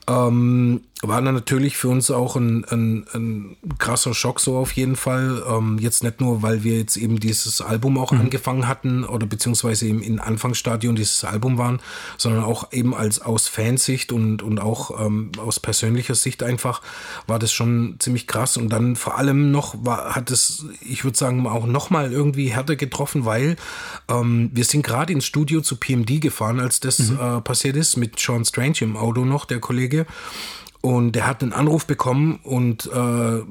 Ähm, 0.08 0.80
war 1.02 1.20
dann 1.20 1.34
natürlich 1.34 1.76
für 1.76 1.88
uns 1.88 2.10
auch 2.10 2.36
ein, 2.36 2.64
ein, 2.70 3.06
ein 3.12 3.56
krasser 3.78 4.14
Schock 4.14 4.40
so 4.40 4.56
auf 4.56 4.72
jeden 4.72 4.96
Fall. 4.96 5.42
Ähm, 5.46 5.78
jetzt 5.78 6.02
nicht 6.02 6.22
nur, 6.22 6.42
weil 6.42 6.64
wir 6.64 6.78
jetzt 6.78 6.96
eben 6.96 7.20
dieses 7.20 7.60
Album 7.60 7.98
auch 7.98 8.12
mhm. 8.12 8.20
angefangen 8.20 8.66
hatten 8.66 9.04
oder 9.04 9.26
beziehungsweise 9.26 9.86
eben 9.86 10.00
in 10.00 10.20
Anfangsstadion 10.20 10.96
dieses 10.96 11.22
Album 11.24 11.58
waren, 11.58 11.80
sondern 12.16 12.44
auch 12.44 12.72
eben 12.72 12.94
als 12.94 13.20
aus 13.20 13.46
Fansicht 13.46 14.10
und, 14.10 14.42
und 14.42 14.58
auch 14.58 15.04
ähm, 15.04 15.32
aus 15.38 15.60
persönlicher 15.60 16.14
Sicht 16.14 16.42
einfach 16.42 16.80
war 17.26 17.38
das 17.38 17.52
schon 17.52 17.96
ziemlich 17.98 18.26
krass. 18.26 18.56
Und 18.56 18.70
dann 18.70 18.96
vor 18.96 19.18
allem 19.18 19.50
noch 19.50 19.74
war, 19.84 20.14
hat 20.14 20.30
es, 20.30 20.64
ich 20.80 21.04
würde 21.04 21.18
sagen, 21.18 21.46
auch 21.46 21.66
nochmal 21.66 22.10
irgendwie 22.10 22.48
härter 22.48 22.76
getroffen, 22.76 23.26
weil 23.26 23.56
ähm, 24.08 24.50
wir 24.54 24.64
sind 24.64 24.82
gerade 24.82 25.12
ins 25.12 25.26
Studio 25.26 25.60
zu 25.60 25.76
PMD 25.76 26.22
gefahren, 26.22 26.58
als 26.58 26.80
das 26.80 26.98
mhm. 26.98 27.18
äh, 27.20 27.40
passiert 27.42 27.76
ist, 27.76 27.98
mit 27.98 28.18
Sean 28.18 28.46
Strange 28.46 28.78
im 28.80 28.96
Auto 28.96 29.26
noch, 29.26 29.44
der 29.44 29.60
Kollege. 29.60 30.06
Und 30.86 31.16
der 31.16 31.26
hat 31.26 31.42
einen 31.42 31.52
Anruf 31.52 31.84
bekommen 31.84 32.38
und 32.44 32.86
äh, 32.86 33.42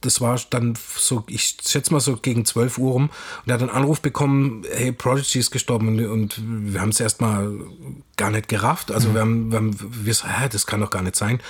das 0.00 0.22
war 0.22 0.40
dann 0.48 0.78
so, 0.96 1.24
ich 1.26 1.58
schätze 1.62 1.92
mal 1.92 2.00
so 2.00 2.16
gegen 2.16 2.46
12 2.46 2.78
Uhr 2.78 2.92
rum. 2.92 3.10
Und 3.44 3.50
er 3.50 3.52
hat 3.52 3.60
einen 3.60 3.68
Anruf 3.68 4.00
bekommen, 4.00 4.64
hey, 4.72 4.90
Prodigy 4.90 5.40
ist 5.40 5.50
gestorben. 5.50 5.88
Und, 5.88 6.06
und 6.06 6.42
wir 6.72 6.80
haben 6.80 6.88
es 6.88 6.98
erstmal 6.98 7.52
gar 8.16 8.30
nicht 8.30 8.48
gerafft. 8.48 8.92
Also 8.92 9.10
mhm. 9.10 9.14
wir 9.14 9.20
haben, 9.20 9.50
wir 9.50 9.58
haben 9.58 9.76
wir 10.06 10.14
so, 10.14 10.26
hä, 10.26 10.48
das 10.50 10.64
kann 10.64 10.80
doch 10.80 10.88
gar 10.88 11.02
nicht 11.02 11.16
sein. 11.16 11.40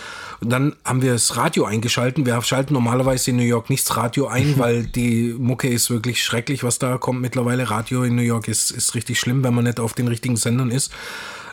Und 0.40 0.50
dann 0.50 0.74
haben 0.84 1.00
wir 1.00 1.12
das 1.12 1.36
Radio 1.36 1.64
eingeschalten. 1.64 2.26
Wir 2.26 2.42
schalten 2.42 2.74
normalerweise 2.74 3.30
in 3.30 3.36
New 3.36 3.44
York 3.44 3.70
nichts 3.70 3.96
Radio 3.96 4.26
ein, 4.26 4.54
weil 4.58 4.84
die 4.84 5.32
Mucke 5.38 5.68
ist 5.68 5.88
wirklich 5.88 6.20
schrecklich, 6.20 6.64
was 6.64 6.80
da 6.80 6.98
kommt 6.98 7.20
mittlerweile. 7.20 7.70
Radio 7.70 8.02
in 8.02 8.16
New 8.16 8.22
York 8.22 8.48
ist, 8.48 8.72
ist 8.72 8.96
richtig 8.96 9.20
schlimm, 9.20 9.44
wenn 9.44 9.54
man 9.54 9.62
nicht 9.62 9.78
auf 9.78 9.92
den 9.92 10.08
richtigen 10.08 10.36
Sendern 10.36 10.72
ist. 10.72 10.90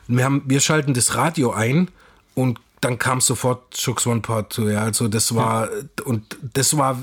Wir, 0.08 0.26
haben, 0.26 0.42
wir 0.48 0.62
schalten 0.62 0.96
das 0.96 1.14
Radio 1.14 1.52
ein 1.52 1.90
und 2.34 2.60
dann 2.82 3.00
kam 3.00 3.22
sofort 3.22 3.76
Chooks 3.76 4.06
One 4.08 4.22
Part 4.22 4.54
2, 4.54 4.72
ja. 4.72 4.82
Also 4.82 5.08
das 5.08 5.36
war, 5.36 5.72
ja. 5.72 5.82
und 6.06 6.38
das 6.54 6.78
war 6.78 6.98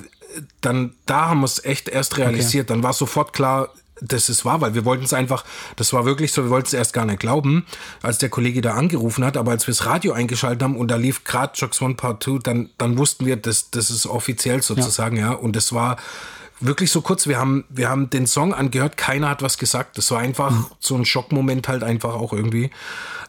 dann, 0.60 0.94
da 1.06 1.28
haben 1.28 1.40
wir 1.40 1.46
es 1.46 1.64
echt 1.64 1.88
erst 1.88 2.18
realisiert. 2.18 2.70
Okay. 2.70 2.74
Dann 2.74 2.82
war 2.82 2.92
sofort 2.92 3.32
klar, 3.32 3.68
dass 4.00 4.28
es 4.28 4.44
war, 4.44 4.60
weil 4.60 4.74
wir 4.74 4.84
wollten 4.84 5.04
es 5.04 5.12
einfach, 5.12 5.44
das 5.76 5.92
war 5.92 6.04
wirklich 6.04 6.32
so, 6.32 6.42
wir 6.42 6.50
wollten 6.50 6.66
es 6.66 6.72
erst 6.72 6.92
gar 6.92 7.04
nicht 7.04 7.20
glauben, 7.20 7.64
als 8.02 8.18
der 8.18 8.28
Kollege 8.28 8.60
da 8.60 8.74
angerufen 8.74 9.24
hat, 9.24 9.36
aber 9.36 9.52
als 9.52 9.66
wir 9.66 9.72
das 9.72 9.86
Radio 9.86 10.12
eingeschaltet 10.12 10.62
haben 10.62 10.76
und 10.76 10.90
da 10.90 10.96
lief 10.96 11.24
gerade 11.24 11.52
Jocks 11.56 11.80
One 11.80 11.94
Part 11.94 12.24
2, 12.24 12.38
dann, 12.42 12.70
dann 12.76 12.98
wussten 12.98 13.24
wir, 13.26 13.36
dass 13.36 13.70
das 13.70 13.90
ist 13.90 14.06
offiziell 14.06 14.62
sozusagen, 14.62 15.16
ja. 15.16 15.32
ja. 15.32 15.36
Und 15.36 15.54
das 15.56 15.72
war 15.72 15.96
wirklich 16.66 16.90
so 16.90 17.00
kurz, 17.00 17.26
wir 17.26 17.38
haben, 17.38 17.64
wir 17.68 17.88
haben 17.88 18.10
den 18.10 18.26
Song 18.26 18.54
angehört, 18.54 18.96
keiner 18.96 19.28
hat 19.28 19.42
was 19.42 19.58
gesagt. 19.58 19.98
Das 19.98 20.10
war 20.10 20.20
einfach 20.20 20.50
mhm. 20.50 20.66
so 20.80 20.96
ein 20.96 21.04
Schockmoment 21.04 21.68
halt 21.68 21.82
einfach 21.82 22.14
auch 22.14 22.32
irgendwie. 22.32 22.70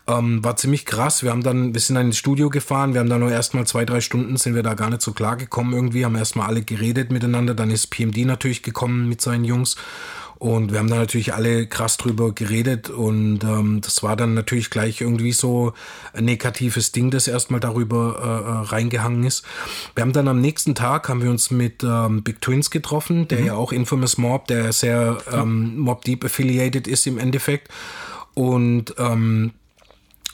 Ähm, 0.08 0.44
war 0.44 0.56
ziemlich 0.56 0.86
krass. 0.86 1.24
Wir 1.24 1.32
haben 1.32 1.44
dann, 1.44 1.74
wir 1.74 1.82
sind 1.82 1.96
dann 1.96 2.08
ins 2.08 2.18
Studio 2.18 2.50
gefahren, 2.50 2.94
wir 2.94 3.00
haben 3.00 3.10
dann 3.10 3.22
nur 3.22 3.32
erstmal 3.32 3.66
zwei, 3.66 3.86
drei 3.86 4.02
Stunden 4.02 4.38
sind 4.38 4.54
wir 4.56 4.64
da 4.64 4.76
gar 4.76 4.90
nicht 4.90 5.02
so 5.02 5.14
klar 5.14 5.36
gekommen 5.36 5.74
irgendwie, 5.74 6.06
haben 6.06 6.16
erstmal 6.16 6.48
alle 6.48 6.62
geredet 6.62 7.12
miteinander, 7.12 7.56
dann 7.56 7.72
ist 7.72 7.88
PMD 7.88 8.18
natürlich 8.26 8.62
gekommen 8.62 9.10
mit 9.10 9.22
seinen 9.22 9.46
Jungs. 9.46 9.76
Und 10.38 10.72
wir 10.72 10.80
haben 10.80 10.90
da 10.90 10.98
natürlich 10.98 11.34
alle 11.34 11.68
krass 11.68 11.98
drüber 11.98 12.34
geredet 12.34 12.90
und 12.90 13.44
ähm, 13.44 13.82
das 13.82 14.04
war 14.04 14.16
dann 14.16 14.34
natürlich 14.34 14.70
gleich 14.70 15.02
irgendwie 15.02 15.32
so 15.32 15.74
ein 16.14 16.26
negatives 16.26 16.92
Ding, 16.92 17.10
das 17.10 17.28
erstmal 17.28 17.60
darüber 17.60 18.20
äh, 18.22 18.50
äh 18.50 18.66
reingehangen 18.70 19.24
ist. 19.24 19.46
Wir 19.96 20.02
haben 20.02 20.14
dann 20.14 20.28
am 20.28 20.42
nächsten 20.42 20.76
Tag 20.76 21.08
haben 21.08 21.22
wir 21.22 21.30
uns 21.30 21.52
mit 21.52 21.84
ähm, 21.84 22.24
Big 22.24 22.42
Twins 22.42 22.70
getroffen, 22.70 23.28
der 23.28 23.40
mhm. 23.40 23.46
ja 23.46 23.54
auch 23.56 23.72
Infamous 23.72 24.18
Mob, 24.18 24.48
der 24.48 24.74
sehr 24.74 25.18
ähm, 25.32 25.78
Mob 25.78 26.04
Deep 26.04 26.26
affiliated 26.26 26.88
ist 26.88 27.08
im 27.08 27.18
Endeffekt. 27.18 27.70
Und 28.34 28.94
ähm, 28.98 29.52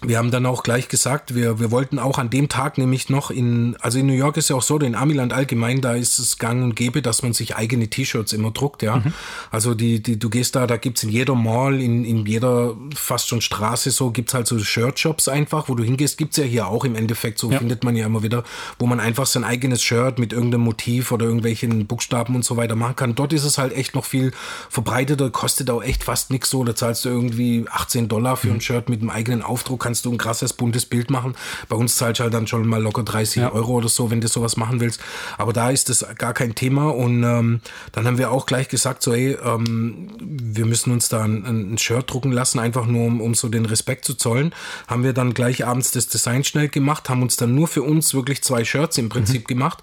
wir 0.03 0.17
haben 0.17 0.31
dann 0.31 0.47
auch 0.47 0.63
gleich 0.63 0.87
gesagt, 0.87 1.35
wir, 1.35 1.59
wir 1.59 1.69
wollten 1.69 1.99
auch 1.99 2.17
an 2.17 2.31
dem 2.31 2.49
Tag 2.49 2.79
nämlich 2.79 3.09
noch 3.09 3.29
in, 3.29 3.77
also 3.81 3.99
in 3.99 4.07
New 4.07 4.13
York 4.13 4.35
ist 4.37 4.49
ja 4.49 4.55
auch 4.55 4.63
so, 4.63 4.79
in 4.79 4.95
Amiland 4.95 5.31
allgemein, 5.31 5.79
da 5.79 5.93
ist 5.93 6.17
es 6.17 6.39
gang 6.39 6.63
und 6.63 6.75
gäbe, 6.75 7.03
dass 7.03 7.21
man 7.21 7.33
sich 7.33 7.55
eigene 7.55 7.87
T-Shirts 7.87 8.33
immer 8.33 8.49
druckt, 8.49 8.81
ja. 8.81 8.97
Mhm. 8.97 9.13
Also 9.51 9.75
die, 9.75 10.01
die, 10.01 10.17
du 10.17 10.29
gehst 10.29 10.55
da, 10.55 10.65
da 10.65 10.77
gibt's 10.77 11.03
in 11.03 11.09
jeder 11.09 11.35
Mall, 11.35 11.79
in, 11.79 12.03
in 12.03 12.25
jeder 12.25 12.75
fast 12.95 13.27
schon 13.27 13.41
Straße 13.41 13.91
so, 13.91 14.09
gibt's 14.09 14.33
halt 14.33 14.47
so 14.47 14.57
Shirt-Shops 14.57 15.27
einfach, 15.27 15.69
wo 15.69 15.75
du 15.75 15.83
hingehst, 15.83 16.17
gibt's 16.17 16.37
ja 16.37 16.45
hier 16.45 16.67
auch 16.67 16.83
im 16.83 16.95
Endeffekt, 16.95 17.37
so 17.37 17.51
ja. 17.51 17.59
findet 17.59 17.83
man 17.83 17.95
ja 17.95 18.07
immer 18.07 18.23
wieder, 18.23 18.43
wo 18.79 18.87
man 18.87 18.99
einfach 18.99 19.27
sein 19.27 19.43
eigenes 19.43 19.83
Shirt 19.83 20.17
mit 20.17 20.33
irgendeinem 20.33 20.63
Motiv 20.63 21.11
oder 21.11 21.25
irgendwelchen 21.25 21.85
Buchstaben 21.85 22.35
und 22.35 22.43
so 22.43 22.57
weiter 22.57 22.75
machen 22.75 22.95
kann. 22.95 23.13
Dort 23.13 23.33
ist 23.33 23.43
es 23.43 23.59
halt 23.59 23.73
echt 23.73 23.93
noch 23.93 24.05
viel 24.05 24.31
verbreiteter, 24.67 25.29
kostet 25.29 25.69
auch 25.69 25.83
echt 25.83 26.03
fast 26.03 26.31
nichts 26.31 26.49
so, 26.49 26.63
da 26.63 26.75
zahlst 26.75 27.05
du 27.05 27.09
irgendwie 27.09 27.65
18 27.69 28.07
Dollar 28.07 28.35
für 28.35 28.47
mhm. 28.47 28.55
ein 28.55 28.61
Shirt 28.61 28.89
mit 28.89 29.01
einem 29.01 29.11
eigenen 29.11 29.43
Aufdruck, 29.43 29.90
kannst 29.91 30.05
du 30.05 30.11
ein 30.13 30.17
krasses, 30.17 30.53
buntes 30.53 30.85
Bild 30.85 31.09
machen. 31.09 31.35
Bei 31.67 31.75
uns 31.75 31.97
zahlst 31.97 32.19
du 32.19 32.23
halt 32.23 32.33
dann 32.33 32.47
schon 32.47 32.65
mal 32.65 32.81
locker 32.81 33.03
30 33.03 33.41
ja. 33.41 33.51
Euro 33.51 33.73
oder 33.73 33.89
so, 33.89 34.09
wenn 34.09 34.21
du 34.21 34.29
sowas 34.29 34.55
machen 34.55 34.79
willst. 34.79 35.01
Aber 35.37 35.51
da 35.51 35.69
ist 35.69 35.89
das 35.89 36.05
gar 36.17 36.33
kein 36.33 36.55
Thema. 36.55 36.91
Und 36.91 37.23
ähm, 37.23 37.59
dann 37.91 38.07
haben 38.07 38.17
wir 38.17 38.31
auch 38.31 38.45
gleich 38.45 38.69
gesagt, 38.69 39.03
so, 39.03 39.11
ey, 39.11 39.37
ähm, 39.43 40.07
wir 40.21 40.65
müssen 40.65 40.93
uns 40.93 41.09
da 41.09 41.23
ein, 41.23 41.45
ein, 41.45 41.77
Shirt 41.77 42.09
drucken 42.09 42.31
lassen, 42.31 42.59
einfach 42.59 42.85
nur 42.85 43.05
um, 43.05 43.19
um 43.19 43.33
so 43.33 43.49
den 43.49 43.65
Respekt 43.65 44.05
zu 44.05 44.13
zollen. 44.13 44.55
Haben 44.87 45.03
wir 45.03 45.11
dann 45.11 45.33
gleich 45.33 45.67
abends 45.67 45.91
das 45.91 46.07
Design 46.07 46.45
schnell 46.45 46.69
gemacht, 46.69 47.09
haben 47.09 47.21
uns 47.21 47.35
dann 47.35 47.53
nur 47.53 47.67
für 47.67 47.83
uns 47.83 48.13
wirklich 48.13 48.41
zwei 48.43 48.63
Shirts 48.63 48.97
im 48.97 49.09
Prinzip 49.09 49.41
mhm. 49.43 49.47
gemacht 49.47 49.79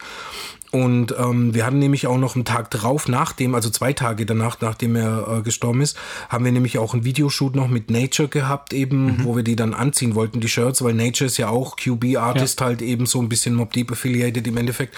Und 0.71 1.15
ähm, 1.19 1.55
wir 1.55 1.65
hatten 1.65 1.79
nämlich 1.79 2.07
auch 2.07 2.19
noch 2.19 2.35
einen 2.35 2.45
Tag 2.45 2.71
drauf, 2.71 3.09
nachdem, 3.09 3.55
also 3.55 3.71
zwei 3.71 3.95
Tage 3.95 4.27
danach, 4.27 4.61
nachdem 4.61 4.97
er 4.97 5.39
äh, 5.39 5.43
gestorben 5.43 5.81
ist, 5.81 5.97
haben 6.29 6.45
wir 6.45 6.53
nämlich 6.53 6.79
auch 6.79 6.93
einen 6.93 7.05
Videoshoot 7.05 7.57
noch 7.57 7.69
mit 7.69 7.91
Nature 7.91 8.29
gehabt, 8.29 8.75
eben, 8.75 9.07
mhm. 9.07 9.25
wo 9.25 9.35
wir 9.35 9.43
die 9.43 9.57
dann 9.57 9.73
anziehen 9.73 10.15
wollten, 10.15 10.41
die 10.41 10.49
Shirts, 10.49 10.83
weil 10.83 10.93
Nature 10.93 11.27
ist 11.27 11.39
ja 11.39 11.49
auch 11.49 11.77
QB-Artist, 11.77 12.61
ja. 12.61 12.67
halt 12.67 12.83
eben 12.83 13.07
so 13.07 13.21
ein 13.21 13.31
bisschen 13.31 13.55
Mob 13.55 13.73
Deep 13.73 13.91
affiliated 13.93 14.47
im 14.47 14.59
Endeffekt. 14.59 14.95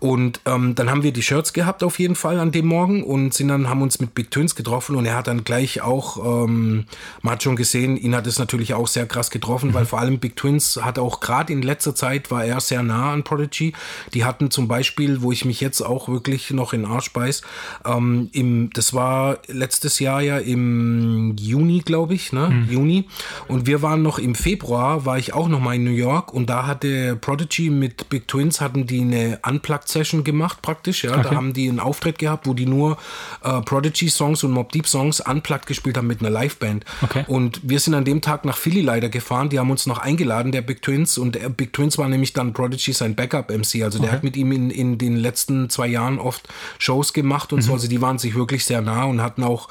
Und 0.00 0.40
ähm, 0.44 0.74
dann 0.74 0.90
haben 0.90 1.02
wir 1.02 1.12
die 1.12 1.22
Shirts 1.22 1.54
gehabt 1.54 1.82
auf 1.82 1.98
jeden 1.98 2.14
Fall 2.14 2.38
an 2.38 2.52
dem 2.52 2.66
Morgen 2.66 3.02
und 3.02 3.32
sind 3.32 3.48
dann, 3.48 3.70
haben 3.70 3.80
uns 3.80 3.98
mit 4.00 4.14
Big 4.14 4.30
Twins 4.30 4.54
getroffen 4.54 4.96
und 4.96 5.06
er 5.06 5.16
hat 5.16 5.28
dann 5.28 5.44
gleich 5.44 5.80
auch, 5.80 6.44
ähm, 6.44 6.84
man 7.22 7.32
hat 7.32 7.42
schon 7.42 7.56
gesehen, 7.56 7.96
ihn 7.96 8.14
hat 8.14 8.26
es 8.26 8.38
natürlich 8.38 8.74
auch 8.74 8.86
sehr 8.86 9.06
krass 9.06 9.30
getroffen, 9.30 9.70
mhm. 9.70 9.74
weil 9.74 9.86
vor 9.86 9.98
allem 9.98 10.18
Big 10.18 10.36
Twins 10.36 10.78
hat 10.82 10.98
auch 10.98 11.20
gerade 11.20 11.54
in 11.54 11.62
letzter 11.62 11.94
Zeit 11.94 12.30
war 12.30 12.44
er 12.44 12.60
sehr 12.60 12.82
nah 12.82 13.14
an 13.14 13.24
Prodigy. 13.24 13.72
Die 14.12 14.26
hatten 14.26 14.50
zum 14.50 14.68
Beispiel 14.68 15.05
Beispiel, 15.06 15.22
wo 15.22 15.32
ich 15.32 15.44
mich 15.44 15.60
jetzt 15.60 15.80
auch 15.80 16.08
wirklich 16.08 16.50
noch 16.50 16.72
in 16.72 16.84
Arsch 16.84 17.12
beiß. 17.12 17.42
Ähm, 17.84 18.28
im, 18.32 18.70
das 18.72 18.94
war 18.94 19.38
letztes 19.46 19.98
Jahr 19.98 20.20
ja 20.20 20.38
im 20.38 21.36
Juni, 21.38 21.80
glaube 21.80 22.14
ich, 22.14 22.32
ne? 22.32 22.48
Mhm. 22.48 22.72
Juni. 22.72 23.04
Und 23.48 23.66
wir 23.66 23.82
waren 23.82 24.02
noch 24.02 24.18
im 24.18 24.34
Februar, 24.34 25.04
war 25.04 25.18
ich 25.18 25.32
auch 25.32 25.48
noch 25.48 25.60
mal 25.60 25.74
in 25.74 25.84
New 25.84 25.90
York 25.90 26.32
und 26.32 26.50
da 26.50 26.66
hatte 26.66 27.16
Prodigy 27.16 27.70
mit 27.70 28.08
Big 28.08 28.28
Twins 28.28 28.60
hatten 28.60 28.86
die 28.86 29.00
eine 29.00 29.38
Unplugged 29.46 29.88
Session 29.88 30.24
gemacht 30.24 30.62
praktisch. 30.62 31.04
Ja, 31.04 31.12
okay. 31.12 31.22
da 31.24 31.34
haben 31.34 31.52
die 31.52 31.68
einen 31.68 31.80
Auftritt 31.80 32.18
gehabt, 32.18 32.46
wo 32.46 32.54
die 32.54 32.66
nur 32.66 32.98
äh, 33.42 33.60
Prodigy 33.62 34.08
Songs 34.08 34.42
und 34.44 34.52
Mob 34.52 34.72
Deep 34.72 34.86
Songs 34.86 35.20
unplugged 35.20 35.66
gespielt 35.66 35.96
haben 35.96 36.06
mit 36.06 36.20
einer 36.20 36.30
Liveband. 36.30 36.84
Okay. 37.02 37.24
Und 37.28 37.60
wir 37.62 37.80
sind 37.80 37.94
an 37.94 38.04
dem 38.04 38.20
Tag 38.20 38.44
nach 38.44 38.56
Philly 38.56 38.80
leider 38.80 39.08
gefahren. 39.08 39.48
Die 39.48 39.58
haben 39.58 39.70
uns 39.70 39.86
noch 39.86 39.98
eingeladen, 39.98 40.52
der 40.52 40.62
Big 40.62 40.82
Twins 40.82 41.18
und 41.18 41.34
der 41.34 41.48
Big 41.48 41.72
Twins 41.72 41.98
war 41.98 42.08
nämlich 42.08 42.32
dann 42.32 42.52
Prodigy 42.52 42.92
sein 42.92 43.14
Backup 43.14 43.50
MC. 43.50 43.82
Also 43.82 43.98
der 43.98 44.08
okay. 44.08 44.16
hat 44.16 44.24
mit 44.24 44.36
ihm 44.36 44.52
in, 44.52 44.70
in 44.70 44.95
den 44.98 45.16
letzten 45.16 45.70
zwei 45.70 45.86
Jahren 45.86 46.18
oft 46.18 46.48
Shows 46.78 47.12
gemacht 47.12 47.52
und 47.52 47.60
mhm. 47.60 47.62
so. 47.62 47.72
Also 47.72 47.88
die 47.88 48.00
waren 48.00 48.18
sich 48.18 48.34
wirklich 48.34 48.64
sehr 48.64 48.80
nah 48.80 49.04
und 49.04 49.22
hatten 49.22 49.44
auch 49.44 49.68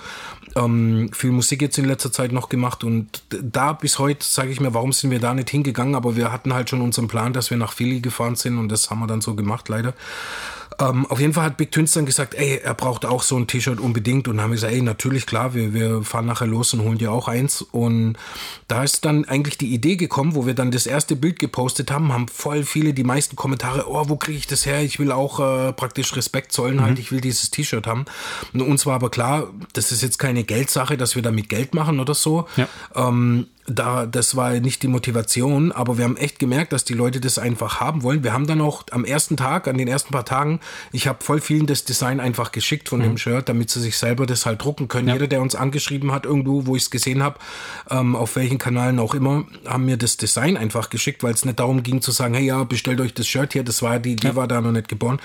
ähm, 0.55 1.09
viel 1.13 1.31
Musik 1.31 1.61
jetzt 1.61 1.77
in 1.77 1.85
letzter 1.85 2.11
Zeit 2.11 2.31
noch 2.31 2.49
gemacht. 2.49 2.83
Und 2.83 3.23
da 3.29 3.73
bis 3.73 3.99
heute 3.99 4.25
sage 4.25 4.51
ich 4.51 4.59
mir, 4.59 4.73
warum 4.73 4.93
sind 4.93 5.11
wir 5.11 5.19
da 5.19 5.33
nicht 5.33 5.49
hingegangen? 5.49 5.95
Aber 5.95 6.15
wir 6.15 6.31
hatten 6.31 6.53
halt 6.53 6.69
schon 6.69 6.81
unseren 6.81 7.07
Plan, 7.07 7.33
dass 7.33 7.49
wir 7.49 7.57
nach 7.57 7.73
Philly 7.73 7.99
gefahren 7.99 8.35
sind 8.35 8.57
und 8.57 8.69
das 8.69 8.89
haben 8.89 8.99
wir 8.99 9.07
dann 9.07 9.21
so 9.21 9.35
gemacht, 9.35 9.69
leider. 9.69 9.93
Ähm, 10.79 11.05
auf 11.07 11.19
jeden 11.19 11.33
Fall 11.33 11.45
hat 11.45 11.57
Big 11.57 11.71
Twins 11.71 11.93
dann 11.93 12.05
gesagt, 12.05 12.33
ey, 12.35 12.59
er 12.63 12.73
braucht 12.73 13.05
auch 13.05 13.23
so 13.23 13.37
ein 13.37 13.47
T-Shirt 13.47 13.79
unbedingt. 13.79 14.27
Und 14.27 14.41
haben 14.41 14.51
wir 14.51 14.55
gesagt, 14.55 14.73
ey, 14.73 14.81
natürlich, 14.81 15.25
klar, 15.25 15.53
wir, 15.53 15.73
wir 15.73 16.03
fahren 16.03 16.25
nachher 16.25 16.47
los 16.47 16.73
und 16.73 16.81
holen 16.81 16.97
dir 16.97 17.11
auch 17.11 17.27
eins. 17.27 17.61
Und 17.61 18.17
da 18.67 18.83
ist 18.83 19.05
dann 19.05 19.25
eigentlich 19.25 19.57
die 19.57 19.73
Idee 19.73 19.95
gekommen, 19.95 20.35
wo 20.35 20.45
wir 20.45 20.53
dann 20.53 20.71
das 20.71 20.85
erste 20.85 21.15
Bild 21.15 21.39
gepostet 21.39 21.91
haben, 21.91 22.11
haben 22.11 22.27
voll 22.27 22.63
viele, 22.63 22.93
die 22.93 23.03
meisten 23.03 23.35
Kommentare, 23.35 23.89
oh, 23.89 24.03
wo 24.07 24.15
kriege 24.15 24.37
ich 24.37 24.47
das 24.47 24.65
her? 24.65 24.81
Ich 24.81 24.99
will 24.99 25.11
auch 25.11 25.39
äh, 25.39 25.73
praktisch 25.73 26.15
Respekt 26.15 26.51
zollen, 26.51 26.81
halt, 26.81 26.91
mhm. 26.91 26.95
halt, 26.95 26.99
ich 26.99 27.11
will 27.11 27.21
dieses 27.21 27.51
T-Shirt 27.51 27.87
haben. 27.87 28.05
Und 28.53 28.61
uns 28.61 28.85
war 28.85 28.95
aber 28.95 29.09
klar, 29.09 29.53
das 29.73 29.91
ist 29.91 30.01
jetzt 30.01 30.17
keine 30.17 30.43
Geldsache, 30.43 30.97
dass 30.97 31.15
wir 31.15 31.21
damit 31.21 31.49
Geld 31.49 31.73
machen 31.73 31.99
oder 31.99 32.13
so. 32.13 32.47
Ja. 32.57 32.67
Ähm, 32.95 33.47
da, 33.67 34.05
das 34.05 34.35
war 34.35 34.51
nicht 34.59 34.83
die 34.83 34.87
Motivation, 34.87 35.71
aber 35.71 35.97
wir 35.97 36.05
haben 36.05 36.17
echt 36.17 36.37
gemerkt, 36.37 36.71
dass 36.71 36.85
die 36.85 36.93
Leute 36.93 37.19
das 37.19 37.39
einfach 37.39 37.79
haben 37.79 38.03
wollen. 38.03 38.23
Wir 38.23 38.31
haben 38.31 38.45
dann 38.45 38.61
auch 38.61 38.83
am 38.91 39.05
ersten 39.05 39.37
Tag, 39.37 39.67
an 39.67 39.77
den 39.77 39.87
ersten 39.87 40.11
paar 40.11 40.25
Tagen, 40.25 40.59
ich 40.91 41.07
habe 41.07 41.23
voll 41.23 41.41
vielen 41.41 41.65
das 41.65 41.83
Design 41.83 42.19
einfach 42.19 42.51
geschickt 42.51 42.89
von 42.89 42.99
mhm. 42.99 43.03
dem 43.03 43.17
Shirt, 43.17 43.49
damit 43.49 43.71
sie 43.71 43.81
sich 43.81 43.97
selber 43.97 44.27
das 44.27 44.45
halt 44.45 44.63
drucken 44.63 44.87
können. 44.87 45.07
Ja. 45.07 45.15
Jeder, 45.15 45.27
der 45.27 45.41
uns 45.41 45.55
angeschrieben 45.55 46.11
hat, 46.11 46.25
irgendwo, 46.25 46.67
wo 46.67 46.75
ich 46.75 46.83
es 46.83 46.91
gesehen 46.91 47.23
habe, 47.23 47.39
ähm, 47.89 48.15
auf 48.15 48.35
welchen 48.35 48.59
Kanälen 48.59 48.99
auch 48.99 49.15
immer, 49.15 49.45
haben 49.65 49.85
mir 49.85 49.97
das 49.97 50.17
Design 50.17 50.57
einfach 50.57 50.91
geschickt, 50.91 51.23
weil 51.23 51.33
es 51.33 51.43
nicht 51.43 51.59
darum 51.59 51.81
ging 51.81 52.01
zu 52.01 52.11
sagen, 52.11 52.35
hey 52.35 52.45
ja, 52.45 52.63
bestellt 52.63 53.01
euch 53.01 53.15
das 53.15 53.27
Shirt 53.27 53.53
hier, 53.53 53.63
das 53.63 53.81
war 53.81 53.97
die, 53.97 54.15
die 54.15 54.27
ja. 54.27 54.35
war 54.35 54.47
da 54.47 54.61
noch 54.61 54.71
nicht 54.73 54.89
geboren. 54.89 55.19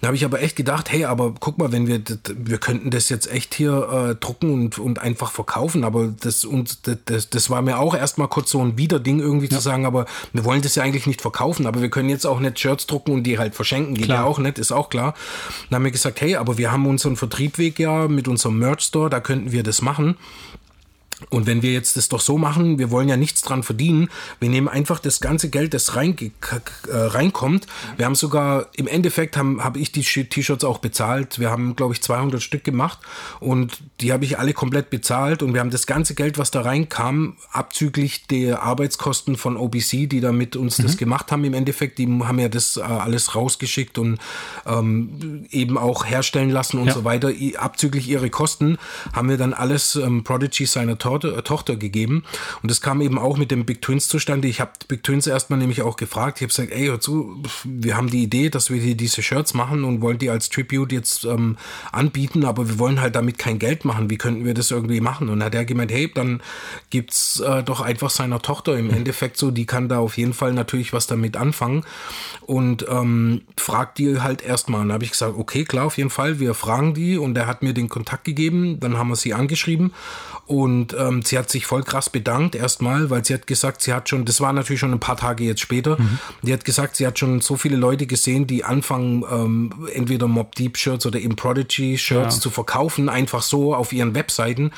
Da 0.00 0.08
habe 0.08 0.16
ich 0.16 0.24
aber 0.24 0.40
echt 0.40 0.54
gedacht, 0.54 0.92
hey, 0.92 1.04
aber 1.04 1.34
guck 1.38 1.58
mal, 1.58 1.72
wenn 1.72 1.88
wir, 1.88 2.00
wir 2.36 2.58
könnten 2.58 2.90
das 2.90 3.08
jetzt 3.08 3.30
echt 3.32 3.54
hier 3.54 4.10
äh, 4.10 4.14
drucken 4.14 4.52
und, 4.52 4.78
und 4.78 5.00
einfach 5.00 5.32
verkaufen, 5.32 5.82
aber 5.82 6.14
das, 6.20 6.44
und 6.44 6.86
das, 7.06 7.28
das 7.28 7.50
war 7.50 7.60
mir 7.60 7.71
mir 7.72 7.78
auch 7.78 7.94
erstmal 7.94 8.28
kurz 8.28 8.50
so 8.50 8.60
ein 8.60 8.78
Widerding 8.78 9.20
irgendwie 9.20 9.46
ja. 9.46 9.56
zu 9.56 9.60
sagen, 9.60 9.86
aber 9.86 10.06
wir 10.32 10.44
wollen 10.44 10.62
das 10.62 10.74
ja 10.74 10.82
eigentlich 10.82 11.06
nicht 11.06 11.20
verkaufen, 11.20 11.66
aber 11.66 11.80
wir 11.80 11.90
können 11.90 12.08
jetzt 12.08 12.26
auch 12.26 12.40
nicht 12.40 12.58
Shirts 12.58 12.86
drucken 12.86 13.12
und 13.12 13.24
die 13.24 13.38
halt 13.38 13.54
verschenken. 13.54 13.94
Geht 13.94 14.06
klar. 14.06 14.18
ja 14.18 14.24
auch 14.24 14.38
nicht, 14.38 14.58
ist 14.58 14.72
auch 14.72 14.88
klar. 14.88 15.14
Dann 15.70 15.76
haben 15.76 15.84
wir 15.84 15.90
gesagt, 15.90 16.20
hey, 16.20 16.36
aber 16.36 16.58
wir 16.58 16.72
haben 16.72 16.86
unseren 16.86 17.16
Vertriebweg 17.16 17.78
ja 17.78 18.08
mit 18.08 18.28
unserem 18.28 18.58
Merch 18.58 18.82
Store, 18.82 19.10
da 19.10 19.20
könnten 19.20 19.52
wir 19.52 19.62
das 19.62 19.82
machen. 19.82 20.16
Und 21.30 21.46
wenn 21.46 21.62
wir 21.62 21.72
jetzt 21.72 21.96
das 21.96 22.08
doch 22.08 22.20
so 22.20 22.38
machen, 22.38 22.78
wir 22.78 22.90
wollen 22.90 23.08
ja 23.08 23.16
nichts 23.16 23.42
dran 23.42 23.62
verdienen, 23.62 24.08
wir 24.40 24.48
nehmen 24.48 24.68
einfach 24.68 24.98
das 24.98 25.20
ganze 25.20 25.50
Geld, 25.50 25.74
das 25.74 25.96
rein, 25.96 26.16
äh, 26.18 26.30
reinkommt. 26.94 27.66
Wir 27.96 28.06
haben 28.06 28.14
sogar, 28.14 28.66
im 28.76 28.86
Endeffekt 28.86 29.36
habe 29.36 29.62
hab 29.62 29.76
ich 29.76 29.92
die 29.92 30.02
T-Shirts 30.02 30.64
auch 30.64 30.78
bezahlt. 30.78 31.38
Wir 31.38 31.50
haben, 31.50 31.76
glaube 31.76 31.94
ich, 31.94 32.02
200 32.02 32.42
Stück 32.42 32.64
gemacht 32.64 32.98
und 33.40 33.82
die 34.00 34.12
habe 34.12 34.24
ich 34.24 34.38
alle 34.38 34.52
komplett 34.52 34.90
bezahlt. 34.90 35.42
Und 35.42 35.54
wir 35.54 35.60
haben 35.60 35.70
das 35.70 35.86
ganze 35.86 36.14
Geld, 36.14 36.38
was 36.38 36.50
da 36.50 36.62
reinkam, 36.62 37.36
abzüglich 37.50 38.26
der 38.26 38.62
Arbeitskosten 38.62 39.36
von 39.36 39.56
OBC, 39.56 40.08
die 40.08 40.20
da 40.20 40.32
mit 40.32 40.56
uns 40.56 40.78
mhm. 40.78 40.82
das 40.84 40.96
gemacht 40.96 41.32
haben 41.32 41.44
im 41.44 41.54
Endeffekt, 41.54 41.98
die 41.98 42.06
haben 42.06 42.38
ja 42.38 42.48
das 42.48 42.76
äh, 42.76 42.82
alles 42.82 43.34
rausgeschickt 43.34 43.98
und 43.98 44.18
ähm, 44.66 45.46
eben 45.50 45.78
auch 45.78 46.04
herstellen 46.04 46.50
lassen 46.50 46.78
und 46.78 46.88
ja. 46.88 46.94
so 46.94 47.04
weiter. 47.04 47.30
Abzüglich 47.56 48.08
ihre 48.08 48.30
Kosten 48.30 48.78
haben 49.12 49.28
wir 49.28 49.36
dann 49.36 49.54
alles 49.54 49.96
ähm, 49.96 50.24
Prodigy 50.24 50.66
seiner 50.66 50.98
Tochter 51.20 51.38
äh, 51.38 51.42
Tochter 51.42 51.76
gegeben. 51.76 52.24
Und 52.62 52.70
das 52.70 52.80
kam 52.80 53.00
eben 53.00 53.18
auch 53.18 53.36
mit 53.36 53.50
dem 53.50 53.64
Big 53.64 53.82
Twins 53.82 54.08
zustande. 54.08 54.48
Ich 54.48 54.60
habe 54.60 54.72
Big 54.88 55.02
Twins 55.02 55.26
erstmal 55.26 55.58
nämlich 55.58 55.82
auch 55.82 55.96
gefragt. 55.96 56.38
Ich 56.38 56.42
habe 56.42 56.48
gesagt, 56.48 56.72
ey, 56.72 56.86
hör 56.86 57.00
zu, 57.00 57.42
wir 57.64 57.96
haben 57.96 58.10
die 58.10 58.22
Idee, 58.22 58.48
dass 58.48 58.70
wir 58.70 58.80
hier 58.80 58.94
diese 58.94 59.22
Shirts 59.22 59.54
machen 59.54 59.84
und 59.84 60.00
wollen 60.00 60.18
die 60.18 60.30
als 60.30 60.48
Tribute 60.48 60.92
jetzt 60.92 61.24
ähm, 61.24 61.56
anbieten, 61.92 62.44
aber 62.44 62.68
wir 62.68 62.78
wollen 62.78 63.00
halt 63.00 63.14
damit 63.14 63.38
kein 63.38 63.58
Geld 63.58 63.84
machen. 63.84 64.10
Wie 64.10 64.16
könnten 64.16 64.44
wir 64.44 64.54
das 64.54 64.70
irgendwie 64.70 65.00
machen? 65.00 65.28
Und 65.28 65.42
hat 65.42 65.54
er 65.54 65.64
gemeint, 65.64 65.92
hey, 65.92 66.10
dann 66.12 66.42
gibt's 66.90 67.40
äh, 67.40 67.62
doch 67.62 67.80
einfach 67.80 68.10
seiner 68.10 68.40
Tochter 68.40 68.78
im 68.78 68.90
Endeffekt 68.90 69.36
so, 69.36 69.50
die 69.50 69.66
kann 69.66 69.88
da 69.88 69.98
auf 69.98 70.16
jeden 70.16 70.32
Fall 70.32 70.52
natürlich 70.52 70.92
was 70.92 71.06
damit 71.06 71.36
anfangen 71.36 71.84
und 72.46 72.86
ähm, 72.88 73.42
fragt 73.56 73.98
die 73.98 74.20
halt 74.20 74.42
erstmal. 74.42 74.80
Und 74.80 74.88
dann 74.88 74.94
habe 74.94 75.04
ich 75.04 75.12
gesagt, 75.12 75.34
okay, 75.36 75.64
klar, 75.64 75.86
auf 75.86 75.98
jeden 75.98 76.10
Fall, 76.10 76.40
wir 76.40 76.54
fragen 76.54 76.94
die 76.94 77.18
und 77.18 77.36
er 77.36 77.46
hat 77.46 77.62
mir 77.62 77.74
den 77.74 77.88
Kontakt 77.88 78.24
gegeben, 78.24 78.80
dann 78.80 78.96
haben 78.98 79.08
wir 79.08 79.16
sie 79.16 79.34
angeschrieben 79.34 79.92
und 80.46 80.94
ähm, 81.08 81.22
sie 81.22 81.38
hat 81.38 81.50
sich 81.50 81.66
voll 81.66 81.82
krass 81.82 82.10
bedankt 82.10 82.54
erstmal, 82.54 83.10
weil 83.10 83.24
sie 83.24 83.34
hat 83.34 83.46
gesagt, 83.46 83.82
sie 83.82 83.92
hat 83.92 84.08
schon, 84.08 84.24
das 84.24 84.40
war 84.40 84.52
natürlich 84.52 84.80
schon 84.80 84.92
ein 84.92 85.00
paar 85.00 85.16
Tage 85.16 85.44
jetzt 85.44 85.60
später, 85.60 86.00
mhm. 86.00 86.18
die 86.42 86.52
hat 86.52 86.64
gesagt, 86.64 86.96
sie 86.96 87.06
hat 87.06 87.18
schon 87.18 87.40
so 87.40 87.56
viele 87.56 87.76
Leute 87.76 88.06
gesehen, 88.06 88.46
die 88.46 88.64
anfangen, 88.64 89.24
ähm, 89.30 89.88
entweder 89.94 90.28
Mob 90.28 90.54
Deep 90.54 90.76
Shirts 90.76 91.06
oder 91.06 91.18
eben 91.18 91.36
Prodigy 91.36 91.98
Shirts 91.98 92.36
ja. 92.36 92.40
zu 92.40 92.50
verkaufen, 92.50 93.08
einfach 93.08 93.42
so 93.42 93.74
auf 93.74 93.92
ihren 93.92 94.14
Webseiten, 94.14 94.72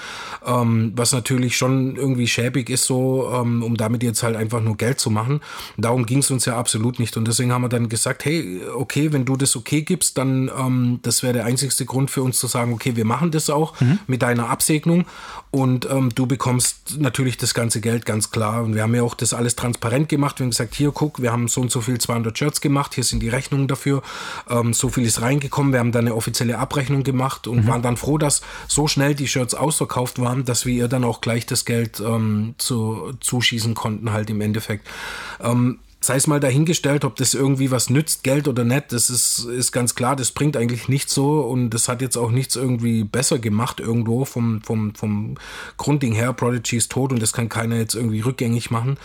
ähm, 0.46 0.92
was 0.96 1.12
natürlich 1.12 1.56
schon 1.56 1.96
irgendwie 1.96 2.26
schäbig 2.26 2.70
ist, 2.70 2.84
so, 2.84 3.30
ähm, 3.32 3.62
um 3.62 3.76
damit 3.76 4.02
jetzt 4.02 4.22
halt 4.22 4.36
einfach 4.36 4.60
nur 4.60 4.76
Geld 4.76 5.00
zu 5.00 5.10
machen. 5.10 5.40
Darum 5.76 6.06
ging 6.06 6.18
es 6.18 6.30
uns 6.30 6.44
ja 6.44 6.56
absolut 6.56 6.98
nicht. 6.98 7.16
Und 7.16 7.26
deswegen 7.28 7.52
haben 7.52 7.62
wir 7.62 7.68
dann 7.68 7.88
gesagt, 7.88 8.24
hey, 8.24 8.60
okay, 8.74 9.12
wenn 9.12 9.24
du 9.24 9.36
das 9.36 9.56
okay 9.56 9.82
gibst, 9.82 10.18
dann 10.18 10.50
ähm, 10.56 11.00
das 11.02 11.22
wäre 11.22 11.32
der 11.32 11.44
einzigste 11.44 11.84
Grund 11.84 12.10
für 12.10 12.22
uns 12.22 12.38
zu 12.38 12.46
sagen, 12.46 12.72
okay, 12.72 12.96
wir 12.96 13.04
machen 13.04 13.30
das 13.30 13.50
auch 13.50 13.80
mhm. 13.80 13.98
mit 14.06 14.22
deiner 14.22 14.50
Absegnung. 14.50 15.06
Und 15.50 15.88
ähm, 15.90 16.13
du 16.14 16.26
bekommst 16.26 16.98
natürlich 16.98 17.36
das 17.36 17.54
ganze 17.54 17.80
Geld 17.80 18.06
ganz 18.06 18.30
klar. 18.30 18.62
Und 18.62 18.74
wir 18.74 18.82
haben 18.82 18.94
ja 18.94 19.02
auch 19.02 19.14
das 19.14 19.34
alles 19.34 19.56
transparent 19.56 20.08
gemacht. 20.08 20.38
Wir 20.38 20.44
haben 20.44 20.50
gesagt, 20.50 20.74
hier 20.74 20.92
guck, 20.92 21.20
wir 21.20 21.32
haben 21.32 21.48
so 21.48 21.60
und 21.60 21.70
so 21.70 21.80
viel 21.80 21.98
200 21.98 22.36
Shirts 22.36 22.60
gemacht. 22.60 22.94
Hier 22.94 23.04
sind 23.04 23.20
die 23.20 23.28
Rechnungen 23.28 23.68
dafür. 23.68 24.02
Ähm, 24.48 24.72
so 24.74 24.88
viel 24.88 25.04
ist 25.04 25.20
reingekommen. 25.20 25.72
Wir 25.72 25.80
haben 25.80 25.92
dann 25.92 26.06
eine 26.06 26.14
offizielle 26.14 26.58
Abrechnung 26.58 27.02
gemacht 27.02 27.46
und 27.46 27.64
mhm. 27.64 27.68
waren 27.68 27.82
dann 27.82 27.96
froh, 27.96 28.18
dass 28.18 28.42
so 28.68 28.88
schnell 28.88 29.14
die 29.14 29.28
Shirts 29.28 29.54
ausverkauft 29.54 30.18
waren, 30.18 30.44
dass 30.44 30.66
wir 30.66 30.74
ihr 30.74 30.88
dann 30.88 31.04
auch 31.04 31.20
gleich 31.20 31.46
das 31.46 31.64
Geld 31.64 32.00
ähm, 32.00 32.54
zu, 32.58 33.12
zuschießen 33.20 33.74
konnten 33.74 34.12
halt 34.12 34.30
im 34.30 34.40
Endeffekt. 34.40 34.88
Ähm, 35.40 35.78
sei 36.06 36.16
es 36.16 36.26
mal 36.26 36.40
dahingestellt, 36.40 37.04
ob 37.04 37.16
das 37.16 37.34
irgendwie 37.34 37.70
was 37.70 37.90
nützt, 37.90 38.22
Geld 38.22 38.48
oder 38.48 38.64
nicht, 38.64 38.92
das 38.92 39.10
ist, 39.10 39.44
ist 39.44 39.72
ganz 39.72 39.94
klar, 39.94 40.16
das 40.16 40.32
bringt 40.32 40.56
eigentlich 40.56 40.88
nichts 40.88 41.14
so 41.14 41.40
und 41.40 41.70
das 41.70 41.88
hat 41.88 42.02
jetzt 42.02 42.16
auch 42.16 42.30
nichts 42.30 42.56
irgendwie 42.56 43.04
besser 43.04 43.38
gemacht 43.38 43.80
irgendwo 43.80 44.24
vom, 44.24 44.62
vom, 44.62 44.94
vom 44.94 45.36
Grundding 45.76 46.12
her. 46.12 46.32
Prodigy 46.32 46.76
ist 46.76 46.90
tot 46.90 47.12
und 47.12 47.20
das 47.22 47.32
kann 47.32 47.48
keiner 47.48 47.76
jetzt 47.76 47.94
irgendwie 47.94 48.20
rückgängig 48.20 48.70
machen. 48.70 48.98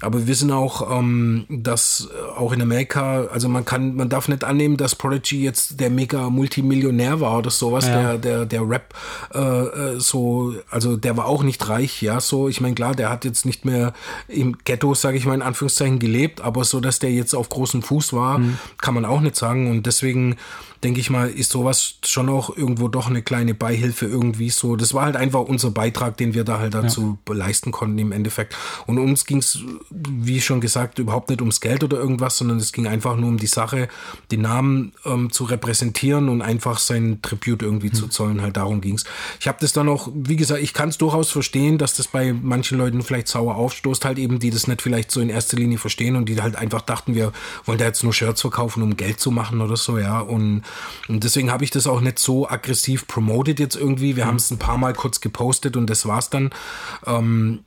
Aber 0.00 0.20
wir 0.20 0.26
wissen 0.26 0.50
auch, 0.50 0.98
ähm, 0.98 1.46
dass 1.48 2.08
auch 2.36 2.52
in 2.52 2.62
Amerika, 2.62 3.24
also 3.24 3.48
man 3.48 3.64
kann, 3.64 3.94
man 3.96 4.08
darf 4.08 4.28
nicht 4.28 4.44
annehmen, 4.44 4.76
dass 4.76 4.94
Prodigy 4.94 5.42
jetzt 5.42 5.80
der 5.80 5.90
mega 5.90 6.30
Multimillionär 6.30 7.20
war 7.20 7.38
oder 7.38 7.50
sowas, 7.50 7.86
ja. 7.86 8.16
der, 8.16 8.18
der, 8.18 8.46
der 8.46 8.68
Rap 8.68 8.94
äh, 9.34 9.38
äh, 9.38 10.00
so, 10.00 10.54
also 10.70 10.96
der 10.96 11.16
war 11.16 11.26
auch 11.26 11.42
nicht 11.42 11.68
reich, 11.68 12.02
ja, 12.02 12.20
so. 12.20 12.48
Ich 12.48 12.60
meine, 12.60 12.74
klar, 12.74 12.94
der 12.94 13.10
hat 13.10 13.24
jetzt 13.24 13.46
nicht 13.46 13.64
mehr 13.64 13.92
im 14.28 14.56
Ghetto, 14.64 14.94
sage 14.94 15.16
ich 15.16 15.26
mal 15.26 15.34
in 15.34 15.42
Anführungszeichen, 15.42 15.98
gelebt, 15.98 16.40
aber 16.44 16.64
so, 16.64 16.80
dass 16.80 16.98
der 16.98 17.12
jetzt 17.12 17.34
auf 17.34 17.48
großem 17.48 17.82
Fuß 17.82 18.12
war, 18.12 18.38
mhm. 18.38 18.58
kann 18.78 18.94
man 18.94 19.04
auch 19.04 19.20
nicht 19.20 19.36
sagen. 19.36 19.70
Und 19.70 19.86
deswegen 19.86 20.36
denke 20.84 21.00
ich 21.00 21.08
mal, 21.08 21.30
ist 21.30 21.50
sowas 21.50 21.94
schon 22.04 22.28
auch 22.28 22.54
irgendwo 22.54 22.88
doch 22.88 23.08
eine 23.08 23.22
kleine 23.22 23.54
Beihilfe 23.54 24.06
irgendwie 24.06 24.50
so. 24.50 24.76
Das 24.76 24.92
war 24.92 25.06
halt 25.06 25.16
einfach 25.16 25.40
unser 25.40 25.70
Beitrag, 25.70 26.18
den 26.18 26.34
wir 26.34 26.44
da 26.44 26.58
halt 26.58 26.74
dazu 26.74 27.18
ja. 27.26 27.34
leisten 27.34 27.72
konnten 27.72 27.98
im 27.98 28.12
Endeffekt. 28.12 28.54
Und 28.86 28.98
uns 28.98 29.24
ging 29.24 29.38
es, 29.38 29.60
wie 29.90 30.42
schon 30.42 30.60
gesagt, 30.60 30.98
überhaupt 30.98 31.30
nicht 31.30 31.40
ums 31.40 31.62
Geld 31.62 31.82
oder 31.82 31.96
irgendwas, 31.96 32.36
sondern 32.36 32.58
es 32.58 32.72
ging 32.72 32.86
einfach 32.86 33.16
nur 33.16 33.30
um 33.30 33.38
die 33.38 33.46
Sache, 33.46 33.88
den 34.30 34.42
Namen 34.42 34.92
ähm, 35.06 35.32
zu 35.32 35.44
repräsentieren 35.44 36.28
und 36.28 36.42
einfach 36.42 36.78
sein 36.78 37.20
Tribut 37.22 37.62
irgendwie 37.62 37.88
mhm. 37.88 37.94
zu 37.94 38.08
zollen. 38.08 38.42
Halt 38.42 38.58
darum 38.58 38.82
ging 38.82 38.96
es. 38.96 39.04
Ich 39.40 39.48
habe 39.48 39.58
das 39.60 39.72
dann 39.72 39.88
auch, 39.88 40.10
wie 40.14 40.36
gesagt, 40.36 40.62
ich 40.62 40.74
kann 40.74 40.90
es 40.90 40.98
durchaus 40.98 41.30
verstehen, 41.30 41.78
dass 41.78 41.94
das 41.94 42.08
bei 42.08 42.34
manchen 42.34 42.76
Leuten 42.76 43.02
vielleicht 43.02 43.28
sauer 43.28 43.56
aufstoßt, 43.56 44.04
halt 44.04 44.18
eben, 44.18 44.38
die 44.38 44.50
das 44.50 44.66
nicht 44.66 44.82
vielleicht 44.82 45.10
so 45.10 45.22
in 45.22 45.30
erster 45.30 45.56
Linie 45.56 45.78
verstehen 45.78 46.16
und 46.16 46.28
die 46.28 46.33
halt 46.42 46.56
einfach 46.56 46.82
dachten, 46.82 47.14
wir 47.14 47.32
wollen 47.64 47.78
da 47.78 47.84
jetzt 47.84 48.02
nur 48.02 48.12
Shirts 48.12 48.40
verkaufen, 48.40 48.82
um 48.82 48.96
Geld 48.96 49.20
zu 49.20 49.30
machen 49.30 49.60
oder 49.60 49.76
so, 49.76 49.98
ja. 49.98 50.20
Und 50.20 50.62
und 51.08 51.24
deswegen 51.24 51.50
habe 51.50 51.64
ich 51.64 51.70
das 51.70 51.86
auch 51.86 52.00
nicht 52.00 52.18
so 52.18 52.48
aggressiv 52.48 53.06
promoted 53.06 53.60
jetzt 53.60 53.76
irgendwie. 53.76 54.16
Wir 54.16 54.24
mhm. 54.24 54.28
haben 54.28 54.36
es 54.36 54.50
ein 54.50 54.58
paar 54.58 54.78
Mal 54.78 54.94
kurz 54.94 55.20
gepostet 55.20 55.76
und 55.76 55.88
das 55.88 56.06
war's 56.06 56.30
dann. 56.30 56.50
Ähm, 57.06 57.60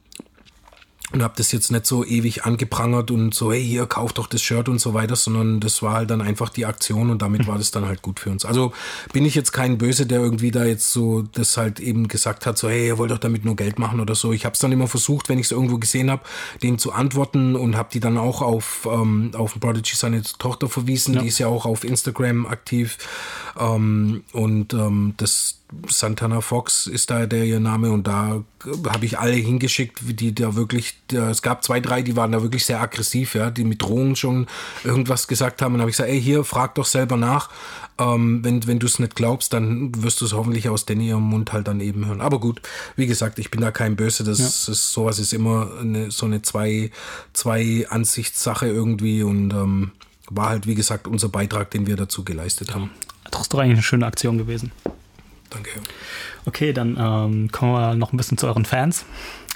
und 1.14 1.24
habe 1.24 1.36
das 1.38 1.54
jetzt 1.54 1.72
nicht 1.72 1.86
so 1.86 2.04
ewig 2.04 2.44
angeprangert 2.44 3.12
und 3.12 3.34
so, 3.34 3.54
hey, 3.54 3.64
hier, 3.64 3.86
kauf 3.86 4.12
doch 4.12 4.28
das 4.28 4.42
Shirt 4.42 4.68
und 4.68 4.80
so 4.80 4.94
weiter, 4.94 5.16
sondern 5.16 5.62
das 5.62 5.82
war 5.82 5.94
halt 5.94 6.10
dann 6.10 6.22
einfach 6.22 6.50
die 6.50 6.66
Aktion 6.66 7.10
und 7.10 7.22
damit 7.22 7.48
war 7.48 7.58
das 7.58 7.72
dann 7.72 7.86
halt 7.86 8.02
gut 8.02 8.20
für 8.20 8.30
uns. 8.30 8.44
Also 8.44 8.74
bin 9.14 9.24
ich 9.24 9.34
jetzt 9.34 9.54
kein 9.54 9.78
Böse, 9.78 10.06
der 10.06 10.20
irgendwie 10.20 10.52
da 10.52 10.66
jetzt 10.66 10.92
so 10.92 11.22
das 11.22 11.56
halt 11.56 11.80
eben 11.80 12.10
gesagt 12.10 12.46
hat, 12.46 12.58
so, 12.58 12.68
hey, 12.68 12.88
ihr 12.88 12.98
wollt 12.98 13.12
doch 13.12 13.20
damit 13.20 13.46
nur 13.46 13.56
Geld 13.56 13.80
machen 13.80 14.02
oder 14.02 14.16
so. 14.16 14.34
Ich 14.34 14.44
habe 14.44 14.54
es 14.54 14.60
dann 14.60 14.74
immer 14.74 14.88
versucht, 14.88 15.30
wenn 15.30 15.40
ich 15.40 15.46
es 15.46 15.52
irgendwo 15.52 15.78
gesehen 15.78 16.12
habe, 16.12 16.24
denen 16.62 16.78
zu 16.78 16.92
antworten 16.92 17.56
und 17.56 17.78
habe 17.78 17.90
die 17.94 18.02
dann 18.02 18.18
auch 18.18 18.42
auf, 18.42 18.86
ähm, 18.92 19.32
auf 19.34 19.58
Prodigy 19.58 19.96
seine 19.96 20.24
Tochter 20.24 20.68
verwiesen, 20.68 21.14
ja. 21.14 21.22
die 21.22 21.28
ist 21.30 21.40
ja 21.40 21.48
auch 21.48 21.66
auf 21.66 21.86
Instagram 21.86 22.46
aktiv 22.46 22.98
ähm, 23.58 24.26
und 24.34 24.74
ähm, 24.74 25.14
das 25.16 25.57
Santana 25.90 26.40
Fox 26.40 26.88
ist 26.88 27.10
da 27.10 27.26
der 27.26 27.60
Name 27.60 27.92
und 27.92 28.08
da 28.08 28.44
habe 28.88 29.06
ich 29.06 29.20
alle 29.20 29.34
hingeschickt, 29.34 30.00
die 30.02 30.34
da 30.34 30.56
wirklich, 30.56 30.96
da, 31.10 31.30
es 31.30 31.42
gab 31.42 31.64
zwei, 31.64 31.82
drei, 31.82 32.02
die 32.02 32.16
waren 32.16 32.32
da 32.32 32.42
wirklich 32.42 32.66
sehr 32.66 32.80
aggressiv, 32.80 33.36
ja, 33.36 33.52
die 33.52 33.66
mit 33.66 33.82
Drohungen 33.82 34.16
schon 34.16 34.48
irgendwas 34.86 35.28
gesagt 35.28 35.62
haben 35.62 35.76
und 35.76 35.82
habe 35.82 35.90
ich 35.90 35.98
gesagt, 35.98 36.10
ey, 36.10 36.22
hier, 36.22 36.46
frag 36.46 36.76
doch 36.76 36.86
selber 36.86 37.18
nach. 37.18 37.50
Ähm, 38.00 38.44
wenn 38.44 38.66
wenn 38.66 38.80
du 38.80 38.86
es 38.86 39.00
nicht 39.00 39.16
glaubst, 39.16 39.52
dann 39.52 39.92
wirst 40.04 40.22
du 40.22 40.26
es 40.26 40.34
hoffentlich 40.34 40.70
aus 40.70 40.86
denn 40.86 41.02
ihrem 41.02 41.24
Mund 41.24 41.52
halt 41.52 41.68
dann 41.68 41.82
eben 41.82 42.06
hören. 42.06 42.22
Aber 42.22 42.40
gut, 42.40 42.62
wie 42.96 43.08
gesagt, 43.08 43.38
ich 43.38 43.52
bin 43.52 43.60
da 43.60 43.72
kein 43.72 43.96
Böse. 43.96 44.24
Das 44.24 44.40
ja. 44.40 44.72
ist 44.72 44.94
sowas 44.94 45.20
ist 45.20 45.34
immer 45.34 45.72
eine, 45.82 46.12
so 46.12 46.26
eine 46.26 46.42
zwei 46.44 46.92
zwei 47.34 47.86
Ansichtssache 47.90 48.68
irgendwie 48.68 49.24
und 49.24 49.52
ähm, 49.52 49.92
war 50.30 50.50
halt 50.50 50.68
wie 50.68 50.76
gesagt 50.76 51.08
unser 51.08 51.30
Beitrag, 51.30 51.72
den 51.72 51.88
wir 51.88 51.98
dazu 51.98 52.24
geleistet 52.24 52.74
haben. 52.74 52.92
Das 53.32 53.42
ist 53.42 53.54
doch 53.54 53.60
eigentlich 53.60 53.74
eine 53.74 53.84
schöne 53.84 54.06
Aktion 54.06 54.38
gewesen. 54.38 54.72
Danke. 55.50 55.70
Okay, 56.46 56.74
dann 56.74 56.98
ähm, 57.00 57.52
kommen 57.52 57.74
wir 57.74 57.96
noch 57.96 58.14
ein 58.14 58.18
bisschen 58.18 58.38
zu 58.38 58.48
euren 58.48 58.66
Fans. 58.66 59.06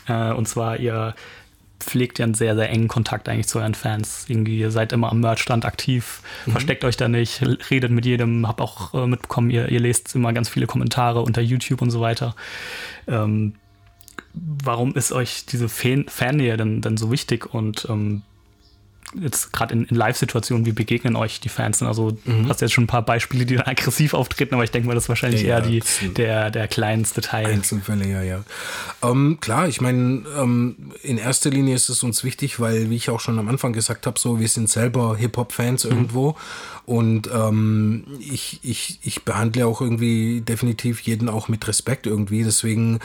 Äh, 0.08 0.32
und 0.32 0.48
zwar, 0.48 0.78
ihr 0.78 1.16
pflegt 1.80 2.20
ja 2.20 2.26
einen 2.26 2.34
sehr, 2.34 2.56
sehr 2.56 2.70
engen 2.70 2.88
Kontakt 2.88 3.28
eigentlich 3.28 3.48
zu 3.48 3.60
euren 3.60 3.74
Fans. 3.74 4.26
Irgendwie, 4.28 4.58
ihr 4.58 4.72
seid 4.72 4.94
immer 4.94 5.12
am 5.12 5.20
Merchstand 5.20 5.66
aktiv, 5.66 6.22
mhm. 6.46 6.52
versteckt 6.52 6.84
euch 6.84 6.98
da 6.98 7.08
nicht, 7.08 7.42
redet 7.70 7.92
mit 7.92 8.06
jedem, 8.06 8.48
hab 8.48 8.62
auch 8.62 8.94
äh, 8.94 9.08
mitbekommen, 9.08 9.50
ihr, 9.50 9.70
ihr, 9.70 9.80
lest 9.80 10.16
immer 10.16 10.34
ganz 10.34 10.50
viele 10.50 10.68
Kommentare 10.68 11.22
unter 11.22 11.42
YouTube 11.42 11.82
und 11.82 11.92
so 11.92 12.02
weiter. 12.02 12.36
Ähm, 13.08 13.56
warum 14.34 14.94
ist 14.96 15.12
euch 15.12 15.46
diese 15.46 15.68
Fan 15.68 16.06
Fannähe 16.08 16.56
denn, 16.56 16.82
denn 16.82 16.98
so 16.98 17.12
wichtig 17.12 17.54
und 17.54 17.88
ähm, 17.90 18.22
jetzt 19.20 19.54
gerade 19.54 19.74
in, 19.74 19.86
in 19.86 19.96
Live-Situationen, 19.96 20.66
wie 20.66 20.72
begegnen 20.72 21.16
euch 21.16 21.40
die 21.40 21.50
Fans? 21.50 21.82
Also 21.82 22.18
mhm. 22.26 22.48
hast 22.50 22.62
jetzt 22.62 22.74
schon 22.74 22.86
ein 22.86 22.88
paar 22.88 23.04
Beispiele, 23.04 23.46
die 23.46 23.56
dann 23.56 23.68
aggressiv 23.68 24.14
auftreten, 24.14 24.54
aber 24.54 24.64
ich 24.64 24.72
denke 24.72 24.88
mal, 24.88 24.94
das 24.94 25.06
ist 25.06 25.10
wahrscheinlich 25.10 25.42
ja, 25.42 25.60
eher 25.60 25.62
die, 25.62 25.82
der, 26.14 26.52
der 26.52 26.68
kleinste 26.68 27.22
Teil. 27.22 27.48
Einzelfälle, 27.48 28.08
ja, 28.08 28.22
ja. 28.22 28.44
Ähm, 29.04 29.38
klar, 29.42 29.68
ich 29.68 29.82
meine, 29.82 30.24
ähm, 30.38 30.76
in 31.02 31.18
erster 31.18 31.50
Linie 31.50 31.76
ist 31.76 31.90
es 31.90 32.04
uns 32.04 32.24
wichtig, 32.24 32.60
weil, 32.60 32.90
wie 32.90 32.96
ich 32.96 33.10
auch 33.10 33.20
schon 33.20 33.40
am 33.40 33.48
Anfang 33.48 33.74
gesagt 33.74 34.08
habe, 34.08 34.20
so, 34.20 34.40
wir 34.40 34.48
sind 34.48 34.70
selber 34.70 35.18
Hip-Hop-Fans 35.18 35.86
mhm. 35.86 35.92
irgendwo 35.92 36.36
und 36.86 37.30
ähm, 37.34 38.06
ich, 38.20 38.60
ich, 38.64 39.00
ich 39.04 39.24
behandle 39.24 39.66
auch 39.68 39.82
irgendwie 39.82 40.42
definitiv 40.42 41.00
jeden 41.02 41.30
auch 41.30 41.48
mit 41.48 41.68
Respekt 41.68 42.08
irgendwie. 42.08 42.44
Deswegen 42.44 43.00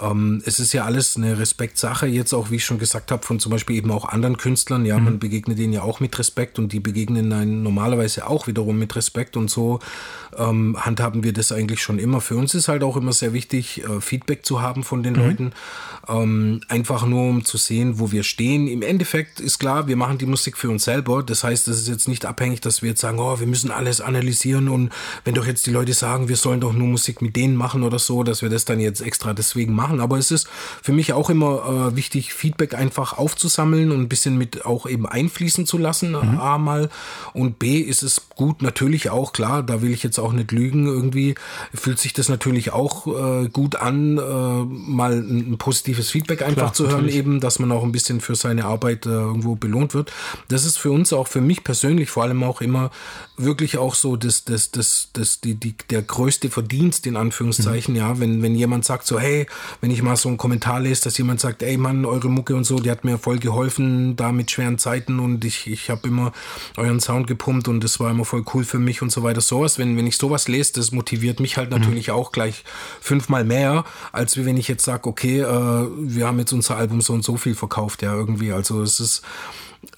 ähm, 0.00 0.42
es 0.44 0.60
ist 0.60 0.72
ja 0.72 0.84
alles 0.84 1.16
eine 1.16 1.38
Respektsache, 1.38 2.06
jetzt 2.06 2.32
auch, 2.32 2.50
wie 2.50 2.56
ich 2.56 2.64
schon 2.64 2.78
gesagt 2.78 3.10
habe, 3.10 3.24
von 3.24 3.38
zum 3.40 3.52
Beispiel 3.52 3.76
eben 3.76 3.90
auch 3.90 4.04
anderen 4.06 4.36
Künstlern. 4.36 4.84
Ja, 4.86 4.98
mhm. 4.98 5.04
man 5.04 5.18
begegnet 5.18 5.58
denen 5.58 5.72
ja 5.72 5.82
auch 5.82 6.00
mit 6.00 6.18
Respekt 6.18 6.58
und 6.58 6.72
die 6.72 6.80
begegnen 6.80 7.32
einen 7.32 7.62
normalerweise 7.62 8.26
auch 8.26 8.46
wiederum 8.46 8.78
mit 8.78 8.96
Respekt 8.96 9.36
und 9.36 9.50
so 9.50 9.80
ähm, 10.36 10.76
handhaben 10.78 11.24
wir 11.24 11.32
das 11.32 11.52
eigentlich 11.52 11.82
schon 11.82 11.98
immer. 11.98 12.20
Für 12.20 12.36
uns 12.36 12.54
ist 12.54 12.68
halt 12.68 12.82
auch 12.82 12.96
immer 12.96 13.12
sehr 13.12 13.32
wichtig, 13.32 13.82
äh, 13.84 14.00
Feedback 14.00 14.44
zu 14.44 14.62
haben 14.62 14.84
von 14.84 15.02
den 15.02 15.14
mhm. 15.14 15.20
Leuten. 15.20 15.52
Ähm, 16.08 16.60
einfach 16.68 17.06
nur, 17.06 17.28
um 17.28 17.44
zu 17.44 17.56
sehen, 17.56 17.98
wo 17.98 18.12
wir 18.12 18.22
stehen. 18.22 18.68
Im 18.68 18.82
Endeffekt 18.82 19.40
ist 19.40 19.58
klar, 19.58 19.86
wir 19.88 19.96
machen 19.96 20.18
die 20.18 20.26
Musik 20.26 20.56
für 20.56 20.70
uns 20.70 20.84
selber. 20.84 21.22
Das 21.22 21.44
heißt, 21.44 21.68
das 21.68 21.78
ist 21.78 21.88
jetzt 21.88 22.08
nicht 22.08 22.26
abhängig, 22.26 22.60
dass 22.60 22.82
wir 22.82 22.90
jetzt 22.90 23.00
sagen, 23.00 23.18
oh, 23.18 23.40
wir 23.40 23.46
müssen 23.46 23.70
alles 23.70 24.00
analysieren 24.00 24.68
und 24.68 24.90
wenn 25.24 25.34
doch 25.34 25.46
jetzt 25.46 25.66
die 25.66 25.70
Leute 25.70 25.92
sagen, 25.92 26.28
wir 26.28 26.36
sollen 26.36 26.60
doch 26.60 26.72
nur 26.72 26.86
Musik 26.86 27.22
mit 27.22 27.36
denen 27.36 27.56
machen 27.56 27.82
oder 27.82 27.98
so, 27.98 28.22
dass 28.22 28.42
wir 28.42 28.48
das 28.48 28.64
dann 28.64 28.80
jetzt 28.80 29.00
extra 29.00 29.34
deswegen 29.34 29.74
machen. 29.74 29.89
Aber 29.98 30.18
es 30.18 30.30
ist 30.30 30.46
für 30.82 30.92
mich 30.92 31.14
auch 31.14 31.30
immer 31.30 31.90
äh, 31.90 31.96
wichtig, 31.96 32.34
Feedback 32.34 32.74
einfach 32.74 33.18
aufzusammeln 33.18 33.90
und 33.90 34.00
ein 34.00 34.08
bisschen 34.08 34.36
mit 34.36 34.66
auch 34.66 34.86
eben 34.86 35.06
einfließen 35.06 35.66
zu 35.66 35.78
lassen, 35.78 36.10
mhm. 36.10 36.38
A 36.38 36.58
mal. 36.58 36.90
Und 37.32 37.58
B 37.58 37.78
ist 37.78 38.02
es 38.02 38.28
gut, 38.36 38.62
natürlich 38.62 39.10
auch, 39.10 39.32
klar, 39.32 39.62
da 39.62 39.82
will 39.82 39.90
ich 39.90 40.02
jetzt 40.02 40.18
auch 40.18 40.32
nicht 40.32 40.52
lügen, 40.52 40.86
irgendwie 40.86 41.34
fühlt 41.74 41.98
sich 41.98 42.12
das 42.12 42.28
natürlich 42.28 42.72
auch 42.72 43.06
äh, 43.06 43.48
gut 43.48 43.76
an, 43.76 44.18
äh, 44.18 44.20
mal 44.20 45.12
ein, 45.12 45.52
ein, 45.52 45.58
positives 45.58 46.10
Feedback 46.10 46.42
einfach 46.42 46.54
Klar, 46.54 46.72
zu 46.72 46.84
hören, 46.84 47.02
natürlich. 47.02 47.16
eben, 47.16 47.40
dass 47.40 47.58
man 47.58 47.72
auch 47.72 47.82
ein 47.82 47.92
bisschen 47.92 48.20
für 48.20 48.34
seine 48.34 48.64
Arbeit 48.64 49.06
äh, 49.06 49.10
irgendwo 49.10 49.56
belohnt 49.56 49.94
wird. 49.94 50.12
Das 50.48 50.64
ist 50.64 50.76
für 50.76 50.90
uns 50.90 51.12
auch, 51.12 51.28
für 51.28 51.40
mich 51.40 51.64
persönlich 51.64 52.10
vor 52.10 52.22
allem 52.24 52.42
auch 52.42 52.60
immer 52.60 52.90
wirklich 53.44 53.78
auch 53.78 53.94
so 53.94 54.16
das, 54.16 54.44
das, 54.44 54.70
das, 54.70 55.08
das, 55.12 55.40
die, 55.40 55.54
die, 55.54 55.74
der 55.90 56.02
größte 56.02 56.50
Verdienst, 56.50 57.06
in 57.06 57.16
Anführungszeichen, 57.16 57.94
mhm. 57.94 58.00
ja, 58.00 58.20
wenn, 58.20 58.42
wenn 58.42 58.54
jemand 58.54 58.84
sagt 58.84 59.06
so, 59.06 59.18
hey, 59.18 59.46
wenn 59.80 59.90
ich 59.90 60.02
mal 60.02 60.16
so 60.16 60.28
einen 60.28 60.38
Kommentar 60.38 60.80
lese, 60.80 61.04
dass 61.04 61.18
jemand 61.18 61.40
sagt, 61.40 61.62
ey 61.62 61.76
Mann, 61.76 62.04
eure 62.04 62.28
Mucke 62.28 62.54
und 62.54 62.64
so, 62.64 62.78
die 62.78 62.90
hat 62.90 63.04
mir 63.04 63.18
voll 63.18 63.38
geholfen, 63.38 64.16
da 64.16 64.32
mit 64.32 64.50
schweren 64.50 64.78
Zeiten 64.78 65.18
und 65.18 65.44
ich, 65.44 65.66
ich 65.66 65.90
habe 65.90 66.08
immer 66.08 66.32
euren 66.76 67.00
Sound 67.00 67.26
gepumpt 67.26 67.68
und 67.68 67.82
das 67.82 68.00
war 68.00 68.10
immer 68.10 68.24
voll 68.24 68.44
cool 68.54 68.64
für 68.64 68.78
mich 68.78 69.02
und 69.02 69.10
so 69.10 69.22
weiter. 69.22 69.40
Sowas, 69.40 69.78
wenn, 69.78 69.96
wenn 69.96 70.06
ich 70.06 70.16
sowas 70.16 70.48
lese, 70.48 70.72
das 70.74 70.92
motiviert 70.92 71.40
mich 71.40 71.56
halt 71.56 71.70
mhm. 71.70 71.78
natürlich 71.78 72.08
mhm. 72.08 72.14
auch 72.14 72.32
gleich 72.32 72.64
fünfmal 73.00 73.44
mehr, 73.44 73.84
als 74.12 74.36
wenn 74.36 74.56
ich 74.56 74.68
jetzt 74.68 74.84
sage, 74.84 75.08
okay, 75.08 75.40
äh, 75.40 75.86
wir 75.98 76.26
haben 76.26 76.38
jetzt 76.38 76.52
unser 76.52 76.76
Album 76.76 77.00
so 77.00 77.12
und 77.12 77.24
so 77.24 77.36
viel 77.36 77.54
verkauft, 77.54 78.02
ja, 78.02 78.14
irgendwie. 78.14 78.52
Also 78.52 78.82
es 78.82 79.00
ist 79.00 79.22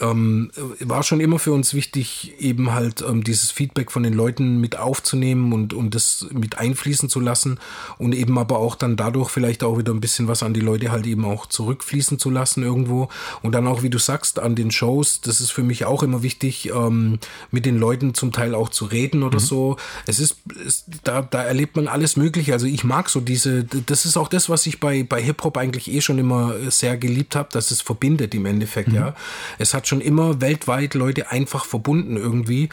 ähm, 0.03 0.51
war 0.81 1.03
schon 1.03 1.21
immer 1.21 1.39
für 1.39 1.53
uns 1.53 1.75
wichtig, 1.75 2.35
eben 2.39 2.73
halt 2.73 3.03
ähm, 3.09 3.23
dieses 3.23 3.51
Feedback 3.51 3.91
von 3.91 4.03
den 4.03 4.13
Leuten 4.13 4.61
mit 4.61 4.77
aufzunehmen 4.77 5.53
und, 5.53 5.73
und 5.73 5.95
das 5.95 6.27
mit 6.33 6.59
einfließen 6.59 7.09
zu 7.09 7.21
lassen 7.21 7.59
und 7.99 8.15
eben 8.15 8.37
aber 8.39 8.59
auch 8.59 8.75
dann 8.75 8.97
dadurch 8.97 9.31
vielleicht 9.31 9.63
auch 9.63 9.79
wieder 9.79 9.93
ein 9.93 10.01
bisschen 10.01 10.29
was 10.29 10.43
an 10.43 10.55
die 10.55 10.61
Leute 10.61 10.91
halt 10.91 11.07
eben 11.07 11.25
auch 11.25 11.47
zurückfließen 11.47 12.19
zu 12.19 12.31
lassen 12.31 12.63
irgendwo. 12.63 13.09
Und 13.43 13.53
dann 13.53 13.67
auch, 13.67 13.83
wie 13.83 13.91
du 13.91 13.99
sagst, 13.99 14.41
an 14.41 14.57
den 14.57 14.71
Shows, 14.71 15.21
das 15.21 15.41
ist 15.41 15.53
für 15.53 15.63
mich 15.63 15.85
auch 15.85 16.03
immer 16.03 16.23
wichtig, 16.23 16.71
ähm, 16.75 17.19
mit 17.51 17.65
den 17.65 17.79
Leuten 17.79 18.15
zum 18.15 18.33
Teil 18.33 18.55
auch 18.55 18.69
zu 18.69 18.87
reden 18.87 19.23
oder 19.23 19.39
mhm. 19.39 19.45
so. 19.45 19.77
Es 20.07 20.19
ist, 20.19 20.39
es, 20.67 20.85
da, 21.05 21.23
da 21.23 21.43
erlebt 21.43 21.77
man 21.77 21.87
alles 21.87 22.17
Mögliche. 22.17 22.53
Also 22.53 22.67
ich 22.67 22.83
mag 22.83 23.09
so 23.09 23.21
diese, 23.21 23.65
das 23.65 24.05
ist 24.05 24.17
auch 24.17 24.29
das, 24.29 24.49
was 24.49 24.67
ich 24.67 24.81
bei, 24.81 25.05
bei 25.05 25.23
Hip-Hop 25.23 25.57
eigentlich 25.57 25.91
eh 25.91 26.01
schon 26.01 26.19
immer 26.19 26.55
sehr 26.71 26.97
geliebt 26.97 27.37
habe, 27.37 27.49
dass 27.53 27.71
es 27.71 27.81
verbindet 27.81 28.35
im 28.35 28.47
Endeffekt, 28.47 28.89
mhm. 28.89 28.97
ja. 28.97 29.15
Es 29.59 29.75
hat 29.75 29.87
schon 29.93 30.01
immer 30.01 30.40
weltweit 30.40 30.95
Leute 30.95 31.30
einfach 31.30 31.66
verbunden 31.66 32.16
irgendwie. 32.16 32.70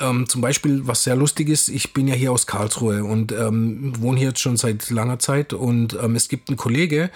Ähm, 0.00 0.28
zum 0.28 0.40
Beispiel, 0.40 0.86
was 0.86 1.02
sehr 1.02 1.16
lustig 1.16 1.48
ist, 1.48 1.68
ich 1.68 1.92
bin 1.92 2.06
ja 2.06 2.14
hier 2.14 2.30
aus 2.30 2.46
Karlsruhe 2.46 3.02
und 3.02 3.32
ähm, 3.32 3.92
wohne 3.98 4.18
hier 4.18 4.28
jetzt 4.28 4.40
schon 4.40 4.56
seit 4.56 4.88
langer 4.88 5.18
Zeit 5.18 5.52
und 5.52 5.98
ähm, 6.00 6.14
es 6.14 6.28
gibt 6.28 6.48
einen 6.48 6.56
Kollege, 6.56 7.10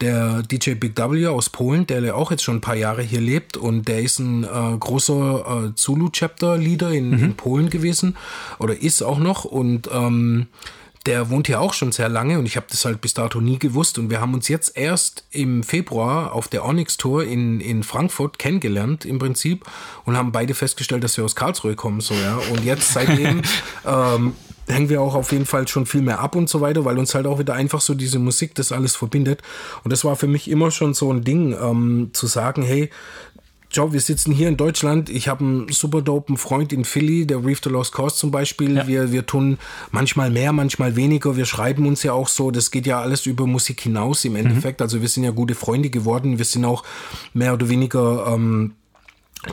der 0.00 0.44
DJ 0.44 0.74
Big 0.74 0.96
W 0.96 1.26
aus 1.26 1.50
Polen, 1.50 1.88
der 1.88 2.14
auch 2.14 2.30
jetzt 2.30 2.44
schon 2.44 2.58
ein 2.58 2.60
paar 2.60 2.76
Jahre 2.76 3.02
hier 3.02 3.20
lebt 3.20 3.56
und 3.56 3.88
der 3.88 4.00
ist 4.00 4.20
ein 4.20 4.44
äh, 4.44 4.76
großer 4.78 5.70
äh, 5.70 5.74
Zulu-Chapter-Leader 5.74 6.92
in, 6.92 7.10
mhm. 7.10 7.24
in, 7.24 7.34
Polen 7.34 7.68
gewesen 7.68 8.16
oder 8.60 8.80
ist 8.80 9.02
auch 9.02 9.18
noch 9.18 9.44
und 9.44 9.90
ähm, 9.92 10.46
der 11.06 11.30
wohnt 11.30 11.46
hier 11.46 11.60
auch 11.60 11.72
schon 11.72 11.92
sehr 11.92 12.08
lange 12.08 12.38
und 12.38 12.46
ich 12.46 12.56
habe 12.56 12.66
das 12.70 12.84
halt 12.84 13.00
bis 13.00 13.14
dato 13.14 13.40
nie 13.40 13.58
gewusst. 13.58 13.98
Und 13.98 14.10
wir 14.10 14.20
haben 14.20 14.34
uns 14.34 14.48
jetzt 14.48 14.76
erst 14.76 15.24
im 15.30 15.62
Februar 15.62 16.34
auf 16.34 16.48
der 16.48 16.64
Onyx 16.64 16.98
Tour 16.98 17.24
in, 17.24 17.60
in 17.60 17.82
Frankfurt 17.82 18.38
kennengelernt 18.38 19.06
im 19.06 19.18
Prinzip 19.18 19.64
und 20.04 20.16
haben 20.16 20.30
beide 20.30 20.54
festgestellt, 20.54 21.02
dass 21.02 21.16
wir 21.16 21.24
aus 21.24 21.34
Karlsruhe 21.34 21.74
kommen. 21.74 22.00
So, 22.00 22.14
ja. 22.14 22.38
Und 22.50 22.64
jetzt 22.64 22.92
seitdem 22.92 23.40
ähm, 23.86 24.34
hängen 24.70 24.88
wir 24.88 25.00
auch 25.00 25.14
auf 25.14 25.32
jeden 25.32 25.46
Fall 25.46 25.66
schon 25.68 25.86
viel 25.86 26.02
mehr 26.02 26.20
ab 26.20 26.36
und 26.36 26.48
so 26.48 26.60
weiter, 26.60 26.84
weil 26.84 26.98
uns 26.98 27.14
halt 27.14 27.26
auch 27.26 27.38
wieder 27.38 27.54
einfach 27.54 27.80
so 27.80 27.94
diese 27.94 28.18
Musik 28.18 28.54
das 28.54 28.72
alles 28.72 28.96
verbindet. 28.96 29.42
Und 29.84 29.92
das 29.92 30.04
war 30.04 30.16
für 30.16 30.26
mich 30.26 30.50
immer 30.50 30.70
schon 30.70 30.94
so 30.94 31.12
ein 31.12 31.24
Ding, 31.24 31.56
ähm, 31.60 32.10
zu 32.12 32.26
sagen, 32.26 32.62
hey, 32.62 32.90
Joe, 33.72 33.92
wir 33.92 34.00
sitzen 34.00 34.32
hier 34.32 34.48
in 34.48 34.56
Deutschland. 34.56 35.08
Ich 35.08 35.28
habe 35.28 35.44
einen 35.44 35.68
super 35.68 36.02
dopen 36.02 36.36
Freund 36.36 36.72
in 36.72 36.84
Philly, 36.84 37.24
der 37.24 37.44
Reef 37.44 37.60
the 37.62 37.70
Lost 37.70 37.92
Cause 37.92 38.16
zum 38.16 38.32
Beispiel. 38.32 38.76
Ja. 38.76 38.88
Wir, 38.88 39.12
wir 39.12 39.26
tun 39.26 39.58
manchmal 39.92 40.28
mehr, 40.30 40.52
manchmal 40.52 40.96
weniger. 40.96 41.36
Wir 41.36 41.44
schreiben 41.44 41.86
uns 41.86 42.02
ja 42.02 42.12
auch 42.12 42.26
so. 42.26 42.50
Das 42.50 42.72
geht 42.72 42.86
ja 42.86 43.00
alles 43.00 43.26
über 43.26 43.46
Musik 43.46 43.80
hinaus 43.80 44.24
im 44.24 44.34
Endeffekt. 44.34 44.80
Mhm. 44.80 44.84
Also 44.84 45.00
wir 45.02 45.08
sind 45.08 45.22
ja 45.22 45.30
gute 45.30 45.54
Freunde 45.54 45.88
geworden. 45.88 46.38
Wir 46.38 46.44
sind 46.44 46.64
auch 46.64 46.82
mehr 47.32 47.54
oder 47.54 47.68
weniger 47.68 48.26
ähm, 48.34 48.72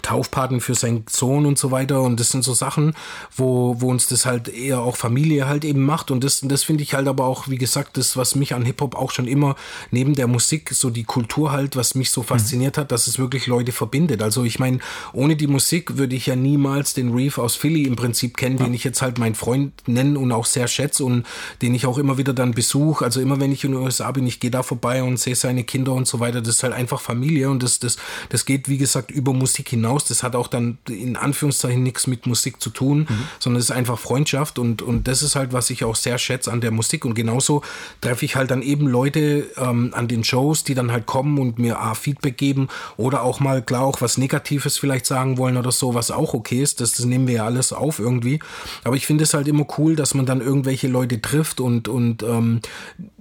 Taufpaten 0.01 0.59
für 0.59 0.75
seinen 0.75 1.05
Sohn 1.09 1.45
und 1.45 1.57
so 1.57 1.71
weiter. 1.71 2.01
Und 2.01 2.19
das 2.19 2.29
sind 2.29 2.43
so 2.43 2.53
Sachen, 2.53 2.93
wo, 3.35 3.79
wo 3.79 3.89
uns 3.89 4.07
das 4.07 4.25
halt 4.25 4.49
eher 4.49 4.81
auch 4.81 4.97
Familie 4.97 5.47
halt 5.47 5.63
eben 5.63 5.85
macht. 5.85 6.11
Und 6.11 6.25
das, 6.25 6.41
das 6.41 6.63
finde 6.63 6.83
ich 6.83 6.93
halt 6.93 7.07
aber 7.07 7.25
auch, 7.25 7.47
wie 7.47 7.57
gesagt, 7.57 7.95
das, 7.95 8.17
was 8.17 8.35
mich 8.35 8.53
an 8.53 8.65
Hip-Hop 8.65 8.95
auch 8.95 9.11
schon 9.11 9.27
immer 9.27 9.55
neben 9.89 10.13
der 10.13 10.27
Musik, 10.27 10.71
so 10.73 10.89
die 10.89 11.05
Kultur 11.05 11.53
halt, 11.53 11.77
was 11.77 11.95
mich 11.95 12.11
so 12.11 12.21
fasziniert 12.21 12.75
mhm. 12.75 12.81
hat, 12.81 12.91
dass 12.91 13.07
es 13.07 13.17
wirklich 13.17 13.47
Leute 13.47 13.71
verbindet. 13.71 14.21
Also 14.21 14.43
ich 14.43 14.59
meine, 14.59 14.79
ohne 15.13 15.37
die 15.37 15.47
Musik 15.47 15.97
würde 15.97 16.17
ich 16.17 16.25
ja 16.25 16.35
niemals 16.35 16.93
den 16.93 17.13
Reef 17.13 17.37
aus 17.37 17.55
Philly 17.55 17.83
im 17.83 17.95
Prinzip 17.95 18.35
kennen, 18.35 18.57
ja. 18.57 18.65
den 18.65 18.73
ich 18.73 18.83
jetzt 18.83 19.01
halt 19.01 19.19
mein 19.19 19.35
Freund 19.35 19.71
nenne 19.87 20.19
und 20.19 20.33
auch 20.33 20.45
sehr 20.45 20.67
schätze 20.67 21.05
und 21.05 21.25
den 21.61 21.73
ich 21.73 21.85
auch 21.85 21.97
immer 21.97 22.17
wieder 22.17 22.33
dann 22.33 22.51
besuche. 22.51 23.05
Also 23.05 23.21
immer 23.21 23.39
wenn 23.39 23.53
ich 23.53 23.63
in 23.63 23.71
den 23.71 23.81
USA 23.81 24.11
bin, 24.11 24.27
ich 24.27 24.41
gehe 24.41 24.51
da 24.51 24.63
vorbei 24.63 25.01
und 25.01 25.17
sehe 25.17 25.35
seine 25.35 25.63
Kinder 25.63 25.93
und 25.93 26.07
so 26.07 26.19
weiter. 26.19 26.41
Das 26.41 26.55
ist 26.55 26.63
halt 26.63 26.73
einfach 26.73 26.99
Familie 26.99 27.49
und 27.49 27.63
das, 27.63 27.79
das, 27.79 27.95
das 28.27 28.43
geht, 28.43 28.67
wie 28.67 28.77
gesagt, 28.77 29.11
über 29.11 29.31
Musik 29.31 29.69
hinaus 29.69 29.76
hinaus. 29.77 30.05
Das 30.05 30.23
hat 30.23 30.35
auch 30.35 30.47
dann 30.47 30.77
in 30.89 31.15
Anführungszeichen 31.15 31.81
nichts 31.81 32.07
mit 32.07 32.25
Musik 32.27 32.61
zu 32.61 32.69
tun, 32.69 32.99
mhm. 33.09 33.23
sondern 33.39 33.59
es 33.59 33.69
ist 33.69 33.75
einfach 33.75 33.97
Freundschaft 33.97 34.59
und, 34.59 34.81
und 34.81 35.07
das 35.07 35.21
ist 35.21 35.35
halt, 35.35 35.53
was 35.53 35.69
ich 35.69 35.83
auch 35.83 35.95
sehr 35.95 36.17
schätze 36.17 36.51
an 36.51 36.61
der 36.61 36.71
Musik. 36.71 37.05
Und 37.05 37.13
genauso 37.13 37.61
treffe 38.01 38.25
ich 38.25 38.35
halt 38.35 38.51
dann 38.51 38.61
eben 38.61 38.87
Leute 38.87 39.47
ähm, 39.57 39.91
an 39.93 40.07
den 40.07 40.23
Shows, 40.23 40.63
die 40.63 40.75
dann 40.75 40.91
halt 40.91 41.05
kommen 41.05 41.37
und 41.37 41.59
mir 41.59 41.79
A, 41.79 41.93
Feedback 41.93 42.37
geben 42.37 42.67
oder 42.97 43.23
auch 43.23 43.39
mal 43.39 43.61
klar 43.61 43.83
auch 43.83 44.01
was 44.01 44.17
Negatives 44.17 44.77
vielleicht 44.77 45.05
sagen 45.05 45.37
wollen 45.37 45.57
oder 45.57 45.71
so, 45.71 45.93
was 45.93 46.11
auch 46.11 46.33
okay 46.33 46.61
ist. 46.61 46.81
Das, 46.81 46.93
das 46.93 47.05
nehmen 47.05 47.27
wir 47.27 47.35
ja 47.35 47.45
alles 47.45 47.73
auf 47.73 47.99
irgendwie. 47.99 48.39
Aber 48.83 48.95
ich 48.95 49.05
finde 49.05 49.23
es 49.23 49.33
halt 49.33 49.47
immer 49.47 49.65
cool, 49.77 49.95
dass 49.95 50.13
man 50.13 50.25
dann 50.25 50.41
irgendwelche 50.41 50.87
Leute 50.87 51.21
trifft 51.21 51.59
und, 51.59 51.87
und 51.87 52.23
ähm, 52.23 52.61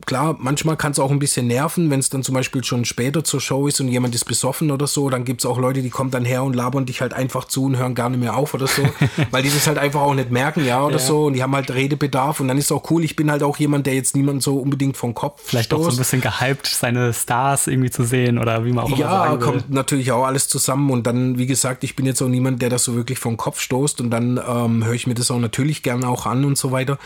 klar, 0.06 0.36
manchmal 0.38 0.76
kann 0.76 0.92
es 0.92 0.98
auch 0.98 1.10
ein 1.10 1.18
bisschen 1.18 1.48
nerven, 1.48 1.90
wenn 1.90 2.00
es 2.00 2.08
dann 2.08 2.22
zum 2.22 2.34
Beispiel 2.34 2.62
schon 2.64 2.84
später 2.84 3.24
zur 3.24 3.40
Show 3.40 3.66
ist 3.66 3.80
und 3.80 3.88
jemand 3.88 4.14
ist 4.14 4.24
besoffen 4.24 4.70
oder 4.70 4.86
so, 4.86 5.10
dann 5.10 5.24
gibt 5.24 5.40
es 5.42 5.46
auch 5.46 5.58
Leute, 5.58 5.82
die 5.82 5.90
kommen 5.90 6.10
dann 6.12 6.24
her 6.24 6.44
und 6.44 6.54
labern 6.54 6.86
dich 6.86 7.00
halt 7.00 7.12
einfach 7.12 7.44
zu 7.44 7.64
und 7.64 7.76
hören 7.76 7.94
gar 7.94 8.08
nicht 8.08 8.20
mehr 8.20 8.36
auf 8.36 8.54
oder 8.54 8.66
so, 8.68 8.82
weil 9.32 9.42
die 9.42 9.50
das 9.50 9.66
halt 9.66 9.78
einfach 9.78 10.00
auch 10.00 10.14
nicht 10.14 10.30
merken, 10.30 10.64
ja, 10.64 10.82
oder 10.84 10.96
ja. 10.96 11.02
so 11.02 11.26
und 11.26 11.32
die 11.34 11.42
haben 11.42 11.54
halt 11.54 11.70
Redebedarf 11.72 12.38
und 12.40 12.48
dann 12.48 12.56
ist 12.56 12.70
auch 12.72 12.88
cool, 12.90 13.04
ich 13.04 13.16
bin 13.16 13.30
halt 13.30 13.42
auch 13.42 13.56
jemand, 13.58 13.86
der 13.86 13.94
jetzt 13.94 14.14
niemand 14.16 14.42
so 14.42 14.58
unbedingt 14.58 14.96
vom 14.96 15.12
Kopf 15.14 15.42
Vielleicht 15.44 15.66
stoßt. 15.66 15.80
auch 15.86 15.90
so 15.90 15.96
ein 15.96 15.98
bisschen 15.98 16.20
gehypt, 16.20 16.68
seine 16.68 17.12
Stars 17.12 17.66
irgendwie 17.66 17.90
zu 17.90 18.04
sehen 18.04 18.38
oder 18.38 18.64
wie 18.64 18.72
man 18.72 18.84
auch 18.84 18.88
immer 18.88 18.98
Ja, 18.98 19.10
sagen 19.10 19.40
will. 19.40 19.46
kommt 19.46 19.70
natürlich 19.70 20.12
auch 20.12 20.24
alles 20.24 20.46
zusammen 20.46 20.90
und 20.90 21.06
dann, 21.06 21.36
wie 21.36 21.46
gesagt, 21.46 21.82
ich 21.82 21.96
bin 21.96 22.06
jetzt 22.06 22.22
auch 22.22 22.28
niemand, 22.28 22.62
der 22.62 22.70
das 22.70 22.84
so 22.84 22.94
wirklich 22.94 23.18
vom 23.18 23.36
Kopf 23.36 23.58
stoßt 23.60 24.00
und 24.00 24.10
dann 24.10 24.40
ähm, 24.48 24.84
höre 24.84 24.94
ich 24.94 25.08
mir 25.08 25.14
das 25.14 25.32
auch 25.32 25.40
natürlich 25.40 25.82
gerne 25.82 26.08
auch 26.08 26.26
an 26.26 26.44
und 26.44 26.56
so 26.56 26.70
weiter. 26.70 26.96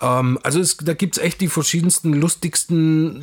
Ähm, 0.00 0.38
also 0.42 0.58
es, 0.58 0.78
da 0.78 0.94
gibt 0.94 1.18
es 1.18 1.22
echt 1.22 1.42
die 1.42 1.48
verschiedensten 1.48 2.14
lustigen 2.14 2.45
lustigsten, 2.46 3.22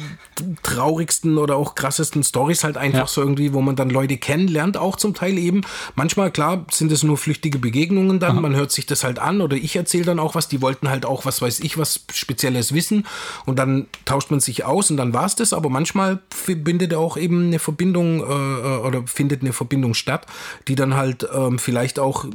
traurigsten 0.63 1.37
oder 1.37 1.55
auch 1.55 1.75
krassesten 1.75 2.23
Stories 2.23 2.63
halt 2.63 2.77
einfach 2.77 2.99
ja. 2.99 3.07
so 3.07 3.21
irgendwie, 3.21 3.53
wo 3.53 3.61
man 3.61 3.75
dann 3.75 3.89
Leute 3.89 4.17
kennenlernt, 4.17 4.77
auch 4.77 4.97
zum 4.97 5.13
Teil 5.13 5.37
eben. 5.37 5.61
Manchmal, 5.95 6.31
klar, 6.31 6.65
sind 6.71 6.91
es 6.91 7.03
nur 7.03 7.17
flüchtige 7.17 7.59
Begegnungen 7.59 8.19
dann, 8.19 8.31
Aha. 8.31 8.41
man 8.41 8.55
hört 8.55 8.71
sich 8.71 8.85
das 8.85 9.03
halt 9.03 9.19
an 9.19 9.41
oder 9.41 9.55
ich 9.55 9.75
erzähle 9.75 10.05
dann 10.05 10.19
auch 10.19 10.35
was, 10.35 10.47
die 10.47 10.61
wollten 10.61 10.89
halt 10.89 11.05
auch, 11.05 11.25
was 11.25 11.41
weiß 11.41 11.61
ich, 11.61 11.77
was 11.77 12.01
Spezielles 12.13 12.73
wissen 12.73 13.05
und 13.45 13.59
dann 13.59 13.87
tauscht 14.05 14.29
man 14.31 14.39
sich 14.39 14.65
aus 14.65 14.91
und 14.91 14.97
dann 14.97 15.13
war 15.13 15.25
es 15.25 15.35
das, 15.35 15.53
aber 15.53 15.69
manchmal 15.69 16.19
bindet 16.47 16.93
auch 16.93 17.17
eben 17.17 17.47
eine 17.47 17.59
Verbindung 17.59 18.21
äh, 18.21 18.23
äh, 18.23 18.77
oder 18.79 19.03
findet 19.05 19.41
eine 19.41 19.53
Verbindung 19.53 19.93
statt, 19.93 20.25
die 20.67 20.75
dann 20.75 20.95
halt 20.95 21.27
ähm, 21.33 21.59
vielleicht 21.59 21.99
auch 21.99 22.25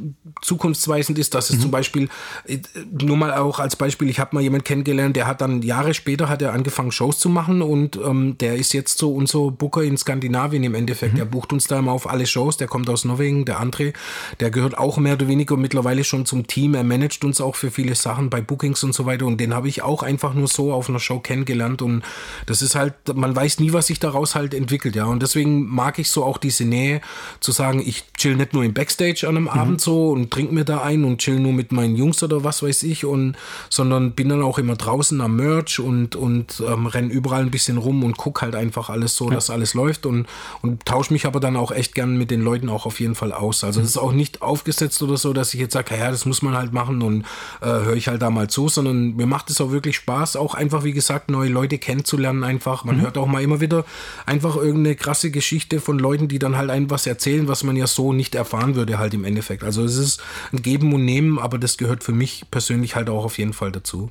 zukunftsweisend 0.41 1.19
ist, 1.19 1.35
dass 1.35 1.49
es 1.49 1.57
mhm. 1.57 1.61
zum 1.61 1.71
Beispiel, 1.71 2.09
äh, 2.45 2.59
nur 2.99 3.17
mal 3.17 3.33
auch 3.33 3.59
als 3.59 3.75
Beispiel, 3.75 4.09
ich 4.09 4.19
habe 4.19 4.35
mal 4.35 4.41
jemanden 4.41 4.63
kennengelernt, 4.63 5.15
der 5.15 5.27
hat 5.27 5.41
dann 5.41 5.61
Jahre 5.61 5.93
später 5.93 6.29
hat 6.29 6.41
er 6.41 6.53
angefangen, 6.53 6.78
angefangen, 6.79 6.91
Shows 6.91 7.19
zu 7.19 7.29
machen 7.29 7.61
und 7.61 7.97
ähm, 7.97 8.37
der 8.39 8.55
ist 8.55 8.73
jetzt 8.73 8.97
so 8.97 9.13
unser 9.13 9.51
Booker 9.51 9.83
in 9.83 9.97
Skandinavien 9.97 10.63
im 10.63 10.75
Endeffekt. 10.75 11.13
Mhm. 11.13 11.17
Der 11.17 11.25
bucht 11.25 11.53
uns 11.53 11.67
da 11.67 11.79
immer 11.79 11.91
auf 11.91 12.09
alle 12.09 12.25
Shows, 12.25 12.57
der 12.57 12.67
kommt 12.67 12.89
aus 12.89 13.05
Norwegen, 13.05 13.45
der 13.45 13.61
André, 13.61 13.93
der 14.39 14.51
gehört 14.51 14.77
auch 14.77 14.97
mehr 14.97 15.13
oder 15.13 15.27
weniger 15.27 15.57
mittlerweile 15.57 16.03
schon 16.03 16.25
zum 16.25 16.47
Team. 16.47 16.75
Er 16.75 16.83
managt 16.83 17.23
uns 17.23 17.41
auch 17.41 17.55
für 17.55 17.71
viele 17.71 17.95
Sachen 17.95 18.29
bei 18.29 18.41
Bookings 18.41 18.83
und 18.83 18.93
so 18.93 19.05
weiter 19.05 19.25
und 19.25 19.39
den 19.39 19.53
habe 19.53 19.67
ich 19.67 19.81
auch 19.81 20.03
einfach 20.03 20.33
nur 20.33 20.47
so 20.47 20.73
auf 20.73 20.89
einer 20.89 20.99
Show 20.99 21.19
kennengelernt 21.19 21.81
und 21.81 22.03
das 22.45 22.61
ist 22.61 22.75
halt, 22.75 22.93
man 23.13 23.35
weiß 23.35 23.59
nie, 23.59 23.73
was 23.73 23.87
sich 23.87 23.99
daraus 23.99 24.35
halt 24.35 24.53
entwickelt, 24.53 24.95
ja. 24.95 25.05
Und 25.05 25.21
deswegen 25.21 25.67
mag 25.67 25.99
ich 25.99 26.09
so 26.09 26.23
auch 26.23 26.37
diese 26.37 26.65
Nähe 26.65 27.01
zu 27.39 27.51
sagen, 27.51 27.81
ich 27.85 28.05
chill 28.17 28.35
nicht 28.35 28.53
nur 28.53 28.63
im 28.63 28.73
Backstage 28.73 29.27
an 29.27 29.35
einem 29.35 29.43
mhm. 29.43 29.49
Abend 29.49 29.81
so 29.81 30.09
und 30.09 30.31
trinke 30.31 30.53
mir 30.53 30.65
da 30.65 30.81
ein 30.81 31.03
und 31.03 31.19
chill 31.19 31.39
nur 31.39 31.53
mit 31.53 31.71
meinen 31.71 31.95
Jungs 31.95 32.23
oder 32.23 32.43
was 32.43 32.63
weiß 32.63 32.83
ich 32.83 33.05
und 33.05 33.35
sondern 33.69 34.11
bin 34.11 34.29
dann 34.29 34.41
auch 34.41 34.57
immer 34.57 34.75
draußen 34.75 35.19
am 35.21 35.35
Merch 35.35 35.79
und, 35.79 36.15
und 36.15 36.58
ähm, 36.61 36.85
renn 36.85 37.09
überall 37.09 37.41
ein 37.41 37.51
bisschen 37.51 37.77
rum 37.77 38.03
und 38.03 38.17
guck 38.17 38.41
halt 38.41 38.55
einfach 38.55 38.89
alles 38.89 39.15
so, 39.15 39.29
ja. 39.29 39.35
dass 39.35 39.49
alles 39.49 39.73
läuft 39.73 40.05
und, 40.05 40.27
und 40.61 40.85
tausche 40.85 41.13
mich 41.13 41.25
aber 41.25 41.39
dann 41.39 41.55
auch 41.55 41.71
echt 41.71 41.95
gern 41.95 42.17
mit 42.17 42.31
den 42.31 42.41
Leuten 42.41 42.69
auch 42.69 42.85
auf 42.85 42.99
jeden 42.99 43.15
Fall 43.15 43.31
aus. 43.31 43.63
Also 43.63 43.79
es 43.79 43.83
mhm. 43.83 43.89
ist 43.89 43.97
auch 43.97 44.11
nicht 44.11 44.41
aufgesetzt 44.41 45.01
oder 45.01 45.17
so, 45.17 45.33
dass 45.33 45.53
ich 45.53 45.59
jetzt 45.59 45.73
sage, 45.73 45.95
ja, 45.97 46.11
das 46.11 46.25
muss 46.25 46.41
man 46.41 46.55
halt 46.55 46.73
machen 46.73 47.01
und 47.01 47.25
äh, 47.61 47.65
höre 47.65 47.95
ich 47.95 48.07
halt 48.07 48.21
da 48.21 48.29
mal 48.29 48.49
zu, 48.49 48.67
sondern 48.67 49.15
mir 49.15 49.25
macht 49.25 49.49
es 49.49 49.61
auch 49.61 49.71
wirklich 49.71 49.95
Spaß, 49.95 50.35
auch 50.35 50.53
einfach, 50.53 50.83
wie 50.83 50.93
gesagt, 50.93 51.29
neue 51.29 51.49
Leute 51.49 51.77
kennenzulernen 51.77 52.43
einfach. 52.43 52.83
Man 52.83 52.97
mhm. 52.97 53.01
hört 53.01 53.17
auch 53.17 53.27
mal 53.27 53.41
immer 53.41 53.61
wieder 53.61 53.85
einfach 54.25 54.55
irgendeine 54.55 54.95
krasse 54.95 55.31
Geschichte 55.31 55.79
von 55.79 55.99
Leuten, 55.99 56.27
die 56.27 56.39
dann 56.39 56.57
halt 56.57 56.69
ein 56.69 56.89
was 56.89 57.07
erzählen, 57.07 57.47
was 57.47 57.63
man 57.63 57.75
ja 57.75 57.87
so 57.87 58.13
nicht 58.13 58.35
erfahren 58.35 58.75
würde 58.75 58.99
halt 58.99 59.13
im 59.13 59.23
Endeffekt. 59.23 59.63
Also 59.63 59.83
es 59.83 59.95
ist 59.95 60.21
ein 60.51 60.61
Geben 60.61 60.93
und 60.93 61.05
Nehmen, 61.05 61.39
aber 61.39 61.57
das 61.57 61.77
gehört 61.77 62.03
für 62.03 62.11
mich 62.11 62.45
persönlich 62.51 62.95
halt 62.95 63.09
auch 63.09 63.25
auf 63.25 63.37
jeden 63.37 63.53
Fall 63.53 63.71
dazu. 63.71 64.09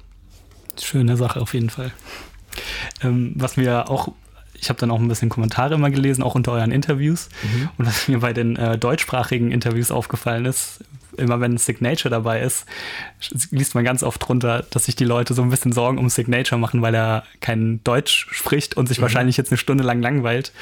Schöne 0.81 1.17
Sache 1.17 1.41
auf 1.41 1.55
jeden 1.55 1.71
Fall. 1.71 1.93
Ähm, 3.03 3.33
was 3.37 3.57
mir 3.57 3.91
auch 3.91 4.13
ich 4.61 4.69
habe 4.71 4.81
dann 4.81 4.91
auch 4.91 4.99
ein 4.99 5.09
bisschen 5.09 5.29
Kommentare 5.29 5.75
immer 5.75 5.91
gelesen, 5.91 6.23
auch 6.23 6.35
unter 6.35 6.53
euren 6.53 6.73
Interviews. 6.73 7.29
Mhm. 7.43 7.69
Und 7.79 7.87
was 7.87 8.09
mir 8.09 8.19
bei 8.19 8.33
den 8.33 8.57
äh, 8.57 8.77
deutschsprachigen 8.77 9.53
Interviews 9.53 9.91
aufgefallen 9.91 10.47
ist, 10.47 10.81
immer 11.19 11.41
wenn 11.41 11.59
Signature 11.59 12.11
dabei 12.11 12.41
ist, 12.41 12.67
liest 13.51 13.75
man 13.75 13.85
ganz 13.85 14.03
oft 14.03 14.27
drunter, 14.27 14.65
dass 14.71 14.85
sich 14.85 14.97
die 14.97 15.05
Leute 15.05 15.35
so 15.35 15.43
ein 15.43 15.51
bisschen 15.51 15.73
Sorgen 15.73 15.99
um 15.99 16.09
Signature 16.09 16.59
machen, 16.59 16.83
weil 16.83 16.95
er 16.95 17.25
kein 17.41 17.83
Deutsch 17.85 18.29
spricht 18.31 18.77
und 18.77 18.89
sich 18.89 18.99
mhm. 18.99 19.03
wahrscheinlich 19.03 19.37
jetzt 19.37 19.51
eine 19.51 19.59
Stunde 19.59 19.85
lang 19.85 20.01
langweilt. 20.01 20.53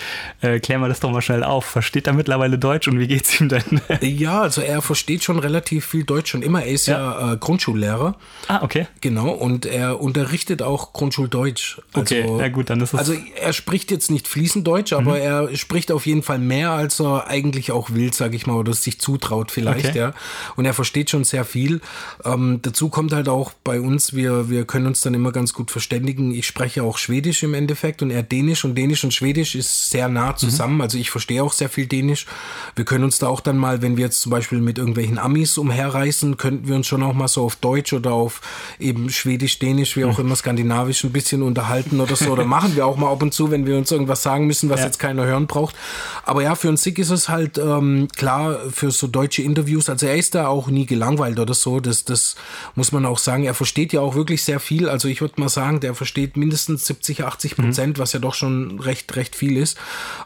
Äh, 0.40 0.60
klären 0.60 0.80
wir 0.80 0.88
das 0.88 1.00
doch 1.00 1.10
mal 1.10 1.22
schnell 1.22 1.44
auf. 1.44 1.64
Versteht 1.64 2.06
er 2.06 2.12
mittlerweile 2.12 2.58
Deutsch 2.58 2.88
und 2.88 2.98
wie 2.98 3.06
geht's 3.06 3.40
ihm 3.40 3.48
denn? 3.48 3.80
ja, 4.00 4.40
also 4.40 4.60
er 4.60 4.82
versteht 4.82 5.22
schon 5.24 5.38
relativ 5.38 5.86
viel 5.86 6.04
Deutsch 6.04 6.30
schon 6.30 6.42
immer. 6.42 6.62
Er 6.62 6.72
ist 6.72 6.86
ja, 6.86 6.98
ja 6.98 7.32
äh, 7.32 7.36
Grundschullehrer. 7.36 8.16
Ah, 8.48 8.62
okay. 8.62 8.86
Genau, 9.00 9.30
und 9.30 9.66
er 9.66 10.00
unterrichtet 10.00 10.62
auch 10.62 10.92
Grundschuldeutsch. 10.92 11.80
Also, 11.92 12.00
okay, 12.00 12.38
ja 12.38 12.48
gut, 12.48 12.70
dann 12.70 12.80
ist 12.80 12.94
es. 12.94 12.98
Also 12.98 13.14
er 13.40 13.52
spricht 13.52 13.90
jetzt 13.90 14.10
nicht 14.10 14.28
fließend 14.28 14.66
Deutsch, 14.66 14.92
aber 14.92 15.12
mhm. 15.12 15.50
er 15.50 15.56
spricht 15.56 15.92
auf 15.92 16.06
jeden 16.06 16.22
Fall 16.22 16.38
mehr, 16.38 16.70
als 16.70 17.00
er 17.00 17.28
eigentlich 17.28 17.72
auch 17.72 17.90
will, 17.90 18.12
sag 18.12 18.34
ich 18.34 18.46
mal, 18.46 18.54
oder 18.54 18.72
sich 18.72 19.00
zutraut 19.00 19.50
vielleicht, 19.50 19.90
okay. 19.90 19.98
ja 19.98 20.12
und 20.54 20.64
er 20.64 20.74
versteht 20.74 21.10
schon 21.10 21.24
sehr 21.24 21.44
viel. 21.44 21.80
Ähm, 22.24 22.60
dazu 22.62 22.88
kommt 22.88 23.12
halt 23.12 23.28
auch 23.28 23.52
bei 23.64 23.80
uns, 23.80 24.14
wir, 24.14 24.48
wir 24.48 24.64
können 24.64 24.86
uns 24.86 25.00
dann 25.00 25.14
immer 25.14 25.32
ganz 25.32 25.52
gut 25.52 25.70
verständigen. 25.70 26.32
Ich 26.32 26.46
spreche 26.46 26.82
auch 26.82 26.98
Schwedisch 26.98 27.42
im 27.42 27.54
Endeffekt 27.54 28.02
und 28.02 28.10
er 28.10 28.22
Dänisch 28.22 28.64
und 28.64 28.74
Dänisch 28.76 29.04
und 29.04 29.12
Schwedisch 29.12 29.54
ist 29.54 29.90
sehr 29.90 30.08
nah 30.08 30.32
mhm. 30.32 30.36
zusammen. 30.36 30.74
Mhm. 30.76 30.80
Also 30.82 30.98
ich 30.98 31.10
verstehe 31.10 31.42
auch 31.42 31.52
sehr 31.52 31.68
viel 31.68 31.86
Dänisch. 31.86 32.26
Wir 32.74 32.84
können 32.84 33.04
uns 33.04 33.18
da 33.18 33.28
auch 33.28 33.40
dann 33.40 33.56
mal, 33.56 33.82
wenn 33.82 33.96
wir 33.96 34.04
jetzt 34.04 34.20
zum 34.20 34.30
Beispiel 34.30 34.60
mit 34.60 34.78
irgendwelchen 34.78 35.18
Amis 35.18 35.58
umherreisen, 35.58 36.36
könnten 36.36 36.68
wir 36.68 36.76
uns 36.76 36.86
schon 36.86 37.02
auch 37.02 37.14
mal 37.14 37.28
so 37.28 37.44
auf 37.44 37.56
Deutsch 37.56 37.92
oder 37.92 38.12
auf 38.12 38.40
eben 38.78 39.10
Schwedisch, 39.10 39.58
Dänisch, 39.58 39.96
wie 39.96 40.04
auch 40.04 40.18
mhm. 40.18 40.26
immer 40.26 40.36
Skandinavisch 40.36 41.04
ein 41.04 41.12
bisschen 41.12 41.42
unterhalten 41.42 42.00
oder 42.00 42.16
so. 42.16 42.30
Oder 42.30 42.44
machen 42.46 42.76
wir 42.76 42.86
auch 42.86 42.96
mal 42.96 43.10
ab 43.10 43.22
und 43.22 43.32
zu, 43.32 43.50
wenn 43.50 43.66
wir 43.66 43.76
uns 43.76 43.90
irgendwas 43.90 44.22
sagen 44.22 44.46
müssen, 44.46 44.70
was 44.70 44.80
ja. 44.80 44.86
jetzt 44.86 44.98
keiner 44.98 45.24
hören 45.24 45.46
braucht. 45.46 45.74
Aber 46.24 46.42
ja, 46.42 46.54
für 46.54 46.68
uns 46.68 46.82
Sick 46.82 46.98
ist 46.98 47.10
es 47.10 47.28
halt 47.28 47.58
ähm, 47.58 48.08
klar, 48.16 48.58
für 48.70 48.90
so 48.90 49.06
deutsche 49.06 49.42
Interviews, 49.42 49.88
also 49.88 50.06
er 50.06 50.16
ist 50.16 50.25
da 50.34 50.48
auch 50.48 50.68
nie 50.68 50.86
gelangweilt 50.86 51.38
oder 51.38 51.54
so. 51.54 51.80
Das, 51.80 52.04
das 52.04 52.36
muss 52.74 52.92
man 52.92 53.06
auch 53.06 53.18
sagen. 53.18 53.44
Er 53.44 53.54
versteht 53.54 53.92
ja 53.92 54.00
auch 54.00 54.14
wirklich 54.14 54.42
sehr 54.42 54.60
viel. 54.60 54.88
Also 54.88 55.08
ich 55.08 55.20
würde 55.20 55.40
mal 55.40 55.48
sagen, 55.48 55.80
der 55.80 55.94
versteht 55.94 56.36
mindestens 56.36 56.86
70, 56.86 57.24
80 57.24 57.56
Prozent, 57.56 57.96
mhm. 57.96 58.00
was 58.00 58.12
ja 58.12 58.18
doch 58.18 58.34
schon 58.34 58.80
recht, 58.80 59.14
recht 59.16 59.36
viel 59.36 59.56
ist. 59.56 59.76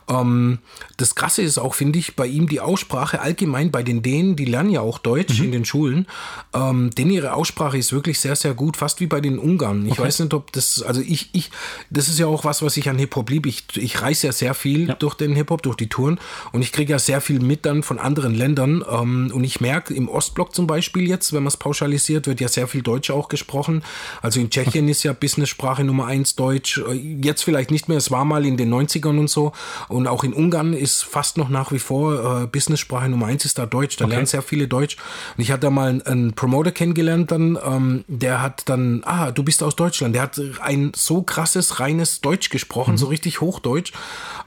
Ähm, 0.08 0.58
das 0.96 1.14
Krasse 1.14 1.42
ist 1.42 1.58
auch, 1.58 1.74
finde 1.74 1.98
ich, 1.98 2.16
bei 2.16 2.26
ihm 2.26 2.48
die 2.48 2.60
Aussprache 2.60 3.20
allgemein 3.20 3.70
bei 3.70 3.82
den 3.82 4.02
Dänen, 4.02 4.36
die 4.36 4.44
lernen 4.44 4.70
ja 4.70 4.80
auch 4.80 4.98
Deutsch 4.98 5.38
mhm. 5.38 5.46
in 5.46 5.52
den 5.52 5.64
Schulen. 5.64 6.06
Ähm, 6.54 6.90
denn 6.90 7.10
ihre 7.10 7.34
Aussprache 7.34 7.78
ist 7.78 7.92
wirklich 7.92 8.20
sehr, 8.20 8.36
sehr 8.36 8.54
gut, 8.54 8.76
fast 8.76 9.00
wie 9.00 9.06
bei 9.06 9.20
den 9.20 9.38
Ungarn. 9.38 9.86
Ich 9.86 9.92
okay. 9.92 10.02
weiß 10.02 10.20
nicht, 10.20 10.34
ob 10.34 10.52
das, 10.52 10.82
also 10.82 11.00
ich, 11.00 11.30
ich, 11.32 11.50
das 11.90 12.08
ist 12.08 12.18
ja 12.18 12.26
auch 12.26 12.44
was, 12.44 12.62
was 12.62 12.76
ich 12.76 12.88
an 12.88 12.98
Hip-Hop 12.98 13.30
liebe. 13.30 13.48
Ich, 13.48 13.64
ich 13.76 14.02
reise 14.02 14.28
ja 14.28 14.32
sehr 14.32 14.54
viel 14.54 14.88
ja. 14.88 14.94
durch 14.94 15.14
den 15.14 15.34
Hip-Hop, 15.34 15.62
durch 15.62 15.76
die 15.76 15.88
Touren 15.88 16.18
und 16.52 16.62
ich 16.62 16.72
kriege 16.72 16.92
ja 16.92 16.98
sehr 16.98 17.20
viel 17.20 17.40
mit 17.40 17.66
dann 17.66 17.82
von 17.82 17.98
anderen 17.98 18.34
Ländern. 18.34 18.84
Ähm, 18.90 19.30
und 19.32 19.44
ich 19.44 19.60
merke, 19.60 19.89
im 19.90 20.08
Ostblock 20.08 20.54
zum 20.54 20.66
Beispiel 20.66 21.08
jetzt, 21.08 21.32
wenn 21.32 21.42
man 21.42 21.48
es 21.48 21.56
pauschalisiert, 21.56 22.26
wird 22.26 22.40
ja 22.40 22.48
sehr 22.48 22.68
viel 22.68 22.82
Deutsch 22.82 23.10
auch 23.10 23.28
gesprochen. 23.28 23.82
Also 24.22 24.40
in 24.40 24.50
Tschechien 24.50 24.88
ist 24.88 25.02
ja 25.02 25.12
Business-Sprache 25.12 25.84
Nummer 25.84 26.06
eins 26.06 26.36
Deutsch. 26.36 26.80
Jetzt 27.22 27.42
vielleicht 27.42 27.70
nicht 27.70 27.88
mehr, 27.88 27.98
es 27.98 28.10
war 28.10 28.24
mal 28.24 28.46
in 28.46 28.56
den 28.56 28.72
90ern 28.72 29.18
und 29.18 29.28
so. 29.28 29.52
Und 29.88 30.06
auch 30.06 30.24
in 30.24 30.32
Ungarn 30.32 30.72
ist 30.72 31.02
fast 31.02 31.36
noch 31.36 31.48
nach 31.48 31.72
wie 31.72 31.78
vor 31.78 32.42
äh, 32.42 32.46
Business-Sprache 32.46 33.08
Nummer 33.08 33.26
eins 33.26 33.44
ist 33.44 33.58
da 33.58 33.66
Deutsch. 33.66 33.96
Da 33.96 34.04
okay. 34.04 34.14
lernen 34.14 34.26
sehr 34.26 34.42
viele 34.42 34.68
Deutsch. 34.68 34.96
Und 35.36 35.42
ich 35.42 35.50
hatte 35.50 35.62
da 35.62 35.70
mal 35.70 36.02
einen 36.02 36.32
Promoter 36.34 36.72
kennengelernt 36.72 37.30
dann, 37.30 37.58
ähm, 37.64 38.04
der 38.08 38.42
hat 38.42 38.68
dann, 38.68 39.02
ah, 39.04 39.30
du 39.30 39.42
bist 39.42 39.62
aus 39.62 39.76
Deutschland. 39.76 40.14
Der 40.14 40.22
hat 40.22 40.40
ein 40.60 40.92
so 40.94 41.22
krasses, 41.22 41.80
reines 41.80 42.20
Deutsch 42.20 42.50
gesprochen, 42.50 42.92
mhm. 42.92 42.98
so 42.98 43.06
richtig 43.06 43.40
Hochdeutsch. 43.40 43.92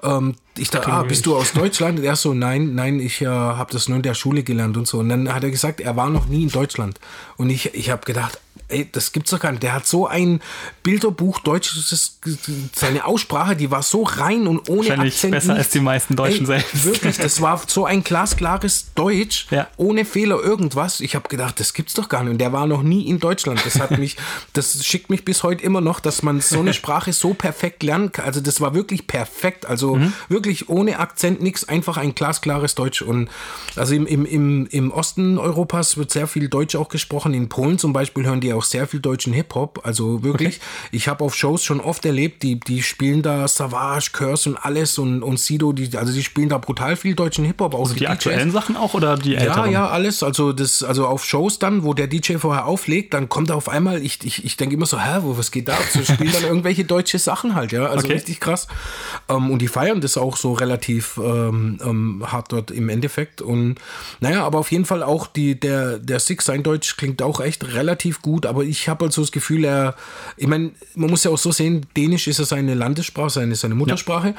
Ähm, 0.02 0.36
ich 0.58 0.70
dachte, 0.70 0.92
ah, 0.92 1.04
bist 1.04 1.26
du 1.26 1.36
aus 1.36 1.54
Deutschland? 1.54 2.00
Und 2.00 2.06
er 2.06 2.16
so, 2.16 2.34
nein, 2.34 2.76
nein, 2.76 3.00
ich 3.00 3.22
äh, 3.22 3.28
habe 3.28 3.72
das 3.72 3.88
nur 3.88 3.98
in 3.98 4.04
der 4.04 4.14
Schule 4.14 4.44
gelernt 4.44 4.78
und 4.78 4.88
so. 4.88 5.00
Und 5.00 5.10
dann 5.10 5.34
hat 5.34 5.44
er 5.44 5.52
gesagt, 5.52 5.82
er 5.82 5.96
war 5.96 6.10
noch 6.10 6.28
nie 6.28 6.44
in 6.44 6.50
Deutschland. 6.50 7.00
Und 7.38 7.50
ich, 7.50 7.74
ich 7.74 7.90
habe 7.90 8.06
gedacht, 8.06 8.40
ey, 8.68 8.90
das 8.92 9.12
gibt's 9.12 9.32
doch 9.32 9.40
gar 9.40 9.52
nicht. 9.52 9.64
Der 9.64 9.74
hat 9.74 9.88
so 9.88 10.08
ein 10.08 10.42
Bilderbuch 10.84 11.40
Deutsch, 11.40 11.74
seine 12.76 13.06
Aussprache, 13.06 13.56
die 13.56 13.72
war 13.72 13.84
so 13.84 14.04
rein 14.04 14.48
und 14.48 14.70
ohne 14.70 14.80
Wahrscheinlich 14.80 15.16
Akzent. 15.16 15.32
besser 15.32 15.56
als 15.56 15.70
die 15.70 15.80
meisten 15.80 16.16
Deutschen 16.16 16.42
ey, 16.42 16.46
selbst. 16.46 16.86
Wirklich, 16.86 17.18
das 17.18 17.42
war 17.42 17.62
so 17.66 17.86
ein 17.86 18.04
glasklares 18.04 18.94
Deutsch, 18.96 19.48
ja. 19.52 19.68
ohne 19.78 20.06
Fehler 20.06 20.42
irgendwas. 20.42 21.00
Ich 21.00 21.16
habe 21.16 21.30
gedacht, 21.30 21.60
das 21.60 21.74
gibt's 21.74 21.94
doch 21.94 22.10
gar 22.10 22.24
nicht. 22.24 22.32
Und 22.32 22.38
der 22.40 22.52
war 22.54 22.68
noch 22.68 22.84
nie 22.84 23.08
in 23.08 23.20
Deutschland. 23.20 23.62
Das 23.66 23.80
hat 23.80 23.98
mich, 23.98 24.18
das 24.54 24.86
schickt 24.86 25.10
mich 25.10 25.26
bis 25.26 25.44
heute 25.44 25.64
immer 25.64 25.82
noch, 25.82 26.00
dass 26.00 26.24
man 26.24 26.42
so 26.42 26.60
eine 26.60 26.74
Sprache 26.74 27.14
so 27.14 27.34
perfekt 27.34 27.84
lernen 27.84 28.12
kann. 28.12 28.26
Also 28.26 28.42
das 28.42 28.62
war 28.62 28.74
wirklich 28.74 29.08
perfekt. 29.08 29.66
Also 29.66 29.96
mhm. 29.96 30.14
wirklich 30.30 30.70
ohne 30.70 31.00
Akzent 31.00 31.42
nichts, 31.42 31.68
einfach 31.68 31.98
ein 31.98 32.16
glasklares 32.16 32.76
Deutsch. 32.76 33.02
Und 33.02 33.30
also 33.76 33.94
im, 33.94 34.06
im, 34.06 34.26
im, 34.26 34.68
im 34.68 34.92
Osten 34.92 35.38
Europas 35.38 35.98
wird 35.98 36.12
sehr 36.12 36.28
viel 36.28 36.50
Deutsch 36.50 36.76
auch 36.76 36.90
gesprochen. 36.90 37.34
In 37.34 37.50
Polen 37.50 37.78
zum 37.78 37.94
Beispiel 37.94 38.26
hören 38.26 38.42
die 38.44 38.54
auch 38.54 38.64
sehr 38.64 38.88
viel 38.88 39.00
deutschen 39.00 39.34
Hip-Hop. 39.34 39.82
Also 39.84 40.24
wirklich, 40.24 40.58
okay. 40.58 40.90
ich 40.92 41.08
habe 41.08 41.24
auf 41.24 41.36
Shows 41.36 41.64
schon 41.64 41.80
oft 41.80 42.06
erlebt, 42.06 42.44
die, 42.44 42.60
die 42.60 42.84
spielen 42.84 43.22
da 43.22 43.48
Savage, 43.48 44.10
Curse 44.14 44.50
und 44.50 44.58
alles 44.58 44.98
und, 44.98 45.24
und 45.24 45.40
Sido, 45.40 45.74
die, 45.74 45.98
also 45.98 46.14
die 46.14 46.24
spielen 46.24 46.50
da 46.50 46.58
brutal 46.58 46.96
viel 46.96 47.16
deutschen 47.16 47.46
Hip-Hop. 47.46 47.76
Also 47.76 47.94
die, 47.94 48.02
die 48.02 48.08
aktuellen 48.08 48.52
Sachen 48.52 48.76
auch 48.76 48.94
oder 48.94 49.18
die 49.18 49.36
älteren? 49.36 49.72
Ja, 49.72 49.86
ja, 49.86 49.90
alles. 49.90 50.24
Also 50.24 50.54
das, 50.54 50.84
also 50.84 51.08
auf 51.08 51.26
Shows 51.26 51.60
dann, 51.60 51.84
wo 51.84 51.94
der 51.94 52.08
DJ 52.08 52.38
vorher 52.38 52.66
auflegt, 52.66 53.14
dann 53.14 53.30
kommt 53.30 53.50
er 53.50 53.56
auf 53.56 53.70
einmal, 53.70 54.04
ich, 54.04 54.24
ich, 54.24 54.46
ich 54.46 54.58
denke 54.58 54.76
immer 54.76 54.86
so, 54.86 55.00
hä, 55.00 55.20
wo, 55.22 55.38
was 55.38 55.52
geht 55.52 55.68
da? 55.68 55.78
So 55.92 56.04
spielen 56.14 56.32
dann 56.34 56.44
irgendwelche 56.44 56.86
deutsche 56.86 57.20
Sachen 57.20 57.56
halt, 57.56 57.72
ja. 57.72 57.86
Also 57.86 58.06
okay. 58.06 58.14
richtig 58.14 58.40
krass. 58.40 58.68
Ähm, 59.30 59.52
und 59.52 59.62
die 59.62 59.68
feiern 59.68 60.02
das 60.02 60.18
auch 60.18 60.38
so 60.38 60.54
relativ 60.54 61.20
ähm, 61.24 61.80
ähm, 61.84 62.24
hart 62.26 62.52
dort 62.52 62.72
im 62.72 62.90
Endeffekt. 62.90 63.42
Und 63.42 63.76
naja, 64.20 64.44
aber 64.44 64.60
auf 64.60 64.72
jeden 64.72 64.86
Fall 64.86 65.04
auch 65.04 65.28
die, 65.28 65.60
der, 65.60 66.00
der 66.00 66.20
Six, 66.20 66.46
sein 66.46 66.64
Deutsch 66.64 66.98
klingt 66.98 67.22
auch 67.22 67.40
echt 67.40 67.74
relativ 67.74 68.22
gut, 68.22 68.33
aber 68.42 68.64
ich 68.64 68.90
habe 68.90 69.06
halt 69.06 69.14
so 69.14 69.22
das 69.22 69.32
Gefühl, 69.32 69.66
er, 69.66 69.96
ich 70.38 70.48
meine, 70.48 70.72
man 70.96 71.10
muss 71.10 71.24
ja 71.24 71.32
auch 71.32 71.38
so 71.38 71.52
sehen, 71.52 71.86
Dänisch 71.96 72.28
ist 72.28 72.40
ja 72.40 72.46
seine 72.46 72.74
Landessprache, 72.74 73.30
seine, 73.30 73.56
seine 73.56 73.76
Muttersprache. 73.76 74.36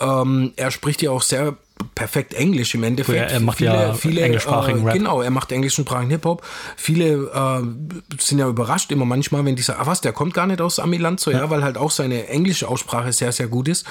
Ja. 0.00 0.22
Ähm, 0.22 0.52
er 0.56 0.70
spricht 0.70 1.02
ja 1.02 1.10
auch 1.10 1.22
sehr 1.22 1.56
perfekt 1.94 2.34
Englisch 2.34 2.74
im 2.74 2.82
Endeffekt. 2.82 3.18
Ja, 3.18 3.24
er 3.24 3.40
macht 3.40 3.58
viele, 3.58 3.70
ja 3.70 3.94
viele, 3.94 4.20
englischsprachigen 4.22 4.82
äh, 4.82 4.84
Rap. 4.84 4.94
Genau, 4.94 5.22
er 5.22 5.30
macht 5.30 5.52
englischsprachigen 5.52 6.10
Hip-Hop. 6.10 6.44
Viele 6.76 7.30
äh, 7.32 8.16
sind 8.18 8.38
ja 8.38 8.48
überrascht 8.48 8.90
immer 8.92 9.04
manchmal, 9.04 9.44
wenn 9.44 9.56
die 9.56 9.62
sagen, 9.62 9.80
ah 9.82 9.86
was, 9.86 10.00
der 10.00 10.12
kommt 10.12 10.34
gar 10.34 10.46
nicht 10.46 10.60
aus 10.60 10.78
Amiland, 10.78 11.20
so 11.20 11.30
ja. 11.30 11.38
ja, 11.38 11.50
weil 11.50 11.62
halt 11.62 11.76
auch 11.76 11.90
seine 11.90 12.28
englische 12.28 12.68
Aussprache 12.68 13.12
sehr, 13.12 13.32
sehr 13.32 13.48
gut 13.48 13.68
ist. 13.68 13.86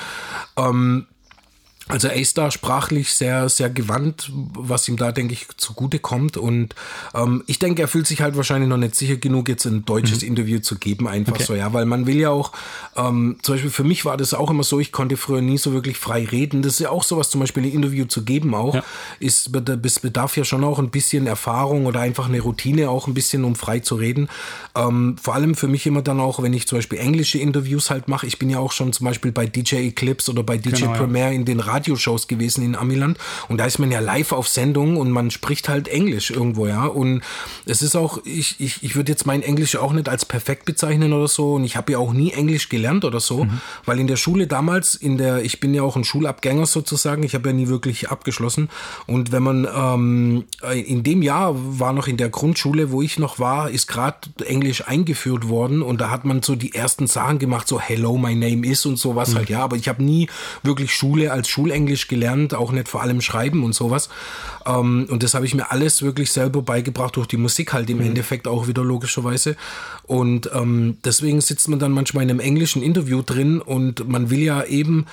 Ähm, 0.57 1.07
also 1.92 2.08
er 2.08 2.16
ist 2.16 2.38
da 2.38 2.52
sprachlich 2.52 3.14
sehr, 3.14 3.50
sehr 3.50 3.70
gewandt, 3.70 4.32
was 4.34 4.88
ihm 4.88 4.98
da, 4.98 5.12
denke 5.12 5.34
ich, 5.34 5.48
zugute 5.58 6.00
kommt. 6.00 6.38
Und 6.38 6.76
ähm, 7.14 7.44
ich 7.48 7.60
denke, 7.60 7.82
er 7.82 7.88
fühlt 7.88 8.08
sich 8.08 8.22
halt 8.22 8.38
wahrscheinlich 8.38 8.70
noch 8.70 8.78
nicht 8.78 8.96
sicher 8.96 9.18
genug, 9.18 9.50
jetzt 9.50 9.66
ein 9.66 9.86
deutsches 9.86 10.22
mhm. 10.22 10.30
Interview 10.30 10.60
zu 10.60 10.78
geben, 10.78 11.08
einfach 11.08 11.34
okay. 11.34 11.44
so, 11.44 11.56
ja, 11.56 11.74
weil 11.74 11.86
man 11.86 12.06
will 12.06 12.18
ja 12.18 12.30
auch, 12.30 12.52
ähm, 12.96 13.38
zum 13.42 13.56
Beispiel 13.56 13.72
für 13.72 13.84
mich 13.84 14.06
war 14.06 14.18
das 14.18 14.34
auch 14.34 14.50
immer 14.50 14.64
so, 14.64 14.80
ich 14.80 14.92
konnte 14.92 15.18
früher 15.18 15.42
nie 15.42 15.58
so 15.58 15.74
wirklich 15.74 15.98
frei 15.98 16.26
reden. 16.26 16.62
Das 16.62 16.74
ist 16.74 16.80
ja 16.80 16.90
auch 16.90 17.04
sowas, 17.04 17.30
zum 17.30 17.42
Beispiel 17.42 17.64
ein 17.64 17.72
Interview 17.72 18.06
zu 18.06 18.24
geben 18.24 18.56
auch, 18.56 18.76
ja. 18.76 18.84
ist, 19.20 19.52
es 19.84 20.00
bedarf 20.00 20.38
ja 20.38 20.44
schon 20.44 20.64
auch 20.64 20.80
ein 20.80 20.90
bisschen 20.90 21.28
Erfahrung 21.28 21.86
oder 21.86 22.00
einfach 22.00 22.28
eine 22.28 22.40
Routine 22.40 22.90
auch 22.90 23.08
ein 23.08 23.14
bisschen, 23.14 23.44
um 23.44 23.56
frei 23.56 23.80
zu 23.80 23.96
reden. 23.96 24.30
Ähm, 24.76 25.18
vor 25.22 25.36
allem 25.36 25.56
für 25.56 25.68
mich 25.68 25.86
immer 25.86 26.02
dann 26.02 26.20
auch, 26.20 26.42
wenn 26.42 26.54
ich 26.54 26.68
zum 26.68 26.78
Beispiel 26.78 27.00
englische 27.00 27.38
Interviews 27.38 27.90
halt 27.90 28.08
mache. 28.08 28.28
Ich 28.28 28.40
bin 28.40 28.50
ja 28.50 28.60
auch 28.60 28.72
schon 28.72 28.94
zum 28.94 29.06
Beispiel 29.06 29.32
bei 29.32 29.46
DJ 29.46 29.88
Eclipse 29.88 30.32
oder 30.32 30.44
bei 30.44 30.58
DJ 30.58 30.82
genau, 30.82 30.94
Premiere 30.94 31.30
ja. 31.30 31.36
in 31.36 31.46
den 31.46 31.60
Radio 31.60 31.81
Radioshows 31.82 32.28
gewesen 32.28 32.64
in 32.64 32.76
Amiland 32.76 33.18
und 33.48 33.58
da 33.58 33.66
ist 33.66 33.80
man 33.80 33.91
ja 33.91 33.99
live 33.99 34.32
auf 34.32 34.48
Sendung 34.48 34.98
und 34.98 35.12
man 35.12 35.32
spricht 35.32 35.70
halt 35.70 35.88
Englisch 35.88 36.32
irgendwo, 36.32 36.68
ja. 36.68 36.86
Und 36.86 37.22
es 37.66 37.82
ist 37.82 37.95
auch, 37.95 38.20
ich, 38.24 38.60
ich, 38.60 38.84
ich 38.84 38.95
würde 38.95 39.12
jetzt 39.12 39.26
mein 39.26 39.41
Englisch 39.41 39.76
auch 39.76 39.94
nicht 39.94 40.08
als 40.08 40.26
perfekt 40.26 40.66
bezeichnen 40.66 41.14
oder 41.14 41.28
so 41.28 41.53
und 41.56 41.64
ich 41.64 41.76
habe 41.76 41.94
ja 41.94 41.98
auch 41.98 42.14
nie 42.14 42.32
Englisch 42.32 42.70
gelernt 42.70 43.03
oder 43.03 43.20
so, 43.20 43.45
mhm. 43.45 43.62
weil 43.86 43.99
in 43.99 44.08
der 44.08 44.16
Schule 44.16 44.48
damals, 44.48 44.95
in 44.95 45.18
der, 45.18 45.44
ich 45.44 45.60
bin 45.60 45.74
ja 45.74 45.82
auch 45.82 45.95
ein 45.95 46.03
Schulabgänger 46.03 46.66
sozusagen, 46.66 47.24
ich 47.24 47.34
habe 47.34 47.49
ja 47.49 47.53
nie 47.53 47.68
wirklich 47.68 48.10
abgeschlossen 48.10 48.70
und 49.08 49.32
wenn 49.32 49.44
man 49.44 49.68
ähm, 49.76 50.44
in 50.74 51.03
dem 51.03 51.22
Jahr 51.22 51.56
war 51.56 51.94
noch 51.94 52.08
in 52.08 52.18
der 52.18 52.30
Grundschule, 52.30 52.91
wo 52.91 53.02
ich 53.02 53.18
noch 53.18 53.40
war, 53.40 53.70
ist 53.70 53.88
gerade 53.88 54.18
Englisch 54.45 54.88
eingeführt 54.88 55.49
worden 55.49 55.82
und 55.82 55.99
da 55.99 56.12
hat 56.12 56.26
man 56.26 56.44
so 56.44 56.56
die 56.56 56.76
ersten 56.76 57.08
Sachen 57.08 57.40
gemacht, 57.40 57.68
so 57.68 57.80
Hello, 57.80 58.18
my 58.18 58.36
name 58.36 58.66
is 58.68 58.86
und 58.86 58.98
sowas 58.98 59.32
mhm. 59.32 59.38
halt, 59.38 59.49
ja, 59.49 59.64
aber 59.64 59.76
ich 59.76 59.88
habe 59.88 60.03
nie 60.03 60.30
wirklich 60.64 60.94
Schule 60.94 61.32
als 61.32 61.48
Schulenglisch 61.62 62.08
gelernt, 62.08 62.54
auch 62.56 62.72
nicht 62.72 62.88
vor 62.88 63.02
allem 63.02 63.22
Schreiben 63.22 63.64
und 63.64 63.74
sowas. 63.74 64.10
Ähm, 64.66 65.08
und 65.10 65.22
das 65.22 65.34
habe 65.34 65.46
ich 65.46 65.54
mir 65.54 65.72
alles 65.72 66.02
wirklich 66.02 66.32
selber 66.32 66.62
beigebracht 66.62 67.16
durch 67.16 67.28
die 67.28 67.38
Musik 67.38 67.74
halt 67.74 67.90
im 67.90 67.98
mhm. 67.98 68.08
Endeffekt 68.08 68.48
auch 68.48 68.68
wieder 68.68 68.84
logischerweise. 68.84 69.56
Und 70.04 70.50
ähm, 70.54 70.98
deswegen 71.06 71.40
sitzt 71.40 71.70
man 71.70 71.80
dann 71.80 71.92
manchmal 71.92 72.24
in 72.24 72.32
einem 72.32 72.40
englischen 72.40 72.82
Interview 72.82 73.22
drin 73.22 73.62
und 73.62 74.08
man 74.10 74.30
will 74.32 74.40
ja 74.40 74.64
eben 74.64 75.06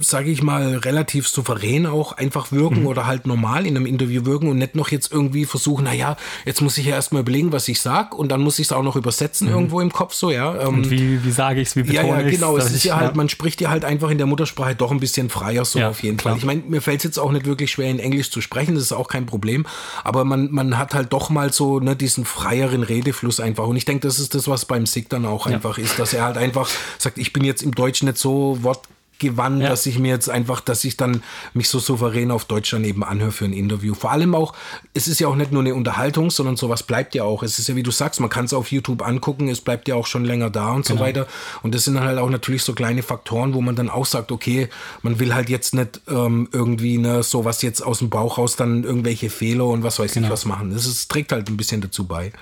sage 0.00 0.30
ich 0.30 0.42
mal, 0.42 0.76
relativ 0.76 1.26
souverän 1.28 1.86
auch 1.86 2.12
einfach 2.12 2.52
wirken 2.52 2.80
mhm. 2.80 2.86
oder 2.86 3.06
halt 3.06 3.26
normal 3.26 3.66
in 3.66 3.76
einem 3.76 3.86
Interview 3.86 4.26
wirken 4.26 4.48
und 4.48 4.58
nicht 4.58 4.74
noch 4.74 4.90
jetzt 4.90 5.10
irgendwie 5.10 5.46
versuchen, 5.46 5.84
naja, 5.84 6.16
jetzt 6.44 6.60
muss 6.60 6.76
ich 6.76 6.86
ja 6.86 6.94
erstmal 6.94 7.22
überlegen, 7.22 7.52
was 7.52 7.68
ich 7.68 7.80
sag 7.80 8.14
und 8.14 8.28
dann 8.28 8.42
muss 8.42 8.58
ich 8.58 8.66
es 8.66 8.72
auch 8.72 8.82
noch 8.82 8.96
übersetzen 8.96 9.48
mhm. 9.48 9.54
irgendwo 9.54 9.80
im 9.80 9.90
Kopf 9.90 10.12
so, 10.12 10.30
ja. 10.30 10.60
Ähm, 10.60 10.68
und 10.68 10.90
wie, 10.90 11.24
wie 11.24 11.30
sage 11.30 11.60
ich 11.60 11.68
es, 11.68 11.76
wie 11.76 11.84
betone 11.84 12.08
Ja, 12.08 12.20
ja, 12.20 12.30
genau, 12.30 12.56
es 12.58 12.70
ist 12.70 12.84
ja 12.84 12.96
halt, 12.96 13.16
man 13.16 13.30
spricht 13.30 13.60
ja 13.62 13.70
halt 13.70 13.84
einfach 13.84 14.10
in 14.10 14.18
der 14.18 14.26
Muttersprache 14.26 14.74
doch 14.74 14.90
ein 14.90 15.00
bisschen 15.00 15.30
freier 15.30 15.64
so 15.64 15.78
ja, 15.78 15.88
auf 15.88 16.02
jeden 16.02 16.18
klar. 16.18 16.34
Fall. 16.34 16.38
Ich 16.38 16.44
meine, 16.44 16.62
mir 16.68 16.82
fällt 16.82 16.98
es 16.98 17.04
jetzt 17.04 17.18
auch 17.18 17.32
nicht 17.32 17.46
wirklich 17.46 17.70
schwer 17.70 17.90
in 17.90 17.98
Englisch 17.98 18.30
zu 18.30 18.42
sprechen, 18.42 18.74
das 18.74 18.84
ist 18.84 18.92
auch 18.92 19.08
kein 19.08 19.24
Problem, 19.24 19.66
aber 20.04 20.24
man, 20.24 20.50
man 20.50 20.76
hat 20.76 20.92
halt 20.92 21.12
doch 21.14 21.30
mal 21.30 21.52
so 21.52 21.80
ne, 21.80 21.96
diesen 21.96 22.26
freieren 22.26 22.82
Redefluss 22.82 23.40
einfach 23.40 23.66
und 23.66 23.76
ich 23.76 23.86
denke, 23.86 24.06
das 24.06 24.18
ist 24.18 24.34
das, 24.34 24.48
was 24.48 24.66
beim 24.66 24.84
Sick 24.84 25.08
dann 25.08 25.24
auch 25.24 25.46
ja. 25.46 25.54
einfach 25.54 25.78
ist, 25.78 25.98
dass 25.98 26.12
er 26.12 26.24
halt 26.24 26.36
einfach 26.36 26.68
sagt, 26.98 27.16
ich 27.16 27.32
bin 27.32 27.42
jetzt 27.44 27.62
im 27.62 27.74
Deutschen 27.74 28.06
nicht 28.06 28.18
so 28.18 28.58
wort 28.62 28.82
gewandt, 29.18 29.62
ja. 29.62 29.68
dass 29.68 29.86
ich 29.86 29.98
mir 29.98 30.08
jetzt 30.08 30.30
einfach, 30.30 30.60
dass 30.60 30.84
ich 30.84 30.96
dann 30.96 31.22
mich 31.54 31.68
so 31.68 31.78
souverän 31.78 32.30
auf 32.30 32.44
Deutsch 32.44 32.70
daneben 32.70 33.04
anhöre 33.04 33.32
für 33.32 33.44
ein 33.44 33.52
Interview. 33.52 33.94
Vor 33.94 34.12
allem 34.12 34.34
auch, 34.34 34.54
es 34.94 35.08
ist 35.08 35.20
ja 35.20 35.28
auch 35.28 35.36
nicht 35.36 35.52
nur 35.52 35.62
eine 35.62 35.74
Unterhaltung, 35.74 36.30
sondern 36.30 36.56
sowas 36.56 36.82
bleibt 36.82 37.14
ja 37.14 37.24
auch. 37.24 37.42
Es 37.42 37.58
ist 37.58 37.68
ja, 37.68 37.76
wie 37.76 37.82
du 37.82 37.90
sagst, 37.90 38.20
man 38.20 38.30
kann 38.30 38.44
es 38.44 38.52
auf 38.52 38.70
YouTube 38.70 39.02
angucken, 39.06 39.48
es 39.48 39.60
bleibt 39.60 39.88
ja 39.88 39.94
auch 39.94 40.06
schon 40.06 40.24
länger 40.24 40.50
da 40.50 40.72
und 40.72 40.86
genau. 40.86 40.98
so 40.98 41.04
weiter. 41.04 41.26
Und 41.62 41.74
das 41.74 41.84
sind 41.84 41.98
halt 42.00 42.18
auch 42.18 42.30
natürlich 42.30 42.62
so 42.62 42.74
kleine 42.74 43.02
Faktoren, 43.02 43.54
wo 43.54 43.60
man 43.60 43.76
dann 43.76 43.88
auch 43.90 44.06
sagt, 44.06 44.32
okay, 44.32 44.68
man 45.02 45.18
will 45.18 45.34
halt 45.34 45.48
jetzt 45.48 45.74
nicht 45.74 46.00
ähm, 46.08 46.48
irgendwie 46.52 46.98
ne, 46.98 47.22
sowas 47.22 47.62
jetzt 47.62 47.80
aus 47.80 47.98
dem 47.98 48.10
Bauch 48.10 48.38
raus 48.38 48.56
dann 48.56 48.84
irgendwelche 48.84 49.30
Fehler 49.30 49.66
und 49.66 49.82
was 49.82 49.98
weiß 49.98 50.14
genau. 50.14 50.26
ich 50.26 50.32
was 50.32 50.44
machen. 50.44 50.72
Das 50.72 50.86
ist, 50.86 51.10
trägt 51.10 51.32
halt 51.32 51.48
ein 51.48 51.56
bisschen 51.56 51.80
dazu 51.80 52.06
bei. 52.06 52.32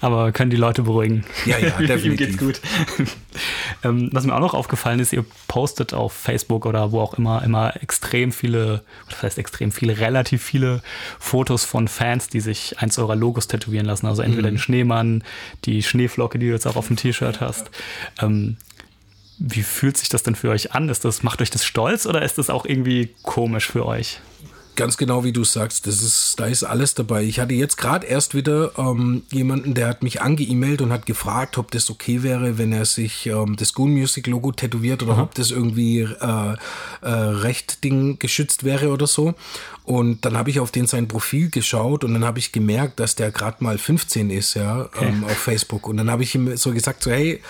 Aber 0.00 0.32
können 0.32 0.50
die 0.50 0.56
Leute 0.56 0.82
beruhigen. 0.82 1.24
Ja, 1.46 1.58
ja, 1.58 1.70
definitiv. 1.78 2.04
Ihm 2.04 2.16
geht's 2.16 2.38
gut. 2.38 2.60
Ähm, 3.84 4.10
was 4.12 4.24
mir 4.24 4.34
auch 4.34 4.40
noch 4.40 4.54
aufgefallen 4.54 5.00
ist, 5.00 5.12
ihr 5.12 5.24
postet 5.48 5.94
auf 5.94 6.12
Facebook 6.12 6.66
oder 6.66 6.92
wo 6.92 7.00
auch 7.00 7.14
immer 7.14 7.42
immer 7.42 7.82
extrem 7.82 8.32
viele, 8.32 8.82
das 9.08 9.22
heißt 9.22 9.38
extrem 9.38 9.72
viele, 9.72 9.98
relativ 9.98 10.42
viele 10.42 10.82
Fotos 11.18 11.64
von 11.64 11.88
Fans, 11.88 12.28
die 12.28 12.40
sich 12.40 12.78
eins 12.78 12.98
eurer 12.98 13.16
Logos 13.16 13.48
tätowieren 13.48 13.86
lassen. 13.86 14.06
Also 14.06 14.22
entweder 14.22 14.48
mhm. 14.48 14.54
den 14.54 14.58
Schneemann, 14.58 15.24
die 15.64 15.82
Schneeflocke, 15.82 16.38
die 16.38 16.46
du 16.46 16.52
jetzt 16.52 16.66
auch 16.66 16.76
auf 16.76 16.88
dem 16.88 16.96
T-Shirt 16.96 17.40
hast. 17.40 17.70
Ähm, 18.20 18.56
wie 19.38 19.62
fühlt 19.62 19.96
sich 19.98 20.08
das 20.08 20.22
denn 20.22 20.34
für 20.34 20.50
euch 20.50 20.72
an? 20.72 20.88
Ist 20.88 21.04
das, 21.04 21.22
macht 21.22 21.42
euch 21.42 21.50
das 21.50 21.64
stolz 21.64 22.06
oder 22.06 22.22
ist 22.22 22.38
das 22.38 22.50
auch 22.50 22.64
irgendwie 22.64 23.10
komisch 23.22 23.66
für 23.66 23.84
euch? 23.84 24.20
Ganz 24.76 24.96
genau 24.96 25.24
wie 25.24 25.32
du 25.32 25.42
sagst, 25.42 25.86
das 25.86 26.02
ist, 26.02 26.34
da 26.38 26.46
ist 26.46 26.62
alles 26.62 26.94
dabei. 26.94 27.24
Ich 27.24 27.40
hatte 27.40 27.54
jetzt 27.54 27.76
gerade 27.76 28.06
erst 28.06 28.34
wieder 28.34 28.72
ähm, 28.78 29.22
jemanden, 29.32 29.74
der 29.74 29.88
hat 29.88 30.02
mich 30.02 30.20
angeemailt 30.20 30.82
und 30.82 30.92
hat 30.92 31.06
gefragt, 31.06 31.58
ob 31.58 31.70
das 31.70 31.90
okay 31.90 32.22
wäre, 32.22 32.58
wenn 32.58 32.72
er 32.72 32.84
sich 32.84 33.26
ähm, 33.26 33.56
das 33.56 33.72
Goon 33.72 33.92
Music 33.92 34.26
Logo 34.26 34.52
tätowiert 34.52 35.02
oder 35.02 35.14
mhm. 35.14 35.22
ob 35.22 35.34
das 35.34 35.50
irgendwie 35.50 36.00
äh, 36.00 36.56
äh, 37.02 37.08
recht 37.08 37.82
Ding 37.82 38.18
geschützt 38.18 38.64
wäre 38.64 38.90
oder 38.90 39.06
so. 39.06 39.34
Und 39.84 40.24
dann 40.24 40.36
habe 40.36 40.50
ich 40.50 40.60
auf 40.60 40.70
den 40.70 40.86
sein 40.86 41.08
Profil 41.08 41.48
geschaut 41.48 42.04
und 42.04 42.12
dann 42.12 42.24
habe 42.24 42.38
ich 42.38 42.52
gemerkt, 42.52 43.00
dass 43.00 43.14
der 43.14 43.30
gerade 43.30 43.62
mal 43.64 43.78
15 43.78 44.30
ist, 44.30 44.54
ja, 44.54 44.82
okay. 44.82 45.06
ähm, 45.06 45.24
auf 45.24 45.38
Facebook. 45.38 45.86
Und 45.86 45.96
dann 45.96 46.10
habe 46.10 46.22
ich 46.22 46.34
ihm 46.34 46.56
so 46.56 46.72
gesagt, 46.72 47.02
so 47.02 47.10
hey, 47.10 47.40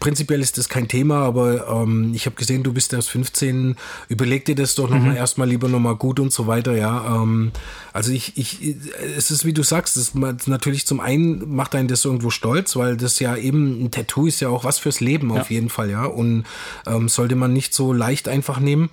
prinzipiell 0.00 0.40
ist 0.40 0.58
das 0.58 0.68
kein 0.68 0.88
Thema, 0.88 1.20
aber 1.20 1.68
ähm, 1.68 2.12
ich 2.14 2.26
habe 2.26 2.36
gesehen, 2.36 2.62
du 2.62 2.72
bist 2.72 2.92
erst 2.92 3.10
15. 3.10 3.76
Überleg 4.08 4.44
dir 4.44 4.54
das 4.54 4.74
doch 4.74 4.88
nochmal 4.88 5.12
mhm. 5.12 5.16
erstmal 5.16 5.48
lieber 5.48 5.68
nochmal 5.68 5.96
gut 5.96 6.20
und 6.20 6.32
so 6.32 6.46
weiter, 6.46 6.76
ja. 6.76 7.22
Ähm, 7.22 7.52
also 7.92 8.12
ich, 8.12 8.36
ich, 8.36 8.76
es 9.16 9.30
ist 9.30 9.44
wie 9.44 9.52
du 9.52 9.62
sagst, 9.62 9.96
das 9.96 10.14
natürlich 10.14 10.86
zum 10.86 11.00
einen 11.00 11.54
macht 11.54 11.74
einen 11.74 11.88
das 11.88 12.04
irgendwo 12.04 12.30
stolz, 12.30 12.76
weil 12.76 12.96
das 12.96 13.18
ja 13.18 13.36
eben 13.36 13.84
ein 13.84 13.90
Tattoo 13.90 14.26
ist 14.26 14.40
ja 14.40 14.48
auch 14.48 14.64
was 14.64 14.78
fürs 14.78 15.00
Leben 15.00 15.32
ja. 15.34 15.40
auf 15.40 15.50
jeden 15.50 15.70
Fall, 15.70 15.90
ja. 15.90 16.04
Und 16.04 16.44
ähm, 16.86 17.08
sollte 17.08 17.36
man 17.36 17.52
nicht 17.52 17.74
so 17.74 17.92
leicht 17.92 18.28
einfach 18.28 18.60
nehmen. 18.60 18.90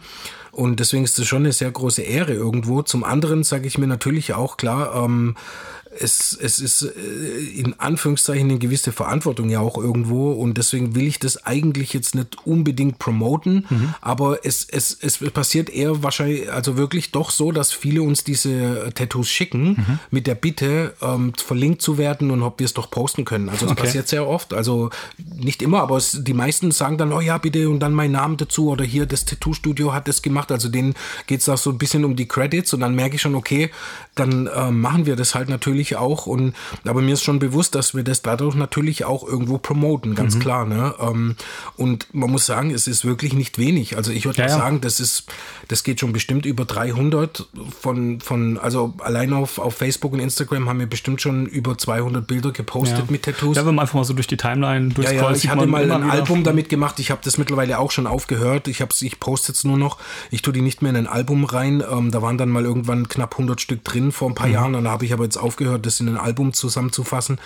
Und 0.51 0.81
deswegen 0.81 1.05
ist 1.05 1.17
das 1.17 1.27
schon 1.27 1.43
eine 1.43 1.53
sehr 1.53 1.71
große 1.71 2.01
Ehre 2.01 2.33
irgendwo. 2.33 2.81
Zum 2.81 3.03
anderen 3.05 3.43
sage 3.43 3.67
ich 3.67 3.77
mir 3.77 3.87
natürlich 3.87 4.33
auch 4.33 4.57
klar, 4.57 5.05
ähm, 5.05 5.35
es, 5.99 6.37
es 6.39 6.59
ist 6.59 6.83
äh, 6.83 6.89
in 7.55 7.79
Anführungszeichen 7.79 8.49
eine 8.49 8.59
gewisse 8.59 8.91
Verantwortung 8.91 9.49
ja 9.49 9.59
auch 9.59 9.77
irgendwo 9.77 10.31
und 10.31 10.57
deswegen 10.57 10.95
will 10.95 11.05
ich 11.05 11.19
das 11.19 11.45
eigentlich 11.45 11.93
jetzt 11.93 12.15
nicht 12.15 12.45
unbedingt 12.45 12.97
promoten, 12.97 13.65
mhm. 13.69 13.93
aber 13.99 14.45
es, 14.45 14.67
es, 14.69 14.97
es 15.01 15.17
passiert 15.31 15.69
eher 15.69 16.01
wahrscheinlich, 16.03 16.51
also 16.51 16.77
wirklich 16.77 17.11
doch 17.11 17.29
so, 17.29 17.51
dass 17.51 17.73
viele 17.73 18.03
uns 18.03 18.23
diese 18.23 18.91
Tattoos 18.95 19.29
schicken 19.29 19.69
mhm. 19.69 19.99
mit 20.11 20.27
der 20.27 20.35
Bitte, 20.35 20.93
ähm, 21.01 21.33
verlinkt 21.35 21.81
zu 21.81 21.97
werden 21.97 22.31
und 22.31 22.41
ob 22.41 22.59
wir 22.59 22.65
es 22.65 22.73
doch 22.73 22.89
posten 22.89 23.25
können. 23.25 23.49
Also 23.49 23.65
es 23.65 23.71
okay. 23.71 23.81
passiert 23.81 24.07
sehr 24.07 24.27
oft, 24.27 24.53
also 24.53 24.89
nicht 25.17 25.61
immer, 25.61 25.81
aber 25.81 25.97
es, 25.97 26.23
die 26.23 26.33
meisten 26.33 26.71
sagen 26.71 26.97
dann, 26.97 27.11
oh 27.11 27.21
ja, 27.21 27.37
bitte 27.37 27.69
und 27.69 27.79
dann 27.79 27.93
mein 27.93 28.11
Namen 28.11 28.37
dazu 28.37 28.69
oder 28.69 28.85
hier 28.85 29.05
das 29.05 29.25
Tattoo-Studio 29.25 29.93
hat 29.93 30.07
das 30.07 30.21
gemacht, 30.21 30.51
also 30.51 30.69
denen 30.69 30.93
geht 31.27 31.39
es 31.39 31.45
da 31.45 31.57
so 31.57 31.71
ein 31.71 31.77
bisschen 31.77 32.05
um 32.05 32.15
die 32.15 32.27
Credits 32.27 32.73
und 32.73 32.79
dann 32.79 32.95
merke 32.95 33.15
ich 33.15 33.21
schon, 33.21 33.35
okay, 33.35 33.71
dann 34.15 34.47
äh, 34.47 34.71
machen 34.71 35.05
wir 35.05 35.15
das 35.15 35.35
halt 35.35 35.49
natürlich 35.49 35.80
natürlich 35.81 35.97
auch. 35.97 36.25
Und 36.25 36.53
aber 36.85 37.01
mir 37.01 37.13
ist 37.13 37.23
schon 37.23 37.39
bewusst, 37.39 37.75
dass 37.75 37.95
wir 37.95 38.03
das 38.03 38.21
dadurch 38.21 38.55
natürlich 38.55 39.05
auch 39.05 39.27
irgendwo 39.27 39.57
promoten, 39.57 40.15
ganz 40.15 40.35
mhm. 40.35 40.39
klar. 40.39 40.65
Ne? 40.65 40.93
Ähm, 40.99 41.35
und 41.77 42.07
man 42.13 42.29
muss 42.29 42.45
sagen, 42.45 42.71
es 42.71 42.87
ist 42.87 43.05
wirklich 43.05 43.33
nicht 43.33 43.57
wenig. 43.57 43.97
Also 43.97 44.11
ich 44.11 44.25
würde 44.25 44.41
ja, 44.41 44.49
sagen, 44.49 44.81
das 44.81 44.99
ist, 44.99 45.25
das 45.67 45.83
geht 45.83 45.99
schon 45.99 46.13
bestimmt 46.13 46.45
über 46.45 46.65
300 46.65 47.47
von, 47.79 48.21
von 48.21 48.57
also 48.57 48.93
allein 48.99 49.33
auf, 49.33 49.57
auf 49.57 49.75
Facebook 49.75 50.13
und 50.13 50.19
Instagram 50.19 50.69
haben 50.69 50.79
wir 50.79 50.87
bestimmt 50.87 51.21
schon 51.21 51.45
über 51.45 51.77
200 51.77 52.25
Bilder 52.25 52.51
gepostet 52.51 52.99
ja. 52.99 53.05
mit 53.09 53.23
Tattoos. 53.23 53.55
Ja, 53.57 53.65
wenn 53.65 53.75
man 53.75 53.83
einfach 53.83 53.95
mal 53.95 54.03
so 54.03 54.13
durch 54.13 54.27
die 54.27 54.37
Timeline 54.37 54.89
durchscrollt. 54.89 55.21
Ja, 55.21 55.29
ja, 55.29 55.35
ich 55.35 55.49
hatte 55.49 55.67
mal 55.67 55.89
ein 55.91 56.09
Album 56.09 56.43
damit 56.43 56.69
gemacht. 56.69 56.99
Ich 56.99 57.11
habe 57.11 57.21
das 57.23 57.37
mittlerweile 57.37 57.79
auch 57.79 57.91
schon 57.91 58.07
aufgehört. 58.07 58.67
Ich 58.67 58.81
habe 58.81 58.91
ich 58.99 59.19
poste 59.19 59.51
jetzt 59.51 59.65
nur 59.65 59.77
noch. 59.77 59.97
Ich 60.29 60.41
tue 60.41 60.53
die 60.53 60.61
nicht 60.61 60.81
mehr 60.81 60.91
in 60.91 60.97
ein 60.97 61.07
Album 61.07 61.45
rein. 61.45 61.83
Ähm, 61.89 62.11
da 62.11 62.21
waren 62.21 62.37
dann 62.37 62.49
mal 62.49 62.63
irgendwann 62.63 63.07
knapp 63.07 63.33
100 63.33 63.61
Stück 63.61 63.83
drin 63.83 64.11
vor 64.11 64.29
ein 64.29 64.35
paar 64.35 64.47
mhm. 64.47 64.53
Jahren. 64.53 64.75
Und 64.75 64.83
da 64.83 64.91
habe 64.91 65.05
ich 65.05 65.13
aber 65.13 65.23
jetzt 65.23 65.37
aufgehört, 65.37 65.70
das 65.77 65.99
in 65.99 66.09
ein 66.09 66.17
Album 66.17 66.53
zusammenzufassen. 66.53 67.39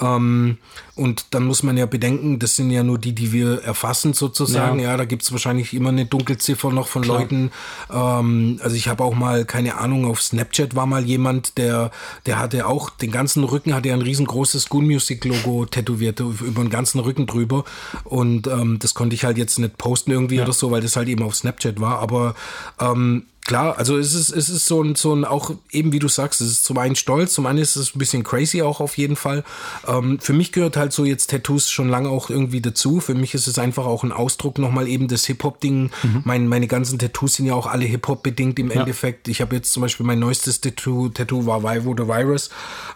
Ähm, 0.00 0.58
und 1.02 1.26
dann 1.30 1.44
muss 1.44 1.64
man 1.64 1.76
ja 1.76 1.86
bedenken, 1.86 2.38
das 2.38 2.54
sind 2.54 2.70
ja 2.70 2.84
nur 2.84 2.96
die, 2.96 3.12
die 3.12 3.32
wir 3.32 3.62
erfassen 3.62 4.12
sozusagen. 4.12 4.78
Ja, 4.78 4.92
ja 4.92 4.96
da 4.96 5.04
gibt 5.04 5.22
es 5.22 5.32
wahrscheinlich 5.32 5.74
immer 5.74 5.88
eine 5.88 6.06
Dunkelziffer 6.06 6.70
noch 6.70 6.86
von 6.86 7.02
Klar. 7.02 7.20
Leuten. 7.20 7.50
Ähm, 7.92 8.60
also 8.62 8.76
ich 8.76 8.86
habe 8.86 9.02
auch 9.02 9.14
mal, 9.14 9.44
keine 9.44 9.78
Ahnung, 9.78 10.06
auf 10.06 10.22
Snapchat 10.22 10.76
war 10.76 10.86
mal 10.86 11.04
jemand, 11.04 11.58
der, 11.58 11.90
der 12.26 12.38
hatte 12.38 12.66
auch 12.66 12.88
den 12.88 13.10
ganzen 13.10 13.42
Rücken, 13.42 13.74
hatte 13.74 13.88
ja 13.88 13.94
ein 13.94 14.02
riesengroßes 14.02 14.62
School 14.62 14.84
Music 14.84 15.24
Logo 15.24 15.66
tätowiert, 15.66 16.20
über 16.20 16.62
den 16.62 16.70
ganzen 16.70 17.00
Rücken 17.00 17.26
drüber. 17.26 17.64
Und 18.04 18.46
ähm, 18.46 18.78
das 18.78 18.94
konnte 18.94 19.14
ich 19.14 19.24
halt 19.24 19.38
jetzt 19.38 19.58
nicht 19.58 19.78
posten 19.78 20.12
irgendwie 20.12 20.36
ja. 20.36 20.44
oder 20.44 20.52
so, 20.52 20.70
weil 20.70 20.82
das 20.82 20.94
halt 20.94 21.08
eben 21.08 21.24
auf 21.24 21.34
Snapchat 21.34 21.80
war. 21.80 21.98
Aber 21.98 22.36
ähm, 22.80 23.24
Klar, 23.44 23.76
also 23.76 23.98
es 23.98 24.14
ist, 24.14 24.30
es 24.30 24.48
ist 24.48 24.66
so 24.66 24.82
ein, 24.82 24.94
so 24.94 25.12
ein, 25.12 25.24
auch 25.24 25.50
eben 25.72 25.92
wie 25.92 25.98
du 25.98 26.06
sagst, 26.06 26.40
es 26.40 26.48
ist 26.48 26.64
zum 26.64 26.78
einen 26.78 26.94
stolz, 26.94 27.32
zum 27.34 27.46
anderen 27.46 27.64
ist 27.64 27.74
es 27.74 27.92
ein 27.94 27.98
bisschen 27.98 28.22
crazy 28.22 28.62
auch 28.62 28.80
auf 28.80 28.96
jeden 28.96 29.16
Fall. 29.16 29.42
Ähm, 29.86 30.20
für 30.20 30.32
mich 30.32 30.52
gehört 30.52 30.76
halt 30.76 30.91
so 30.92 31.04
jetzt 31.04 31.30
Tattoos 31.30 31.70
schon 31.70 31.88
lange 31.88 32.08
auch 32.08 32.30
irgendwie 32.30 32.60
dazu. 32.60 33.00
Für 33.00 33.14
mich 33.14 33.34
ist 33.34 33.46
es 33.46 33.58
einfach 33.58 33.86
auch 33.86 34.04
ein 34.04 34.12
Ausdruck 34.12 34.58
nochmal 34.58 34.88
eben 34.88 35.08
des 35.08 35.26
Hip-Hop-Ding. 35.26 35.90
Mhm. 36.02 36.22
Mein, 36.24 36.46
meine 36.46 36.66
ganzen 36.66 36.98
Tattoos 36.98 37.34
sind 37.34 37.46
ja 37.46 37.54
auch 37.54 37.66
alle 37.66 37.84
Hip-Hop 37.84 38.22
bedingt 38.22 38.58
im 38.58 38.70
ja. 38.70 38.80
Endeffekt. 38.80 39.28
Ich 39.28 39.40
habe 39.40 39.56
jetzt 39.56 39.72
zum 39.72 39.82
Beispiel 39.82 40.06
mein 40.06 40.18
neuestes 40.18 40.60
Tattoo, 40.60 41.08
Tattoo 41.08 41.46
war 41.46 41.62
Vivo 41.62 41.94
the 41.96 42.06
Virus. 42.08 42.50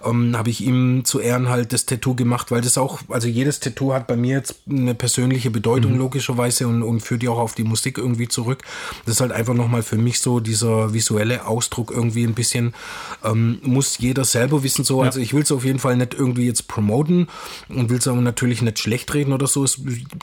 Ähm, 0.04 0.36
habe 0.36 0.50
ich 0.50 0.60
ihm 0.60 1.04
zu 1.04 1.20
Ehren 1.20 1.48
halt 1.48 1.72
das 1.72 1.86
Tattoo 1.86 2.14
gemacht, 2.14 2.50
weil 2.50 2.60
das 2.60 2.78
auch, 2.78 3.00
also 3.08 3.28
jedes 3.28 3.60
Tattoo 3.60 3.92
hat 3.92 4.06
bei 4.06 4.16
mir 4.16 4.36
jetzt 4.36 4.56
eine 4.68 4.94
persönliche 4.94 5.50
Bedeutung 5.50 5.92
mhm. 5.92 5.98
logischerweise 5.98 6.68
und, 6.68 6.82
und 6.82 7.00
führt 7.00 7.22
ja 7.22 7.30
auch 7.30 7.38
auf 7.38 7.54
die 7.54 7.64
Musik 7.64 7.98
irgendwie 7.98 8.28
zurück. 8.28 8.62
Das 9.04 9.16
ist 9.16 9.20
halt 9.20 9.32
einfach 9.32 9.54
nochmal 9.54 9.82
für 9.82 9.96
mich 9.96 10.20
so 10.20 10.40
dieser 10.40 10.92
visuelle 10.92 11.46
Ausdruck 11.46 11.90
irgendwie 11.90 12.24
ein 12.24 12.34
bisschen, 12.34 12.74
ähm, 13.24 13.58
muss 13.62 13.98
jeder 13.98 14.24
selber 14.24 14.62
wissen 14.62 14.84
so. 14.84 15.00
Ja. 15.00 15.06
Also 15.06 15.20
ich 15.20 15.34
will 15.34 15.42
es 15.42 15.52
auf 15.52 15.64
jeden 15.64 15.78
Fall 15.78 15.96
nicht 15.96 16.14
irgendwie 16.14 16.46
jetzt 16.46 16.68
promoten 16.68 17.28
und 17.76 17.90
will 17.90 17.98
es 17.98 18.08
aber 18.08 18.20
natürlich 18.20 18.62
nicht 18.62 18.78
schlecht 18.78 19.12
reden 19.14 19.32
oder 19.32 19.46
so. 19.46 19.66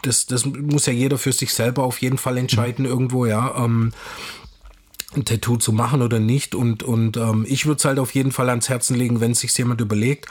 Das, 0.02 0.26
das 0.26 0.46
muss 0.46 0.86
ja 0.86 0.94
jeder 0.94 1.18
für 1.18 1.32
sich 1.32 1.54
selber 1.54 1.84
auf 1.84 2.02
jeden 2.02 2.18
Fall 2.18 2.38
entscheiden 2.38 2.86
mhm. 2.86 2.92
irgendwo, 2.92 3.26
ja. 3.26 3.56
Ähm, 3.64 3.94
ein 5.18 5.26
Tattoo 5.26 5.58
zu 5.58 5.72
machen 5.72 6.02
oder 6.02 6.20
nicht. 6.20 6.56
Und, 6.56 6.84
und 6.84 7.18
ähm, 7.18 7.46
ich 7.48 7.66
würde 7.66 7.78
es 7.78 7.86
halt 7.86 8.00
auf 8.00 8.14
jeden 8.14 8.32
Fall 8.32 8.50
ans 8.50 8.70
Herzen 8.70 8.96
legen, 8.96 9.22
wenn 9.22 9.34
sich 9.34 9.58
jemand 9.58 9.82
überlegt, 9.82 10.28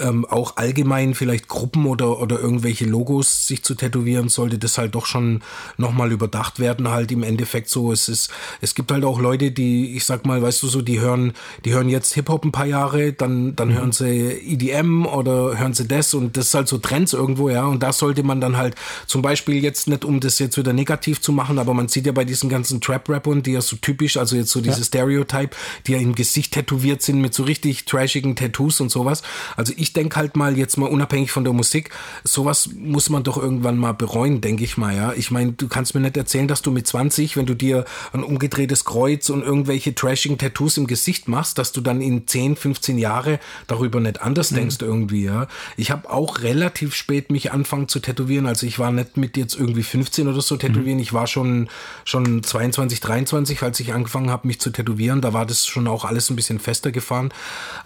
ähm, 0.00 0.24
auch 0.24 0.56
allgemein 0.56 1.14
vielleicht 1.14 1.48
Gruppen 1.48 1.86
oder, 1.86 2.20
oder 2.20 2.40
irgendwelche 2.40 2.84
Logos 2.84 3.46
sich 3.46 3.62
zu 3.62 3.74
tätowieren, 3.74 4.28
sollte 4.28 4.58
das 4.58 4.78
halt 4.78 4.94
doch 4.94 5.06
schon 5.06 5.42
nochmal 5.76 6.12
überdacht 6.12 6.58
werden, 6.58 6.90
halt 6.90 7.12
im 7.12 7.22
Endeffekt 7.22 7.68
so. 7.68 7.92
Es 7.92 8.08
ist, 8.08 8.30
es 8.60 8.74
gibt 8.74 8.90
halt 8.90 9.04
auch 9.04 9.20
Leute, 9.20 9.50
die, 9.50 9.96
ich 9.96 10.04
sag 10.04 10.26
mal, 10.26 10.42
weißt 10.42 10.62
du 10.62 10.68
so, 10.68 10.82
die 10.82 11.00
hören, 11.00 11.32
die 11.64 11.72
hören 11.72 11.88
jetzt 11.88 12.14
Hip-Hop 12.14 12.44
ein 12.44 12.52
paar 12.52 12.66
Jahre, 12.66 13.12
dann, 13.12 13.54
dann 13.56 13.68
mhm. 13.68 13.74
hören 13.74 13.92
sie 13.92 14.06
EDM 14.06 15.06
oder 15.06 15.58
hören 15.58 15.74
sie 15.74 15.86
das 15.86 16.14
und 16.14 16.36
das 16.36 16.46
ist 16.46 16.54
halt 16.54 16.68
so 16.68 16.78
Trends 16.78 17.12
irgendwo, 17.12 17.48
ja. 17.48 17.64
Und 17.64 17.82
da 17.82 17.92
sollte 17.92 18.22
man 18.22 18.40
dann 18.40 18.56
halt 18.56 18.74
zum 19.06 19.22
Beispiel 19.22 19.62
jetzt 19.62 19.88
nicht, 19.88 20.04
um 20.04 20.20
das 20.20 20.38
jetzt 20.38 20.56
wieder 20.56 20.72
negativ 20.72 21.20
zu 21.20 21.32
machen, 21.32 21.58
aber 21.58 21.74
man 21.74 21.88
sieht 21.88 22.06
ja 22.06 22.12
bei 22.12 22.24
diesen 22.24 22.48
ganzen 22.48 22.80
Trap-Rappern, 22.80 23.42
die 23.42 23.52
ja 23.52 23.60
so 23.60 23.76
typisch, 23.76 24.16
also 24.16 24.25
jetzt 24.34 24.50
so 24.50 24.60
diese 24.60 24.78
ja. 24.78 24.84
Stereotype, 24.84 25.54
die 25.86 25.92
ja 25.92 25.98
im 25.98 26.14
Gesicht 26.14 26.52
tätowiert 26.52 27.02
sind 27.02 27.20
mit 27.20 27.34
so 27.34 27.44
richtig 27.44 27.84
trashigen 27.84 28.34
Tattoos 28.34 28.80
und 28.80 28.90
sowas. 28.90 29.22
Also 29.56 29.72
ich 29.76 29.92
denke 29.92 30.16
halt 30.16 30.36
mal 30.36 30.56
jetzt 30.56 30.76
mal 30.78 30.88
unabhängig 30.88 31.30
von 31.30 31.44
der 31.44 31.52
Musik, 31.52 31.90
sowas 32.24 32.70
muss 32.74 33.10
man 33.10 33.22
doch 33.22 33.36
irgendwann 33.36 33.76
mal 33.76 33.92
bereuen, 33.92 34.40
denke 34.40 34.64
ich 34.64 34.76
mal, 34.76 34.96
ja. 34.96 35.12
Ich 35.12 35.30
meine, 35.30 35.52
du 35.52 35.68
kannst 35.68 35.94
mir 35.94 36.00
nicht 36.00 36.16
erzählen, 36.16 36.48
dass 36.48 36.62
du 36.62 36.70
mit 36.70 36.86
20, 36.86 37.36
wenn 37.36 37.46
du 37.46 37.54
dir 37.54 37.84
ein 38.12 38.24
umgedrehtes 38.24 38.84
Kreuz 38.84 39.28
und 39.28 39.42
irgendwelche 39.42 39.94
trashigen 39.94 40.38
Tattoos 40.38 40.76
im 40.78 40.86
Gesicht 40.86 41.28
machst, 41.28 41.58
dass 41.58 41.72
du 41.72 41.80
dann 41.80 42.00
in 42.00 42.26
10, 42.26 42.56
15 42.56 42.98
Jahre 42.98 43.38
darüber 43.66 44.00
nicht 44.00 44.22
anders 44.22 44.50
mhm. 44.50 44.56
denkst 44.56 44.76
irgendwie, 44.80 45.24
ja. 45.24 45.46
Ich 45.76 45.90
habe 45.90 46.10
auch 46.10 46.40
relativ 46.40 46.94
spät 46.94 47.30
mich 47.30 47.52
anfangen 47.52 47.88
zu 47.88 48.00
tätowieren, 48.00 48.46
also 48.46 48.66
ich 48.66 48.78
war 48.78 48.90
nicht 48.90 49.16
mit 49.16 49.36
jetzt 49.36 49.54
irgendwie 49.54 49.82
15 49.82 50.28
oder 50.28 50.40
so 50.40 50.56
tätowieren, 50.56 50.96
mhm. 50.96 51.02
ich 51.02 51.12
war 51.12 51.26
schon 51.26 51.68
schon 52.04 52.42
22, 52.42 53.00
23, 53.00 53.62
als 53.62 53.80
ich 53.80 53.92
angefangen 53.92 54.15
angefangen 54.16 54.30
habe, 54.30 54.46
mich 54.46 54.60
zu 54.60 54.70
tätowieren, 54.70 55.20
da 55.20 55.32
war 55.32 55.46
das 55.46 55.66
schon 55.66 55.86
auch 55.86 56.04
alles 56.04 56.30
ein 56.30 56.36
bisschen 56.36 56.58
fester 56.58 56.92
gefahren. 56.92 57.32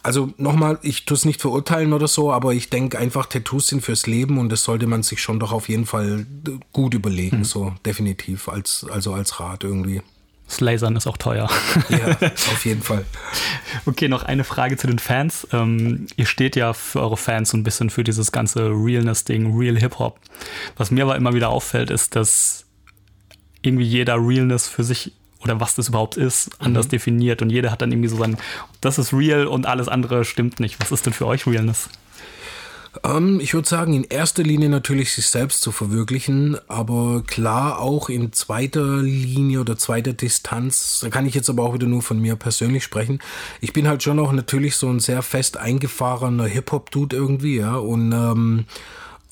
Also 0.03 0.33
nochmal, 0.37 0.79
ich 0.83 1.05
tue 1.05 1.17
es 1.17 1.25
nicht 1.25 1.41
verurteilen 1.41 1.93
oder 1.93 2.09
so, 2.09 2.33
aber 2.33 2.55
ich 2.55 2.71
denke 2.71 2.99
einfach, 2.99 3.27
Tattoos 3.27 3.69
sind 3.69 3.83
fürs 3.83 4.07
Leben 4.07 4.39
und 4.39 4.51
das 4.51 4.65
sollte 4.65 4.87
man 4.87 5.03
sich 5.03 5.21
schon 5.21 5.41
doch 5.41 5.53
auf 5.53 5.69
jeden 5.69 5.87
Fall 5.87 6.27
gut 6.73 6.95
überlegen, 6.95 7.39
mhm. 7.39 7.45
so 7.45 7.75
definitiv, 7.85 8.49
als, 8.49 8.87
also 8.91 9.13
als 9.15 9.41
Rat 9.41 9.65
irgendwie. 9.65 10.03
Das 10.47 10.61
Lasern 10.61 10.97
ist 10.97 11.07
auch 11.07 11.17
teuer. 11.17 11.49
Ja, 11.91 12.17
auf 12.31 12.65
jeden 12.65 12.83
Fall. 12.83 13.05
Okay, 13.87 14.09
noch 14.09 14.25
eine 14.25 14.43
Frage 14.43 14.77
zu 14.77 14.89
den 14.89 14.99
Fans. 14.99 15.47
Ähm, 15.53 16.07
ihr 16.17 16.27
steht 16.27 16.57
ja 16.57 16.73
für 16.73 17.01
eure 17.01 17.17
Fans 17.17 17.51
so 17.51 17.57
ein 17.57 17.63
bisschen 17.63 17.89
für 17.89 18.03
dieses 18.03 18.33
ganze 18.33 18.69
Realness-Ding, 18.69 19.57
Real 19.57 19.79
Hip-Hop. 19.79 20.19
Was 20.77 20.91
mir 20.91 21.05
aber 21.05 21.15
immer 21.15 21.35
wieder 21.35 21.51
auffällt, 21.51 21.91
ist, 21.91 22.17
dass 22.17 22.65
irgendwie 23.63 23.85
jeder 23.85 24.17
Realness 24.17 24.67
für 24.67 24.83
sich 24.83 25.13
oder 25.43 25.61
was 25.61 25.75
das 25.75 25.89
überhaupt 25.89 26.17
ist, 26.17 26.51
anders 26.59 26.87
mhm. 26.87 26.91
definiert. 26.91 27.43
Und 27.43 27.51
jeder 27.51 27.71
hat 27.71 27.83
dann 27.83 27.93
irgendwie 27.93 28.09
so 28.09 28.17
sein, 28.17 28.37
das 28.81 28.99
ist 28.99 29.13
real 29.13 29.47
und 29.47 29.67
alles 29.67 29.89
andere 29.89 30.25
stimmt 30.25 30.61
nicht. 30.61 30.81
Was 30.81 30.93
ist 30.93 31.07
denn 31.07 31.13
für 31.13 31.27
euch 31.27 31.47
Realness? 31.47 31.89
Ähm, 33.05 33.39
ich 33.41 33.55
würde 33.55 33.69
sagen, 33.69 33.95
in 33.95 34.05
erster 34.05 34.43
Linie 34.43 34.69
natürlich 34.69 35.13
sich 35.13 35.29
selbst 35.29 35.63
zu 35.63 35.71
verwirklichen, 35.71 36.59
aber 36.67 37.23
klar 37.27 37.79
auch 37.79 38.09
in 38.09 38.33
zweiter 38.33 38.99
Linie 38.99 39.61
oder 39.61 39.79
zweiter 39.79 40.13
Distanz, 40.13 40.99
da 41.01 41.09
kann 41.09 41.27
ich 41.27 41.35
jetzt 41.35 41.49
aber 41.49 41.63
auch 41.63 41.75
wieder 41.75 41.87
nur 41.87 42.03
von 42.03 42.19
mir 42.19 42.37
persönlich 42.37 42.83
sprechen. 42.83 43.21
Ich 43.61 43.73
bin 43.73 43.87
halt 43.87 44.03
schon 44.03 44.19
auch 44.19 44.33
natürlich 44.33 44.77
so 44.77 44.89
ein 44.89 45.01
sehr 45.01 45.23
fest 45.23 45.57
eingefahrener 45.57 46.47
Hip-Hop-Dude 46.47 47.15
irgendwie, 47.15 47.59
ja, 47.59 47.77
und 47.77 48.13
ähm, 48.13 48.65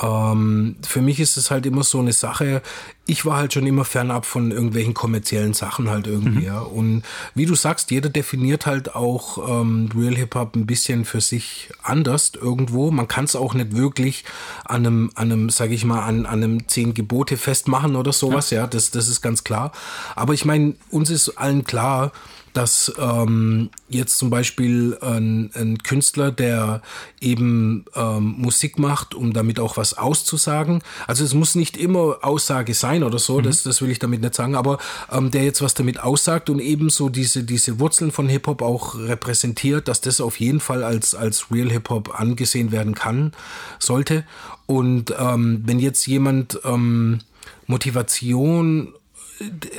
ähm, 0.01 0.77
für 0.87 1.01
mich 1.01 1.21
ist 1.21 1.37
es 1.37 1.51
halt 1.51 1.67
immer 1.67 1.83
so 1.83 1.99
eine 1.99 2.13
Sache, 2.13 2.63
ich 3.07 3.25
war 3.25 3.39
halt 3.39 3.55
schon 3.55 3.67
immer 3.67 3.85
fernab 3.85 4.27
von 4.27 4.51
irgendwelchen 4.51 4.95
kommerziellen 4.95 5.55
Sachen 5.55 5.89
halt 5.89 6.07
irgendwie, 6.07 6.41
mhm. 6.41 6.45
ja. 6.45 6.61
Und 6.61 7.03
wie 7.35 7.47
du 7.47 7.55
sagst, 7.55 7.91
jeder 7.91 8.11
definiert 8.11 8.67
halt 8.67 8.95
auch 8.95 9.61
ähm, 9.63 9.89
Real 9.97 10.15
Hip 10.15 10.35
Hop 10.35 10.55
ein 10.55 10.67
bisschen 10.67 11.05
für 11.05 11.21
sich 11.21 11.71
anders 11.83 12.33
irgendwo. 12.41 12.91
Man 12.91 13.09
kann 13.09 13.25
es 13.25 13.35
auch 13.35 13.55
nicht 13.55 13.75
wirklich 13.75 14.25
an 14.65 14.87
einem, 14.87 15.11
an 15.15 15.33
einem, 15.33 15.51
sag 15.51 15.71
ich 15.71 15.85
mal, 15.85 16.03
an, 16.03 16.27
an 16.27 16.45
einem 16.45 16.69
zehn 16.69 16.93
Gebote 16.95 17.37
festmachen 17.37 17.97
oder 17.97 18.13
sowas, 18.13 18.51
ja, 18.51 18.61
ja 18.63 18.67
das, 18.67 18.91
das 18.91 19.09
ist 19.09 19.23
ganz 19.23 19.43
klar. 19.43 19.73
Aber 20.15 20.35
ich 20.35 20.45
meine, 20.45 20.75
uns 20.91 21.11
ist 21.11 21.31
allen 21.39 21.65
klar, 21.65 22.13
dass 22.53 22.93
ähm, 22.99 23.71
jetzt 23.89 24.19
zum 24.19 24.31
Beispiel 24.31 24.97
ein, 25.01 25.51
ein 25.55 25.79
Künstler, 25.79 26.31
der 26.31 26.83
eben 27.21 27.85
ähm, 27.95 28.35
Musik 28.39 28.79
macht, 28.79 29.15
um 29.15 29.33
damit 29.33 29.61
auch 29.61 29.77
was 29.77 29.97
auszusagen, 29.97 30.83
also 31.07 31.25
es 31.25 31.35
muss 31.35 31.55
nicht 31.55 31.77
immer 31.77 32.19
Aussage 32.23 32.75
sein 32.75 33.03
oder 33.03 33.19
so, 33.19 33.39
mhm. 33.39 33.45
das, 33.45 33.63
das 33.63 33.83
will 33.83 33.91
ich 33.91 33.99
damit 33.99 34.21
nicht 34.21 34.35
sagen, 34.35 34.55
aber 34.55 34.79
ähm, 35.11 35.31
der 35.31 35.45
jetzt 35.45 35.63
was 35.63 35.75
damit 35.75 36.01
aussagt 36.01 36.51
und 36.51 36.61
ebenso 36.61 37.09
diese, 37.09 37.45
diese 37.45 37.81
Wurzeln 37.81 38.13
von 38.13 38.29
Hip-Hop 38.29 38.63
auch 38.63 38.97
repräsentiert, 38.97 39.89
dass 39.89 40.01
das 40.01 40.21
auf 40.21 40.41
jeden 40.41 40.61
Fall 40.61 40.83
als, 40.83 41.15
als 41.15 41.51
Real 41.51 41.71
Hip-Hop 41.71 42.19
angesehen 42.19 42.73
werden 42.73 42.95
kann, 42.95 43.33
sollte. 43.79 44.25
Und 44.67 45.15
ähm, 45.19 45.63
wenn 45.65 45.79
jetzt 45.79 46.07
jemand 46.07 46.61
ähm, 46.65 47.21
Motivation 47.67 48.95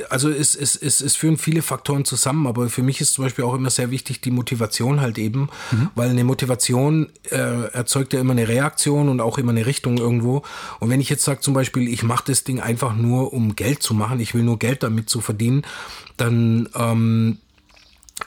also 0.09 0.29
es, 0.29 0.55
es, 0.55 0.75
es, 0.75 1.01
es 1.01 1.15
führen 1.15 1.37
viele 1.37 1.61
Faktoren 1.61 2.05
zusammen, 2.05 2.47
aber 2.47 2.69
für 2.69 2.83
mich 2.83 3.01
ist 3.01 3.13
zum 3.13 3.25
Beispiel 3.25 3.45
auch 3.45 3.53
immer 3.53 3.69
sehr 3.69 3.91
wichtig 3.91 4.21
die 4.21 4.31
Motivation 4.31 5.01
halt 5.01 5.17
eben, 5.17 5.49
mhm. 5.71 5.89
weil 5.95 6.09
eine 6.09 6.23
Motivation 6.23 7.09
äh, 7.29 7.37
erzeugt 7.71 8.13
ja 8.13 8.19
immer 8.19 8.31
eine 8.31 8.47
Reaktion 8.47 9.09
und 9.09 9.21
auch 9.21 9.37
immer 9.37 9.51
eine 9.51 9.65
Richtung 9.65 9.97
irgendwo. 9.97 10.43
Und 10.79 10.89
wenn 10.89 11.01
ich 11.01 11.09
jetzt 11.09 11.23
sage 11.23 11.41
zum 11.41 11.53
Beispiel, 11.53 11.87
ich 11.87 12.03
mache 12.03 12.25
das 12.27 12.43
Ding 12.43 12.59
einfach 12.59 12.95
nur, 12.95 13.33
um 13.33 13.55
Geld 13.55 13.83
zu 13.83 13.93
machen, 13.93 14.19
ich 14.19 14.33
will 14.33 14.43
nur 14.43 14.59
Geld 14.59 14.83
damit 14.83 15.09
zu 15.09 15.21
verdienen, 15.21 15.63
dann 16.17 16.69
ähm, 16.75 17.37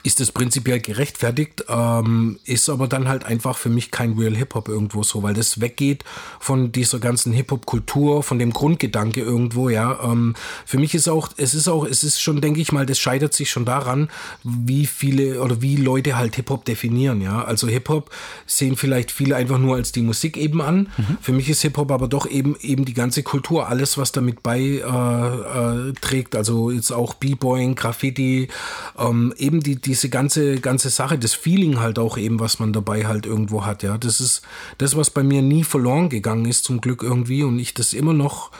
ist 0.01 0.19
es 0.19 0.31
prinzipiell 0.31 0.79
gerechtfertigt, 0.79 1.65
ähm, 1.69 2.39
ist 2.45 2.69
aber 2.69 2.87
dann 2.87 3.07
halt 3.07 3.25
einfach 3.25 3.57
für 3.57 3.69
mich 3.69 3.91
kein 3.91 4.13
Real 4.13 4.35
Hip-Hop 4.35 4.67
irgendwo 4.67 5.03
so, 5.03 5.23
weil 5.23 5.33
das 5.33 5.61
weggeht 5.61 6.03
von 6.39 6.71
dieser 6.71 6.99
ganzen 6.99 7.31
Hip-Hop-Kultur, 7.33 8.23
von 8.23 8.39
dem 8.39 8.51
Grundgedanke 8.51 9.21
irgendwo, 9.21 9.69
ja. 9.69 9.99
Ähm, 10.03 10.33
für 10.65 10.79
mich 10.79 10.95
ist 10.95 11.07
auch, 11.07 11.29
es 11.37 11.53
ist 11.53 11.67
auch, 11.67 11.85
es 11.85 12.03
ist 12.03 12.21
schon, 12.21 12.41
denke 12.41 12.59
ich 12.59 12.71
mal, 12.71 12.85
das 12.85 12.99
scheitert 12.99 13.33
sich 13.33 13.49
schon 13.49 13.65
daran, 13.65 14.09
wie 14.43 14.85
viele 14.85 15.41
oder 15.41 15.61
wie 15.61 15.75
Leute 15.75 16.17
halt 16.17 16.35
Hip-Hop 16.35 16.65
definieren, 16.65 17.21
ja. 17.21 17.43
Also 17.43 17.67
Hip-Hop 17.67 18.09
sehen 18.45 18.75
vielleicht 18.75 19.11
viele 19.11 19.35
einfach 19.35 19.59
nur 19.59 19.75
als 19.75 19.91
die 19.91 20.01
Musik 20.01 20.37
eben 20.37 20.61
an. 20.61 20.89
Mhm. 20.97 21.17
Für 21.21 21.31
mich 21.31 21.49
ist 21.49 21.61
Hip-Hop 21.61 21.91
aber 21.91 22.07
doch 22.07 22.25
eben, 22.29 22.55
eben 22.61 22.85
die 22.85 22.93
ganze 22.93 23.23
Kultur, 23.23 23.67
alles, 23.67 23.97
was 23.97 24.11
damit 24.11 24.43
beiträgt, 24.43 26.33
äh, 26.33 26.37
äh, 26.37 26.37
also 26.37 26.71
jetzt 26.71 26.91
auch 26.91 27.13
B-Boying, 27.13 27.75
Graffiti, 27.75 28.47
ähm, 28.97 29.33
eben 29.37 29.61
die, 29.61 29.75
diese 29.85 30.09
ganze, 30.09 30.59
ganze 30.59 30.89
Sache, 30.89 31.17
das 31.17 31.33
Feeling 31.33 31.79
halt 31.79 31.99
auch 31.99 32.17
eben, 32.17 32.39
was 32.39 32.59
man 32.59 32.73
dabei 32.73 33.05
halt 33.05 33.25
irgendwo 33.25 33.65
hat, 33.65 33.83
ja. 33.83 33.97
Das 33.97 34.19
ist 34.19 34.41
das, 34.77 34.95
was 34.95 35.09
bei 35.09 35.23
mir 35.23 35.41
nie 35.41 35.63
verloren 35.63 36.09
gegangen 36.09 36.45
ist, 36.45 36.63
zum 36.65 36.81
Glück 36.81 37.03
irgendwie, 37.03 37.43
und 37.43 37.59
ich 37.59 37.73
das 37.73 37.93
immer 37.93 38.13
noch 38.13 38.51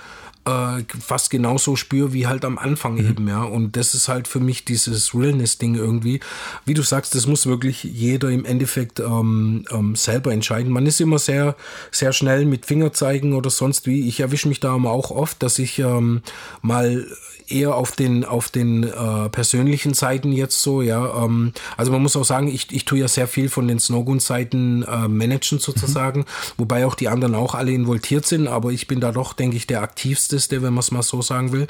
äh, 0.46 0.84
fast 1.00 1.30
genauso 1.30 1.76
spüre 1.76 2.12
wie 2.12 2.28
halt 2.28 2.44
am 2.44 2.58
Anfang 2.58 2.96
mhm. 2.96 3.10
eben, 3.10 3.28
ja. 3.28 3.44
Und 3.44 3.76
das 3.76 3.94
ist 3.94 4.08
halt 4.08 4.28
für 4.28 4.40
mich 4.40 4.66
dieses 4.66 5.16
Realness-Ding 5.16 5.76
irgendwie. 5.76 6.20
Wie 6.66 6.74
du 6.74 6.82
sagst, 6.82 7.16
das 7.16 7.28
muss 7.28 7.46
wirklich 7.46 7.84
jeder 7.84 8.30
im 8.30 8.46
Endeffekt 8.46 9.00
ähm, 9.00 9.66
ähm, 9.72 9.96
selber 9.96 10.34
entscheiden. 10.34 10.72
Man 10.72 10.86
ist 10.86 11.00
immer 11.00 11.20
sehr, 11.20 11.56
sehr 11.92 12.14
schnell 12.14 12.46
mit 12.46 12.66
Fingerzeigen 12.66 13.34
oder 13.34 13.50
sonst 13.50 13.88
wie. 13.88 14.08
Ich 14.08 14.20
erwische 14.20 14.50
mich 14.50 14.60
da 14.60 14.76
immer 14.76 14.92
auch 14.92 15.12
oft, 15.12 15.42
dass 15.42 15.60
ich 15.60 15.80
ähm, 15.80 16.22
mal 16.62 17.08
eher 17.48 17.76
auf 17.76 17.94
den, 17.94 18.26
auf 18.26 18.50
den 18.50 18.84
äh, 18.84 19.30
persönlichen 19.30 19.94
Seiten 19.94 20.32
jetzt 20.32 20.62
so, 20.62 20.82
ja. 20.82 21.24
Ähm, 21.24 21.54
also 21.78 21.92
man 21.92 22.02
muss 22.02 22.16
auch 22.16 22.26
sagen, 22.26 22.48
ich, 22.48 22.72
ich 22.72 22.86
tue 22.86 23.00
ja 23.00 23.08
sehr 23.08 23.28
viel 23.28 23.50
von 23.50 23.68
den 23.68 23.80
Snowgoon-Seiten 23.80 24.84
äh, 24.84 25.08
managen 25.08 25.60
sozusagen, 25.60 26.22
mhm. 26.22 26.26
wobei 26.58 26.86
auch 26.86 26.96
die 26.96 27.10
anderen 27.10 27.36
auch 27.36 27.56
alle 27.56 27.72
involviert 27.72 28.26
sind, 28.26 28.48
aber 28.48 28.72
ich 28.72 28.88
bin 28.88 29.00
da 29.00 29.12
doch, 29.12 29.34
denke 29.34 29.58
ich, 29.58 29.68
der 29.68 29.82
aktivsteste, 29.82 30.62
wenn 30.62 30.74
man 30.74 30.80
es 30.80 30.92
mal 30.92 31.04
so 31.04 31.22
sagen 31.22 31.52
will. 31.52 31.68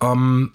Ähm, 0.00 0.52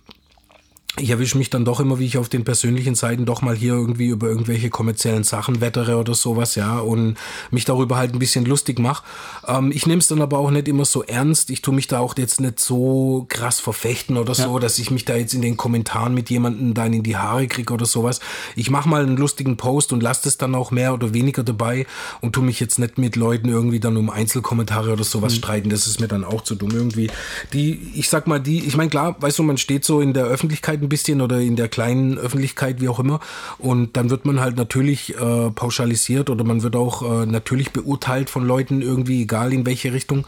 ich 0.97 1.09
erwische 1.09 1.37
mich 1.37 1.49
dann 1.49 1.65
doch 1.65 1.79
immer, 1.79 1.99
wie 1.99 2.05
ich 2.05 2.17
auf 2.17 2.29
den 2.29 2.45
persönlichen 2.45 2.95
Seiten 2.95 3.25
doch 3.25 3.41
mal 3.41 3.55
hier 3.55 3.73
irgendwie 3.73 4.07
über 4.07 4.27
irgendwelche 4.27 4.69
kommerziellen 4.69 5.23
Sachen 5.23 5.59
wettere 5.59 5.97
oder 5.97 6.13
sowas, 6.13 6.55
ja, 6.55 6.79
und 6.79 7.17
mich 7.51 7.65
darüber 7.65 7.97
halt 7.97 8.13
ein 8.13 8.19
bisschen 8.19 8.45
lustig 8.45 8.79
mache. 8.79 9.03
Ähm, 9.45 9.71
ich 9.73 9.85
nehme 9.87 9.99
es 9.99 10.07
dann 10.07 10.21
aber 10.21 10.37
auch 10.39 10.51
nicht 10.51 10.67
immer 10.67 10.85
so 10.85 11.03
ernst. 11.03 11.49
Ich 11.49 11.61
tue 11.61 11.73
mich 11.73 11.87
da 11.87 11.99
auch 11.99 12.15
jetzt 12.17 12.39
nicht 12.39 12.59
so 12.59 13.25
krass 13.27 13.59
verfechten 13.59 14.15
oder 14.15 14.33
so, 14.33 14.53
ja. 14.53 14.59
dass 14.59 14.79
ich 14.79 14.89
mich 14.89 15.03
da 15.03 15.15
jetzt 15.15 15.33
in 15.33 15.41
den 15.41 15.57
Kommentaren 15.57 16.13
mit 16.13 16.29
jemandem 16.29 16.73
dann 16.73 16.93
in 16.93 17.03
die 17.03 17.17
Haare 17.17 17.47
kriege 17.47 17.73
oder 17.73 17.85
sowas. 17.85 18.21
Ich 18.55 18.69
mache 18.69 18.87
mal 18.87 19.03
einen 19.03 19.17
lustigen 19.17 19.57
Post 19.57 19.91
und 19.91 20.01
lasse 20.01 20.21
das 20.23 20.37
dann 20.37 20.55
auch 20.55 20.71
mehr 20.71 20.93
oder 20.93 21.13
weniger 21.13 21.43
dabei 21.43 21.85
und 22.21 22.33
tue 22.33 22.43
mich 22.43 22.59
jetzt 22.61 22.79
nicht 22.79 22.97
mit 22.97 23.17
Leuten 23.17 23.49
irgendwie 23.49 23.81
dann 23.81 23.97
um 23.97 24.09
Einzelkommentare 24.09 24.93
oder 24.93 25.03
sowas 25.03 25.33
mhm. 25.33 25.37
streiten. 25.39 25.69
Das 25.69 25.87
ist 25.87 25.99
mir 25.99 26.07
dann 26.07 26.23
auch 26.23 26.41
zu 26.41 26.55
dumm 26.55 26.71
irgendwie. 26.71 27.11
Die, 27.51 27.91
ich 27.95 28.09
sag 28.09 28.27
mal, 28.27 28.39
die, 28.39 28.59
ich 28.59 28.77
meine, 28.77 28.89
klar, 28.89 29.17
weißt 29.19 29.39
du, 29.39 29.43
man 29.43 29.57
steht 29.57 29.83
so 29.83 29.99
in 29.99 30.13
der 30.13 30.25
Öffentlichkeit 30.25 30.84
ein 30.85 30.89
bisschen 30.89 31.21
oder 31.21 31.39
in 31.39 31.55
der 31.55 31.67
kleinen 31.67 32.17
Öffentlichkeit, 32.17 32.81
wie 32.81 32.89
auch 32.89 32.99
immer. 32.99 33.19
Und 33.57 33.97
dann 33.97 34.09
wird 34.09 34.25
man 34.25 34.39
halt 34.39 34.55
natürlich 34.57 35.15
äh, 35.15 35.49
pauschalisiert 35.51 36.29
oder 36.29 36.43
man 36.43 36.63
wird 36.63 36.75
auch 36.75 37.01
äh, 37.01 37.25
natürlich 37.25 37.71
beurteilt 37.71 38.29
von 38.29 38.45
Leuten 38.45 38.81
irgendwie, 38.81 39.23
egal 39.23 39.53
in 39.53 39.65
welche 39.65 39.93
Richtung. 39.93 40.25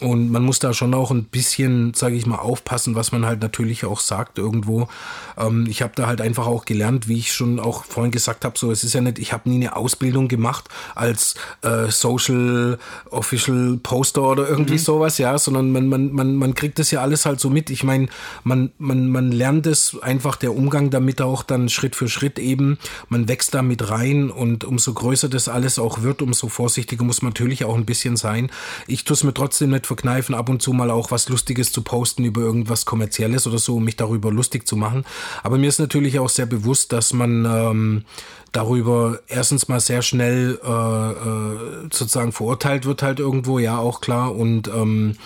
Und 0.00 0.30
man 0.30 0.42
muss 0.42 0.58
da 0.58 0.72
schon 0.72 0.94
auch 0.94 1.10
ein 1.10 1.24
bisschen, 1.24 1.92
sage 1.94 2.16
ich 2.16 2.26
mal, 2.26 2.38
aufpassen, 2.38 2.94
was 2.94 3.12
man 3.12 3.26
halt 3.26 3.42
natürlich 3.42 3.84
auch 3.84 4.00
sagt 4.00 4.38
irgendwo. 4.38 4.88
Ähm, 5.36 5.66
ich 5.68 5.82
habe 5.82 5.92
da 5.94 6.06
halt 6.06 6.20
einfach 6.20 6.46
auch 6.46 6.64
gelernt, 6.64 7.06
wie 7.06 7.18
ich 7.18 7.32
schon 7.32 7.60
auch 7.60 7.84
vorhin 7.84 8.10
gesagt 8.10 8.44
habe, 8.44 8.58
so 8.58 8.70
es 8.70 8.82
ist 8.82 8.94
ja 8.94 9.02
nicht, 9.02 9.18
ich 9.18 9.32
habe 9.32 9.48
nie 9.48 9.56
eine 9.56 9.76
Ausbildung 9.76 10.28
gemacht 10.28 10.68
als 10.94 11.34
äh, 11.62 11.90
Social 11.90 12.78
Official 13.10 13.78
Poster 13.82 14.22
oder 14.22 14.48
irgendwie 14.48 14.74
mhm. 14.74 14.78
sowas, 14.78 15.18
ja, 15.18 15.36
sondern 15.38 15.70
man, 15.70 15.88
man, 15.88 16.12
man, 16.12 16.34
man 16.36 16.54
kriegt 16.54 16.78
das 16.78 16.90
ja 16.90 17.02
alles 17.02 17.26
halt 17.26 17.40
so 17.40 17.50
mit. 17.50 17.68
Ich 17.68 17.84
meine, 17.84 18.08
man, 18.42 18.72
man, 18.78 19.08
man 19.08 19.32
lernt 19.32 19.66
es 19.66 19.98
einfach, 20.00 20.36
der 20.36 20.56
Umgang 20.56 20.90
damit 20.90 21.20
auch 21.20 21.42
dann 21.42 21.68
Schritt 21.68 21.94
für 21.94 22.08
Schritt 22.08 22.38
eben. 22.38 22.78
Man 23.08 23.28
wächst 23.28 23.54
da 23.54 23.60
mit 23.60 23.90
rein 23.90 24.30
und 24.30 24.64
umso 24.64 24.94
größer 24.94 25.28
das 25.28 25.48
alles 25.48 25.78
auch 25.78 26.02
wird, 26.02 26.22
umso 26.22 26.48
vorsichtiger 26.48 27.04
muss 27.04 27.20
man 27.20 27.30
natürlich 27.30 27.64
auch 27.64 27.74
ein 27.74 27.84
bisschen 27.84 28.16
sein. 28.16 28.50
Ich 28.86 29.04
tue 29.04 29.14
es 29.14 29.24
mir 29.24 29.34
trotzdem 29.34 29.70
nicht 29.70 29.89
verkneifen, 29.90 30.36
ab 30.36 30.48
und 30.48 30.62
zu 30.62 30.72
mal 30.72 30.88
auch 30.88 31.10
was 31.10 31.28
Lustiges 31.28 31.72
zu 31.72 31.82
posten 31.82 32.24
über 32.24 32.40
irgendwas 32.40 32.84
Kommerzielles 32.84 33.48
oder 33.48 33.58
so, 33.58 33.76
um 33.76 33.84
mich 33.84 33.96
darüber 33.96 34.30
lustig 34.30 34.68
zu 34.68 34.76
machen. 34.76 35.04
Aber 35.42 35.58
mir 35.58 35.68
ist 35.68 35.80
natürlich 35.80 36.20
auch 36.20 36.28
sehr 36.28 36.46
bewusst, 36.46 36.92
dass 36.92 37.12
man 37.12 37.44
ähm, 37.44 38.04
darüber 38.52 39.18
erstens 39.26 39.66
mal 39.66 39.80
sehr 39.80 40.02
schnell 40.02 40.60
äh, 40.64 40.68
äh, 40.70 41.88
sozusagen 41.90 42.30
verurteilt 42.30 42.86
wird 42.86 43.02
halt 43.02 43.18
irgendwo, 43.18 43.58
ja 43.58 43.78
auch 43.78 44.00
klar 44.00 44.36
und 44.36 44.68
ähm, 44.68 45.16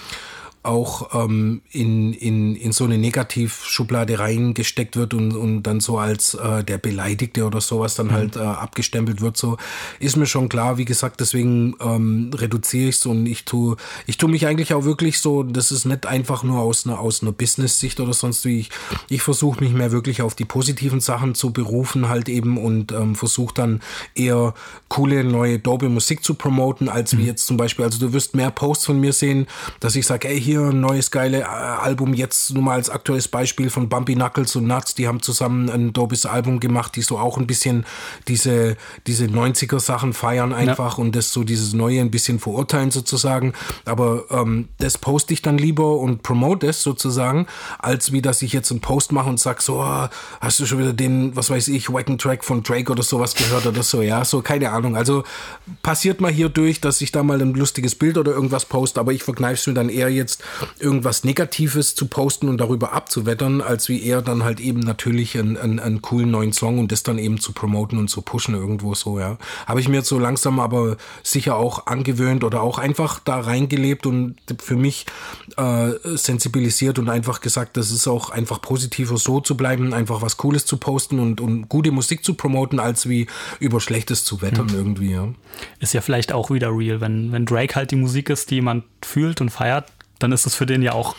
auch 0.65 1.15
ähm, 1.15 1.61
in, 1.71 2.15
in, 2.15 2.57
in 2.57 2.73
so 2.73 2.85
eine 2.85 2.97
Negativschublade 2.97 4.19
reingesteckt 4.19 4.97
wird 4.97 5.13
und, 5.13 5.37
und 5.37 5.63
dann 5.65 5.81
so 5.81 5.99
als 5.99 6.35
äh, 6.35 6.65
der 6.65 6.79
Beleidigte 6.79 7.45
oder 7.45 7.61
sowas 7.61 7.95
dann 7.95 8.07
mhm. 8.07 8.13
halt 8.13 8.37
äh, 8.37 8.41
abgestempelt 8.41 9.21
wird, 9.21 9.37
so 9.37 9.59
ist 10.01 10.17
mir 10.17 10.27
schon 10.27 10.49
klar, 10.49 10.79
wie 10.79 10.87
gesagt, 10.87 11.21
deswegen 11.21 11.77
ähm, 11.81 12.31
reduziere 12.35 12.89
ich 12.89 12.97
es 12.97 13.07
und 13.07 13.27
ich 13.27 13.45
tue, 13.45 13.77
ich 14.07 14.17
tue 14.17 14.31
mich 14.31 14.47
eigentlich 14.47 14.73
auch 14.73 14.85
wirklich 14.85 15.19
so, 15.19 15.43
das 15.43 15.71
ist 15.71 15.85
nicht 15.85 16.07
einfach 16.07 16.43
nur 16.43 16.61
aus 16.61 16.87
einer, 16.87 16.99
aus 16.99 17.23
einer 17.23 17.33
Business-Sicht 17.33 18.01
oder 18.01 18.15
sonst 18.15 18.47
wie 18.47 18.61
ich, 18.61 18.71
ich 19.11 19.21
versuche 19.21 19.63
mich 19.63 19.75
mehr 19.75 19.93
wirklich 19.93 20.23
auf 20.23 20.35
die 20.35 20.47
positiven 20.47 21.01
Sachen 21.01 21.35
zu 21.35 21.53
berufen 21.53 22.09
halt 22.09 22.31
eben 22.31 22.57
und 22.57 22.91
ähm, 22.93 23.17
versuche 23.17 23.55
dann 23.55 23.81
eher 24.15 24.55
coole 24.89 25.25
neue 25.25 25.59
dope 25.59 25.91
Musik 25.91 26.25
zu 26.25 26.35
promoten, 26.35 26.89
als 26.89 27.13
mhm. 27.13 27.19
wie 27.19 27.27
jetzt 27.27 27.47
zum 27.47 27.59
Beispiel, 27.59 27.85
also 27.85 27.99
du 27.99 28.15
wirst 28.15 28.35
mehr 28.35 28.51
Posts 28.51 28.87
von 28.87 29.01
mir 29.01 29.13
sehen, 29.13 29.47
dass 29.81 29.95
ich 29.95 30.07
sage, 30.07 30.29
ey, 30.29 30.41
hier 30.41 30.54
hier 30.55 30.69
ein 30.69 30.81
neues 30.81 31.11
geile 31.11 31.41
äh, 31.41 31.45
Album, 31.45 32.15
jetzt 32.15 32.53
nur 32.55 32.63
mal 32.63 32.75
als 32.75 32.89
aktuelles 32.89 33.27
Beispiel 33.27 33.71
von 33.71 33.89
Bumpy 33.89 34.15
Knuckles 34.15 34.55
und 34.55 34.67
Nuts, 34.67 34.95
die 34.95 35.09
haben 35.09 35.21
zusammen 35.21 35.69
ein 35.69 35.93
dopes 35.93 36.27
Album 36.27 36.61
gemacht, 36.61 36.95
die 36.95 37.03
so 37.03 37.19
auch 37.19 37.39
ein 37.39 37.47
bisschen 37.47 37.85
diese, 38.29 38.77
diese 39.07 39.25
90er 39.25 39.81
Sachen 39.81 40.13
feiern 40.13 40.53
einfach 40.53 40.99
ja. 40.99 41.03
und 41.03 41.17
das 41.17 41.33
so 41.33 41.43
dieses 41.43 41.73
Neue 41.73 42.01
ein 42.01 42.11
bisschen 42.11 42.39
verurteilen 42.39 42.93
sozusagen. 42.93 43.53
Aber 43.85 44.25
ähm, 44.31 44.69
das 44.79 44.97
poste 44.97 45.35
ich 45.35 45.43
dann 45.43 45.59
lieber 45.59 45.97
und 45.99 46.23
promote 46.23 46.69
es 46.69 46.83
sozusagen, 46.83 47.47
als 47.79 48.13
wie 48.13 48.23
dass 48.23 48.43
ich 48.43 48.53
jetzt 48.53 48.71
einen 48.71 48.81
Post 48.81 49.11
mache 49.11 49.29
und 49.29 49.41
sag 49.41 49.61
so, 49.61 49.81
oh, 49.81 50.09
hast 50.41 50.61
du 50.61 50.67
schon 50.67 50.79
wieder 50.79 50.93
den, 50.93 51.35
was 51.35 51.51
weiß 51.51 51.69
ich, 51.69 51.93
Wacken 51.93 52.19
Track 52.19 52.45
von 52.45 52.63
Drake 52.63 52.93
oder 52.93 53.03
sowas 53.03 53.35
gehört 53.35 53.67
oder 53.67 53.83
so, 53.83 54.03
ja, 54.03 54.25
so, 54.25 54.41
keine 54.41 54.71
Ahnung. 54.71 54.97
Also 54.97 55.25
passiert 55.83 56.21
mal 56.21 56.31
hier 56.31 56.49
durch, 56.49 56.81
dass 56.81 57.01
ich 57.01 57.11
da 57.11 57.25
mal 57.25 57.43
ein 57.43 57.55
lustiges 57.55 57.97
Bild 57.97 58.19
oder 58.19 58.33
irgendwas 58.33 58.65
poste, 58.65 59.01
aber 59.01 59.13
ich 59.13 59.25
verkneife 59.25 59.55
es 59.55 59.67
mir 59.67 59.75
dann 59.75 59.89
eher 59.89 60.11
jetzt 60.11 60.44
irgendwas 60.79 61.25
Negatives 61.25 61.95
zu 61.95 62.07
posten 62.07 62.49
und 62.49 62.59
darüber 62.59 62.93
abzuwettern, 62.93 63.61
als 63.61 63.89
wie 63.89 64.03
eher 64.03 64.23
dann 64.23 64.45
halt 64.45 64.61
eben 64.61 64.81
natürlich 64.81 65.39
einen, 65.39 65.57
einen, 65.57 65.79
einen 65.79 66.03
coolen 66.03 66.31
neuen 66.31 66.53
Song 66.53 66.79
und 66.79 66.93
das 66.93 67.03
dann 67.03 67.19
eben 67.19 67.41
zu 67.41 67.53
promoten 67.53 67.99
und 67.99 68.09
zu 68.09 68.23
pushen 68.23 68.55
irgendwo 68.55 68.95
so, 68.95 69.19
ja. 69.19 69.39
Habe 69.67 69.81
ich 69.81 69.89
mir 69.89 69.99
jetzt 69.99 70.09
so 70.09 70.19
langsam 70.19 70.61
aber 70.61 70.97
sicher 71.23 71.57
auch 71.57 71.87
angewöhnt 71.87 72.45
oder 72.45 72.63
auch 72.63 72.79
einfach 72.79 73.21
da 73.21 73.41
reingelebt 73.41 74.07
und 74.07 74.37
für 74.63 74.77
mich 74.77 75.07
äh, 75.57 75.93
sensibilisiert 76.17 76.99
und 76.99 77.09
einfach 77.09 77.41
gesagt, 77.41 77.77
das 77.77 77.91
ist 77.91 78.07
auch 78.07 78.31
einfach 78.31 78.61
positiver 78.61 79.17
so 79.17 79.41
zu 79.41 79.57
bleiben, 79.57 79.93
einfach 79.95 80.23
was 80.23 80.37
Cooles 80.37 80.67
zu 80.67 80.77
posten 80.77 81.19
und, 81.19 81.41
und 81.41 81.69
gute 81.69 81.91
Musik 81.91 82.25
zu 82.25 82.35
promoten, 82.35 82.81
als 82.81 83.09
wie 83.09 83.27
über 83.61 83.81
Schlechtes 83.81 84.25
zu 84.25 84.43
wettern 84.43 84.67
mhm. 84.67 84.75
irgendwie, 84.75 85.13
ja. 85.13 85.29
Ist 85.81 85.95
ja 85.95 86.01
vielleicht 86.01 86.33
auch 86.33 86.51
wieder 86.51 86.77
real, 86.77 87.01
wenn, 87.01 87.33
wenn 87.33 87.47
Drake 87.47 87.75
halt 87.75 87.91
die 87.91 87.97
Musik 87.97 88.31
ist, 88.31 88.51
die 88.51 88.57
jemand 88.57 88.85
fühlt 89.03 89.41
und 89.41 89.51
feiert, 89.51 89.93
dann 90.19 90.33
ist 90.33 90.47
das 90.47 90.55
für 90.55 90.67
den 90.67 90.83
ja 90.83 90.93
auch 90.93 91.17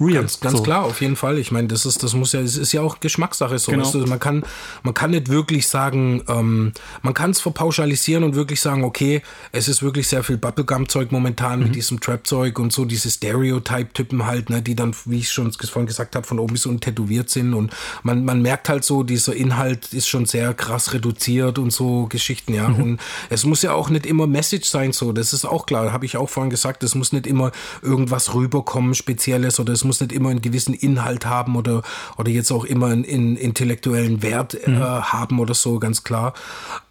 real. 0.00 0.20
Ganz, 0.20 0.40
ganz 0.40 0.58
so. 0.58 0.62
klar, 0.62 0.84
auf 0.84 1.00
jeden 1.00 1.16
Fall. 1.16 1.38
Ich 1.38 1.50
meine, 1.50 1.68
das 1.68 1.86
ist, 1.86 2.02
das 2.02 2.14
muss 2.14 2.32
ja, 2.32 2.40
es 2.40 2.56
ist 2.56 2.72
ja 2.72 2.80
auch 2.80 3.00
Geschmackssache 3.00 3.58
so. 3.58 3.72
Genau. 3.72 3.84
Weißt 3.84 3.94
du? 3.94 4.06
Man 4.06 4.18
kann, 4.18 4.44
man 4.82 4.94
kann 4.94 5.10
nicht 5.10 5.28
wirklich 5.28 5.66
sagen, 5.66 6.22
ähm, 6.28 6.72
man 7.02 7.14
kann 7.14 7.30
es 7.30 7.40
verpauschalisieren 7.40 8.24
und 8.24 8.34
wirklich 8.34 8.60
sagen, 8.60 8.84
okay, 8.84 9.22
es 9.52 9.68
ist 9.68 9.82
wirklich 9.82 10.08
sehr 10.08 10.22
viel 10.22 10.38
Bubblegum-Zeug 10.38 11.12
momentan 11.12 11.58
mhm. 11.58 11.66
mit 11.66 11.74
diesem 11.74 12.00
Trap-Zeug 12.00 12.58
und 12.58 12.72
so 12.72 12.84
diese 12.84 13.10
Stereotype-Typen 13.10 14.26
halt, 14.26 14.50
ne, 14.50 14.62
die 14.62 14.74
dann, 14.74 14.94
wie 15.04 15.18
ich 15.18 15.30
schon 15.30 15.52
vorhin 15.52 15.86
gesagt 15.86 16.16
habe, 16.16 16.26
von 16.26 16.38
oben 16.38 16.54
bis 16.54 16.66
unten 16.66 16.80
tätowiert 16.80 17.30
sind 17.30 17.54
und 17.54 17.72
man, 18.02 18.24
man 18.24 18.42
merkt 18.42 18.68
halt 18.68 18.84
so, 18.84 19.02
dieser 19.02 19.34
Inhalt 19.34 19.92
ist 19.92 20.08
schon 20.08 20.26
sehr 20.26 20.54
krass 20.54 20.92
reduziert 20.92 21.58
und 21.58 21.72
so 21.72 22.06
Geschichten, 22.06 22.54
ja. 22.54 22.68
Mhm. 22.68 22.82
Und 22.82 23.00
es 23.30 23.44
muss 23.44 23.62
ja 23.62 23.72
auch 23.72 23.90
nicht 23.90 24.06
immer 24.06 24.26
Message 24.26 24.68
sein, 24.68 24.92
so. 24.92 25.12
Das 25.12 25.32
ist 25.32 25.44
auch 25.44 25.66
klar, 25.66 25.92
habe 25.92 26.06
ich 26.06 26.16
auch 26.16 26.28
vorhin 26.28 26.50
gesagt, 26.50 26.82
es 26.82 26.94
muss 26.94 27.12
nicht 27.12 27.26
immer 27.26 27.52
irgendwas 27.82 28.34
rüberkommen, 28.34 28.94
Spezielles 28.94 29.60
oder 29.60 29.72
es 29.72 29.84
muss 29.84 29.91
nicht 30.00 30.12
immer 30.12 30.30
einen 30.30 30.42
gewissen 30.42 30.74
Inhalt 30.74 31.26
haben 31.26 31.56
oder, 31.56 31.82
oder 32.16 32.30
jetzt 32.30 32.50
auch 32.50 32.64
immer 32.64 32.86
einen, 32.86 33.04
einen 33.04 33.36
intellektuellen 33.36 34.22
Wert 34.22 34.54
äh, 34.54 34.70
mhm. 34.70 34.80
haben 34.80 35.38
oder 35.38 35.54
so, 35.54 35.78
ganz 35.78 36.04
klar. 36.04 36.34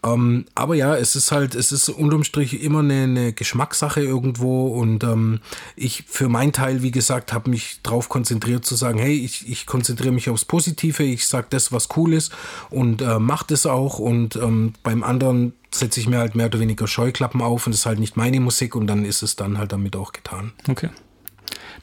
Ähm, 0.03 0.45
aber 0.55 0.75
ja, 0.75 0.95
es 0.95 1.15
ist 1.15 1.31
halt, 1.31 1.55
es 1.55 1.71
ist 1.71 1.89
unterm 1.89 2.23
Strich 2.23 2.61
immer 2.63 2.79
eine, 2.79 3.03
eine 3.03 3.33
Geschmackssache 3.33 4.01
irgendwo 4.01 4.67
und 4.67 5.03
ähm, 5.03 5.39
ich 5.75 6.03
für 6.07 6.29
meinen 6.29 6.53
Teil, 6.53 6.81
wie 6.81 6.91
gesagt, 6.91 7.33
habe 7.33 7.49
mich 7.49 7.79
darauf 7.83 8.09
konzentriert 8.09 8.65
zu 8.65 8.75
sagen, 8.75 8.99
hey, 8.99 9.15
ich, 9.15 9.47
ich 9.49 9.65
konzentriere 9.65 10.13
mich 10.13 10.29
aufs 10.29 10.45
Positive, 10.45 11.03
ich 11.03 11.27
sage 11.27 11.47
das, 11.49 11.71
was 11.71 11.89
cool 11.95 12.13
ist 12.13 12.31
und 12.69 13.01
äh, 13.01 13.19
mache 13.19 13.45
das 13.47 13.65
auch 13.65 13.99
und 13.99 14.35
ähm, 14.35 14.73
beim 14.83 15.03
anderen 15.03 15.53
setze 15.73 15.99
ich 15.99 16.07
mir 16.07 16.17
halt 16.17 16.35
mehr 16.35 16.47
oder 16.47 16.59
weniger 16.59 16.87
Scheuklappen 16.87 17.41
auf 17.41 17.65
und 17.65 17.73
das 17.73 17.81
ist 17.81 17.85
halt 17.85 17.99
nicht 17.99 18.17
meine 18.17 18.39
Musik 18.39 18.75
und 18.75 18.87
dann 18.87 19.05
ist 19.05 19.21
es 19.21 19.35
dann 19.35 19.57
halt 19.57 19.71
damit 19.71 19.95
auch 19.95 20.11
getan. 20.11 20.51
Okay. 20.67 20.89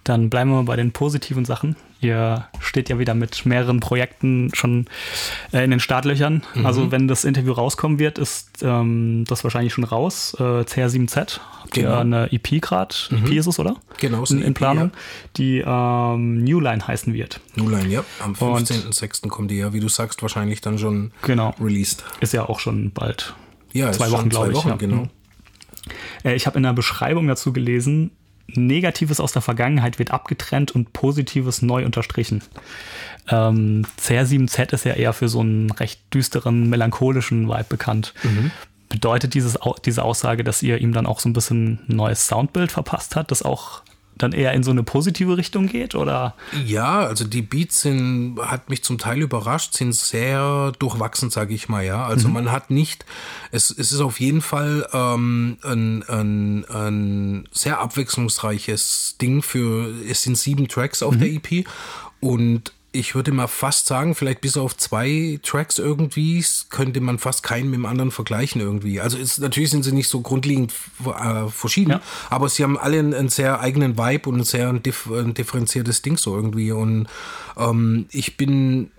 Dann 0.08 0.30
bleiben 0.30 0.50
wir 0.50 0.56
mal 0.56 0.62
bei 0.62 0.76
den 0.76 0.92
positiven 0.92 1.44
Sachen. 1.44 1.76
Ihr 2.00 2.46
steht 2.60 2.88
ja 2.88 2.98
wieder 2.98 3.12
mit 3.12 3.44
mehreren 3.44 3.80
Projekten 3.80 4.50
schon 4.54 4.86
äh, 5.52 5.62
in 5.62 5.70
den 5.70 5.80
Startlöchern. 5.80 6.44
Mhm. 6.54 6.64
Also 6.64 6.90
wenn 6.90 7.08
das 7.08 7.26
Interview 7.26 7.52
rauskommen 7.52 7.98
wird, 7.98 8.16
ist 8.16 8.62
ähm, 8.62 9.24
das 9.28 9.44
wahrscheinlich 9.44 9.74
schon 9.74 9.84
raus. 9.84 10.34
Äh, 10.38 10.62
CR7Z 10.62 11.40
habt 11.60 11.74
genau. 11.74 11.90
ihr 11.90 11.98
eine 11.98 12.32
EP 12.32 12.62
gerade. 12.62 12.94
Mhm. 13.10 13.26
EP 13.26 13.32
ist 13.32 13.48
es, 13.48 13.58
oder? 13.58 13.76
Genau. 13.98 14.24
In, 14.24 14.40
in 14.40 14.54
Planung. 14.54 14.92
Ja. 14.94 14.98
Die 15.36 15.58
ähm, 15.58 16.42
Newline 16.42 16.86
heißen 16.86 17.12
wird. 17.12 17.42
Newline, 17.56 17.88
ja. 17.88 18.04
Am 18.20 18.32
15.06. 18.32 19.28
kommt 19.28 19.50
die 19.50 19.58
ja, 19.58 19.74
wie 19.74 19.80
du 19.80 19.90
sagst, 19.90 20.22
wahrscheinlich 20.22 20.62
dann 20.62 20.78
schon 20.78 21.10
genau. 21.20 21.54
released. 21.60 22.02
Ist 22.20 22.32
ja 22.32 22.48
auch 22.48 22.60
schon 22.60 22.92
bald. 22.92 23.34
Ja, 23.74 23.92
zwei 23.92 24.10
Wochen, 24.10 24.30
glaube 24.30 24.52
ich. 24.52 24.56
Wochen, 24.56 24.68
ja. 24.68 24.76
genau. 24.76 25.08
Äh, 26.24 26.34
ich 26.34 26.46
habe 26.46 26.56
in 26.56 26.62
der 26.62 26.72
Beschreibung 26.72 27.28
dazu 27.28 27.52
gelesen, 27.52 28.12
Negatives 28.54 29.20
aus 29.20 29.32
der 29.32 29.42
Vergangenheit 29.42 29.98
wird 29.98 30.10
abgetrennt 30.10 30.74
und 30.74 30.92
Positives 30.92 31.62
neu 31.62 31.84
unterstrichen. 31.84 32.42
Ähm, 33.28 33.84
CR7Z 34.00 34.72
ist 34.72 34.84
ja 34.84 34.94
eher 34.94 35.12
für 35.12 35.28
so 35.28 35.40
einen 35.40 35.70
recht 35.70 36.00
düsteren, 36.14 36.68
melancholischen 36.68 37.48
Vibe 37.48 37.66
bekannt. 37.68 38.14
Mhm. 38.22 38.50
Bedeutet 38.88 39.34
dieses, 39.34 39.58
diese 39.84 40.02
Aussage, 40.02 40.44
dass 40.44 40.62
ihr 40.62 40.78
ihm 40.78 40.92
dann 40.92 41.06
auch 41.06 41.20
so 41.20 41.28
ein 41.28 41.34
bisschen 41.34 41.80
ein 41.88 41.96
neues 41.96 42.26
Soundbild 42.26 42.72
verpasst 42.72 43.16
hat, 43.16 43.30
das 43.30 43.42
auch 43.42 43.82
dann 44.18 44.32
eher 44.32 44.52
in 44.52 44.62
so 44.62 44.70
eine 44.70 44.82
positive 44.82 45.36
Richtung 45.36 45.66
geht, 45.66 45.94
oder? 45.94 46.34
Ja, 46.64 47.00
also 47.00 47.24
die 47.24 47.42
Beats 47.42 47.80
sind, 47.80 48.38
hat 48.40 48.68
mich 48.68 48.82
zum 48.82 48.98
Teil 48.98 49.22
überrascht, 49.22 49.74
sind 49.74 49.94
sehr 49.94 50.72
durchwachsen, 50.78 51.30
sage 51.30 51.54
ich 51.54 51.68
mal, 51.68 51.84
ja. 51.84 52.06
Also 52.06 52.28
mhm. 52.28 52.34
man 52.34 52.52
hat 52.52 52.70
nicht, 52.70 53.04
es, 53.50 53.70
es 53.70 53.92
ist 53.92 54.00
auf 54.00 54.20
jeden 54.20 54.40
Fall 54.40 54.86
ähm, 54.92 55.58
ein, 55.62 56.02
ein, 56.08 56.64
ein 56.66 57.48
sehr 57.52 57.80
abwechslungsreiches 57.80 59.16
Ding 59.20 59.42
für, 59.42 59.92
es 60.08 60.22
sind 60.22 60.36
sieben 60.36 60.68
Tracks 60.68 61.02
auf 61.02 61.14
mhm. 61.14 61.18
der 61.20 61.28
EP 61.32 61.66
und 62.20 62.72
ich 62.90 63.14
würde 63.14 63.32
mal 63.32 63.48
fast 63.48 63.86
sagen, 63.86 64.14
vielleicht 64.14 64.40
bis 64.40 64.56
auf 64.56 64.76
zwei 64.76 65.38
Tracks 65.42 65.78
irgendwie, 65.78 66.44
könnte 66.70 67.00
man 67.00 67.18
fast 67.18 67.42
keinen 67.42 67.70
mit 67.70 67.78
dem 67.78 67.86
anderen 67.86 68.10
vergleichen 68.10 68.60
irgendwie. 68.60 69.00
Also 69.00 69.18
ist, 69.18 69.38
natürlich 69.40 69.70
sind 69.70 69.82
sie 69.82 69.92
nicht 69.92 70.08
so 70.08 70.20
grundlegend 70.22 70.72
äh, 71.04 71.48
verschieden, 71.48 71.92
ja. 71.92 72.00
aber 72.30 72.48
sie 72.48 72.62
haben 72.62 72.78
alle 72.78 72.98
einen, 72.98 73.14
einen, 73.14 73.28
sehr 73.28 73.60
eigenen 73.60 73.98
Vibe 73.98 74.30
und 74.30 74.38
ein 74.38 74.44
sehr 74.44 74.68
ein, 74.70 74.82
ein 75.10 75.34
differenziertes 75.34 76.00
Ding 76.00 76.16
so 76.16 76.34
irgendwie. 76.34 76.72
Und 76.72 77.08
ähm, 77.58 78.06
ich 78.10 78.38
bin 78.38 78.90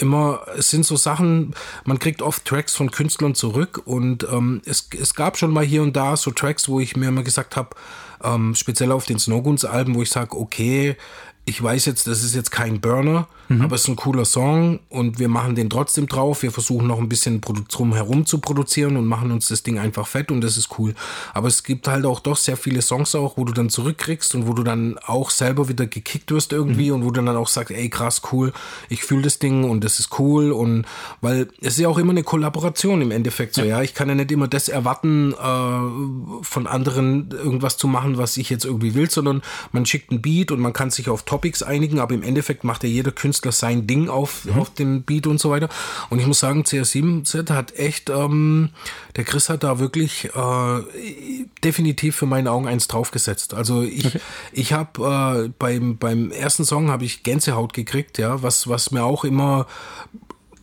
immer, 0.00 0.42
es 0.56 0.70
sind 0.70 0.84
so 0.84 0.96
Sachen, 0.96 1.54
man 1.84 1.98
kriegt 1.98 2.22
oft 2.22 2.44
Tracks 2.44 2.74
von 2.74 2.90
Künstlern 2.90 3.34
zurück 3.34 3.82
und 3.84 4.26
ähm, 4.30 4.62
es, 4.64 4.88
es 5.00 5.14
gab 5.14 5.36
schon 5.38 5.52
mal 5.52 5.64
hier 5.64 5.82
und 5.82 5.96
da 5.96 6.16
so 6.16 6.30
Tracks, 6.30 6.68
wo 6.68 6.78
ich 6.78 6.96
mir 6.96 7.08
immer 7.08 7.22
gesagt 7.22 7.56
habe, 7.56 7.70
ähm, 8.22 8.54
speziell 8.54 8.92
auf 8.92 9.06
den 9.06 9.18
Snowguns 9.18 9.64
Alben, 9.64 9.94
wo 9.94 10.02
ich 10.02 10.10
sage, 10.10 10.36
okay, 10.36 10.96
ich 11.48 11.62
weiß 11.62 11.86
jetzt, 11.86 12.06
das 12.06 12.22
ist 12.22 12.34
jetzt 12.34 12.50
kein 12.50 12.78
Burner, 12.78 13.26
mhm. 13.48 13.62
aber 13.62 13.76
es 13.76 13.82
ist 13.82 13.88
ein 13.88 13.96
cooler 13.96 14.26
Song 14.26 14.80
und 14.90 15.18
wir 15.18 15.28
machen 15.28 15.54
den 15.54 15.70
trotzdem 15.70 16.06
drauf. 16.06 16.42
Wir 16.42 16.52
versuchen 16.52 16.86
noch 16.86 16.98
ein 16.98 17.08
bisschen 17.08 17.40
drum 17.40 17.94
herum 17.94 18.26
zu 18.26 18.38
produzieren 18.38 18.98
und 18.98 19.06
machen 19.06 19.32
uns 19.32 19.48
das 19.48 19.62
Ding 19.62 19.78
einfach 19.78 20.06
fett 20.06 20.30
und 20.30 20.42
das 20.42 20.58
ist 20.58 20.78
cool. 20.78 20.94
Aber 21.32 21.48
es 21.48 21.64
gibt 21.64 21.88
halt 21.88 22.04
auch 22.04 22.20
doch 22.20 22.36
sehr 22.36 22.58
viele 22.58 22.82
Songs 22.82 23.14
auch, 23.14 23.38
wo 23.38 23.44
du 23.44 23.54
dann 23.54 23.70
zurückkriegst 23.70 24.34
und 24.34 24.46
wo 24.46 24.52
du 24.52 24.62
dann 24.62 24.98
auch 24.98 25.30
selber 25.30 25.70
wieder 25.70 25.86
gekickt 25.86 26.30
wirst 26.30 26.52
irgendwie 26.52 26.90
mhm. 26.90 26.96
und 26.96 27.04
wo 27.06 27.10
du 27.12 27.22
dann 27.22 27.34
auch 27.34 27.48
sagst, 27.48 27.70
ey 27.70 27.88
krass, 27.88 28.20
cool, 28.30 28.52
ich 28.90 29.02
fühle 29.02 29.22
das 29.22 29.38
Ding 29.38 29.64
und 29.64 29.82
das 29.84 30.00
ist 30.00 30.18
cool 30.18 30.52
und 30.52 30.84
weil 31.22 31.48
es 31.62 31.74
ist 31.74 31.78
ja 31.78 31.88
auch 31.88 31.98
immer 31.98 32.10
eine 32.10 32.24
Kollaboration 32.24 33.00
im 33.00 33.10
Endeffekt 33.10 33.54
so, 33.54 33.62
ja. 33.62 33.78
ja? 33.78 33.82
Ich 33.82 33.94
kann 33.94 34.10
ja 34.10 34.14
nicht 34.14 34.30
immer 34.30 34.48
das 34.48 34.68
erwarten, 34.68 35.32
äh, 35.32 36.44
von 36.44 36.66
anderen 36.66 37.30
irgendwas 37.30 37.78
zu 37.78 37.88
machen, 37.88 38.18
was 38.18 38.36
ich 38.36 38.50
jetzt 38.50 38.66
irgendwie 38.66 38.94
will, 38.94 39.08
sondern 39.08 39.40
man 39.72 39.86
schickt 39.86 40.10
ein 40.10 40.20
Beat 40.20 40.52
und 40.52 40.60
man 40.60 40.74
kann 40.74 40.90
sich 40.90 41.08
auf 41.08 41.22
Top 41.22 41.37
Topics 41.38 41.62
einigen, 41.62 42.00
aber 42.00 42.14
im 42.14 42.24
Endeffekt 42.24 42.64
macht 42.64 42.82
ja 42.82 42.88
jeder 42.88 43.12
Künstler 43.12 43.52
sein 43.52 43.86
Ding 43.86 44.08
auf, 44.08 44.44
mhm. 44.44 44.58
auf 44.58 44.74
dem 44.74 45.02
Beat 45.04 45.28
und 45.28 45.38
so 45.38 45.50
weiter. 45.50 45.68
Und 46.10 46.18
ich 46.18 46.26
muss 46.26 46.40
sagen, 46.40 46.62
CR7Z 46.62 47.50
hat 47.50 47.76
echt, 47.78 48.10
ähm, 48.10 48.70
der 49.14 49.22
Chris 49.22 49.48
hat 49.48 49.62
da 49.62 49.78
wirklich 49.78 50.30
äh, 50.34 50.80
definitiv 51.62 52.16
für 52.16 52.26
meine 52.26 52.50
Augen 52.50 52.66
eins 52.66 52.88
draufgesetzt. 52.88 53.54
Also 53.54 53.82
ich, 53.82 54.06
okay. 54.06 54.20
ich 54.50 54.72
habe 54.72 55.46
äh, 55.46 55.50
beim, 55.60 55.96
beim 55.96 56.32
ersten 56.32 56.64
Song 56.64 56.90
habe 56.90 57.04
ich 57.04 57.22
Gänsehaut 57.22 57.72
gekriegt, 57.72 58.18
ja, 58.18 58.42
was, 58.42 58.68
was 58.68 58.90
mir 58.90 59.04
auch 59.04 59.22
immer 59.22 59.68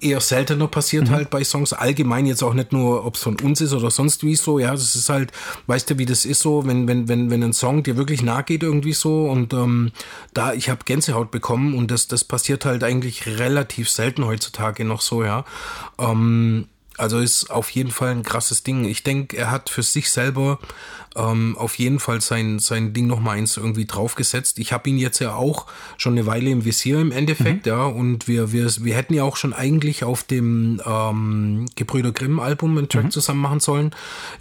eher 0.05 0.21
seltener 0.21 0.67
passiert 0.67 1.09
mhm. 1.09 1.11
halt 1.11 1.29
bei 1.29 1.43
Songs. 1.43 1.73
Allgemein 1.73 2.25
jetzt 2.25 2.43
auch 2.43 2.53
nicht 2.53 2.71
nur, 2.71 3.05
ob 3.05 3.15
es 3.15 3.23
von 3.23 3.39
uns 3.39 3.61
ist 3.61 3.73
oder 3.73 3.91
sonst 3.91 4.23
wie 4.23 4.35
so. 4.35 4.59
Ja, 4.59 4.71
das 4.71 4.95
ist 4.95 5.09
halt, 5.09 5.31
weißt 5.67 5.89
du, 5.89 5.97
wie 5.97 6.05
das 6.05 6.25
ist 6.25 6.41
so, 6.41 6.65
wenn, 6.65 6.87
wenn, 6.87 7.07
wenn, 7.07 7.29
wenn 7.29 7.43
ein 7.43 7.53
Song 7.53 7.83
dir 7.83 7.97
wirklich 7.97 8.21
nahe 8.21 8.43
geht 8.43 8.63
irgendwie 8.63 8.93
so. 8.93 9.25
Und 9.25 9.53
ähm, 9.53 9.91
da, 10.33 10.53
ich 10.53 10.69
habe 10.69 10.85
Gänsehaut 10.85 11.31
bekommen 11.31 11.73
und 11.75 11.91
das, 11.91 12.07
das 12.07 12.23
passiert 12.23 12.65
halt 12.65 12.83
eigentlich 12.83 13.25
relativ 13.25 13.89
selten 13.89 14.25
heutzutage 14.25 14.85
noch 14.85 15.01
so, 15.01 15.23
ja. 15.23 15.45
Ähm, 15.97 16.67
also 16.97 17.19
ist 17.19 17.49
auf 17.49 17.69
jeden 17.69 17.91
Fall 17.91 18.09
ein 18.09 18.23
krasses 18.23 18.63
Ding. 18.63 18.85
Ich 18.85 19.03
denke, 19.03 19.37
er 19.37 19.51
hat 19.51 19.69
für 19.69 19.83
sich 19.83 20.11
selber 20.11 20.59
ähm, 21.15 21.55
auf 21.57 21.75
jeden 21.75 21.99
Fall 21.99 22.21
sein, 22.21 22.59
sein 22.59 22.93
Ding 22.93 23.07
noch 23.07 23.19
mal 23.19 23.31
eins 23.31 23.57
irgendwie 23.57 23.85
draufgesetzt. 23.85 24.59
Ich 24.59 24.73
habe 24.73 24.89
ihn 24.89 24.97
jetzt 24.97 25.19
ja 25.19 25.33
auch 25.33 25.65
schon 25.97 26.13
eine 26.13 26.25
Weile 26.25 26.49
im 26.49 26.65
Visier 26.65 26.99
im 26.99 27.11
Endeffekt, 27.11 27.65
mhm. 27.65 27.71
ja, 27.71 27.83
und 27.85 28.27
wir, 28.27 28.51
wir, 28.51 28.69
wir 28.79 28.95
hätten 28.95 29.13
ja 29.13 29.23
auch 29.23 29.37
schon 29.37 29.53
eigentlich 29.53 30.03
auf 30.03 30.23
dem 30.23 30.81
ähm, 30.85 31.65
Gebrüder 31.75 32.11
Grimm 32.11 32.39
Album 32.39 32.77
einen 32.77 32.89
Track 32.89 33.05
mhm. 33.05 33.11
zusammen 33.11 33.41
machen 33.41 33.59
sollen. 33.61 33.91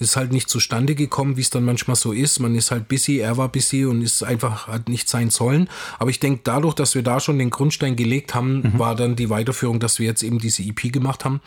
Ist 0.01 0.17
halt 0.17 0.33
nicht 0.33 0.49
zustande 0.49 0.95
gekommen, 0.95 1.37
wie 1.37 1.43
es 1.43 1.51
dann 1.51 1.65
manchmal 1.65 1.97
so 1.97 2.13
ist. 2.13 2.41
Man 2.41 2.55
ist 2.57 2.71
halt 2.71 2.89
busy, 2.89 3.19
er 3.19 3.37
war 3.37 3.49
busy 3.49 3.85
und 3.85 4.03
ist 4.03 4.25
einfach, 4.25 4.67
hat 4.67 4.89
nicht 4.89 5.09
sein 5.09 5.31
sollen. 5.31 5.69
Aber 5.99 6.11
ich 6.11 6.21
denke, 6.21 6.41
dadurch, 6.45 6.75
dass 6.75 6.95
wir 6.95 7.03
da 7.03 7.21
schon 7.21 7.39
den 7.39 7.51
Grundstein 7.51 7.95
gelegt 7.95 8.35
haben, 8.35 8.63
mhm. 8.63 8.79
war 8.79 8.97
dann 8.97 9.15
die 9.17 9.31
Weiterführung, 9.31 9.79
dass 9.79 10.01
wir 10.01 10.07
jetzt 10.07 10.25
eben 10.25 10.41
diese 10.41 10.63
EP 10.63 10.93
gemacht 10.93 11.25
haben. 11.25 11.41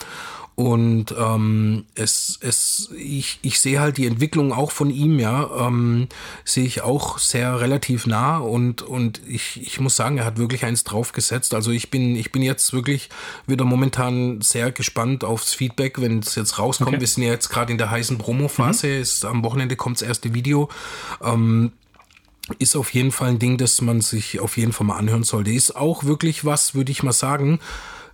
Und 0.59 1.13
ähm, 1.15 1.85
es, 1.93 2.39
es, 2.41 2.89
ich, 2.97 3.38
ich 3.43 3.59
sehe 3.59 3.79
halt 3.79 3.97
die 3.97 4.07
Entwicklung 4.07 4.51
auch 4.51 4.71
von 4.71 4.89
ihm, 4.89 5.19
ja, 5.19 5.67
ähm, 5.67 6.07
sehe 6.45 6.65
ich 6.65 6.81
auch 6.81 7.19
sehr 7.19 7.61
relativ 7.61 8.07
nah 8.07 8.39
und, 8.39 8.81
und 8.81 9.21
ich, 9.27 9.61
ich 9.61 9.79
muss 9.79 9.95
sagen, 9.95 10.17
er 10.17 10.25
hat 10.25 10.39
wirklich 10.39 10.65
eins 10.65 10.84
draufgesetzt. 10.84 11.53
Also 11.53 11.69
ich 11.69 11.91
bin, 11.91 12.15
ich 12.15 12.31
bin 12.31 12.41
jetzt 12.41 12.73
wirklich 12.73 13.11
wieder 13.45 13.65
momentan 13.65 14.41
sehr 14.41 14.71
gespannt 14.71 15.23
aufs 15.23 15.53
Feedback, 15.53 16.01
wenn 16.01 16.17
es 16.17 16.34
jetzt 16.34 16.57
rauskommt. 16.57 16.88
Okay. 16.88 17.01
Wir 17.01 17.07
sind 17.07 17.21
ja 17.21 17.29
jetzt 17.29 17.49
gerade 17.49 17.71
in 17.71 17.77
der 17.77 17.91
heißen 17.91 18.17
Promo-Phase. 18.17 19.03
Mhm. 19.03 19.29
Am 19.29 19.43
Wochenende 19.43 19.75
kommt 19.75 20.01
das 20.01 20.07
erste 20.07 20.34
Video. 20.34 20.69
Ähm, 21.21 21.71
ist 22.57 22.75
auf 22.75 22.95
jeden 22.95 23.11
Fall 23.11 23.29
ein 23.29 23.39
Ding, 23.39 23.59
das 23.59 23.79
man 23.81 24.01
sich 24.01 24.39
auf 24.39 24.57
jeden 24.57 24.73
Fall 24.73 24.88
mal 24.88 24.97
anhören 24.97 25.23
sollte. 25.23 25.51
Ist 25.51 25.75
auch 25.75 26.03
wirklich 26.05 26.45
was, 26.45 26.73
würde 26.73 26.91
ich 26.91 27.03
mal 27.03 27.13
sagen, 27.13 27.59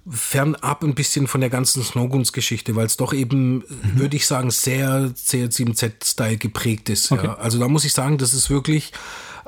fernab 0.10 0.84
ein 0.84 0.96
bisschen 0.96 1.28
von 1.28 1.42
der 1.42 1.50
ganzen 1.50 1.82
Snowgoons-Geschichte, 1.84 2.76
weil 2.76 2.86
es 2.86 2.98
doch 2.98 3.14
eben, 3.14 3.56
mhm. 3.56 3.64
würde 3.96 4.18
ich 4.18 4.28
sagen, 4.28 4.52
sehr 4.52 5.12
CR7Z-Style 5.16 6.38
geprägt 6.38 6.90
ist. 6.90 7.12
Okay. 7.12 7.28
Ja. 7.28 7.36
Also 7.36 7.60
da 7.60 7.68
muss 7.68 7.86
ich 7.86 7.94
sagen, 7.94 8.18
das 8.18 8.34
ist 8.34 8.50
wirklich 8.50 8.92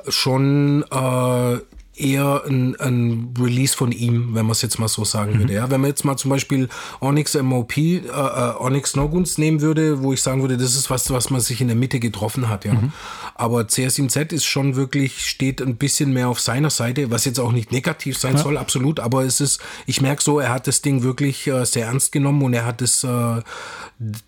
schon 0.08 0.84
äh, 0.90 1.58
eher 1.96 2.42
ein, 2.46 2.76
ein 2.76 3.34
Release 3.38 3.76
von 3.76 3.90
ihm, 3.90 4.34
wenn 4.34 4.44
man 4.44 4.52
es 4.52 4.62
jetzt 4.62 4.78
mal 4.78 4.88
so 4.88 5.04
sagen 5.04 5.34
mhm. 5.34 5.38
würde. 5.40 5.54
Ja, 5.54 5.70
wenn 5.70 5.80
man 5.80 5.90
jetzt 5.90 6.04
mal 6.04 6.16
zum 6.16 6.30
Beispiel 6.30 6.68
Onyx 7.00 7.34
MOP, 7.34 7.76
äh, 7.76 7.96
äh, 7.96 8.54
Onyx 8.58 8.92
Snowgoons 8.92 9.38
nehmen 9.38 9.60
würde, 9.60 10.02
wo 10.02 10.12
ich 10.12 10.20
sagen 10.20 10.42
würde, 10.42 10.56
das 10.56 10.74
ist 10.74 10.90
was, 10.90 11.10
was 11.10 11.30
man 11.30 11.40
sich 11.40 11.60
in 11.60 11.68
der 11.68 11.76
Mitte 11.76 11.98
getroffen 11.98 12.48
hat. 12.48 12.64
Ja, 12.64 12.74
mhm. 12.74 12.92
aber 13.34 13.62
CR7Z 13.62 14.32
ist 14.32 14.44
schon 14.44 14.76
wirklich 14.76 15.26
steht 15.26 15.62
ein 15.62 15.76
bisschen 15.76 16.12
mehr 16.12 16.28
auf 16.28 16.40
seiner 16.40 16.70
Seite, 16.70 17.10
was 17.10 17.24
jetzt 17.24 17.40
auch 17.40 17.52
nicht 17.52 17.72
negativ 17.72 18.18
sein 18.18 18.36
ja. 18.36 18.42
soll, 18.42 18.58
absolut. 18.58 19.00
Aber 19.00 19.24
es 19.24 19.40
ist, 19.40 19.60
ich 19.86 20.00
merke 20.00 20.22
so, 20.22 20.38
er 20.38 20.50
hat 20.50 20.66
das 20.66 20.82
Ding 20.82 21.02
wirklich 21.02 21.46
äh, 21.46 21.64
sehr 21.64 21.86
ernst 21.86 22.12
genommen 22.12 22.42
und 22.42 22.52
er 22.52 22.66
hat 22.66 22.82
es 22.82 23.04
äh, 23.04 23.42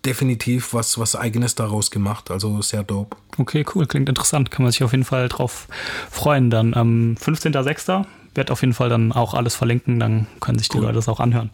definitiv 0.05 0.73
was 0.73 0.97
was 0.97 1.15
eigenes 1.15 1.55
daraus 1.55 1.91
gemacht. 1.91 2.31
Also 2.31 2.61
sehr 2.61 2.83
dope. 2.83 3.15
Okay, 3.37 3.65
cool, 3.73 3.85
klingt 3.85 4.09
interessant. 4.09 4.51
Kann 4.51 4.63
man 4.63 4.71
sich 4.71 4.83
auf 4.83 4.91
jeden 4.91 5.05
Fall 5.05 5.29
drauf 5.29 5.67
freuen. 6.11 6.49
Dann 6.49 6.73
am 6.73 7.15
15.06. 7.61 8.05
wird 8.35 8.51
auf 8.51 8.61
jeden 8.61 8.73
Fall 8.73 8.89
dann 8.89 9.11
auch 9.11 9.33
alles 9.33 9.55
verlinken, 9.55 9.99
dann 9.99 10.27
können 10.39 10.59
sich 10.59 10.69
die 10.69 10.77
cool. 10.77 10.83
Leute 10.83 10.95
das 10.95 11.09
auch 11.09 11.19
anhören. 11.19 11.49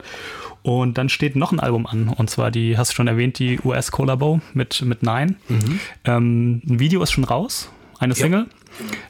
Und 0.62 0.98
dann 0.98 1.10
steht 1.10 1.36
noch 1.36 1.52
ein 1.52 1.60
Album 1.60 1.86
an, 1.86 2.10
und 2.10 2.30
zwar 2.30 2.50
die, 2.50 2.78
hast 2.78 2.92
du 2.92 2.96
schon 2.96 3.08
erwähnt, 3.08 3.38
die 3.38 3.60
US-Collabo 3.64 4.42
mit, 4.54 4.82
mit 4.82 5.04
Nine. 5.04 5.36
Mhm. 5.48 5.80
Ähm, 6.06 6.62
ein 6.68 6.80
Video 6.80 7.04
ist 7.04 7.12
schon 7.12 7.24
raus, 7.24 7.70
eine 8.00 8.16
Single. 8.16 8.48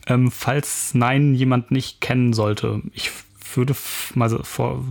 Ja. 0.07 0.15
Ähm, 0.15 0.31
falls 0.31 0.93
Nine 0.93 1.33
jemand 1.35 1.71
nicht 1.71 2.01
kennen 2.01 2.33
sollte, 2.33 2.81
ich 2.93 3.11
würde 3.53 3.73
mal 4.15 4.29
so 4.29 4.43
vor 4.43 4.83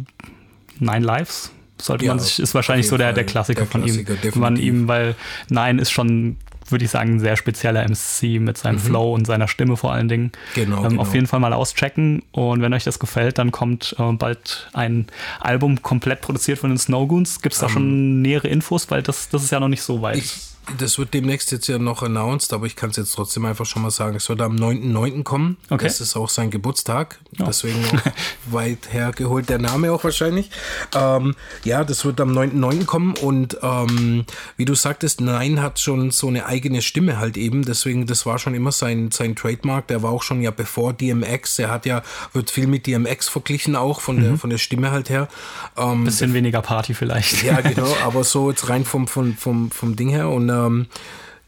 Nine 0.81 1.05
Lives 1.05 1.53
sollte 1.81 2.05
ja, 2.05 2.13
man 2.13 2.19
sich, 2.19 2.39
ist 2.39 2.55
wahrscheinlich 2.55 2.89
so 2.89 2.97
der, 2.97 3.13
der 3.13 3.25
Klassiker, 3.25 3.67
der 3.67 3.81
Klassiker 3.81 4.17
von 4.17 4.31
ihm. 4.33 4.41
Man 4.41 4.57
ihm, 4.57 4.89
weil 4.89 5.17
Nine 5.49 5.81
ist 5.81 5.91
schon 5.91 6.37
würde 6.69 6.85
ich 6.85 6.91
sagen, 6.91 7.15
ein 7.15 7.21
sehr 7.21 7.37
spezieller 7.37 7.85
MC 7.87 8.41
mit 8.41 8.59
seinem 8.59 8.77
mhm. 8.77 8.81
Flow 8.81 9.15
und 9.15 9.27
seiner 9.27 9.49
Stimme 9.49 9.77
vor 9.77 9.93
allen 9.93 10.09
Dingen. 10.09 10.33
Genau, 10.55 10.85
ähm, 10.85 10.91
genau, 10.91 11.03
Auf 11.03 11.15
jeden 11.15 11.27
Fall 11.27 11.41
mal 11.41 11.53
auschecken. 11.53 12.23
Und 12.33 12.63
wenn 12.63 12.73
euch 12.73 12.85
das 12.85 12.99
gefällt, 12.99 13.39
dann 13.39 13.53
kommt 13.53 13.95
äh, 13.99 14.13
bald 14.13 14.69
ein 14.73 15.07
Album 15.41 15.83
komplett 15.83 16.21
produziert 16.21 16.59
von 16.59 16.71
den 16.71 16.79
Snowgoons. 16.79 17.43
Gibt 17.43 17.55
es 17.55 17.61
da 17.61 17.67
um, 17.67 17.71
ähm. 17.71 17.75
schon 17.75 18.23
nähere 18.23 18.49
Infos? 18.49 18.91
Weil 18.91 19.03
das, 19.03 19.29
das 19.29 19.45
ist 19.45 19.51
ja 19.51 19.61
noch 19.61 19.69
nicht 19.69 19.83
so 19.83 20.03
weit. 20.03 20.19
Ich, 20.19 20.54
das 20.79 20.99
wird 20.99 21.15
demnächst 21.15 21.53
jetzt 21.53 21.67
ja 21.67 21.79
noch 21.79 22.03
announced, 22.03 22.53
aber 22.53 22.67
ich 22.67 22.77
kann 22.77 22.91
es 22.91 22.97
jetzt 22.97 23.15
trotzdem 23.15 23.45
einfach 23.45 23.67
schon 23.67 23.83
mal 23.83 23.91
sagen. 23.91 24.17
Es 24.17 24.29
wird 24.29 24.41
am 24.41 24.57
9.9. 24.57 25.23
kommen. 25.23 25.57
Okay. 25.71 25.85
Das 25.85 26.01
ist 26.01 26.17
auch 26.17 26.29
sein 26.29 26.51
Geburtstag. 26.51 27.19
Oh. 27.39 27.45
Deswegen 27.47 27.83
weit 28.47 28.93
hergeholt 28.93 29.49
der 29.49 29.59
Name 29.59 29.93
auch 29.93 30.05
wahrscheinlich. 30.05 30.51
Ähm, 30.95 31.35
ja, 31.65 31.85
das 31.85 32.05
wird 32.05 32.21
am 32.21 32.33
9.9. 32.33 32.85
kommen 32.87 33.15
und 33.17 33.59
ähm, 33.63 34.25
wie 34.57 34.65
du 34.65 34.75
sagtest, 34.75 35.21
Nein 35.21 35.63
hat 35.63 35.81
schon 35.81 36.11
so 36.11 36.29
eine 36.29 36.47
eigene 36.47 36.83
Stimme 36.83 37.19
halt 37.19 37.37
eben. 37.37 37.65
Deswegen, 37.65 38.07
das 38.07 38.27
war 38.27 38.39
schon 38.39 38.55
immer 38.55 38.73
sein, 38.73 39.11
sein 39.11 39.37
Trademark. 39.37 39.89
Der 39.89 40.03
war 40.03 40.13
auch 40.13 40.23
schon 40.23 40.43
ja 40.43 40.51
bevor 40.51 40.93
DMX. 40.93 41.59
Er 41.59 41.71
hat 41.71 41.87
ja, 41.87 42.03
wird 42.33 42.51
viel 42.51 42.67
mit 42.67 42.87
DMX 42.87 43.29
verglichen 43.29 43.77
auch 43.77 44.01
von, 44.01 44.17
mhm. 44.17 44.23
der, 44.23 44.37
von 44.39 44.51
der 44.51 44.59
Stimme 44.59 44.91
halt 44.91 45.11
her. 45.11 45.29
Ähm, 45.77 46.05
Bisschen 46.05 46.35
weniger 46.35 46.63
Party 46.63 46.95
vielleicht. 46.95 47.43
Ja, 47.43 47.61
genau, 47.61 47.95
aber 48.05 48.25
so 48.25 48.51
jetzt 48.51 48.69
rein 48.69 48.85
vom, 48.85 49.07
vom, 49.07 49.37
vom, 49.37 49.71
vom 49.71 49.97
Ding 49.97 50.09
her 50.09 50.29
und 50.29 50.54
ähm, 50.55 50.87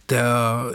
der 0.08 0.72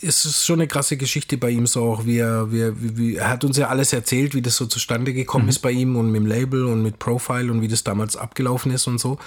ist 0.00 0.44
schon 0.44 0.60
eine 0.60 0.68
krasse 0.68 0.96
Geschichte 0.96 1.36
bei 1.36 1.50
ihm 1.50 1.66
so 1.66 1.82
auch, 1.84 2.06
wie 2.06 2.18
er, 2.18 2.50
wie 2.52 2.60
er, 2.60 2.72
wie, 2.76 3.16
er 3.16 3.28
hat 3.28 3.44
uns 3.44 3.56
ja 3.56 3.68
alles 3.68 3.92
erzählt, 3.92 4.34
wie 4.34 4.42
das 4.42 4.56
so 4.56 4.66
zustande 4.66 5.12
gekommen 5.12 5.44
mhm. 5.44 5.50
ist 5.50 5.58
bei 5.58 5.70
ihm 5.70 5.96
und 5.96 6.10
mit 6.10 6.22
dem 6.22 6.26
Label 6.26 6.64
und 6.66 6.82
mit 6.82 6.98
Profile 6.98 7.50
und 7.50 7.60
wie 7.60 7.68
das 7.68 7.84
damals 7.84 8.16
abgelaufen 8.16 8.72
ist 8.72 8.86
und 8.86 8.98
so. 8.98 9.18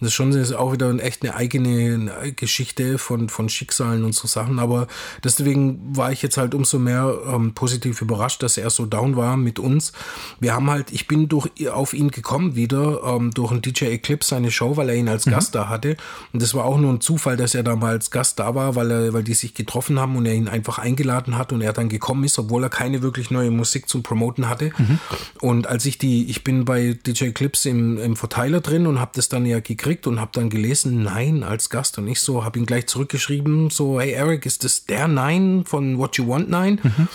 Das 0.00 0.08
ist 0.08 0.14
schon 0.14 0.30
das 0.30 0.50
ist 0.50 0.52
auch 0.52 0.72
wieder 0.72 0.92
echt 1.02 1.22
eine 1.22 1.34
eigene 1.34 2.32
Geschichte 2.36 2.98
von, 2.98 3.28
von 3.28 3.48
Schicksalen 3.48 4.04
und 4.04 4.14
so 4.14 4.28
Sachen. 4.28 4.58
Aber 4.58 4.86
deswegen 5.22 5.96
war 5.96 6.12
ich 6.12 6.22
jetzt 6.22 6.36
halt 6.36 6.54
umso 6.54 6.78
mehr 6.78 7.16
ähm, 7.26 7.54
positiv 7.54 8.00
überrascht, 8.00 8.42
dass 8.42 8.56
er 8.56 8.70
so 8.70 8.86
down 8.86 9.16
war 9.16 9.36
mit 9.36 9.58
uns. 9.58 9.92
Wir 10.40 10.54
haben 10.54 10.70
halt, 10.70 10.92
ich 10.92 11.06
bin 11.06 11.28
durch 11.28 11.48
auf 11.68 11.94
ihn 11.94 12.10
gekommen 12.10 12.54
wieder, 12.54 13.02
ähm, 13.04 13.30
durch 13.32 13.50
ein 13.52 13.62
DJ 13.62 13.86
Eclipse, 13.86 14.30
seine 14.30 14.50
Show, 14.50 14.76
weil 14.76 14.88
er 14.88 14.96
ihn 14.96 15.08
als 15.08 15.26
mhm. 15.26 15.32
Gast 15.32 15.54
da 15.54 15.68
hatte. 15.68 15.96
Und 16.32 16.42
das 16.42 16.54
war 16.54 16.64
auch 16.64 16.78
nur 16.78 16.92
ein 16.92 17.00
Zufall, 17.00 17.36
dass 17.36 17.54
er 17.54 17.62
da 17.62 17.76
mal 17.76 17.92
als 17.92 18.10
Gast 18.10 18.38
da 18.38 18.54
war, 18.54 18.74
weil 18.74 18.83
er, 18.90 19.12
weil 19.12 19.24
die 19.24 19.34
sich 19.34 19.54
getroffen 19.54 19.98
haben 19.98 20.16
und 20.16 20.26
er 20.26 20.34
ihn 20.34 20.48
einfach 20.48 20.78
eingeladen 20.78 21.38
hat 21.38 21.52
und 21.52 21.60
er 21.60 21.72
dann 21.72 21.88
gekommen 21.88 22.24
ist, 22.24 22.38
obwohl 22.38 22.62
er 22.62 22.70
keine 22.70 23.02
wirklich 23.02 23.30
neue 23.30 23.50
Musik 23.50 23.88
zum 23.88 24.02
Promoten 24.02 24.48
hatte. 24.48 24.70
Mhm. 24.76 24.98
Und 25.40 25.66
als 25.66 25.86
ich 25.86 25.98
die, 25.98 26.30
ich 26.30 26.44
bin 26.44 26.64
bei 26.64 26.98
DJ 27.06 27.26
Eclipse 27.26 27.68
im, 27.68 27.98
im 27.98 28.16
Verteiler 28.16 28.60
drin 28.60 28.86
und 28.86 29.00
habe 29.00 29.12
das 29.14 29.28
dann 29.28 29.46
ja 29.46 29.60
gekriegt 29.60 29.84
gekriegt 29.84 30.06
und 30.06 30.20
habe 30.20 30.30
dann 30.32 30.50
gelesen, 30.50 31.02
nein, 31.02 31.42
als 31.42 31.70
Gast. 31.70 31.98
Und 31.98 32.08
ich 32.08 32.20
so, 32.20 32.44
habe 32.44 32.58
ihn 32.58 32.66
gleich 32.66 32.86
zurückgeschrieben, 32.86 33.70
so, 33.70 34.00
hey 34.00 34.12
Eric, 34.12 34.46
ist 34.46 34.64
das 34.64 34.86
der 34.86 35.08
Nein 35.08 35.64
von 35.66 35.98
What 35.98 36.16
You 36.16 36.28
Want 36.28 36.48
Nein? 36.48 36.80
Mhm. 36.82 37.08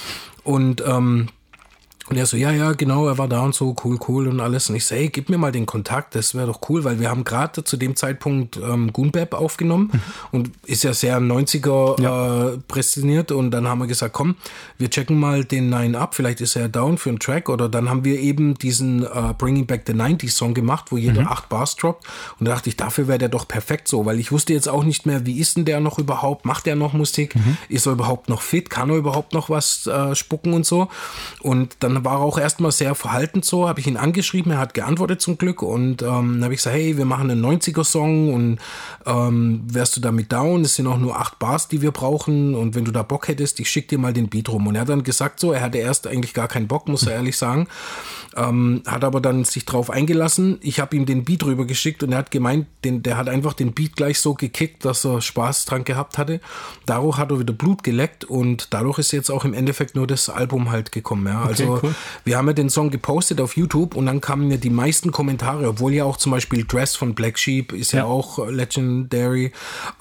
Und 0.44 0.84
ähm, 0.86 1.30
und 2.10 2.18
er 2.18 2.26
so, 2.26 2.38
ja, 2.38 2.52
ja, 2.52 2.72
genau, 2.72 3.07
er 3.07 3.19
war 3.19 3.27
da 3.27 3.41
und 3.41 3.53
so, 3.53 3.76
cool, 3.84 3.99
cool 4.07 4.27
und 4.27 4.40
alles. 4.40 4.68
Und 4.69 4.76
ich 4.76 4.86
so, 4.86 4.95
hey, 4.95 5.10
gib 5.10 5.30
mir 5.30 5.38
mal 5.38 5.52
den 5.52 5.68
Kontakt, 5.68 6.15
das 6.15 6.34
wäre 6.34 6.48
doch 6.48 6.60
cool, 6.68 6.84
weil 6.84 6.99
wir 6.99 7.10
haben 7.10 7.23
gerade 7.23 7.64
zu 7.64 7.77
dem 7.77 7.95
Zeitpunkt 7.95 8.57
ähm, 8.57 8.91
Goonbap 8.91 9.36
aufgenommen 9.36 9.91
mhm. 9.94 10.02
und 10.31 10.52
ist 10.65 10.84
ja 10.84 10.94
sehr 10.94 11.19
90er 11.19 12.02
ja. 12.02 12.49
äh, 12.49 12.57
präsentiert. 12.68 13.31
Und 13.31 13.52
dann 13.52 13.68
haben 13.68 13.77
wir 13.77 13.86
gesagt, 13.86 14.14
komm, 14.14 14.38
wir 14.80 14.90
checken 14.90 15.19
mal 15.19 15.45
den 15.45 15.69
Nine 15.69 15.99
ab, 15.99 16.15
vielleicht 16.15 16.41
ist 16.41 16.56
er 16.56 16.68
down 16.68 16.98
für 16.98 17.10
einen 17.10 17.19
Track. 17.19 17.48
Oder 17.48 17.69
dann 17.69 17.90
haben 17.90 18.03
wir 18.03 18.19
eben 18.19 18.56
diesen 18.56 19.03
äh, 19.03 19.36
Bringing 19.38 19.68
Back 19.68 19.84
the 19.86 19.94
90s 19.94 20.31
Song 20.31 20.56
gemacht, 20.56 20.86
wo 20.90 20.98
jeder 20.98 21.22
mhm. 21.22 21.27
acht 21.27 21.48
Bars 21.48 21.76
droppt. 21.76 22.07
Und 22.40 22.48
da 22.48 22.53
dachte 22.53 22.69
ich, 22.69 22.76
dafür 22.76 23.07
wäre 23.07 23.19
der 23.19 23.30
doch 23.30 23.48
perfekt 23.48 23.88
so, 23.88 24.07
weil 24.07 24.19
ich 24.19 24.31
wusste 24.31 24.53
jetzt 24.53 24.68
auch 24.68 24.84
nicht 24.84 25.06
mehr, 25.06 25.27
wie 25.27 25.40
ist 25.40 25.57
denn 25.57 25.65
der 25.65 25.80
noch 25.80 25.99
überhaupt? 25.99 26.44
Macht 26.44 26.65
der 26.65 26.76
noch 26.76 26.94
Musik? 26.94 27.36
Mhm. 27.36 27.57
Ist 27.68 27.86
er 27.86 27.91
überhaupt 27.91 28.30
noch 28.30 28.41
fit? 28.41 28.72
Kann 28.72 28.90
er 28.90 28.95
überhaupt 28.95 29.34
noch 29.34 29.52
was 29.52 29.86
äh, 29.86 30.15
spucken 30.15 30.53
und 30.53 30.65
so? 30.65 30.88
Und 31.41 31.77
dann 31.81 31.99
war 32.06 32.20
er 32.20 32.22
auch 32.22 32.38
erstmal 32.38 32.72
sehr 32.72 32.96
verhalten 32.96 33.42
so, 33.42 33.68
habe 33.68 33.80
ich 33.80 33.88
ihn 33.88 33.98
angeschrieben, 33.98 34.52
er 34.52 34.60
hat 34.60 34.74
geantwortet 34.74 35.22
zum 35.22 35.38
Glück 35.38 35.62
und 35.62 36.02
ähm, 36.02 36.08
dann 36.08 36.44
habe 36.44 36.54
ich 36.54 36.60
gesagt, 36.60 36.76
hey, 36.76 36.98
wir 36.98 37.06
machen 37.06 37.32
einen 37.32 37.44
90er-Song 37.44 38.34
und 38.34 38.60
ähm, 39.06 39.62
wärst 39.66 39.98
du 39.98 40.02
damit 40.02 40.32
down? 40.32 40.62
Es 40.62 40.76
sind 40.76 40.88
auch 40.88 40.98
nur 40.98 41.20
acht 41.20 41.40
Bars, 41.40 41.68
die 41.68 41.82
wir 41.82 41.92
brauchen 41.92 42.56
und 42.56 42.76
wenn 42.76 42.86
du 42.86 42.92
da 42.92 43.04
Bock 43.04 43.28
hättest, 43.28 43.60
ich 43.60 43.70
schicke 43.70 43.90
dir 43.90 43.98
mal 43.98 44.14
den 44.14 44.30
Beat 44.30 44.50
rum. 44.50 44.68
Und 44.68 44.76
er 44.76 44.82
hat 44.82 44.90
dann 44.90 45.04
gesagt 45.04 45.40
so, 45.40 45.52
er 45.52 45.62
hatte 45.62 45.78
erst 45.78 46.08
eigentlich 46.08 46.34
gar 46.34 46.48
keinen 46.48 46.68
Bock, 46.68 46.88
muss 46.88 47.04
er 47.04 47.14
ehrlich 47.14 47.38
sagen, 47.38 47.68
ähm, 48.36 48.84
hat 48.86 49.04
aber 49.04 49.22
dann 49.22 49.44
sich 49.46 49.66
drauf 49.66 49.90
eingelassen. 49.90 50.60
Ich 50.62 50.80
habe 50.80 50.96
ihm 50.96 51.06
den 51.06 51.26
Beat 51.26 51.44
rüber 51.44 51.66
geschickt 51.66 52.04
und 52.04 52.12
er 52.12 52.20
hat 52.20 52.32
gemeint, 52.32 52.68
den, 52.84 53.04
der 53.04 53.18
hat 53.18 53.30
einfach 53.30 53.54
den 53.54 53.74
Beat 53.74 53.96
gleich 53.96 54.20
so 54.20 54.34
gekickt, 54.34 54.86
dass 54.86 55.06
er 55.06 55.22
Spaß 55.22 55.66
dran 55.66 55.84
gehabt 55.84 56.18
hatte. 56.18 56.40
Dadurch 56.86 57.18
hat 57.18 57.32
er 57.32 57.40
wieder 57.40 57.54
Blut 57.54 57.84
geleckt 57.84 58.26
und 58.26 58.74
dadurch 58.74 59.00
ist 59.00 59.12
jetzt 59.12 59.30
auch 59.30 59.46
im 59.46 59.54
Endeffekt 59.54 59.96
nur 59.96 60.08
das 60.08 60.30
Album 60.30 60.72
halt 60.72 60.92
gekommen. 60.92 61.28
Ja. 61.28 61.42
Okay, 61.44 61.50
also 61.50 61.82
cool. 61.90 61.95
wir 62.24 62.38
haben 62.38 62.48
ja 62.48 62.53
den 62.53 62.70
Song 62.70 62.90
gepostet 62.90 63.41
auf 63.41 63.57
YouTube 63.57 63.95
und 63.95 64.06
dann 64.06 64.22
kamen 64.22 64.48
mir 64.48 64.57
die 64.57 64.70
meisten 64.70 65.11
Kommentare, 65.11 65.68
obwohl 65.68 65.94
ja 65.94 66.06
auch 66.06 66.18
zum 66.18 66.32
Beispiel 66.32 66.66
Dress 66.66 66.95
von 66.95 67.14
Black 67.14 67.38
Sheep 67.38 67.74
ist 67.74 67.91
ja, 67.91 67.99
ja 67.99 68.06
auch 68.06 68.48
legendary. 68.48 69.52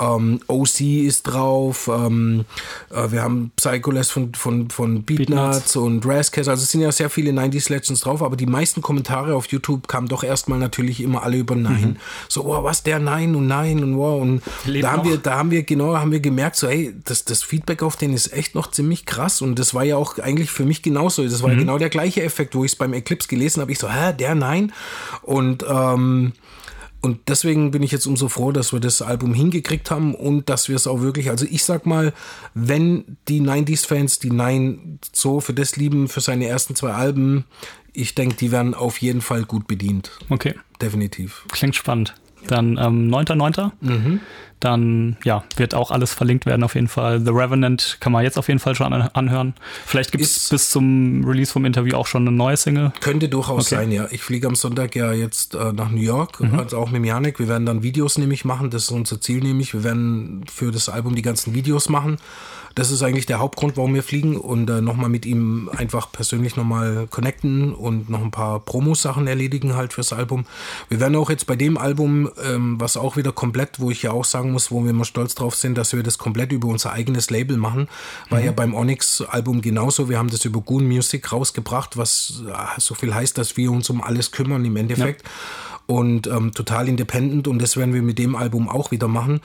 Ähm, 0.01 0.41
OC 0.47 0.81
ist 0.81 1.25
drauf. 1.25 1.91
Ähm, 1.93 2.45
äh, 2.91 3.11
wir 3.11 3.23
haben 3.23 3.51
Psycholes 3.57 4.11
von, 4.11 4.35
von, 4.35 4.71
von 4.71 5.03
Beatnuts 5.03 5.73
Beat 5.73 5.83
und 5.83 6.07
Razzcast. 6.07 6.49
Also 6.49 6.63
es 6.63 6.71
sind 6.71 6.81
ja 6.81 6.93
sehr 6.93 7.11
viele 7.11 7.33
90s 7.33 7.71
Legends 7.71 8.01
drauf 8.01 8.23
aber 8.29 8.37
die 8.37 8.47
meisten 8.47 8.83
Kommentare 8.83 9.35
auf 9.35 9.47
YouTube 9.47 9.89
kamen 9.89 10.07
doch 10.07 10.23
erstmal 10.23 10.59
natürlich 10.59 11.01
immer 11.01 11.23
alle 11.23 11.39
über 11.39 11.57
Nein. 11.57 11.81
Mhm. 11.81 11.97
So, 12.29 12.45
oh, 12.45 12.63
was 12.63 12.83
der 12.83 12.99
Nein 12.99 13.35
und 13.35 13.47
Nein 13.47 13.83
und 13.83 13.97
wow. 13.97 14.21
Und 14.21 14.43
da 14.83 14.93
haben 14.93 15.09
wir, 15.09 15.17
da 15.17 15.37
haben 15.37 15.51
wir 15.51 15.63
genau, 15.63 15.97
haben 15.97 16.13
wir 16.13 16.21
gemerkt, 16.21 16.57
so, 16.57 16.69
hey, 16.69 16.95
das, 17.05 17.25
das 17.25 17.43
Feedback 17.43 17.83
auf 17.83 17.97
den 17.97 18.13
ist 18.13 18.33
echt 18.35 18.55
noch 18.55 18.71
ziemlich 18.71 19.07
krass. 19.07 19.41
Und 19.41 19.59
das 19.59 19.73
war 19.73 19.83
ja 19.83 19.97
auch 19.97 20.19
eigentlich 20.19 20.51
für 20.51 20.67
mich 20.67 20.83
genauso. 20.83 21.25
Das 21.25 21.43
war 21.43 21.49
mhm. 21.49 21.55
ja 21.55 21.61
genau 21.61 21.78
der 21.79 21.89
gleiche 21.89 22.23
Effekt, 22.23 22.55
wo 22.55 22.65
ich 22.65 22.73
es 22.73 22.77
beim 22.77 22.93
Eclipse 22.93 23.29
gelesen 23.29 23.61
habe. 23.61 23.73
Ich 23.73 23.79
so, 23.79 23.91
hä, 23.91 24.13
der 24.13 24.35
Nein. 24.35 24.73
Und 25.23 25.65
ähm, 25.69 26.33
und 27.01 27.29
deswegen 27.29 27.71
bin 27.71 27.83
ich 27.83 27.93
jetzt 27.93 28.07
umso 28.07 28.29
froh, 28.29 28.51
dass 28.51 28.73
wir 28.73 28.81
das 28.81 29.03
Album 29.03 29.33
hingekriegt 29.33 29.91
haben 29.91 30.15
und 30.15 30.49
dass 30.49 30.69
wir 30.69 30.75
es 30.75 30.89
auch 30.89 31.01
wirklich, 31.01 31.31
also 31.31 31.47
ich 31.49 31.65
sag 31.65 31.87
mal, 31.87 32.13
wenn 32.55 33.17
die 33.29 33.41
90s-Fans 33.41 34.19
die 34.19 34.31
Nine 34.31 34.99
so 35.13 35.41
für 35.41 35.55
das 35.55 35.77
lieben, 35.77 36.09
für 36.09 36.21
seine 36.21 36.47
ersten 36.49 36.75
zwei 36.75 36.93
Alben, 36.93 37.45
ich 37.93 38.17
denke, 38.17 38.35
die 38.35 38.51
werden 38.51 38.75
auf 38.75 38.99
jeden 38.99 39.21
Fall 39.21 39.45
gut 39.45 39.69
bedient. 39.69 40.11
Okay. 40.29 40.55
Definitiv. 40.81 41.45
Klingt 41.53 41.77
spannend. 41.77 42.15
Dann 42.47 42.77
ähm, 42.79 43.13
9.9. 43.13 43.71
Mhm. 43.81 44.21
Dann 44.61 45.17
ja, 45.25 45.45
wird 45.57 45.75
auch 45.75 45.91
alles 45.91 46.13
verlinkt 46.13 46.47
werden 46.47 46.63
auf 46.63 46.75
jeden 46.75 46.89
Fall. 46.89 47.21
The 47.21 47.31
Revenant 47.31 47.99
kann 48.01 48.13
man 48.13 48.25
jetzt 48.25 48.39
auf 48.39 48.49
jeden 48.49 48.61
Fall 48.61 48.75
schon 48.75 48.93
anhören. 48.93 49.55
Vielleicht 49.87 50.13
gibt 50.13 50.25
es 50.25 50.49
bis 50.49 50.71
zum 50.71 51.25
Release 51.25 51.53
vom 51.53 51.65
Interview 51.65 51.97
auch 51.97 52.07
schon 52.07 52.27
eine 52.27 52.37
neue 52.37 52.57
Single. 52.57 52.93
Könnte 53.01 53.29
durchaus 53.29 53.67
okay. 53.67 53.77
sein, 53.77 53.93
ja. 53.93 54.09
Ich 54.11 54.23
fliege 54.23 54.47
am 54.47 54.55
Sonntag 54.55 54.97
ja 54.97 55.13
jetzt 55.13 55.55
äh, 55.55 55.73
nach 55.73 55.91
New 55.91 56.01
York, 56.01 56.41
mhm. 56.41 56.59
also 56.59 56.79
auch 56.79 56.91
mit 56.91 57.05
Janik. 57.05 57.39
Wir 57.39 57.49
werden 57.49 57.67
dann 57.67 57.83
Videos 57.83 58.19
nämlich 58.19 58.45
machen, 58.45 58.71
das 58.71 58.85
ist 58.85 58.91
unser 58.91 59.21
Ziel 59.21 59.43
nämlich. 59.43 59.75
Wir 59.75 59.85
werden 59.85 60.45
für 60.53 60.71
das 60.71 60.89
Album 60.89 61.15
die 61.15 61.23
ganzen 61.23 61.55
Videos 61.55 61.89
machen. 61.89 62.19
Das 62.79 62.93
ist 62.93 63.03
eigentlich 63.03 63.27
der 63.27 63.41
Hauptgrund, 63.41 63.77
warum 63.77 63.93
wir 63.93 64.05
fliegen 64.05 64.37
und 64.37 64.71
äh, 64.71 64.81
nochmal 64.81 65.09
mit 65.09 65.27
ihm 65.27 65.69
einfach 65.77 66.13
persönlich 66.13 66.55
nochmal 66.55 67.09
connecten 67.11 67.75
und 67.75 68.09
noch 68.09 68.23
ein 68.23 68.31
paar 68.31 68.61
Promo-Sachen 68.61 69.27
erledigen 69.27 69.75
halt 69.75 69.93
fürs 69.93 70.13
Album. 70.13 70.45
Wir 70.89 71.01
werden 71.01 71.17
auch 71.17 71.29
jetzt 71.29 71.49
bei 71.49 71.57
dem 71.57 71.77
Album, 71.77 72.31
ähm, 72.41 72.77
was 72.79 72.97
auch 72.97 73.17
wieder 73.17 73.33
komplett, 73.33 73.81
wo 73.81 73.91
ich 73.91 74.05
ja 74.05 74.13
auch 74.13 74.25
sagen 74.25 74.48
muss, 74.53 74.71
wo 74.71 74.83
wir 74.83 74.91
immer 74.91 75.05
stolz 75.05 75.35
drauf 75.35 75.55
sind, 75.55 75.77
dass 75.77 75.93
wir 75.93 76.03
das 76.03 76.19
komplett 76.19 76.53
über 76.53 76.69
unser 76.69 76.93
eigenes 76.93 77.31
Label 77.31 77.57
machen, 77.57 77.89
war 78.31 78.41
mhm. 78.41 78.47
ja 78.47 78.53
beim 78.53 78.75
Onyx-Album 78.75 79.61
genauso. 79.61 80.09
Wir 80.09 80.19
haben 80.19 80.31
das 80.31 80.45
über 80.45 80.61
Goon 80.61 80.87
Music 80.87 81.33
rausgebracht, 81.33 81.97
was 81.97 82.43
äh, 82.47 82.81
so 82.81 82.95
viel 82.95 83.15
heißt, 83.15 83.39
dass 83.39 83.57
wir 83.57 83.71
uns 83.71 83.89
um 83.91 84.03
alles 84.03 84.31
kümmern 84.31 84.65
im 84.65 84.77
Endeffekt. 84.77 85.23
Ja. 85.23 85.29
Und 85.87 86.27
ähm, 86.27 86.53
total 86.53 86.89
independent 86.89 87.49
und 87.49 87.61
das 87.61 87.77
werden 87.77 87.95
wir 87.95 88.03
mit 88.03 88.19
dem 88.19 88.37
Album 88.37 88.69
auch 88.69 88.91
wieder 88.91 89.09
machen 89.09 89.41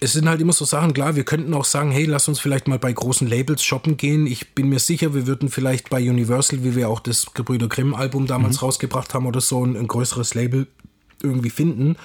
es 0.00 0.12
sind 0.12 0.28
halt 0.28 0.40
immer 0.40 0.52
so 0.52 0.64
Sachen, 0.64 0.94
klar, 0.94 1.16
wir 1.16 1.24
könnten 1.24 1.52
auch 1.54 1.64
sagen, 1.64 1.90
hey, 1.90 2.04
lass 2.04 2.28
uns 2.28 2.38
vielleicht 2.38 2.68
mal 2.68 2.78
bei 2.78 2.92
großen 2.92 3.26
Labels 3.26 3.64
shoppen 3.64 3.96
gehen. 3.96 4.26
Ich 4.26 4.54
bin 4.54 4.68
mir 4.68 4.78
sicher, 4.78 5.12
wir 5.12 5.26
würden 5.26 5.48
vielleicht 5.48 5.90
bei 5.90 5.98
Universal, 5.98 6.62
wie 6.62 6.76
wir 6.76 6.88
auch 6.88 7.00
das 7.00 7.34
Gebrüder 7.34 7.68
Grimm 7.68 7.94
Album 7.94 8.26
damals 8.26 8.56
mhm. 8.56 8.66
rausgebracht 8.66 9.12
haben 9.14 9.26
oder 9.26 9.40
so, 9.40 9.64
ein, 9.64 9.76
ein 9.76 9.88
größeres 9.88 10.34
Label 10.34 10.68
irgendwie 11.22 11.50
finden, 11.50 11.96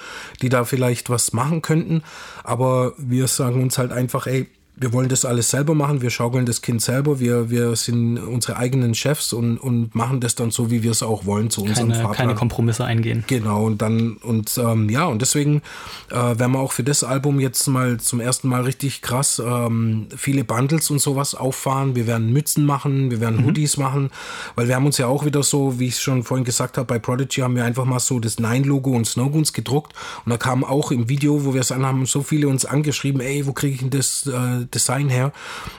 die 0.42 0.48
da 0.48 0.64
vielleicht 0.64 1.10
was 1.10 1.32
machen 1.32 1.62
könnten. 1.62 2.02
Aber 2.42 2.94
wir 2.98 3.26
sagen 3.28 3.62
uns 3.62 3.78
halt 3.78 3.92
einfach, 3.92 4.26
ey, 4.26 4.48
wir 4.76 4.92
wollen 4.92 5.08
das 5.08 5.24
alles 5.24 5.50
selber 5.50 5.74
machen, 5.74 6.02
wir 6.02 6.10
schaukeln 6.10 6.46
das 6.46 6.60
Kind 6.60 6.82
selber, 6.82 7.20
wir, 7.20 7.48
wir 7.48 7.76
sind 7.76 8.18
unsere 8.18 8.56
eigenen 8.56 8.94
Chefs 8.94 9.32
und, 9.32 9.56
und 9.58 9.94
machen 9.94 10.20
das 10.20 10.34
dann 10.34 10.50
so, 10.50 10.70
wie 10.70 10.82
wir 10.82 10.90
es 10.90 11.02
auch 11.02 11.26
wollen, 11.26 11.48
zu 11.48 11.62
unserem 11.62 11.90
keine, 11.90 12.02
Fahrplan. 12.02 12.26
Keine 12.28 12.34
Kompromisse 12.34 12.84
eingehen. 12.84 13.22
Genau, 13.28 13.64
und 13.64 13.80
dann, 13.82 14.16
und 14.16 14.58
ähm, 14.58 14.88
ja, 14.90 15.04
und 15.04 15.22
deswegen 15.22 15.62
äh, 16.10 16.14
werden 16.14 16.52
wir 16.52 16.58
auch 16.58 16.72
für 16.72 16.82
das 16.82 17.04
Album 17.04 17.38
jetzt 17.38 17.66
mal 17.68 18.00
zum 18.00 18.18
ersten 18.18 18.48
Mal 18.48 18.62
richtig 18.62 19.00
krass 19.00 19.40
ähm, 19.44 20.08
viele 20.16 20.42
Bundles 20.42 20.90
und 20.90 20.98
sowas 20.98 21.36
auffahren. 21.36 21.94
Wir 21.94 22.08
werden 22.08 22.32
Mützen 22.32 22.66
machen, 22.66 23.12
wir 23.12 23.20
werden 23.20 23.42
mhm. 23.42 23.46
Hoodies 23.46 23.76
machen, 23.76 24.10
weil 24.56 24.66
wir 24.66 24.74
haben 24.74 24.86
uns 24.86 24.98
ja 24.98 25.06
auch 25.06 25.24
wieder 25.24 25.44
so, 25.44 25.78
wie 25.78 25.86
ich 25.86 26.00
schon 26.00 26.24
vorhin 26.24 26.44
gesagt 26.44 26.78
habe, 26.78 26.86
bei 26.86 26.98
Prodigy 26.98 27.42
haben 27.42 27.54
wir 27.54 27.64
einfach 27.64 27.84
mal 27.84 28.00
so 28.00 28.18
das 28.18 28.40
Nine-Logo 28.40 28.90
und 28.90 29.06
Snowgoons 29.06 29.52
gedruckt 29.52 29.92
und 30.24 30.30
da 30.30 30.36
kam 30.36 30.64
auch 30.64 30.90
im 30.90 31.08
Video, 31.08 31.44
wo 31.44 31.54
wir 31.54 31.60
es 31.60 31.70
anhaben, 31.70 32.06
so 32.06 32.22
viele 32.22 32.48
uns 32.48 32.64
angeschrieben, 32.64 33.20
ey, 33.20 33.46
wo 33.46 33.52
kriege 33.52 33.74
ich 33.74 33.80
denn 33.80 33.90
das 33.90 34.26
äh, 34.26 34.63
Design 34.66 35.08
her. 35.08 35.32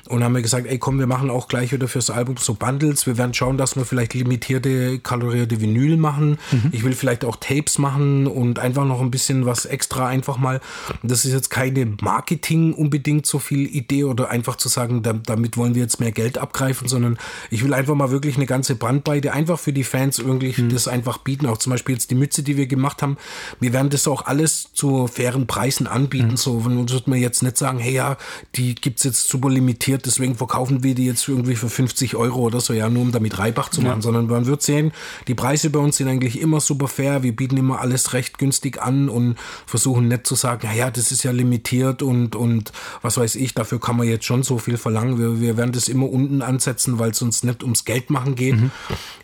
Und 0.07 0.24
haben 0.24 0.36
wir 0.36 0.41
gesagt, 0.41 0.68
ey 0.68 0.78
komm, 0.78 0.99
wir 0.99 1.07
machen 1.07 1.30
auch 1.30 1.48
gleich 1.48 1.72
wieder 1.72 1.88
fürs 1.88 2.10
Album 2.10 2.38
so 2.38 2.53
Bundles. 2.53 3.06
Wir 3.06 3.18
werden 3.18 3.34
schauen, 3.34 3.57
dass 3.57 3.76
wir 3.76 3.86
vielleicht 3.86 4.14
limitierte, 4.14 4.99
kalorierte 4.99 5.62
Vinyl 5.62 5.98
machen. 5.98 6.38
Mhm. 6.52 6.70
Ich 6.72 6.84
will 6.84 6.94
vielleicht 6.94 7.26
auch 7.26 7.36
Tapes 7.38 7.78
machen 7.78 8.28
und 8.28 8.60
einfach 8.60 8.86
noch 8.86 9.02
ein 9.02 9.12
bisschen 9.12 9.45
was 9.45 9.66
extra 9.66 10.07
einfach 10.07 10.38
mal. 10.38 10.62
Das 11.03 11.26
ist 11.26 11.34
jetzt 11.34 11.49
keine 11.49 11.86
Marketing 12.02 12.74
unbedingt 12.74 13.26
so 13.26 13.40
viel 13.40 13.68
Idee 13.68 14.06
oder 14.06 14.30
einfach 14.30 14.56
zu 14.56 14.70
sagen, 14.70 15.03
da, 15.03 15.14
damit 15.14 15.57
wollen 15.57 15.76
wir 15.76 15.82
jetzt 15.82 15.99
mehr 15.99 16.12
Geld 16.12 16.38
abgreifen, 16.38 16.88
sondern 16.88 17.18
ich 17.49 17.64
will 17.64 17.74
einfach 17.74 17.95
mal 17.95 18.12
wirklich 18.12 18.36
eine 18.38 18.45
ganze 18.45 18.76
Bandbreite 18.76 19.34
einfach 19.34 19.60
für 19.60 19.74
die 19.74 19.84
Fans 19.84 20.20
irgendwie 20.20 20.53
mhm. 20.60 20.70
das 20.70 20.88
einfach 20.88 21.20
bieten. 21.20 21.45
Auch 21.45 21.57
zum 21.57 21.72
Beispiel 21.72 21.95
jetzt 21.95 22.12
die 22.12 22.16
Mütze, 22.16 22.44
die 22.44 22.57
wir 22.57 22.68
gemacht 22.68 23.02
haben. 23.02 23.18
Wir 23.60 23.74
werden 23.74 23.90
das 23.90 24.07
auch 24.07 24.26
alles 24.26 24.70
zu 24.74 25.07
fairen 25.07 25.48
Preisen 25.48 25.88
anbieten. 25.88 26.32
Mhm. 26.32 26.38
So, 26.38 26.66
wenn 26.66 26.90
wird 26.90 27.07
man 27.07 27.20
jetzt 27.20 27.44
nicht 27.44 27.57
sagen, 27.57 27.80
hey 27.80 27.94
ja, 27.94 28.18
die 28.56 28.75
gibt 28.82 29.00
es 29.00 29.04
jetzt 29.04 29.28
super 29.28 29.50
limitiert, 29.50 30.06
deswegen 30.06 30.36
verkaufen 30.36 30.84
wir 30.84 30.96
die 30.96 31.06
jetzt 31.06 31.28
irgendwie 31.28 31.56
für 31.56 31.70
50 31.70 32.16
Euro 32.16 32.42
oder 32.42 32.60
so, 32.60 32.74
ja, 32.74 32.90
nur 32.90 33.04
um 33.04 33.12
damit 33.12 33.38
Reibach 33.38 33.70
zu 33.70 33.82
machen, 33.82 33.98
ja. 33.98 34.02
sondern 34.02 34.28
man 34.28 34.46
wird 34.46 34.62
sehen, 34.62 34.92
die 35.28 35.36
Preise 35.36 35.70
bei 35.70 35.80
uns 35.80 35.98
sind 35.98 36.08
eigentlich 36.08 36.40
immer 36.40 36.60
super 36.60 36.88
fair, 36.88 37.24
wir 37.24 37.36
bieten 37.36 37.58
immer 37.58 37.80
alles 37.80 38.14
recht 38.14 38.38
günstig 38.38 38.82
an 38.82 39.10
und 39.10 39.36
versuchen 39.66 40.08
nicht 40.08 40.28
zu 40.28 40.36
sagen, 40.36 40.68
naja, 40.68 40.92
das 40.92 41.12
ist 41.12 41.24
ja 41.24 41.32
limitiert 41.32 42.02
und, 42.02 42.36
und 42.36 42.72
was 43.02 43.18
weiß 43.18 43.36
ich, 43.36 43.54
dafür 43.54 43.80
kann 43.80 43.98
man 43.98 44.08
jetzt 44.08 44.26
schon 44.26 44.44
so 44.44 44.58
viel 44.58 44.78
verlangen. 44.78 45.20
Wir, 45.20 45.40
wir 45.40 45.58
werden 45.58 45.72
das 45.72 45.88
immer 45.88 46.10
unten 46.10 46.42
ansetzen, 46.42 47.00
weil 47.00 47.12
es 47.12 47.22
uns 47.22 47.44
nicht 47.44 47.64
ums 47.64 47.86
Geld 47.86 48.10
machen 48.10 48.36
geht. 48.36 48.56
Mhm. 48.56 48.72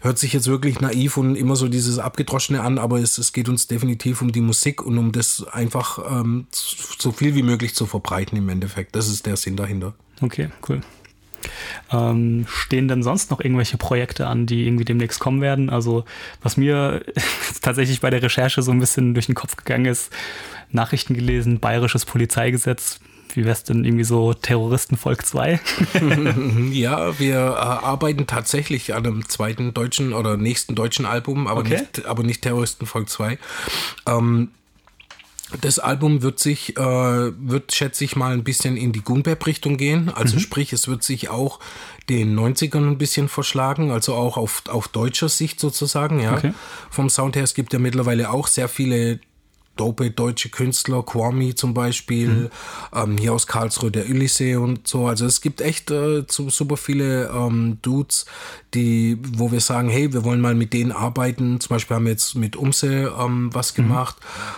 Hört 0.02 0.18
sich 0.18 0.34
jetzt 0.34 0.48
wirklich 0.48 0.80
naiv 0.82 1.18
und 1.18 1.36
immer 1.36 1.56
so 1.56 1.68
dieses 1.68 2.00
Abgedroschene 2.00 2.62
an, 2.62 2.78
aber 2.78 3.00
es, 3.00 3.18
es 3.18 3.34
geht 3.34 3.50
uns 3.50 3.68
definitiv 3.68 4.22
um 4.22 4.32
die 4.32 4.42
Musik 4.42 4.82
und 4.82 4.98
um 4.98 5.12
das 5.12 5.46
einfach 5.52 6.00
ähm, 6.10 6.48
so 6.52 7.12
viel 7.12 7.36
wie 7.36 7.44
möglich 7.44 7.76
zu 7.76 7.86
verbreiten 7.86 8.38
im 8.38 8.50
Endeffekt. 8.50 8.96
Das 8.96 9.08
ist 9.08 9.26
der 9.26 9.38
Sinn 9.42 9.58
dahinter. 9.58 9.94
Okay, 10.22 10.50
cool. 10.70 10.82
Ähm, 11.92 12.46
stehen 12.48 12.88
denn 12.88 13.04
sonst 13.04 13.32
noch 13.32 13.42
irgendwelche 13.42 13.78
Projekte 13.78 14.28
an, 14.28 14.46
die 14.46 14.66
irgendwie 14.66 14.86
demnächst 14.86 15.20
kommen 15.20 15.42
werden? 15.42 15.70
Also, 15.70 16.06
was 16.42 16.58
mir 16.58 17.04
tatsächlich 17.62 18.02
bei 18.02 18.10
der 18.10 18.22
Recherche 18.22 18.62
so 18.62 18.72
ein 18.72 18.80
bisschen 18.80 19.14
durch 19.14 19.26
den 19.26 19.36
Kopf 19.36 19.56
gegangen 19.56 19.86
ist, 19.86 20.12
Nachrichten 20.72 21.14
gelesen, 21.16 21.60
bayerisches 21.60 22.06
Polizeigesetz. 22.06 23.00
Wie 23.34 23.46
wär's 23.46 23.64
denn 23.64 23.86
irgendwie 23.86 24.04
so 24.04 24.34
Terroristenvolk 24.34 25.26
2? 25.26 25.62
ja, 26.72 27.18
wir 27.18 27.36
äh, 27.38 27.40
arbeiten 27.40 28.28
tatsächlich 28.28 28.94
an 28.94 29.06
einem 29.06 29.30
zweiten 29.30 29.74
deutschen 29.74 30.12
oder 30.12 30.36
nächsten 30.36 30.76
deutschen 30.76 31.06
Album, 31.06 31.48
aber, 31.48 31.62
okay. 31.62 31.80
nicht, 31.80 32.06
aber 32.06 32.24
nicht 32.24 32.42
Terroristenvolk 32.42 33.10
2. 33.10 33.38
Ähm, 34.08 34.50
das 35.60 35.80
Album 35.80 36.22
wird 36.22 36.40
sich, 36.40 36.78
äh, 36.78 36.82
wird, 36.82 37.74
schätze 37.74 38.04
ich 38.04 38.16
mal, 38.16 38.34
ein 38.34 38.44
bisschen 38.44 38.78
in 38.78 38.92
die 38.92 39.02
Gunbeb-Richtung 39.02 39.78
gehen. 39.78 40.10
Also 40.10 40.36
mhm. 40.36 40.40
sprich, 40.40 40.74
es 40.74 40.88
wird 40.88 41.04
sich 41.04 41.30
auch 41.30 41.60
den 42.10 42.38
90ern 42.38 42.88
ein 42.88 42.98
bisschen 42.98 43.28
verschlagen, 43.28 43.92
also 43.92 44.14
auch 44.16 44.38
auf, 44.38 44.64
auf 44.70 44.88
deutscher 44.88 45.30
Sicht 45.30 45.60
sozusagen, 45.60 46.20
ja. 46.20 46.34
Okay. 46.34 46.54
Vom 46.90 47.10
Sound 47.10 47.36
her, 47.36 47.44
es 47.44 47.54
gibt 47.54 47.74
ja 47.74 47.80
mittlerweile 47.80 48.30
auch 48.32 48.48
sehr 48.48 48.70
viele 48.70 49.20
dope 49.78 50.12
deutsche 50.12 50.50
Künstler, 50.50 51.04
Kwame 51.04 51.56
zum 51.56 51.74
Beispiel, 51.74 52.28
mhm. 52.28 52.50
ähm, 52.94 53.18
hier 53.18 53.34
aus 53.34 53.48
Karlsruhe 53.48 53.92
der 53.92 54.06
Ulysses 54.06 54.58
und 54.58 54.88
so. 54.88 55.08
Also 55.08 55.26
es 55.26 55.42
gibt 55.42 55.62
echt 55.62 55.92
äh, 55.92 56.24
super 56.28 56.78
viele 56.78 57.30
ähm, 57.30 57.78
Dudes, 57.82 58.26
die, 58.74 59.18
wo 59.34 59.52
wir 59.52 59.60
sagen, 59.60 59.90
hey, 59.90 60.14
wir 60.14 60.24
wollen 60.24 60.42
mal 60.42 60.56
mit 60.56 60.74
denen 60.74 60.92
arbeiten. 60.92 61.60
Zum 61.60 61.76
Beispiel 61.76 61.96
haben 61.96 62.06
wir 62.06 62.12
jetzt 62.12 62.36
mit 62.36 62.56
Umse 62.56 63.14
ähm, 63.20 63.50
was 63.54 63.76
mhm. 63.78 63.84
gemacht 63.84 64.16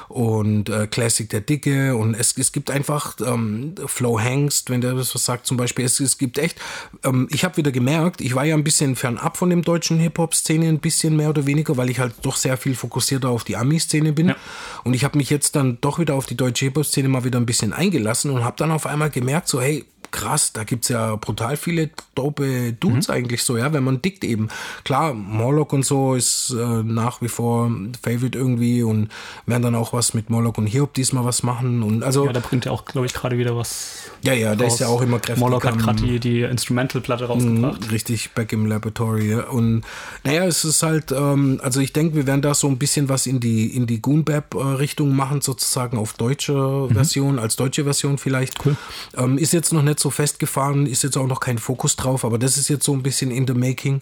mhm. 0.09 0.15
und 0.15 0.69
äh, 0.69 0.87
Classic 0.87 1.29
der 1.29 1.41
Dicke 1.41 1.95
und 1.95 2.13
es, 2.13 2.37
es 2.37 2.51
gibt 2.51 2.69
einfach 2.69 3.15
ähm, 3.25 3.75
Flow 3.85 4.19
Hangst, 4.19 4.69
wenn 4.69 4.81
der 4.81 4.93
das 4.93 5.15
was 5.15 5.25
sagt 5.25 5.47
zum 5.47 5.57
Beispiel. 5.57 5.85
Es, 5.85 5.99
es 5.99 6.17
gibt 6.17 6.37
echt, 6.37 6.59
ähm, 7.03 7.27
ich 7.31 7.43
habe 7.43 7.57
wieder 7.57 7.71
gemerkt, 7.71 8.21
ich 8.21 8.35
war 8.35 8.45
ja 8.45 8.55
ein 8.55 8.63
bisschen 8.63 8.95
fernab 8.95 9.37
von 9.37 9.49
dem 9.49 9.63
deutschen 9.63 9.99
Hip-Hop-Szene, 9.99 10.67
ein 10.67 10.79
bisschen 10.79 11.15
mehr 11.15 11.29
oder 11.29 11.45
weniger, 11.45 11.77
weil 11.77 11.89
ich 11.89 11.99
halt 11.99 12.13
doch 12.21 12.35
sehr 12.35 12.57
viel 12.57 12.75
fokussierter 12.75 13.29
auf 13.29 13.43
die 13.43 13.57
Ami-Szene 13.57 14.13
bin. 14.13 14.29
Ja. 14.29 14.35
Und 14.83 14.93
ich 14.93 15.03
habe 15.03 15.17
mich 15.17 15.29
jetzt 15.29 15.55
dann 15.55 15.79
doch 15.81 15.99
wieder 15.99 16.15
auf 16.15 16.25
die 16.25 16.37
deutsche 16.37 16.65
Hip-Hop-Szene 16.65 17.09
mal 17.09 17.23
wieder 17.23 17.39
ein 17.39 17.45
bisschen 17.45 17.73
eingelassen 17.73 18.31
und 18.31 18.43
habe 18.43 18.55
dann 18.57 18.71
auf 18.71 18.85
einmal 18.85 19.09
gemerkt, 19.09 19.47
so 19.47 19.61
hey, 19.61 19.85
krass, 20.13 20.53
da 20.53 20.63
gibt 20.63 20.85
es 20.85 20.89
ja 20.89 21.15
brutal 21.17 21.57
viele 21.57 21.89
dope 22.15 22.71
Dudes 22.73 23.07
mhm. 23.09 23.13
eigentlich 23.13 23.43
so, 23.43 23.57
ja, 23.57 23.73
wenn 23.73 23.83
man 23.83 24.01
dickt 24.01 24.23
eben. 24.23 24.47
Klar, 24.85 25.13
Morlock 25.13 25.73
und 25.73 25.83
so 25.85 26.13
ist 26.13 26.51
äh, 26.51 26.83
nach 26.83 27.21
wie 27.21 27.27
vor 27.27 27.69
Favorite 28.01 28.37
irgendwie 28.37 28.83
und 28.83 29.09
werden 29.45 29.63
dann 29.63 29.75
auch 29.75 29.91
was 29.91 30.13
mit 30.13 30.29
Morlock 30.29 30.57
und 30.57 30.67
Hiob 30.67 30.93
diesmal 30.93 31.25
was 31.25 31.43
machen 31.43 31.83
und 31.83 32.03
also. 32.03 32.25
Ja, 32.25 32.33
da 32.33 32.39
bringt 32.39 32.65
ja 32.65 32.71
auch, 32.71 32.85
glaube 32.85 33.07
ich, 33.07 33.13
gerade 33.13 33.37
wieder 33.37 33.57
was. 33.57 34.11
Ja, 34.21 34.33
ja, 34.33 34.55
der 34.55 34.67
ist 34.67 34.79
ja 34.79 34.87
auch 34.87 35.01
immer 35.01 35.19
kräftig. 35.19 35.41
Morlock 35.41 35.65
hat 35.65 35.77
gerade 35.79 36.01
die, 36.01 36.19
die 36.19 36.41
Instrumental-Platte 36.41 37.25
rausgebracht. 37.25 37.81
Mhm, 37.81 37.89
richtig, 37.89 38.31
back 38.31 38.53
im 38.53 38.67
Laboratory. 38.67 39.31
Ja. 39.31 39.47
Und 39.47 39.83
naja, 40.23 40.45
es 40.45 40.63
ist 40.63 40.83
halt, 40.83 41.11
ähm, 41.11 41.59
also 41.63 41.81
ich 41.81 41.91
denke, 41.91 42.15
wir 42.15 42.27
werden 42.27 42.41
da 42.41 42.53
so 42.53 42.67
ein 42.67 42.77
bisschen 42.77 43.09
was 43.09 43.25
in 43.25 43.39
die, 43.39 43.75
in 43.75 43.87
die 43.87 44.01
Goonbap-Richtung 44.01 45.13
machen, 45.15 45.41
sozusagen 45.41 45.97
auf 45.97 46.13
deutsche 46.13 46.53
mhm. 46.53 46.93
Version, 46.93 47.39
als 47.39 47.55
deutsche 47.55 47.83
Version 47.83 48.17
vielleicht. 48.17 48.63
Cool. 48.65 48.77
Ähm, 49.17 49.37
ist 49.37 49.51
jetzt 49.51 49.73
noch 49.73 49.81
nicht 49.81 49.99
so 49.99 50.02
festgefahren, 50.09 50.85
ist 50.85 51.03
jetzt 51.03 51.17
auch 51.17 51.27
noch 51.27 51.39
kein 51.39 51.57
Fokus 51.57 51.95
drauf, 51.95 52.25
aber 52.25 52.37
das 52.37 52.57
ist 52.57 52.69
jetzt 52.69 52.85
so 52.85 52.93
ein 52.93 53.03
bisschen 53.03 53.31
in 53.31 53.47
the 53.47 53.53
making. 53.53 54.01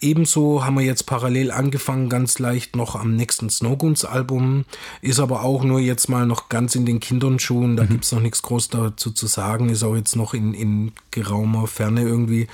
Ebenso 0.00 0.64
haben 0.64 0.76
wir 0.76 0.84
jetzt 0.84 1.06
parallel 1.06 1.50
angefangen, 1.50 2.08
ganz 2.08 2.38
leicht 2.38 2.76
noch 2.76 2.96
am 2.96 3.16
nächsten 3.16 3.50
Snowguns 3.50 4.04
Album, 4.04 4.64
ist 5.02 5.20
aber 5.20 5.42
auch 5.42 5.64
nur 5.64 5.80
jetzt 5.80 6.08
mal 6.08 6.26
noch 6.26 6.48
ganz 6.48 6.74
in 6.74 6.86
den 6.86 7.00
Kindernschuhen, 7.00 7.76
da 7.76 7.84
mhm. 7.84 7.88
gibt 7.88 8.04
es 8.04 8.12
noch 8.12 8.20
nichts 8.20 8.42
groß 8.42 8.68
dazu 8.68 9.10
zu 9.10 9.26
sagen, 9.26 9.68
ist 9.68 9.82
auch 9.82 9.96
jetzt 9.96 10.16
noch 10.16 10.34
in, 10.34 10.54
in 10.54 10.92
geraumer 11.10 11.66
Ferne 11.66 12.02
irgendwie. 12.02 12.48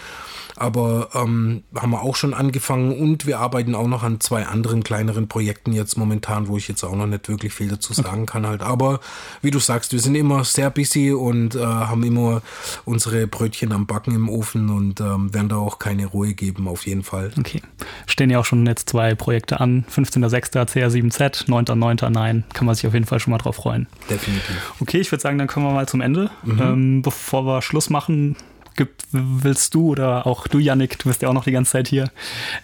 Aber 0.56 1.10
ähm, 1.14 1.62
haben 1.74 1.90
wir 1.90 2.02
auch 2.02 2.16
schon 2.16 2.34
angefangen 2.34 2.98
und 2.98 3.26
wir 3.26 3.38
arbeiten 3.38 3.74
auch 3.74 3.86
noch 3.86 4.02
an 4.02 4.20
zwei 4.20 4.46
anderen 4.46 4.82
kleineren 4.82 5.28
Projekten 5.28 5.72
jetzt 5.72 5.96
momentan, 5.98 6.48
wo 6.48 6.56
ich 6.56 6.68
jetzt 6.68 6.82
auch 6.82 6.96
noch 6.96 7.06
nicht 7.06 7.28
wirklich 7.28 7.52
viel 7.52 7.68
dazu 7.68 7.92
sagen 7.92 8.26
kann 8.26 8.46
halt. 8.46 8.62
Aber 8.62 9.00
wie 9.42 9.50
du 9.50 9.58
sagst, 9.58 9.92
wir 9.92 10.00
sind 10.00 10.14
immer 10.14 10.44
sehr 10.44 10.70
busy 10.70 11.12
und 11.12 11.54
äh, 11.54 11.64
haben 11.64 12.02
immer 12.02 12.42
unsere 12.84 13.26
Brötchen 13.26 13.72
am 13.72 13.86
Backen 13.86 14.14
im 14.14 14.28
Ofen 14.28 14.70
und 14.70 15.00
ähm, 15.00 15.32
werden 15.34 15.48
da 15.48 15.56
auch 15.56 15.78
keine 15.78 16.06
Ruhe 16.06 16.34
geben, 16.34 16.68
auf 16.68 16.86
jeden 16.86 17.02
Fall. 17.02 17.30
Okay. 17.38 17.62
Stehen 18.06 18.30
ja 18.30 18.38
auch 18.38 18.44
schon 18.44 18.66
jetzt 18.66 18.88
zwei 18.88 19.14
Projekte 19.14 19.60
an. 19.60 19.84
15.06. 19.94 20.66
CR7Z, 20.66 21.46
9.9. 21.48 22.08
Nein. 22.10 22.44
Kann 22.54 22.66
man 22.66 22.74
sich 22.74 22.86
auf 22.86 22.94
jeden 22.94 23.06
Fall 23.06 23.20
schon 23.20 23.32
mal 23.32 23.38
drauf 23.38 23.56
freuen. 23.56 23.86
Definitiv. 24.08 24.74
Okay, 24.80 24.98
ich 24.98 25.10
würde 25.10 25.22
sagen, 25.22 25.38
dann 25.38 25.48
kommen 25.48 25.66
wir 25.66 25.72
mal 25.72 25.88
zum 25.88 26.00
Ende. 26.00 26.30
Mhm. 26.44 26.60
Ähm, 26.60 27.02
bevor 27.02 27.44
wir 27.46 27.62
Schluss 27.62 27.90
machen, 27.90 28.36
gibt, 28.76 29.06
willst 29.10 29.74
du 29.74 29.88
oder 29.88 30.26
auch 30.26 30.46
du, 30.46 30.58
Yannick, 30.58 30.98
du 30.98 31.08
bist 31.08 31.22
ja 31.22 31.28
auch 31.28 31.34
noch 31.34 31.44
die 31.44 31.52
ganze 31.52 31.72
Zeit 31.72 31.88
hier. 31.88 32.10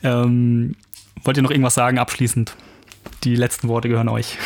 Ähm, 0.02 0.76
wollt 1.24 1.36
ihr 1.36 1.42
noch 1.42 1.50
irgendwas 1.50 1.74
sagen 1.74 1.98
abschließend? 1.98 2.54
Die 3.24 3.36
letzten 3.36 3.68
Worte 3.68 3.88
gehören 3.88 4.08
euch. 4.08 4.38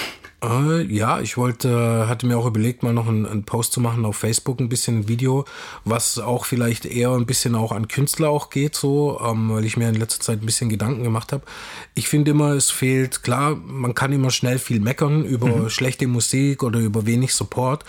Äh, 0.42 0.82
ja, 0.82 1.20
ich 1.20 1.38
wollte, 1.38 2.06
hatte 2.08 2.26
mir 2.26 2.36
auch 2.36 2.46
überlegt, 2.46 2.82
mal 2.82 2.92
noch 2.92 3.08
einen, 3.08 3.24
einen, 3.24 3.44
Post 3.44 3.72
zu 3.72 3.80
machen 3.80 4.04
auf 4.04 4.16
Facebook, 4.16 4.60
ein 4.60 4.68
bisschen 4.68 5.00
ein 5.00 5.08
Video, 5.08 5.46
was 5.84 6.18
auch 6.18 6.44
vielleicht 6.44 6.84
eher 6.84 7.12
ein 7.12 7.24
bisschen 7.24 7.54
auch 7.54 7.72
an 7.72 7.88
Künstler 7.88 8.28
auch 8.28 8.50
geht, 8.50 8.74
so, 8.74 9.18
ähm, 9.24 9.50
weil 9.50 9.64
ich 9.64 9.78
mir 9.78 9.88
in 9.88 9.94
letzter 9.94 10.20
Zeit 10.20 10.42
ein 10.42 10.46
bisschen 10.46 10.68
Gedanken 10.68 11.02
gemacht 11.02 11.32
habe. 11.32 11.44
Ich 11.94 12.08
finde 12.08 12.32
immer, 12.32 12.50
es 12.50 12.70
fehlt, 12.70 13.22
klar, 13.22 13.56
man 13.56 13.94
kann 13.94 14.12
immer 14.12 14.30
schnell 14.30 14.58
viel 14.58 14.78
meckern 14.78 15.24
über 15.24 15.48
mhm. 15.48 15.70
schlechte 15.70 16.06
Musik 16.06 16.62
oder 16.62 16.80
über 16.80 17.06
wenig 17.06 17.32
Support. 17.34 17.84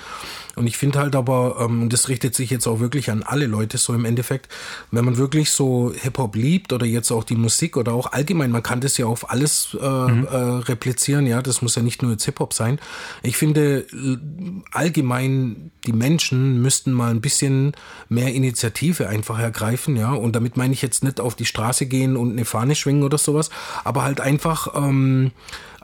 Und 0.58 0.68
ich 0.68 0.78
finde 0.78 1.00
halt 1.00 1.16
aber, 1.16 1.58
ähm, 1.60 1.90
das 1.90 2.10
richtet 2.10 2.36
sich 2.36 2.50
jetzt 2.50 2.68
auch 2.68 2.80
wirklich 2.80 3.12
an 3.12 3.24
alle 3.24 3.46
Leute 3.46 3.78
so 3.78 3.94
im 3.94 4.06
Endeffekt, 4.06 4.50
wenn 4.92 5.06
man 5.06 5.18
wirklich 5.18 5.52
so 5.52 5.94
Hip-Hop 5.96 6.36
liebt 6.36 6.74
oder 6.74 6.86
jetzt 6.86 7.12
auch 7.12 7.24
die 7.24 7.36
Musik 7.36 7.78
oder 7.78 7.94
auch 7.94 8.12
allgemein, 8.12 8.50
man 8.50 8.64
kann 8.64 8.82
das 8.82 8.98
ja 8.98 9.06
auf 9.06 9.30
alles 9.30 9.78
äh, 9.80 9.86
mhm. 9.86 10.26
äh, 10.26 10.36
replizieren, 10.36 11.28
ja, 11.28 11.42
das 11.42 11.62
muss 11.62 11.76
ja 11.76 11.84
nicht 11.84 12.02
nur 12.02 12.12
jetzt 12.12 12.26
Hip-Hop 12.26 12.54
sein. 12.54 12.80
Ich 13.22 13.38
finde 13.38 13.86
allgemein, 14.72 15.72
die 15.86 15.94
Menschen 15.94 16.62
müssten 16.62 16.92
mal 16.92 17.12
ein 17.12 17.22
bisschen 17.22 17.74
mehr 18.10 18.34
Initiative 18.34 19.08
einfach 19.08 19.40
ergreifen, 19.40 19.96
ja, 19.96 20.12
und 20.14 20.36
damit 20.36 20.58
meine 20.58 20.74
ich 20.74 20.82
jetzt 20.82 21.04
nicht 21.04 21.20
auf 21.20 21.36
die 21.36 21.46
Straße 21.46 21.86
gehen 21.86 22.18
und 22.18 22.32
eine 22.32 22.46
Fahne 22.46 22.76
schwingen 22.76 23.04
oder 23.04 23.18
sowas, 23.18 23.52
aber 23.84 24.04
halt 24.04 24.22
einfach 24.22 24.74
ähm, 24.76 25.32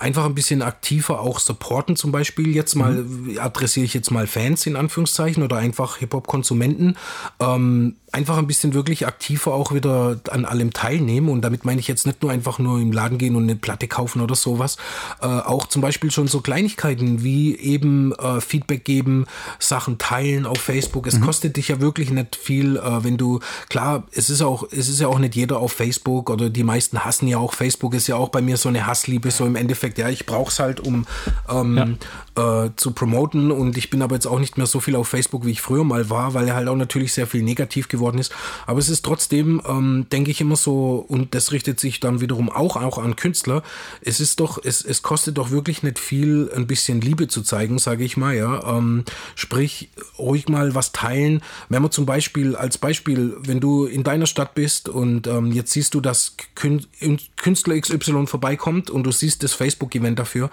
einfach 0.04 0.26
ein 0.26 0.36
bisschen 0.36 0.62
aktiver 0.62 1.22
auch 1.22 1.40
supporten 1.40 1.96
zum 1.96 2.12
Beispiel. 2.12 2.54
Jetzt 2.54 2.76
mal 2.76 2.92
mhm. 2.92 3.40
adressiere 3.40 3.86
ich 3.86 3.94
jetzt 3.94 4.12
mal 4.12 4.28
Fans 4.28 4.66
in 4.66 4.76
Anführungszeichen 4.76 5.42
oder 5.42 5.58
einfach 5.58 5.98
Hip-Hop-Konsumenten. 5.98 6.98
Ähm, 7.40 7.96
einfach 8.14 8.38
ein 8.38 8.45
bisschen 8.45 8.73
wirklich 8.76 9.07
aktiver 9.07 9.53
auch 9.53 9.73
wieder 9.73 10.19
an 10.30 10.45
allem 10.45 10.72
teilnehmen. 10.72 11.30
Und 11.30 11.41
damit 11.41 11.65
meine 11.65 11.80
ich 11.80 11.88
jetzt 11.88 12.06
nicht 12.06 12.22
nur 12.22 12.31
einfach 12.31 12.60
nur 12.60 12.80
im 12.80 12.91
Laden 12.91 13.18
gehen 13.18 13.35
und 13.35 13.44
eine 13.44 13.56
Platte 13.56 13.88
kaufen 13.88 14.22
oder 14.22 14.35
sowas. 14.35 14.77
Äh, 15.19 15.26
auch 15.26 15.65
zum 15.68 15.81
Beispiel 15.81 16.11
schon 16.11 16.27
so 16.27 16.40
Kleinigkeiten 16.40 17.23
wie 17.23 17.57
eben 17.57 18.14
äh, 18.14 18.40
Feedback 18.40 18.85
geben, 18.85 19.26
Sachen 19.57 19.98
teilen 19.98 20.45
auf 20.45 20.60
Facebook. 20.60 21.07
Es 21.07 21.19
mhm. 21.19 21.23
kostet 21.23 21.57
dich 21.57 21.69
ja 21.69 21.81
wirklich 21.81 22.11
nicht 22.11 22.35
viel, 22.35 22.77
äh, 22.77 23.03
wenn 23.03 23.18
du, 23.18 23.40
klar, 23.69 24.03
es 24.11 24.30
ist 24.30 24.44
auch, 24.44 24.64
es 24.72 24.90
ist 24.90 24.99
ja 24.99 25.07
auch 25.07 25.19
nicht 25.19 25.35
jeder 25.35 25.57
auf 25.57 25.72
Facebook 25.72 26.30
oder 26.30 26.52
die 26.52 26.64
meisten 26.64 27.03
hassen 27.03 27.27
ja 27.27 27.40
auch 27.40 27.53
Facebook, 27.53 27.95
ist 27.95 28.07
ja 28.07 28.15
auch 28.15 28.30
bei 28.30 28.41
mir 28.41 28.57
so 28.57 28.69
eine 28.69 28.85
Hassliebe, 28.85 29.31
so 29.31 29.45
im 29.48 29.56
Endeffekt, 29.56 29.98
ja, 29.98 30.10
ich 30.10 30.27
brauche 30.27 30.52
es 30.52 30.60
halt, 30.60 30.80
um 30.80 31.07
ähm, 31.49 31.98
ja. 32.38 32.65
äh, 32.65 32.69
zu 32.76 32.91
promoten 32.91 33.52
und 33.52 33.76
ich 33.76 33.90
bin 33.90 34.03
aber 34.03 34.14
jetzt 34.14 34.27
auch 34.27 34.40
nicht 34.40 34.57
mehr 34.57 34.68
so 34.68 34.80
viel 34.80 34.95
auf 34.95 35.07
Facebook, 35.07 35.45
wie 35.48 35.52
ich 35.52 35.61
früher 35.61 35.84
mal 35.84 36.11
war, 36.11 36.35
weil 36.35 36.48
er 36.48 36.56
halt 36.56 36.68
auch 36.68 36.76
natürlich 36.76 37.11
sehr 37.14 37.26
viel 37.26 37.41
negativ 37.41 37.88
geworden 37.88 38.03
geworden 38.04 38.20
ist. 38.20 38.34
Aber 38.68 38.80
es 38.80 38.90
ist 38.90 39.06
trotzdem, 39.06 39.62
ähm, 39.68 40.06
denke 40.12 40.32
ich 40.32 40.42
immer 40.42 40.56
so, 40.56 41.06
und 41.08 41.34
das 41.34 41.52
richtet 41.52 41.80
sich 41.80 42.00
dann 42.00 42.22
wiederum 42.22 42.50
auch, 42.50 42.76
auch 42.76 42.98
an 42.98 43.16
Künstler. 43.16 43.64
Es 44.02 44.20
ist 44.20 44.40
doch, 44.40 44.60
es, 44.64 44.84
es 44.84 45.02
kostet 45.02 45.38
doch 45.38 45.52
wirklich 45.52 45.84
nicht 45.84 46.00
viel, 46.00 46.52
ein 46.56 46.68
bisschen 46.68 47.02
Liebe 47.02 47.28
zu 47.28 47.42
zeigen, 47.42 47.80
sage 47.80 48.04
ich 48.04 48.18
mal, 48.18 48.36
ja. 48.36 48.78
Ähm, 48.78 49.06
sprich, 49.36 49.90
ruhig 50.20 50.50
mal 50.50 50.76
was 50.76 50.92
teilen. 50.92 51.42
Wenn 51.70 51.82
man 51.82 51.92
zum 51.92 52.06
Beispiel, 52.06 52.56
als 52.56 52.78
Beispiel, 52.78 53.36
wenn 53.40 53.60
du 53.60 53.86
in 53.86 54.04
deiner 54.04 54.26
Stadt 54.26 54.54
bist 54.56 54.90
und 54.90 55.28
ähm, 55.28 55.52
jetzt 55.52 55.72
siehst 55.72 55.94
du, 55.94 56.02
dass 56.02 56.36
Künstler 56.56 57.80
XY 57.80 58.28
vorbeikommt 58.28 58.90
und 58.90 59.04
du 59.04 59.12
siehst 59.12 59.44
das 59.44 59.54
Facebook-Event 59.54 60.20
dafür, 60.20 60.50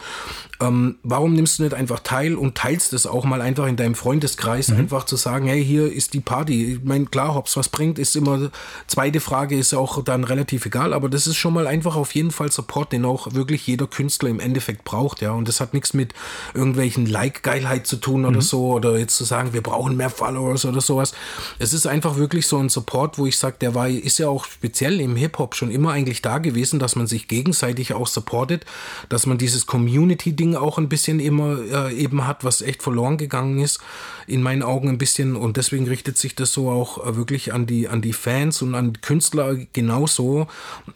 ähm, 0.60 0.96
warum 1.02 1.34
nimmst 1.34 1.58
du 1.58 1.64
nicht 1.64 1.74
einfach 1.74 2.00
teil 2.00 2.34
und 2.34 2.54
teilst 2.54 2.92
es 2.92 3.06
auch 3.06 3.24
mal 3.24 3.40
einfach 3.40 3.66
in 3.66 3.76
deinem 3.76 3.94
Freundeskreis, 3.94 4.68
mhm. 4.68 4.78
einfach 4.78 5.04
zu 5.04 5.16
sagen, 5.16 5.46
hey, 5.46 5.64
hier 5.64 5.90
ist 5.92 6.14
die 6.14 6.20
Party. 6.20 6.74
Ich 6.74 6.84
meine, 6.84 7.06
klar, 7.06 7.39
ob 7.40 7.46
es 7.46 7.56
was 7.56 7.68
bringt, 7.68 7.98
ist 7.98 8.14
immer, 8.14 8.50
zweite 8.86 9.18
Frage 9.18 9.58
ist 9.58 9.74
auch 9.74 10.04
dann 10.04 10.24
relativ 10.24 10.66
egal, 10.66 10.92
aber 10.92 11.08
das 11.08 11.26
ist 11.26 11.36
schon 11.36 11.54
mal 11.54 11.66
einfach 11.66 11.96
auf 11.96 12.14
jeden 12.14 12.30
Fall 12.30 12.52
Support, 12.52 12.92
den 12.92 13.04
auch 13.04 13.32
wirklich 13.34 13.66
jeder 13.66 13.86
Künstler 13.86 14.28
im 14.28 14.40
Endeffekt 14.40 14.84
braucht, 14.84 15.22
ja. 15.22 15.32
Und 15.32 15.48
das 15.48 15.60
hat 15.60 15.74
nichts 15.74 15.94
mit 15.94 16.14
irgendwelchen 16.54 17.06
Like-Geilheit 17.06 17.86
zu 17.86 17.96
tun 17.96 18.24
oder 18.24 18.36
mhm. 18.36 18.42
so, 18.42 18.72
oder 18.72 18.98
jetzt 18.98 19.16
zu 19.16 19.24
sagen, 19.24 19.52
wir 19.52 19.62
brauchen 19.62 19.96
mehr 19.96 20.10
Followers 20.10 20.66
oder 20.66 20.80
sowas. 20.80 21.12
Es 21.58 21.72
ist 21.72 21.86
einfach 21.86 22.16
wirklich 22.16 22.46
so 22.46 22.58
ein 22.58 22.68
Support, 22.68 23.18
wo 23.18 23.26
ich 23.26 23.38
sage, 23.38 23.56
der 23.60 23.74
war, 23.74 23.88
ist 23.88 24.18
ja 24.18 24.28
auch 24.28 24.44
speziell 24.44 25.00
im 25.00 25.16
Hip-Hop 25.16 25.54
schon 25.54 25.70
immer 25.70 25.92
eigentlich 25.92 26.20
da 26.20 26.38
gewesen, 26.38 26.78
dass 26.78 26.94
man 26.94 27.06
sich 27.06 27.26
gegenseitig 27.26 27.94
auch 27.94 28.06
supportet, 28.06 28.66
dass 29.08 29.24
man 29.24 29.38
dieses 29.38 29.66
Community-Ding 29.66 30.56
auch 30.56 30.76
ein 30.76 30.90
bisschen 30.90 31.20
immer 31.20 31.58
äh, 31.72 31.94
eben 31.94 32.26
hat, 32.26 32.44
was 32.44 32.60
echt 32.60 32.82
verloren 32.82 33.16
gegangen 33.16 33.58
ist, 33.60 33.80
in 34.26 34.42
meinen 34.42 34.62
Augen 34.62 34.90
ein 34.90 34.98
bisschen. 34.98 35.36
Und 35.36 35.56
deswegen 35.56 35.88
richtet 35.88 36.18
sich 36.18 36.34
das 36.34 36.52
so 36.52 36.68
auch 36.68 37.06
äh, 37.06 37.16
wirklich 37.16 37.29
an 37.52 37.66
die, 37.66 37.88
an 37.88 38.02
die 38.02 38.12
Fans 38.12 38.62
und 38.62 38.74
an 38.74 39.00
Künstler 39.00 39.56
genauso. 39.72 40.46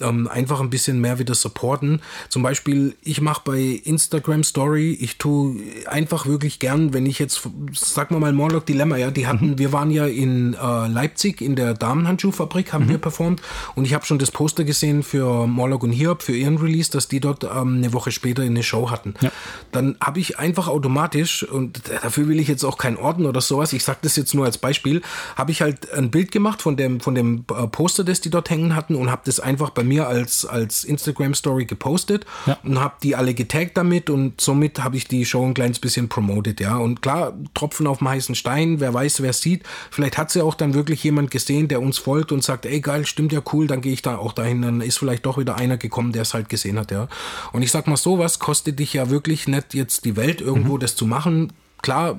Ähm, 0.00 0.28
einfach 0.28 0.60
ein 0.60 0.70
bisschen 0.70 1.00
mehr 1.00 1.18
wieder 1.18 1.34
supporten. 1.34 2.00
Zum 2.28 2.42
Beispiel, 2.42 2.96
ich 3.02 3.20
mache 3.20 3.42
bei 3.44 3.60
Instagram 3.84 4.44
Story, 4.44 4.96
ich 5.00 5.18
tue 5.18 5.60
einfach 5.86 6.26
wirklich 6.26 6.58
gern, 6.58 6.92
wenn 6.92 7.06
ich 7.06 7.18
jetzt, 7.18 7.42
sag 7.72 8.10
mal 8.10 8.18
mal 8.18 8.32
Morlock 8.32 8.66
Dilemma, 8.66 8.96
ja, 8.96 9.10
die 9.10 9.26
hatten, 9.26 9.52
mhm. 9.52 9.58
wir 9.58 9.72
waren 9.72 9.90
ja 9.90 10.06
in 10.06 10.54
äh, 10.54 10.88
Leipzig 10.88 11.40
in 11.40 11.56
der 11.56 11.74
Damenhandschuhfabrik, 11.74 12.72
haben 12.72 12.86
mhm. 12.86 12.90
wir 12.90 12.98
performt 12.98 13.42
und 13.74 13.84
ich 13.84 13.94
habe 13.94 14.04
schon 14.04 14.18
das 14.18 14.30
Poster 14.30 14.64
gesehen 14.64 15.02
für 15.02 15.46
Morlock 15.46 15.82
und 15.82 15.92
Hiob, 15.92 16.22
für 16.22 16.34
ihren 16.34 16.58
Release, 16.58 16.90
dass 16.90 17.08
die 17.08 17.20
dort 17.20 17.44
ähm, 17.44 17.76
eine 17.76 17.92
Woche 17.92 18.10
später 18.10 18.42
eine 18.42 18.62
Show 18.62 18.90
hatten. 18.90 19.14
Ja. 19.20 19.30
Dann 19.72 19.96
habe 20.00 20.20
ich 20.20 20.38
einfach 20.38 20.68
automatisch, 20.68 21.42
und 21.42 21.82
dafür 22.02 22.28
will 22.28 22.40
ich 22.40 22.48
jetzt 22.48 22.64
auch 22.64 22.78
keinen 22.78 22.96
Orden 22.96 23.26
oder 23.26 23.40
sowas, 23.40 23.72
ich 23.72 23.84
sage 23.84 23.98
das 24.02 24.16
jetzt 24.16 24.34
nur 24.34 24.44
als 24.44 24.58
Beispiel, 24.58 25.02
habe 25.36 25.50
ich 25.50 25.62
halt 25.62 25.92
ein 25.92 26.10
Bild 26.10 26.23
gemacht 26.32 26.62
von 26.62 26.76
dem, 26.76 27.00
von 27.00 27.14
dem 27.14 27.44
äh, 27.50 27.66
Poster, 27.66 28.04
das 28.04 28.20
die 28.20 28.30
dort 28.30 28.50
hängen 28.50 28.74
hatten 28.74 28.94
und 28.94 29.10
habe 29.10 29.22
das 29.24 29.40
einfach 29.40 29.70
bei 29.70 29.84
mir 29.84 30.06
als, 30.06 30.44
als 30.44 30.84
Instagram-Story 30.84 31.64
gepostet 31.66 32.24
ja. 32.46 32.58
und 32.62 32.80
habe 32.80 32.94
die 33.02 33.16
alle 33.16 33.34
getaggt 33.34 33.76
damit 33.76 34.10
und 34.10 34.40
somit 34.40 34.82
habe 34.82 34.96
ich 34.96 35.08
die 35.08 35.24
Show 35.24 35.44
ein 35.44 35.54
kleines 35.54 35.78
bisschen 35.78 36.08
promoted, 36.08 36.60
ja. 36.60 36.76
Und 36.76 37.02
klar, 37.02 37.34
Tropfen 37.54 37.86
auf 37.86 37.98
dem 37.98 38.08
heißen 38.08 38.34
Stein, 38.34 38.80
wer 38.80 38.92
weiß, 38.94 39.22
wer 39.22 39.32
sieht. 39.32 39.64
Vielleicht 39.90 40.18
hat 40.18 40.30
sie 40.30 40.40
ja 40.40 40.44
auch 40.44 40.54
dann 40.54 40.74
wirklich 40.74 41.02
jemand 41.04 41.30
gesehen, 41.30 41.68
der 41.68 41.80
uns 41.80 41.98
folgt 41.98 42.32
und 42.32 42.42
sagt, 42.42 42.66
ey 42.66 42.80
geil, 42.80 43.06
stimmt 43.06 43.32
ja 43.32 43.42
cool, 43.52 43.66
dann 43.66 43.80
gehe 43.80 43.92
ich 43.92 44.02
da 44.02 44.16
auch 44.16 44.32
dahin, 44.32 44.62
dann 44.62 44.80
ist 44.80 44.98
vielleicht 44.98 45.26
doch 45.26 45.38
wieder 45.38 45.56
einer 45.56 45.76
gekommen, 45.76 46.12
der 46.12 46.22
es 46.22 46.34
halt 46.34 46.48
gesehen 46.48 46.78
hat, 46.78 46.90
ja. 46.90 47.08
Und 47.52 47.62
ich 47.62 47.70
sag 47.70 47.86
mal, 47.86 47.96
sowas 47.96 48.38
kostet 48.38 48.78
dich 48.78 48.92
ja 48.92 49.10
wirklich 49.10 49.48
nicht 49.48 49.74
jetzt 49.74 50.04
die 50.04 50.16
Welt 50.16 50.40
irgendwo 50.40 50.74
mhm. 50.74 50.80
das 50.80 50.96
zu 50.96 51.06
machen 51.06 51.52
klar, 51.84 52.18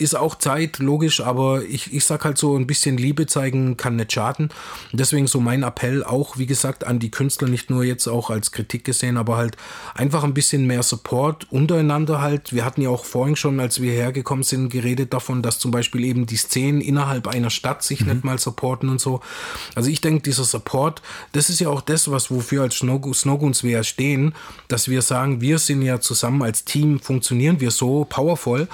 ist 0.00 0.16
auch 0.16 0.36
Zeit, 0.36 0.78
logisch, 0.78 1.20
aber 1.20 1.62
ich, 1.62 1.92
ich 1.94 2.04
sag 2.04 2.24
halt 2.24 2.38
so, 2.38 2.56
ein 2.56 2.66
bisschen 2.66 2.96
Liebe 2.96 3.26
zeigen 3.26 3.76
kann 3.76 3.96
nicht 3.96 4.12
schaden. 4.12 4.48
Deswegen 4.92 5.28
so 5.28 5.40
mein 5.40 5.62
Appell 5.62 6.02
auch, 6.02 6.38
wie 6.38 6.46
gesagt, 6.46 6.84
an 6.84 6.98
die 6.98 7.10
Künstler, 7.10 7.48
nicht 7.48 7.70
nur 7.70 7.84
jetzt 7.84 8.08
auch 8.08 8.30
als 8.30 8.50
Kritik 8.50 8.84
gesehen, 8.84 9.16
aber 9.16 9.36
halt 9.36 9.56
einfach 9.94 10.24
ein 10.24 10.34
bisschen 10.34 10.66
mehr 10.66 10.82
Support 10.82 11.46
untereinander 11.52 12.20
halt. 12.20 12.52
Wir 12.52 12.64
hatten 12.64 12.82
ja 12.82 12.88
auch 12.88 13.04
vorhin 13.04 13.36
schon, 13.36 13.60
als 13.60 13.80
wir 13.80 13.92
hergekommen 13.92 14.42
sind, 14.42 14.70
geredet 14.70 15.12
davon, 15.12 15.40
dass 15.42 15.60
zum 15.60 15.70
Beispiel 15.70 16.04
eben 16.04 16.26
die 16.26 16.36
Szenen 16.36 16.80
innerhalb 16.80 17.28
einer 17.28 17.50
Stadt 17.50 17.84
sich 17.84 18.00
mhm. 18.00 18.12
nicht 18.12 18.24
mal 18.24 18.38
supporten 18.38 18.88
und 18.88 19.00
so. 19.00 19.20
Also 19.76 19.88
ich 19.88 20.00
denke, 20.00 20.22
dieser 20.22 20.44
Support, 20.44 21.00
das 21.32 21.48
ist 21.48 21.60
ja 21.60 21.68
auch 21.68 21.82
das, 21.82 22.10
was 22.10 22.30
wofür 22.30 22.62
als 22.62 22.76
Snowgoons 22.76 23.62
wir 23.62 23.70
ja 23.70 23.84
stehen, 23.84 24.34
dass 24.66 24.88
wir 24.88 25.02
sagen, 25.02 25.40
wir 25.40 25.58
sind 25.58 25.82
ja 25.82 26.00
zusammen 26.00 26.42
als 26.42 26.64
Team, 26.64 26.98
funktionieren 26.98 27.60
wir 27.60 27.70
so 27.70 28.04
powerful 28.08 28.66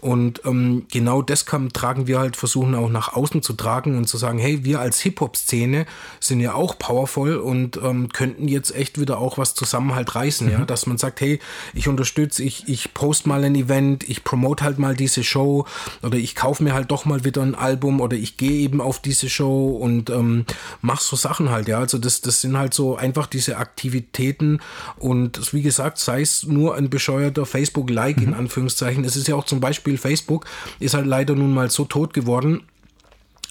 und 0.00 0.40
ähm, 0.46 0.86
genau 0.90 1.20
das 1.20 1.44
kann, 1.44 1.72
tragen 1.72 2.06
wir 2.06 2.18
halt, 2.18 2.36
versuchen 2.36 2.74
auch 2.74 2.88
nach 2.88 3.12
außen 3.12 3.42
zu 3.42 3.52
tragen 3.52 3.98
und 3.98 4.06
zu 4.06 4.16
sagen, 4.16 4.38
hey, 4.38 4.64
wir 4.64 4.80
als 4.80 5.00
Hip-Hop-Szene 5.00 5.84
sind 6.20 6.40
ja 6.40 6.54
auch 6.54 6.78
powerful 6.78 7.36
und 7.36 7.78
ähm, 7.82 8.08
könnten 8.08 8.48
jetzt 8.48 8.74
echt 8.74 8.98
wieder 8.98 9.18
auch 9.18 9.36
was 9.36 9.54
zusammen 9.54 9.94
halt 9.94 10.14
reißen, 10.14 10.46
mhm. 10.46 10.52
ja, 10.52 10.64
dass 10.64 10.86
man 10.86 10.96
sagt, 10.96 11.20
hey, 11.20 11.38
ich 11.74 11.86
unterstütze, 11.86 12.42
ich, 12.42 12.66
ich 12.66 12.94
post 12.94 13.26
mal 13.26 13.44
ein 13.44 13.54
Event, 13.54 14.08
ich 14.08 14.24
promote 14.24 14.64
halt 14.64 14.78
mal 14.78 14.96
diese 14.96 15.22
Show 15.22 15.66
oder 16.02 16.16
ich 16.16 16.34
kaufe 16.34 16.64
mir 16.64 16.72
halt 16.72 16.90
doch 16.90 17.04
mal 17.04 17.24
wieder 17.24 17.42
ein 17.42 17.54
Album 17.54 18.00
oder 18.00 18.16
ich 18.16 18.38
gehe 18.38 18.52
eben 18.52 18.80
auf 18.80 19.00
diese 19.00 19.28
Show 19.28 19.76
und 19.76 20.08
ähm, 20.08 20.46
mach 20.80 21.00
so 21.00 21.14
Sachen 21.14 21.50
halt, 21.50 21.68
ja, 21.68 21.78
also 21.78 21.98
das, 21.98 22.22
das 22.22 22.40
sind 22.40 22.56
halt 22.56 22.72
so 22.72 22.96
einfach 22.96 23.26
diese 23.26 23.58
Aktivitäten 23.58 24.60
und 24.96 25.52
wie 25.52 25.62
gesagt, 25.62 25.98
sei 25.98 26.22
es 26.22 26.44
nur 26.44 26.74
ein 26.76 26.88
bescheuerter 26.88 27.44
Facebook-Like 27.44 28.18
mhm. 28.18 28.28
in 28.28 28.34
Anführungszeichen, 28.34 29.04
es 29.04 29.16
ist 29.16 29.28
ja 29.28 29.34
auch 29.34 29.44
zum 29.44 29.60
Beispiel 29.60 29.89
Facebook 29.98 30.46
ist 30.78 30.94
halt 30.94 31.06
leider 31.06 31.34
nun 31.34 31.52
mal 31.52 31.70
so 31.70 31.84
tot 31.84 32.14
geworden, 32.14 32.62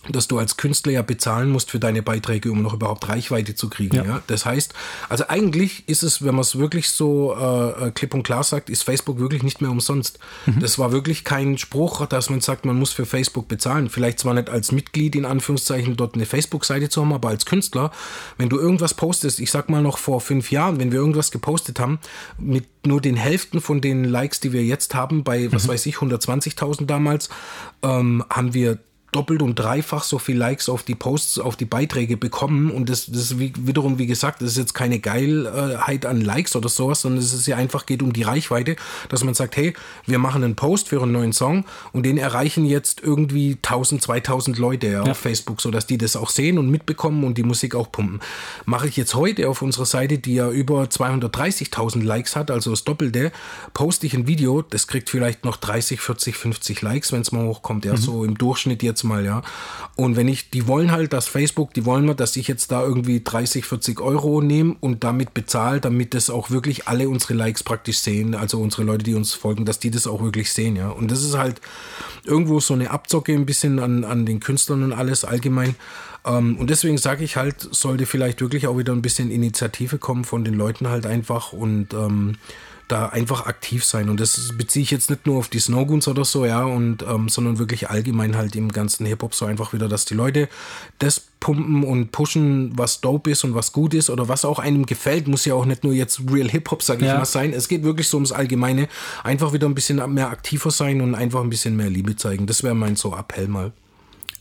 dass 0.07 0.27
du 0.27 0.39
als 0.39 0.55
Künstler 0.57 0.93
ja 0.93 1.01
bezahlen 1.01 1.49
musst 1.49 1.71
für 1.71 1.79
deine 1.79 2.01
Beiträge, 2.01 2.51
um 2.51 2.61
noch 2.61 2.73
überhaupt 2.73 3.09
Reichweite 3.09 3.55
zu 3.55 3.69
kriegen. 3.69 3.97
Ja. 3.97 4.03
ja? 4.03 4.21
Das 4.27 4.45
heißt, 4.45 4.73
also 5.09 5.25
eigentlich 5.27 5.87
ist 5.87 6.03
es, 6.03 6.23
wenn 6.23 6.35
man 6.35 6.41
es 6.41 6.57
wirklich 6.57 6.89
so 6.89 7.35
äh, 7.35 7.87
äh, 7.87 7.91
klipp 7.91 8.13
und 8.13 8.23
klar 8.23 8.43
sagt, 8.43 8.69
ist 8.69 8.83
Facebook 8.83 9.19
wirklich 9.19 9.43
nicht 9.43 9.61
mehr 9.61 9.69
umsonst. 9.69 10.19
Mhm. 10.45 10.61
Das 10.61 10.79
war 10.79 10.91
wirklich 10.91 11.25
kein 11.25 11.57
Spruch, 11.57 12.05
dass 12.05 12.29
man 12.29 12.39
sagt, 12.39 12.65
man 12.65 12.79
muss 12.79 12.93
für 12.93 13.05
Facebook 13.05 13.47
bezahlen. 13.47 13.89
Vielleicht 13.89 14.19
zwar 14.19 14.33
nicht 14.33 14.49
als 14.49 14.71
Mitglied 14.71 15.15
in 15.15 15.25
Anführungszeichen 15.25 15.97
dort 15.97 16.15
eine 16.15 16.25
Facebook-Seite 16.25 16.89
zu 16.89 17.01
haben, 17.01 17.13
aber 17.13 17.29
als 17.29 17.45
Künstler, 17.45 17.91
wenn 18.37 18.49
du 18.49 18.57
irgendwas 18.57 18.93
postest, 18.93 19.39
ich 19.39 19.51
sag 19.51 19.69
mal 19.69 19.81
noch 19.81 19.97
vor 19.97 20.21
fünf 20.21 20.51
Jahren, 20.51 20.79
wenn 20.79 20.91
wir 20.91 20.99
irgendwas 20.99 21.31
gepostet 21.31 21.79
haben, 21.79 21.99
mit 22.37 22.65
nur 22.87 23.01
den 23.01 23.17
Hälften 23.17 23.59
von 23.59 23.81
den 23.81 24.05
Likes, 24.05 24.39
die 24.39 24.53
wir 24.53 24.63
jetzt 24.63 24.95
haben, 24.95 25.23
bei, 25.23 25.51
was 25.51 25.65
mhm. 25.65 25.71
weiß 25.71 25.85
ich, 25.87 25.95
120.000 25.95 26.85
damals, 26.85 27.29
ähm, 27.83 28.23
haben 28.29 28.53
wir 28.53 28.79
doppelt 29.11 29.41
und 29.41 29.55
dreifach 29.55 30.03
so 30.03 30.19
viel 30.19 30.37
Likes 30.37 30.69
auf 30.69 30.83
die 30.83 30.95
Posts, 30.95 31.39
auf 31.39 31.55
die 31.55 31.65
Beiträge 31.65 32.17
bekommen. 32.17 32.71
Und 32.71 32.89
das, 32.89 33.07
das 33.07 33.31
ist 33.31 33.39
wie, 33.39 33.53
wiederum, 33.57 33.97
wie 33.97 34.07
gesagt, 34.07 34.41
das 34.41 34.51
ist 34.51 34.57
jetzt 34.57 34.73
keine 34.73 34.99
Geilheit 34.99 36.05
an 36.05 36.21
Likes 36.21 36.55
oder 36.55 36.69
sowas, 36.69 37.01
sondern 37.01 37.19
es 37.19 37.33
ist 37.33 37.47
ja 37.47 37.57
einfach 37.57 37.85
geht 37.85 38.03
um 38.03 38.13
die 38.13 38.23
Reichweite, 38.23 38.75
dass 39.09 39.23
man 39.23 39.33
sagt, 39.33 39.57
hey, 39.57 39.73
wir 40.05 40.19
machen 40.19 40.43
einen 40.43 40.55
Post 40.55 40.89
für 40.89 41.01
einen 41.01 41.11
neuen 41.11 41.33
Song 41.33 41.65
und 41.91 42.03
den 42.03 42.17
erreichen 42.17 42.65
jetzt 42.65 43.01
irgendwie 43.01 43.53
1000, 43.53 44.01
2000 44.01 44.57
Leute 44.57 44.87
ja, 44.87 45.03
ja. 45.03 45.11
auf 45.11 45.17
Facebook, 45.17 45.61
sodass 45.61 45.87
die 45.87 45.97
das 45.97 46.15
auch 46.15 46.29
sehen 46.29 46.57
und 46.57 46.69
mitbekommen 46.69 47.23
und 47.23 47.37
die 47.37 47.43
Musik 47.43 47.75
auch 47.75 47.91
pumpen. 47.91 48.19
Mache 48.65 48.87
ich 48.87 48.97
jetzt 48.97 49.15
heute 49.15 49.49
auf 49.49 49.61
unserer 49.61 49.85
Seite, 49.85 50.19
die 50.19 50.35
ja 50.35 50.49
über 50.49 50.83
230.000 50.83 52.03
Likes 52.03 52.35
hat, 52.35 52.51
also 52.51 52.71
das 52.71 52.83
Doppelte, 52.83 53.31
poste 53.73 54.05
ich 54.05 54.13
ein 54.13 54.27
Video, 54.27 54.61
das 54.61 54.87
kriegt 54.87 55.09
vielleicht 55.09 55.45
noch 55.45 55.57
30, 55.57 55.99
40, 55.99 56.35
50 56.35 56.81
Likes, 56.81 57.11
wenn 57.11 57.21
es 57.21 57.31
mal 57.31 57.45
hochkommt, 57.45 57.85
ja, 57.85 57.93
mhm. 57.93 57.97
so 57.97 58.23
im 58.23 58.37
Durchschnitt 58.37 58.83
jetzt 58.83 58.98
jetzt 58.99 59.03
mal, 59.03 59.25
ja. 59.25 59.41
Und 59.95 60.15
wenn 60.15 60.27
ich, 60.27 60.49
die 60.49 60.67
wollen 60.67 60.91
halt, 60.91 61.13
dass 61.13 61.27
Facebook, 61.27 61.73
die 61.73 61.85
wollen 61.85 62.05
mal, 62.05 62.15
dass 62.15 62.35
ich 62.35 62.47
jetzt 62.47 62.71
da 62.71 62.83
irgendwie 62.83 63.21
30, 63.23 63.65
40 63.65 63.99
Euro 63.99 64.41
nehme 64.41 64.75
und 64.79 65.03
damit 65.03 65.33
bezahle, 65.33 65.81
damit 65.81 66.13
das 66.13 66.29
auch 66.29 66.49
wirklich 66.49 66.87
alle 66.87 67.09
unsere 67.09 67.33
Likes 67.33 67.63
praktisch 67.63 67.99
sehen, 67.99 68.35
also 68.35 68.61
unsere 68.61 68.83
Leute, 68.83 69.03
die 69.03 69.15
uns 69.15 69.33
folgen, 69.33 69.65
dass 69.65 69.79
die 69.79 69.91
das 69.91 70.07
auch 70.07 70.21
wirklich 70.21 70.51
sehen, 70.51 70.75
ja. 70.75 70.89
Und 70.89 71.11
das 71.11 71.23
ist 71.23 71.37
halt 71.37 71.61
irgendwo 72.23 72.59
so 72.59 72.73
eine 72.73 72.91
Abzocke 72.91 73.33
ein 73.33 73.45
bisschen 73.45 73.79
an, 73.79 74.03
an 74.03 74.25
den 74.25 74.39
Künstlern 74.39 74.83
und 74.83 74.93
alles 74.93 75.23
allgemein. 75.25 75.75
Ähm, 76.25 76.57
und 76.57 76.69
deswegen 76.69 76.97
sage 76.97 77.23
ich 77.23 77.35
halt, 77.35 77.67
sollte 77.71 78.05
vielleicht 78.05 78.41
wirklich 78.41 78.67
auch 78.67 78.77
wieder 78.77 78.93
ein 78.93 79.01
bisschen 79.01 79.31
Initiative 79.31 79.97
kommen 79.97 80.25
von 80.25 80.43
den 80.43 80.53
Leuten 80.53 80.89
halt 80.89 81.05
einfach 81.05 81.53
und 81.53 81.93
ähm, 81.93 82.35
da 82.91 83.07
einfach 83.07 83.45
aktiv 83.45 83.85
sein. 83.85 84.09
Und 84.09 84.19
das 84.19 84.51
beziehe 84.57 84.83
ich 84.83 84.91
jetzt 84.91 85.09
nicht 85.09 85.25
nur 85.25 85.37
auf 85.37 85.47
die 85.47 85.59
Snowgoons 85.59 86.07
oder 86.07 86.25
so, 86.25 86.45
ja, 86.45 86.63
und 86.63 87.03
ähm, 87.03 87.29
sondern 87.29 87.59
wirklich 87.59 87.89
allgemein 87.89 88.35
halt 88.35 88.55
im 88.55 88.71
ganzen 88.71 89.05
Hip-Hop 89.05 89.33
so 89.33 89.45
einfach 89.45 89.73
wieder, 89.73 89.87
dass 89.87 90.05
die 90.05 90.13
Leute 90.15 90.49
das 90.97 91.21
pumpen 91.39 91.83
und 91.83 92.11
pushen, 92.11 92.77
was 92.77 93.01
dope 93.01 93.31
ist 93.31 93.43
und 93.43 93.55
was 93.55 93.71
gut 93.71 93.93
ist 93.93 94.09
oder 94.09 94.27
was 94.27 94.43
auch 94.43 94.59
einem 94.59 94.85
gefällt, 94.85 95.27
muss 95.27 95.45
ja 95.45 95.53
auch 95.53 95.65
nicht 95.65 95.83
nur 95.83 95.93
jetzt 95.93 96.21
Real 96.29 96.49
Hip-Hop, 96.49 96.83
sag 96.83 96.99
ich 97.01 97.07
ja. 97.07 97.17
mal, 97.17 97.25
sein. 97.25 97.53
Es 97.53 97.67
geht 97.67 97.83
wirklich 97.83 98.07
so 98.07 98.17
ums 98.17 98.31
Allgemeine. 98.31 98.89
Einfach 99.23 99.53
wieder 99.53 99.67
ein 99.67 99.75
bisschen 99.75 100.13
mehr 100.13 100.29
aktiver 100.29 100.71
sein 100.71 101.01
und 101.01 101.15
einfach 101.15 101.41
ein 101.41 101.49
bisschen 101.49 101.75
mehr 101.75 101.89
Liebe 101.89 102.15
zeigen. 102.15 102.47
Das 102.47 102.63
wäre 102.63 102.75
mein 102.75 102.95
so 102.95 103.15
Appell 103.15 103.47
mal 103.47 103.71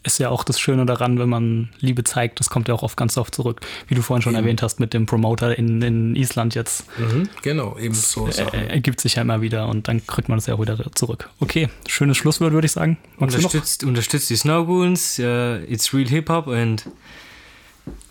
ist 0.03 0.19
ja 0.19 0.31
auch 0.31 0.45
das 0.45 0.61
Schöne 0.61 0.87
daran, 0.87 1.19
wenn 1.19 1.29
man 1.29 1.71
Liebe 1.81 2.05
zeigt, 2.05 2.41
das 2.41 2.51
kommt 2.51 2.69
ja 2.69 2.75
auch 2.75 2.83
oft 2.83 2.97
ganz 2.97 3.17
oft 3.19 3.35
zurück. 3.35 3.61
Wie 3.89 3.95
du 3.95 4.03
vorhin 4.03 4.23
schon 4.23 4.35
eben. 4.35 4.45
erwähnt 4.45 4.63
hast 4.63 4.81
mit 4.81 4.95
dem 4.95 5.07
Promoter 5.07 5.57
in, 5.59 5.83
in 5.83 6.17
Island 6.17 6.55
jetzt. 6.55 6.85
Mhm, 6.99 7.29
genau, 7.43 7.77
eben 7.79 7.95
so. 7.95 8.27
Das 8.27 8.39
ergibt 8.39 9.01
sich 9.01 9.17
ja 9.17 9.23
immer 9.23 9.41
wieder 9.41 9.69
und 9.69 9.89
dann 9.89 10.07
kriegt 10.07 10.29
man 10.29 10.39
es 10.39 10.47
ja 10.47 10.55
auch 10.55 10.61
wieder 10.61 10.79
zurück. 10.95 11.29
Okay, 11.41 11.69
schönes 11.87 12.17
Schlusswort, 12.17 12.53
würde 12.53 12.67
ich 12.67 12.73
sagen. 12.73 12.97
unterstützt, 13.19 13.85
unterstützt 13.85 14.31
die 14.31 14.37
Snowgoons, 14.37 15.19
uh, 15.19 15.57
it's 15.69 15.93
real 15.93 16.09
Hip-Hop 16.09 16.47
und 16.47 16.87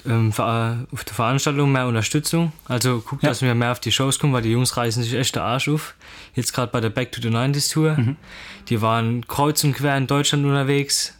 ähm, 0.06 0.34
auf 0.38 1.04
der 1.04 1.14
Veranstaltung 1.14 1.72
mehr 1.72 1.88
Unterstützung. 1.88 2.52
Also 2.66 3.00
guckt, 3.00 3.24
ja. 3.24 3.30
dass 3.30 3.42
wir 3.42 3.54
mehr 3.56 3.72
auf 3.72 3.80
die 3.80 3.92
Shows 3.92 4.20
kommen, 4.20 4.34
weil 4.34 4.42
die 4.42 4.52
Jungs 4.52 4.78
reißen 4.78 5.04
sich 5.04 5.14
echt 5.14 5.36
der 5.36 5.44
Arsch 5.44 5.68
auf. 5.68 5.96
Jetzt 6.36 6.54
gerade 6.54 6.72
bei 6.72 6.82
der 6.82 6.90
Back 6.90 7.12
to 7.12 7.22
the 7.22 7.30
90s 7.30 7.72
Tour. 7.72 7.98
Mhm. 7.98 8.16
Die 8.70 8.82
waren 8.82 9.28
kreuz 9.28 9.64
und 9.64 9.74
quer 9.74 9.98
in 9.98 10.08
Deutschland 10.08 10.46
unterwegs 10.46 11.14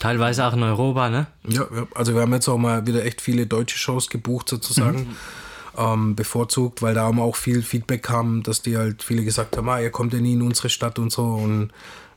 Teilweise 0.00 0.46
auch 0.46 0.54
in 0.54 0.62
Europa, 0.62 1.08
ne? 1.08 1.26
Ja, 1.46 1.66
also 1.94 2.14
wir 2.14 2.22
haben 2.22 2.32
jetzt 2.32 2.48
auch 2.48 2.58
mal 2.58 2.86
wieder 2.86 3.04
echt 3.04 3.20
viele 3.20 3.46
deutsche 3.46 3.78
Shows 3.78 4.08
gebucht 4.08 4.48
sozusagen. 4.48 5.00
Mhm. 5.00 5.16
Ähm, 5.78 6.16
bevorzugt, 6.16 6.82
weil 6.82 6.94
da 6.94 7.04
haben 7.04 7.20
auch 7.20 7.36
viel 7.36 7.62
Feedback 7.62 8.02
kam, 8.02 8.42
dass 8.42 8.60
die 8.60 8.76
halt 8.76 9.04
viele 9.04 9.24
gesagt 9.24 9.56
haben, 9.56 9.68
ah, 9.68 9.78
ihr 9.78 9.90
kommt 9.90 10.12
ja 10.12 10.18
nie 10.18 10.32
in 10.32 10.42
unsere 10.42 10.68
Stadt 10.68 10.98
und 10.98 11.12
so 11.12 11.22
und 11.22 11.70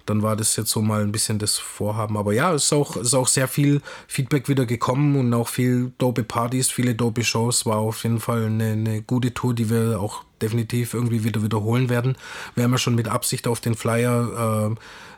dann 0.06 0.22
war 0.22 0.36
das 0.36 0.56
jetzt 0.56 0.70
so 0.70 0.82
mal 0.82 1.02
ein 1.02 1.12
bisschen 1.12 1.40
das 1.40 1.58
Vorhaben. 1.58 2.18
Aber 2.18 2.34
ja, 2.34 2.54
es 2.54 2.66
ist 2.66 2.74
auch, 2.74 2.96
ist 2.98 3.14
auch 3.14 3.28
sehr 3.28 3.48
viel 3.48 3.82
Feedback 4.08 4.50
wieder 4.50 4.66
gekommen 4.66 5.16
und 5.16 5.34
auch 5.34 5.48
viel 5.48 5.94
dope 5.98 6.24
Partys, 6.24 6.70
viele 6.70 6.96
dope 6.96 7.24
Shows. 7.24 7.66
War 7.66 7.78
auf 7.78 8.04
jeden 8.04 8.20
Fall 8.20 8.46
eine, 8.46 8.72
eine 8.72 9.02
gute 9.02 9.34
Tour, 9.34 9.54
die 9.54 9.70
wir 9.70 10.00
auch 10.00 10.24
definitiv 10.42 10.94
irgendwie 10.94 11.24
wieder 11.24 11.42
wiederholen 11.42 11.90
werden. 11.90 12.18
Wir 12.56 12.66
haben 12.66 12.72
ja 12.72 12.78
schon 12.78 12.96
mit 12.96 13.08
Absicht 13.08 13.48
auf 13.48 13.62
den 13.62 13.76
Flyer 13.76 14.76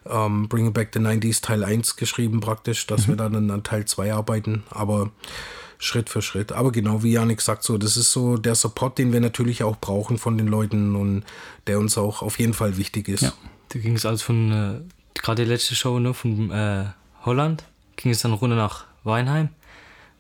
äh, 0.08 0.14
ähm, 0.14 0.48
Bring 0.48 0.72
Back 0.72 0.92
the 0.94 1.00
90s 1.00 1.42
Teil 1.42 1.64
1 1.64 1.96
geschrieben 1.96 2.40
praktisch, 2.40 2.86
dass 2.86 3.08
mhm. 3.08 3.12
wir 3.12 3.16
dann 3.18 3.52
an 3.52 3.64
Teil 3.64 3.86
2 3.86 4.14
arbeiten. 4.14 4.64
Aber 4.70 5.10
Schritt 5.78 6.10
für 6.10 6.22
Schritt. 6.22 6.52
Aber 6.52 6.72
genau 6.72 7.04
wie 7.04 7.12
Janik 7.12 7.42
sagt, 7.42 7.64
so, 7.64 7.78
das 7.78 7.98
ist 7.98 8.12
so 8.12 8.38
der 8.38 8.56
Support, 8.56 8.98
den 8.98 9.12
wir 9.12 9.20
natürlich 9.20 9.64
auch 9.64 9.78
brauchen 9.78 10.18
von 10.18 10.38
den 10.38 10.48
Leuten 10.48 10.96
und 10.96 11.24
der 11.68 11.80
uns 11.80 11.98
auch 11.98 12.22
auf 12.22 12.40
jeden 12.40 12.54
Fall 12.54 12.78
wichtig 12.78 13.10
ist. 13.10 13.24
Ja. 13.24 13.34
Da 13.70 13.80
ging 13.80 13.96
es 13.96 14.06
also 14.06 14.24
von, 14.24 14.52
äh, 14.52 15.20
gerade 15.20 15.44
die 15.44 15.50
letzte 15.50 15.76
Show, 15.76 16.00
ne, 16.00 16.14
von 16.14 16.52
äh, 16.52 16.86
Holland, 17.26 17.64
ging 17.96 18.12
es 18.12 18.22
dann 18.22 18.34
runter 18.34 18.56
nach 18.56 18.86
Weinheim 19.04 19.50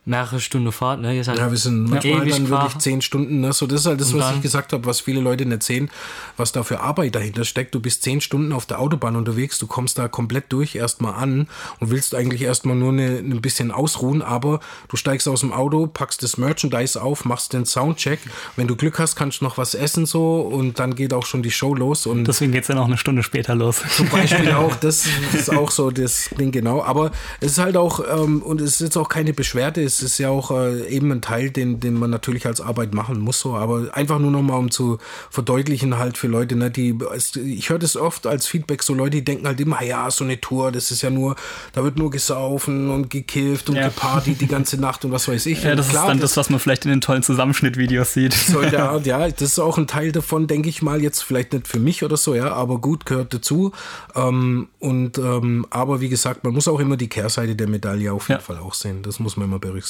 mehrere 0.05 0.39
Stunden 0.39 0.71
Fahrt. 0.71 1.01
Ne? 1.01 1.23
Halt 1.25 1.37
ja, 1.37 1.49
wir 1.49 1.57
sind 1.57 1.89
manchmal 1.89 2.27
dann 2.27 2.49
wirklich 2.49 2.77
zehn 2.77 3.01
Stunden. 3.01 3.41
Ne? 3.41 3.53
So, 3.53 3.65
das 3.65 3.81
ist 3.81 3.85
halt 3.87 3.99
das, 3.99 4.13
was 4.13 4.35
ich 4.35 4.41
gesagt 4.41 4.71
habe, 4.71 4.85
was 4.85 5.01
viele 5.01 5.19
Leute 5.19 5.45
nicht 5.45 5.63
sehen, 5.63 5.89
was 6.37 6.51
da 6.51 6.63
für 6.63 6.79
Arbeit 6.79 7.15
dahinter 7.15 7.43
steckt. 7.43 7.73
Du 7.73 7.79
bist 7.79 8.03
zehn 8.03 8.21
Stunden 8.21 8.53
auf 8.53 8.65
der 8.65 8.79
Autobahn 8.79 9.15
unterwegs, 9.15 9.57
du 9.57 9.67
kommst 9.67 9.97
da 9.97 10.07
komplett 10.07 10.45
durch 10.49 10.75
erstmal 10.75 11.15
an 11.15 11.47
und 11.79 11.89
willst 11.89 12.13
eigentlich 12.13 12.43
erstmal 12.43 12.75
nur 12.75 12.91
eine, 12.91 13.17
ein 13.17 13.41
bisschen 13.41 13.71
ausruhen, 13.71 14.21
aber 14.21 14.59
du 14.89 14.95
steigst 14.95 15.27
aus 15.27 15.39
dem 15.39 15.51
Auto, 15.51 15.87
packst 15.87 16.21
das 16.21 16.37
Merchandise 16.37 17.01
auf, 17.01 17.25
machst 17.25 17.53
den 17.53 17.65
Soundcheck. 17.65 18.19
Wenn 18.55 18.67
du 18.67 18.75
Glück 18.75 18.99
hast, 18.99 19.15
kannst 19.15 19.41
du 19.41 19.45
noch 19.45 19.57
was 19.57 19.73
essen 19.73 20.05
so 20.05 20.41
und 20.41 20.79
dann 20.79 20.95
geht 20.95 21.13
auch 21.13 21.25
schon 21.25 21.41
die 21.41 21.51
Show 21.51 21.73
los. 21.73 22.05
Und 22.05 22.25
Deswegen 22.25 22.51
geht 22.51 22.61
es 22.61 22.67
dann 22.67 22.77
auch 22.77 22.85
eine 22.85 22.97
Stunde 22.97 23.23
später 23.23 23.55
los. 23.55 23.81
Zum 23.95 24.09
Beispiel 24.09 24.51
auch, 24.53 24.75
das 24.75 25.07
ist 25.33 25.51
auch 25.51 25.71
so 25.71 25.89
das 25.89 26.29
Ding 26.39 26.51
genau. 26.51 26.83
Aber 26.83 27.11
es 27.39 27.53
ist 27.53 27.57
halt 27.57 27.75
auch, 27.75 28.01
ähm, 28.07 28.43
und 28.43 28.61
es 28.61 28.73
ist 28.73 28.81
jetzt 28.81 28.97
auch 28.97 29.09
keine 29.09 29.33
Beschwerde, 29.33 29.83
es 29.83 29.94
ist 30.01 30.17
ja 30.17 30.29
auch 30.29 30.51
äh, 30.51 30.87
eben 30.87 31.11
ein 31.11 31.21
Teil, 31.21 31.49
den, 31.49 31.79
den 31.79 31.93
man 31.93 32.09
natürlich 32.09 32.45
als 32.45 32.61
Arbeit 32.61 32.93
machen 32.93 33.19
muss, 33.19 33.39
so, 33.39 33.55
aber 33.55 33.93
einfach 33.93 34.19
nur 34.19 34.31
nochmal, 34.31 34.59
um 34.59 34.71
zu 34.71 34.97
verdeutlichen 35.29 35.97
halt 35.97 36.17
für 36.17 36.27
Leute, 36.27 36.55
ne, 36.55 36.71
die, 36.71 36.97
ich 37.43 37.69
höre 37.69 37.79
das 37.79 37.95
oft 37.95 38.27
als 38.27 38.47
Feedback, 38.47 38.83
so 38.83 38.93
Leute, 38.93 39.17
die 39.17 39.25
denken 39.25 39.47
halt 39.47 39.59
immer, 39.59 39.81
ja, 39.83 40.09
so 40.11 40.23
eine 40.23 40.39
Tour, 40.39 40.71
das 40.71 40.91
ist 40.91 41.01
ja 41.01 41.09
nur, 41.09 41.35
da 41.73 41.83
wird 41.83 41.97
nur 41.97 42.11
gesaufen 42.11 42.89
und 42.89 43.09
gekifft 43.09 43.69
und 43.69 43.75
ja. 43.75 43.87
gepartyt 43.87 44.41
die 44.41 44.47
ganze 44.47 44.77
Nacht 44.79 45.05
und 45.05 45.11
was 45.11 45.27
weiß 45.27 45.45
ich. 45.47 45.55
Ja, 45.65 45.73
das 45.73 45.89
klar, 45.89 46.03
ist 46.03 46.09
dann 46.09 46.19
das, 46.19 46.31
das, 46.31 46.37
was 46.37 46.49
man 46.51 46.59
vielleicht 46.59 46.85
in 46.85 46.91
den 46.91 47.01
tollen 47.01 47.23
Zusammenschnittvideos 47.23 48.13
sieht. 48.13 48.35
So 48.55 48.59
in 48.59 48.69
der 48.69 48.89
Art, 48.91 49.05
ja, 49.07 49.27
das 49.27 49.41
ist 49.41 49.59
auch 49.59 49.77
ein 49.77 49.87
Teil 49.87 50.11
davon, 50.11 50.45
denke 50.47 50.69
ich 50.69 50.81
mal, 50.83 51.01
jetzt 51.01 51.23
vielleicht 51.23 51.53
nicht 51.53 51.67
für 51.67 51.79
mich 51.79 52.03
oder 52.03 52.17
so, 52.17 52.35
ja, 52.35 52.53
aber 52.53 52.79
gut, 52.79 53.05
gehört 53.05 53.33
dazu. 53.33 53.71
Ähm, 54.15 54.67
und, 54.79 55.17
ähm, 55.17 55.65
aber 55.71 56.01
wie 56.01 56.09
gesagt, 56.09 56.43
man 56.43 56.53
muss 56.53 56.67
auch 56.67 56.79
immer 56.79 56.97
die 56.97 57.09
Kehrseite 57.09 57.55
der 57.55 57.67
Medaille 57.67 58.13
auf 58.13 58.29
jeden 58.29 58.39
ja. 58.39 58.45
Fall 58.45 58.57
auch 58.57 58.73
sehen. 58.73 59.01
Das 59.01 59.19
muss 59.19 59.37
man 59.37 59.47
immer 59.47 59.59
berücksichtigen. 59.59 59.84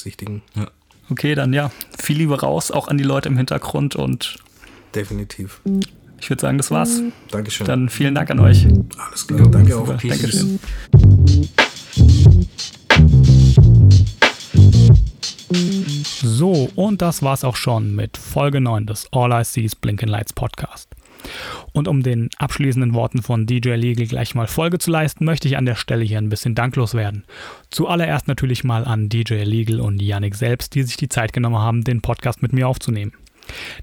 Ja. 0.56 0.68
Okay, 1.10 1.36
dann 1.36 1.54
ja, 1.54 1.72
viel 2.00 2.18
Liebe 2.18 2.40
raus, 2.40 2.72
auch 2.72 2.88
an 2.88 2.98
die 2.98 3.04
Leute 3.04 3.30
im 3.30 3.38
Hintergrund 3.38 3.96
und. 3.96 4.38
Definitiv. 4.94 5.62
Ich 6.20 6.30
würde 6.30 6.42
sagen, 6.42 6.58
das 6.58 6.72
war's. 6.72 7.02
Dankeschön. 7.30 7.68
Dann 7.68 7.90
vielen 7.90 8.16
Dank 8.16 8.32
an 8.32 8.40
euch. 8.40 8.66
Alles 8.98 9.28
klar, 9.28 9.48
danke 9.50 9.74
Super. 9.74 9.94
auch. 9.94 9.98
Peace. 9.98 10.12
Dankeschön. 10.12 10.60
So, 16.22 16.70
und 16.76 17.02
das 17.02 17.22
war's 17.22 17.44
auch 17.44 17.56
schon 17.56 17.96
mit 17.96 18.18
Folge 18.18 18.62
9 18.62 18.88
des 18.88 19.08
All 19.12 19.32
I 19.32 19.44
See 19.44 19.62
is 19.62 19.76
Blinking 19.76 20.10
Lights 20.10 20.34
Podcast. 20.34 20.90
Und 21.74 21.88
um 21.88 22.04
den 22.04 22.30
abschließenden 22.38 22.94
Worten 22.94 23.22
von 23.22 23.46
DJ 23.46 23.72
Legal 23.72 24.08
gleich 24.08 24.36
mal 24.36 24.48
Folge 24.48 24.78
zu 24.78 24.92
leisten, 24.92 25.26
möchte 25.26 25.48
ich 25.48 25.58
an 25.58 25.66
der 25.66 25.76
Stelle 25.76 26.04
hier 26.04 26.18
ein 26.18 26.30
bisschen 26.30 26.56
danklos 26.56 26.94
werden. 26.94 27.26
Zuallererst 27.70 28.28
natürlich 28.28 28.64
mal 28.64 28.86
an 28.86 29.10
DJ 29.10 29.44
Legal 29.44 29.80
und 29.80 30.02
Yannick 30.02 30.36
selbst, 30.36 30.76
die 30.76 30.84
sich 30.84 30.98
die 30.98 31.10
Zeit 31.10 31.34
genommen 31.34 31.58
haben, 31.58 31.84
den 31.84 32.02
Podcast 32.02 32.42
mit 32.42 32.54
mir 32.54 32.68
aufzunehmen. 32.68 33.14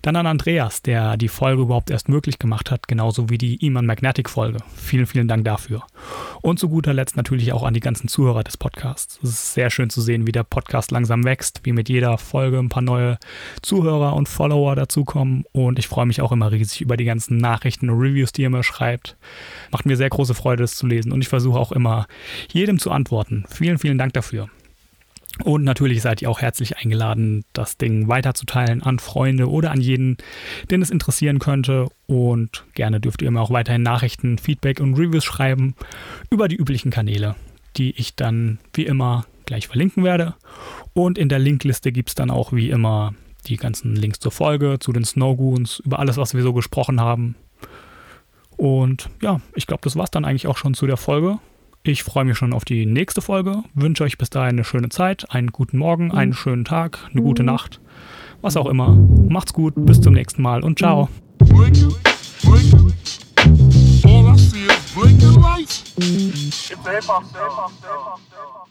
Dann 0.02 0.16
an 0.16 0.26
Andreas, 0.26 0.82
der 0.82 1.16
die 1.16 1.28
Folge 1.28 1.62
überhaupt 1.62 1.90
erst 1.90 2.08
möglich 2.08 2.38
gemacht 2.38 2.70
hat, 2.70 2.88
genauso 2.88 3.30
wie 3.30 3.38
die 3.38 3.64
Iman 3.64 3.86
Magnetic 3.86 4.28
Folge. 4.28 4.58
Vielen, 4.74 5.06
vielen 5.06 5.28
Dank 5.28 5.44
dafür. 5.44 5.82
Und 6.40 6.58
zu 6.58 6.68
guter 6.68 6.92
Letzt 6.92 7.16
natürlich 7.16 7.52
auch 7.52 7.62
an 7.62 7.74
die 7.74 7.80
ganzen 7.80 8.08
Zuhörer 8.08 8.42
des 8.42 8.56
Podcasts. 8.56 9.18
Es 9.22 9.30
ist 9.30 9.54
sehr 9.54 9.70
schön 9.70 9.90
zu 9.90 10.00
sehen, 10.00 10.26
wie 10.26 10.32
der 10.32 10.44
Podcast 10.44 10.90
langsam 10.90 11.24
wächst, 11.24 11.60
wie 11.64 11.72
mit 11.72 11.88
jeder 11.88 12.18
Folge 12.18 12.58
ein 12.58 12.68
paar 12.68 12.82
neue 12.82 13.18
Zuhörer 13.62 14.14
und 14.14 14.28
Follower 14.28 14.74
dazukommen. 14.74 15.44
Und 15.52 15.78
ich 15.78 15.88
freue 15.88 16.06
mich 16.06 16.20
auch 16.20 16.32
immer 16.32 16.50
riesig 16.50 16.80
über 16.80 16.96
die 16.96 17.04
ganzen 17.04 17.36
Nachrichten 17.36 17.90
und 17.90 17.98
Reviews, 17.98 18.32
die 18.32 18.42
ihr 18.42 18.50
mir 18.50 18.62
schreibt. 18.62 19.16
Macht 19.70 19.86
mir 19.86 19.96
sehr 19.96 20.10
große 20.10 20.34
Freude, 20.34 20.62
das 20.62 20.76
zu 20.76 20.86
lesen. 20.86 21.12
Und 21.12 21.22
ich 21.22 21.28
versuche 21.28 21.58
auch 21.58 21.72
immer, 21.72 22.06
jedem 22.52 22.78
zu 22.78 22.90
antworten. 22.90 23.44
Vielen, 23.48 23.78
vielen 23.78 23.98
Dank 23.98 24.12
dafür. 24.12 24.48
Und 25.44 25.64
natürlich 25.64 26.02
seid 26.02 26.20
ihr 26.20 26.30
auch 26.30 26.40
herzlich 26.40 26.76
eingeladen, 26.76 27.44
das 27.52 27.78
Ding 27.78 28.06
weiterzuteilen 28.06 28.82
an 28.82 28.98
Freunde 28.98 29.48
oder 29.48 29.70
an 29.70 29.80
jeden, 29.80 30.18
den 30.70 30.82
es 30.82 30.90
interessieren 30.90 31.38
könnte. 31.38 31.88
Und 32.06 32.64
gerne 32.74 33.00
dürft 33.00 33.22
ihr 33.22 33.30
mir 33.30 33.40
auch 33.40 33.50
weiterhin 33.50 33.82
Nachrichten, 33.82 34.38
Feedback 34.38 34.80
und 34.80 34.94
Reviews 34.94 35.24
schreiben 35.24 35.74
über 36.30 36.48
die 36.48 36.56
üblichen 36.56 36.90
Kanäle, 36.90 37.34
die 37.76 37.92
ich 37.92 38.14
dann 38.14 38.58
wie 38.74 38.84
immer 38.84 39.24
gleich 39.46 39.68
verlinken 39.68 40.04
werde. 40.04 40.34
Und 40.92 41.16
in 41.16 41.28
der 41.28 41.38
Linkliste 41.38 41.92
gibt 41.92 42.10
es 42.10 42.14
dann 42.14 42.30
auch 42.30 42.52
wie 42.52 42.70
immer 42.70 43.14
die 43.46 43.56
ganzen 43.56 43.96
Links 43.96 44.20
zur 44.20 44.32
Folge, 44.32 44.78
zu 44.78 44.92
den 44.92 45.04
Snowgoons, 45.04 45.80
über 45.80 45.98
alles, 45.98 46.16
was 46.18 46.34
wir 46.34 46.42
so 46.42 46.52
gesprochen 46.52 47.00
haben. 47.00 47.34
Und 48.56 49.08
ja, 49.20 49.40
ich 49.54 49.66
glaube, 49.66 49.80
das 49.82 49.96
war 49.96 50.04
es 50.04 50.10
dann 50.10 50.24
eigentlich 50.24 50.46
auch 50.46 50.58
schon 50.58 50.74
zu 50.74 50.86
der 50.86 50.96
Folge. 50.96 51.38
Ich 51.84 52.04
freue 52.04 52.24
mich 52.24 52.38
schon 52.38 52.52
auf 52.52 52.64
die 52.64 52.86
nächste 52.86 53.20
Folge, 53.20 53.64
wünsche 53.74 54.04
euch 54.04 54.16
bis 54.16 54.30
dahin 54.30 54.50
eine 54.50 54.62
schöne 54.62 54.88
Zeit, 54.88 55.32
einen 55.32 55.48
guten 55.48 55.78
Morgen, 55.78 56.12
einen 56.12 56.32
schönen 56.32 56.64
Tag, 56.64 57.00
eine 57.10 57.22
gute 57.22 57.42
Nacht, 57.42 57.80
was 58.40 58.56
auch 58.56 58.66
immer. 58.66 58.94
Macht's 59.28 59.52
gut, 59.52 59.74
bis 59.76 60.00
zum 60.00 60.14
nächsten 60.14 60.42
Mal 60.42 60.62
und 60.62 60.78
ciao. 60.78 61.08
Blinking, 61.38 61.92
blinking. 62.42 62.92
All 64.04 64.32
I 64.32 64.38
see 64.38 64.64
is 64.64 64.94
blinking 64.94 65.42
lights. 65.42 65.92
It's 65.96 66.68
hip 66.68 66.78
hop, 67.08 67.24
hip 67.24 67.40
hop, 67.40 67.72
hip 67.80 67.90
hop. 67.90 68.61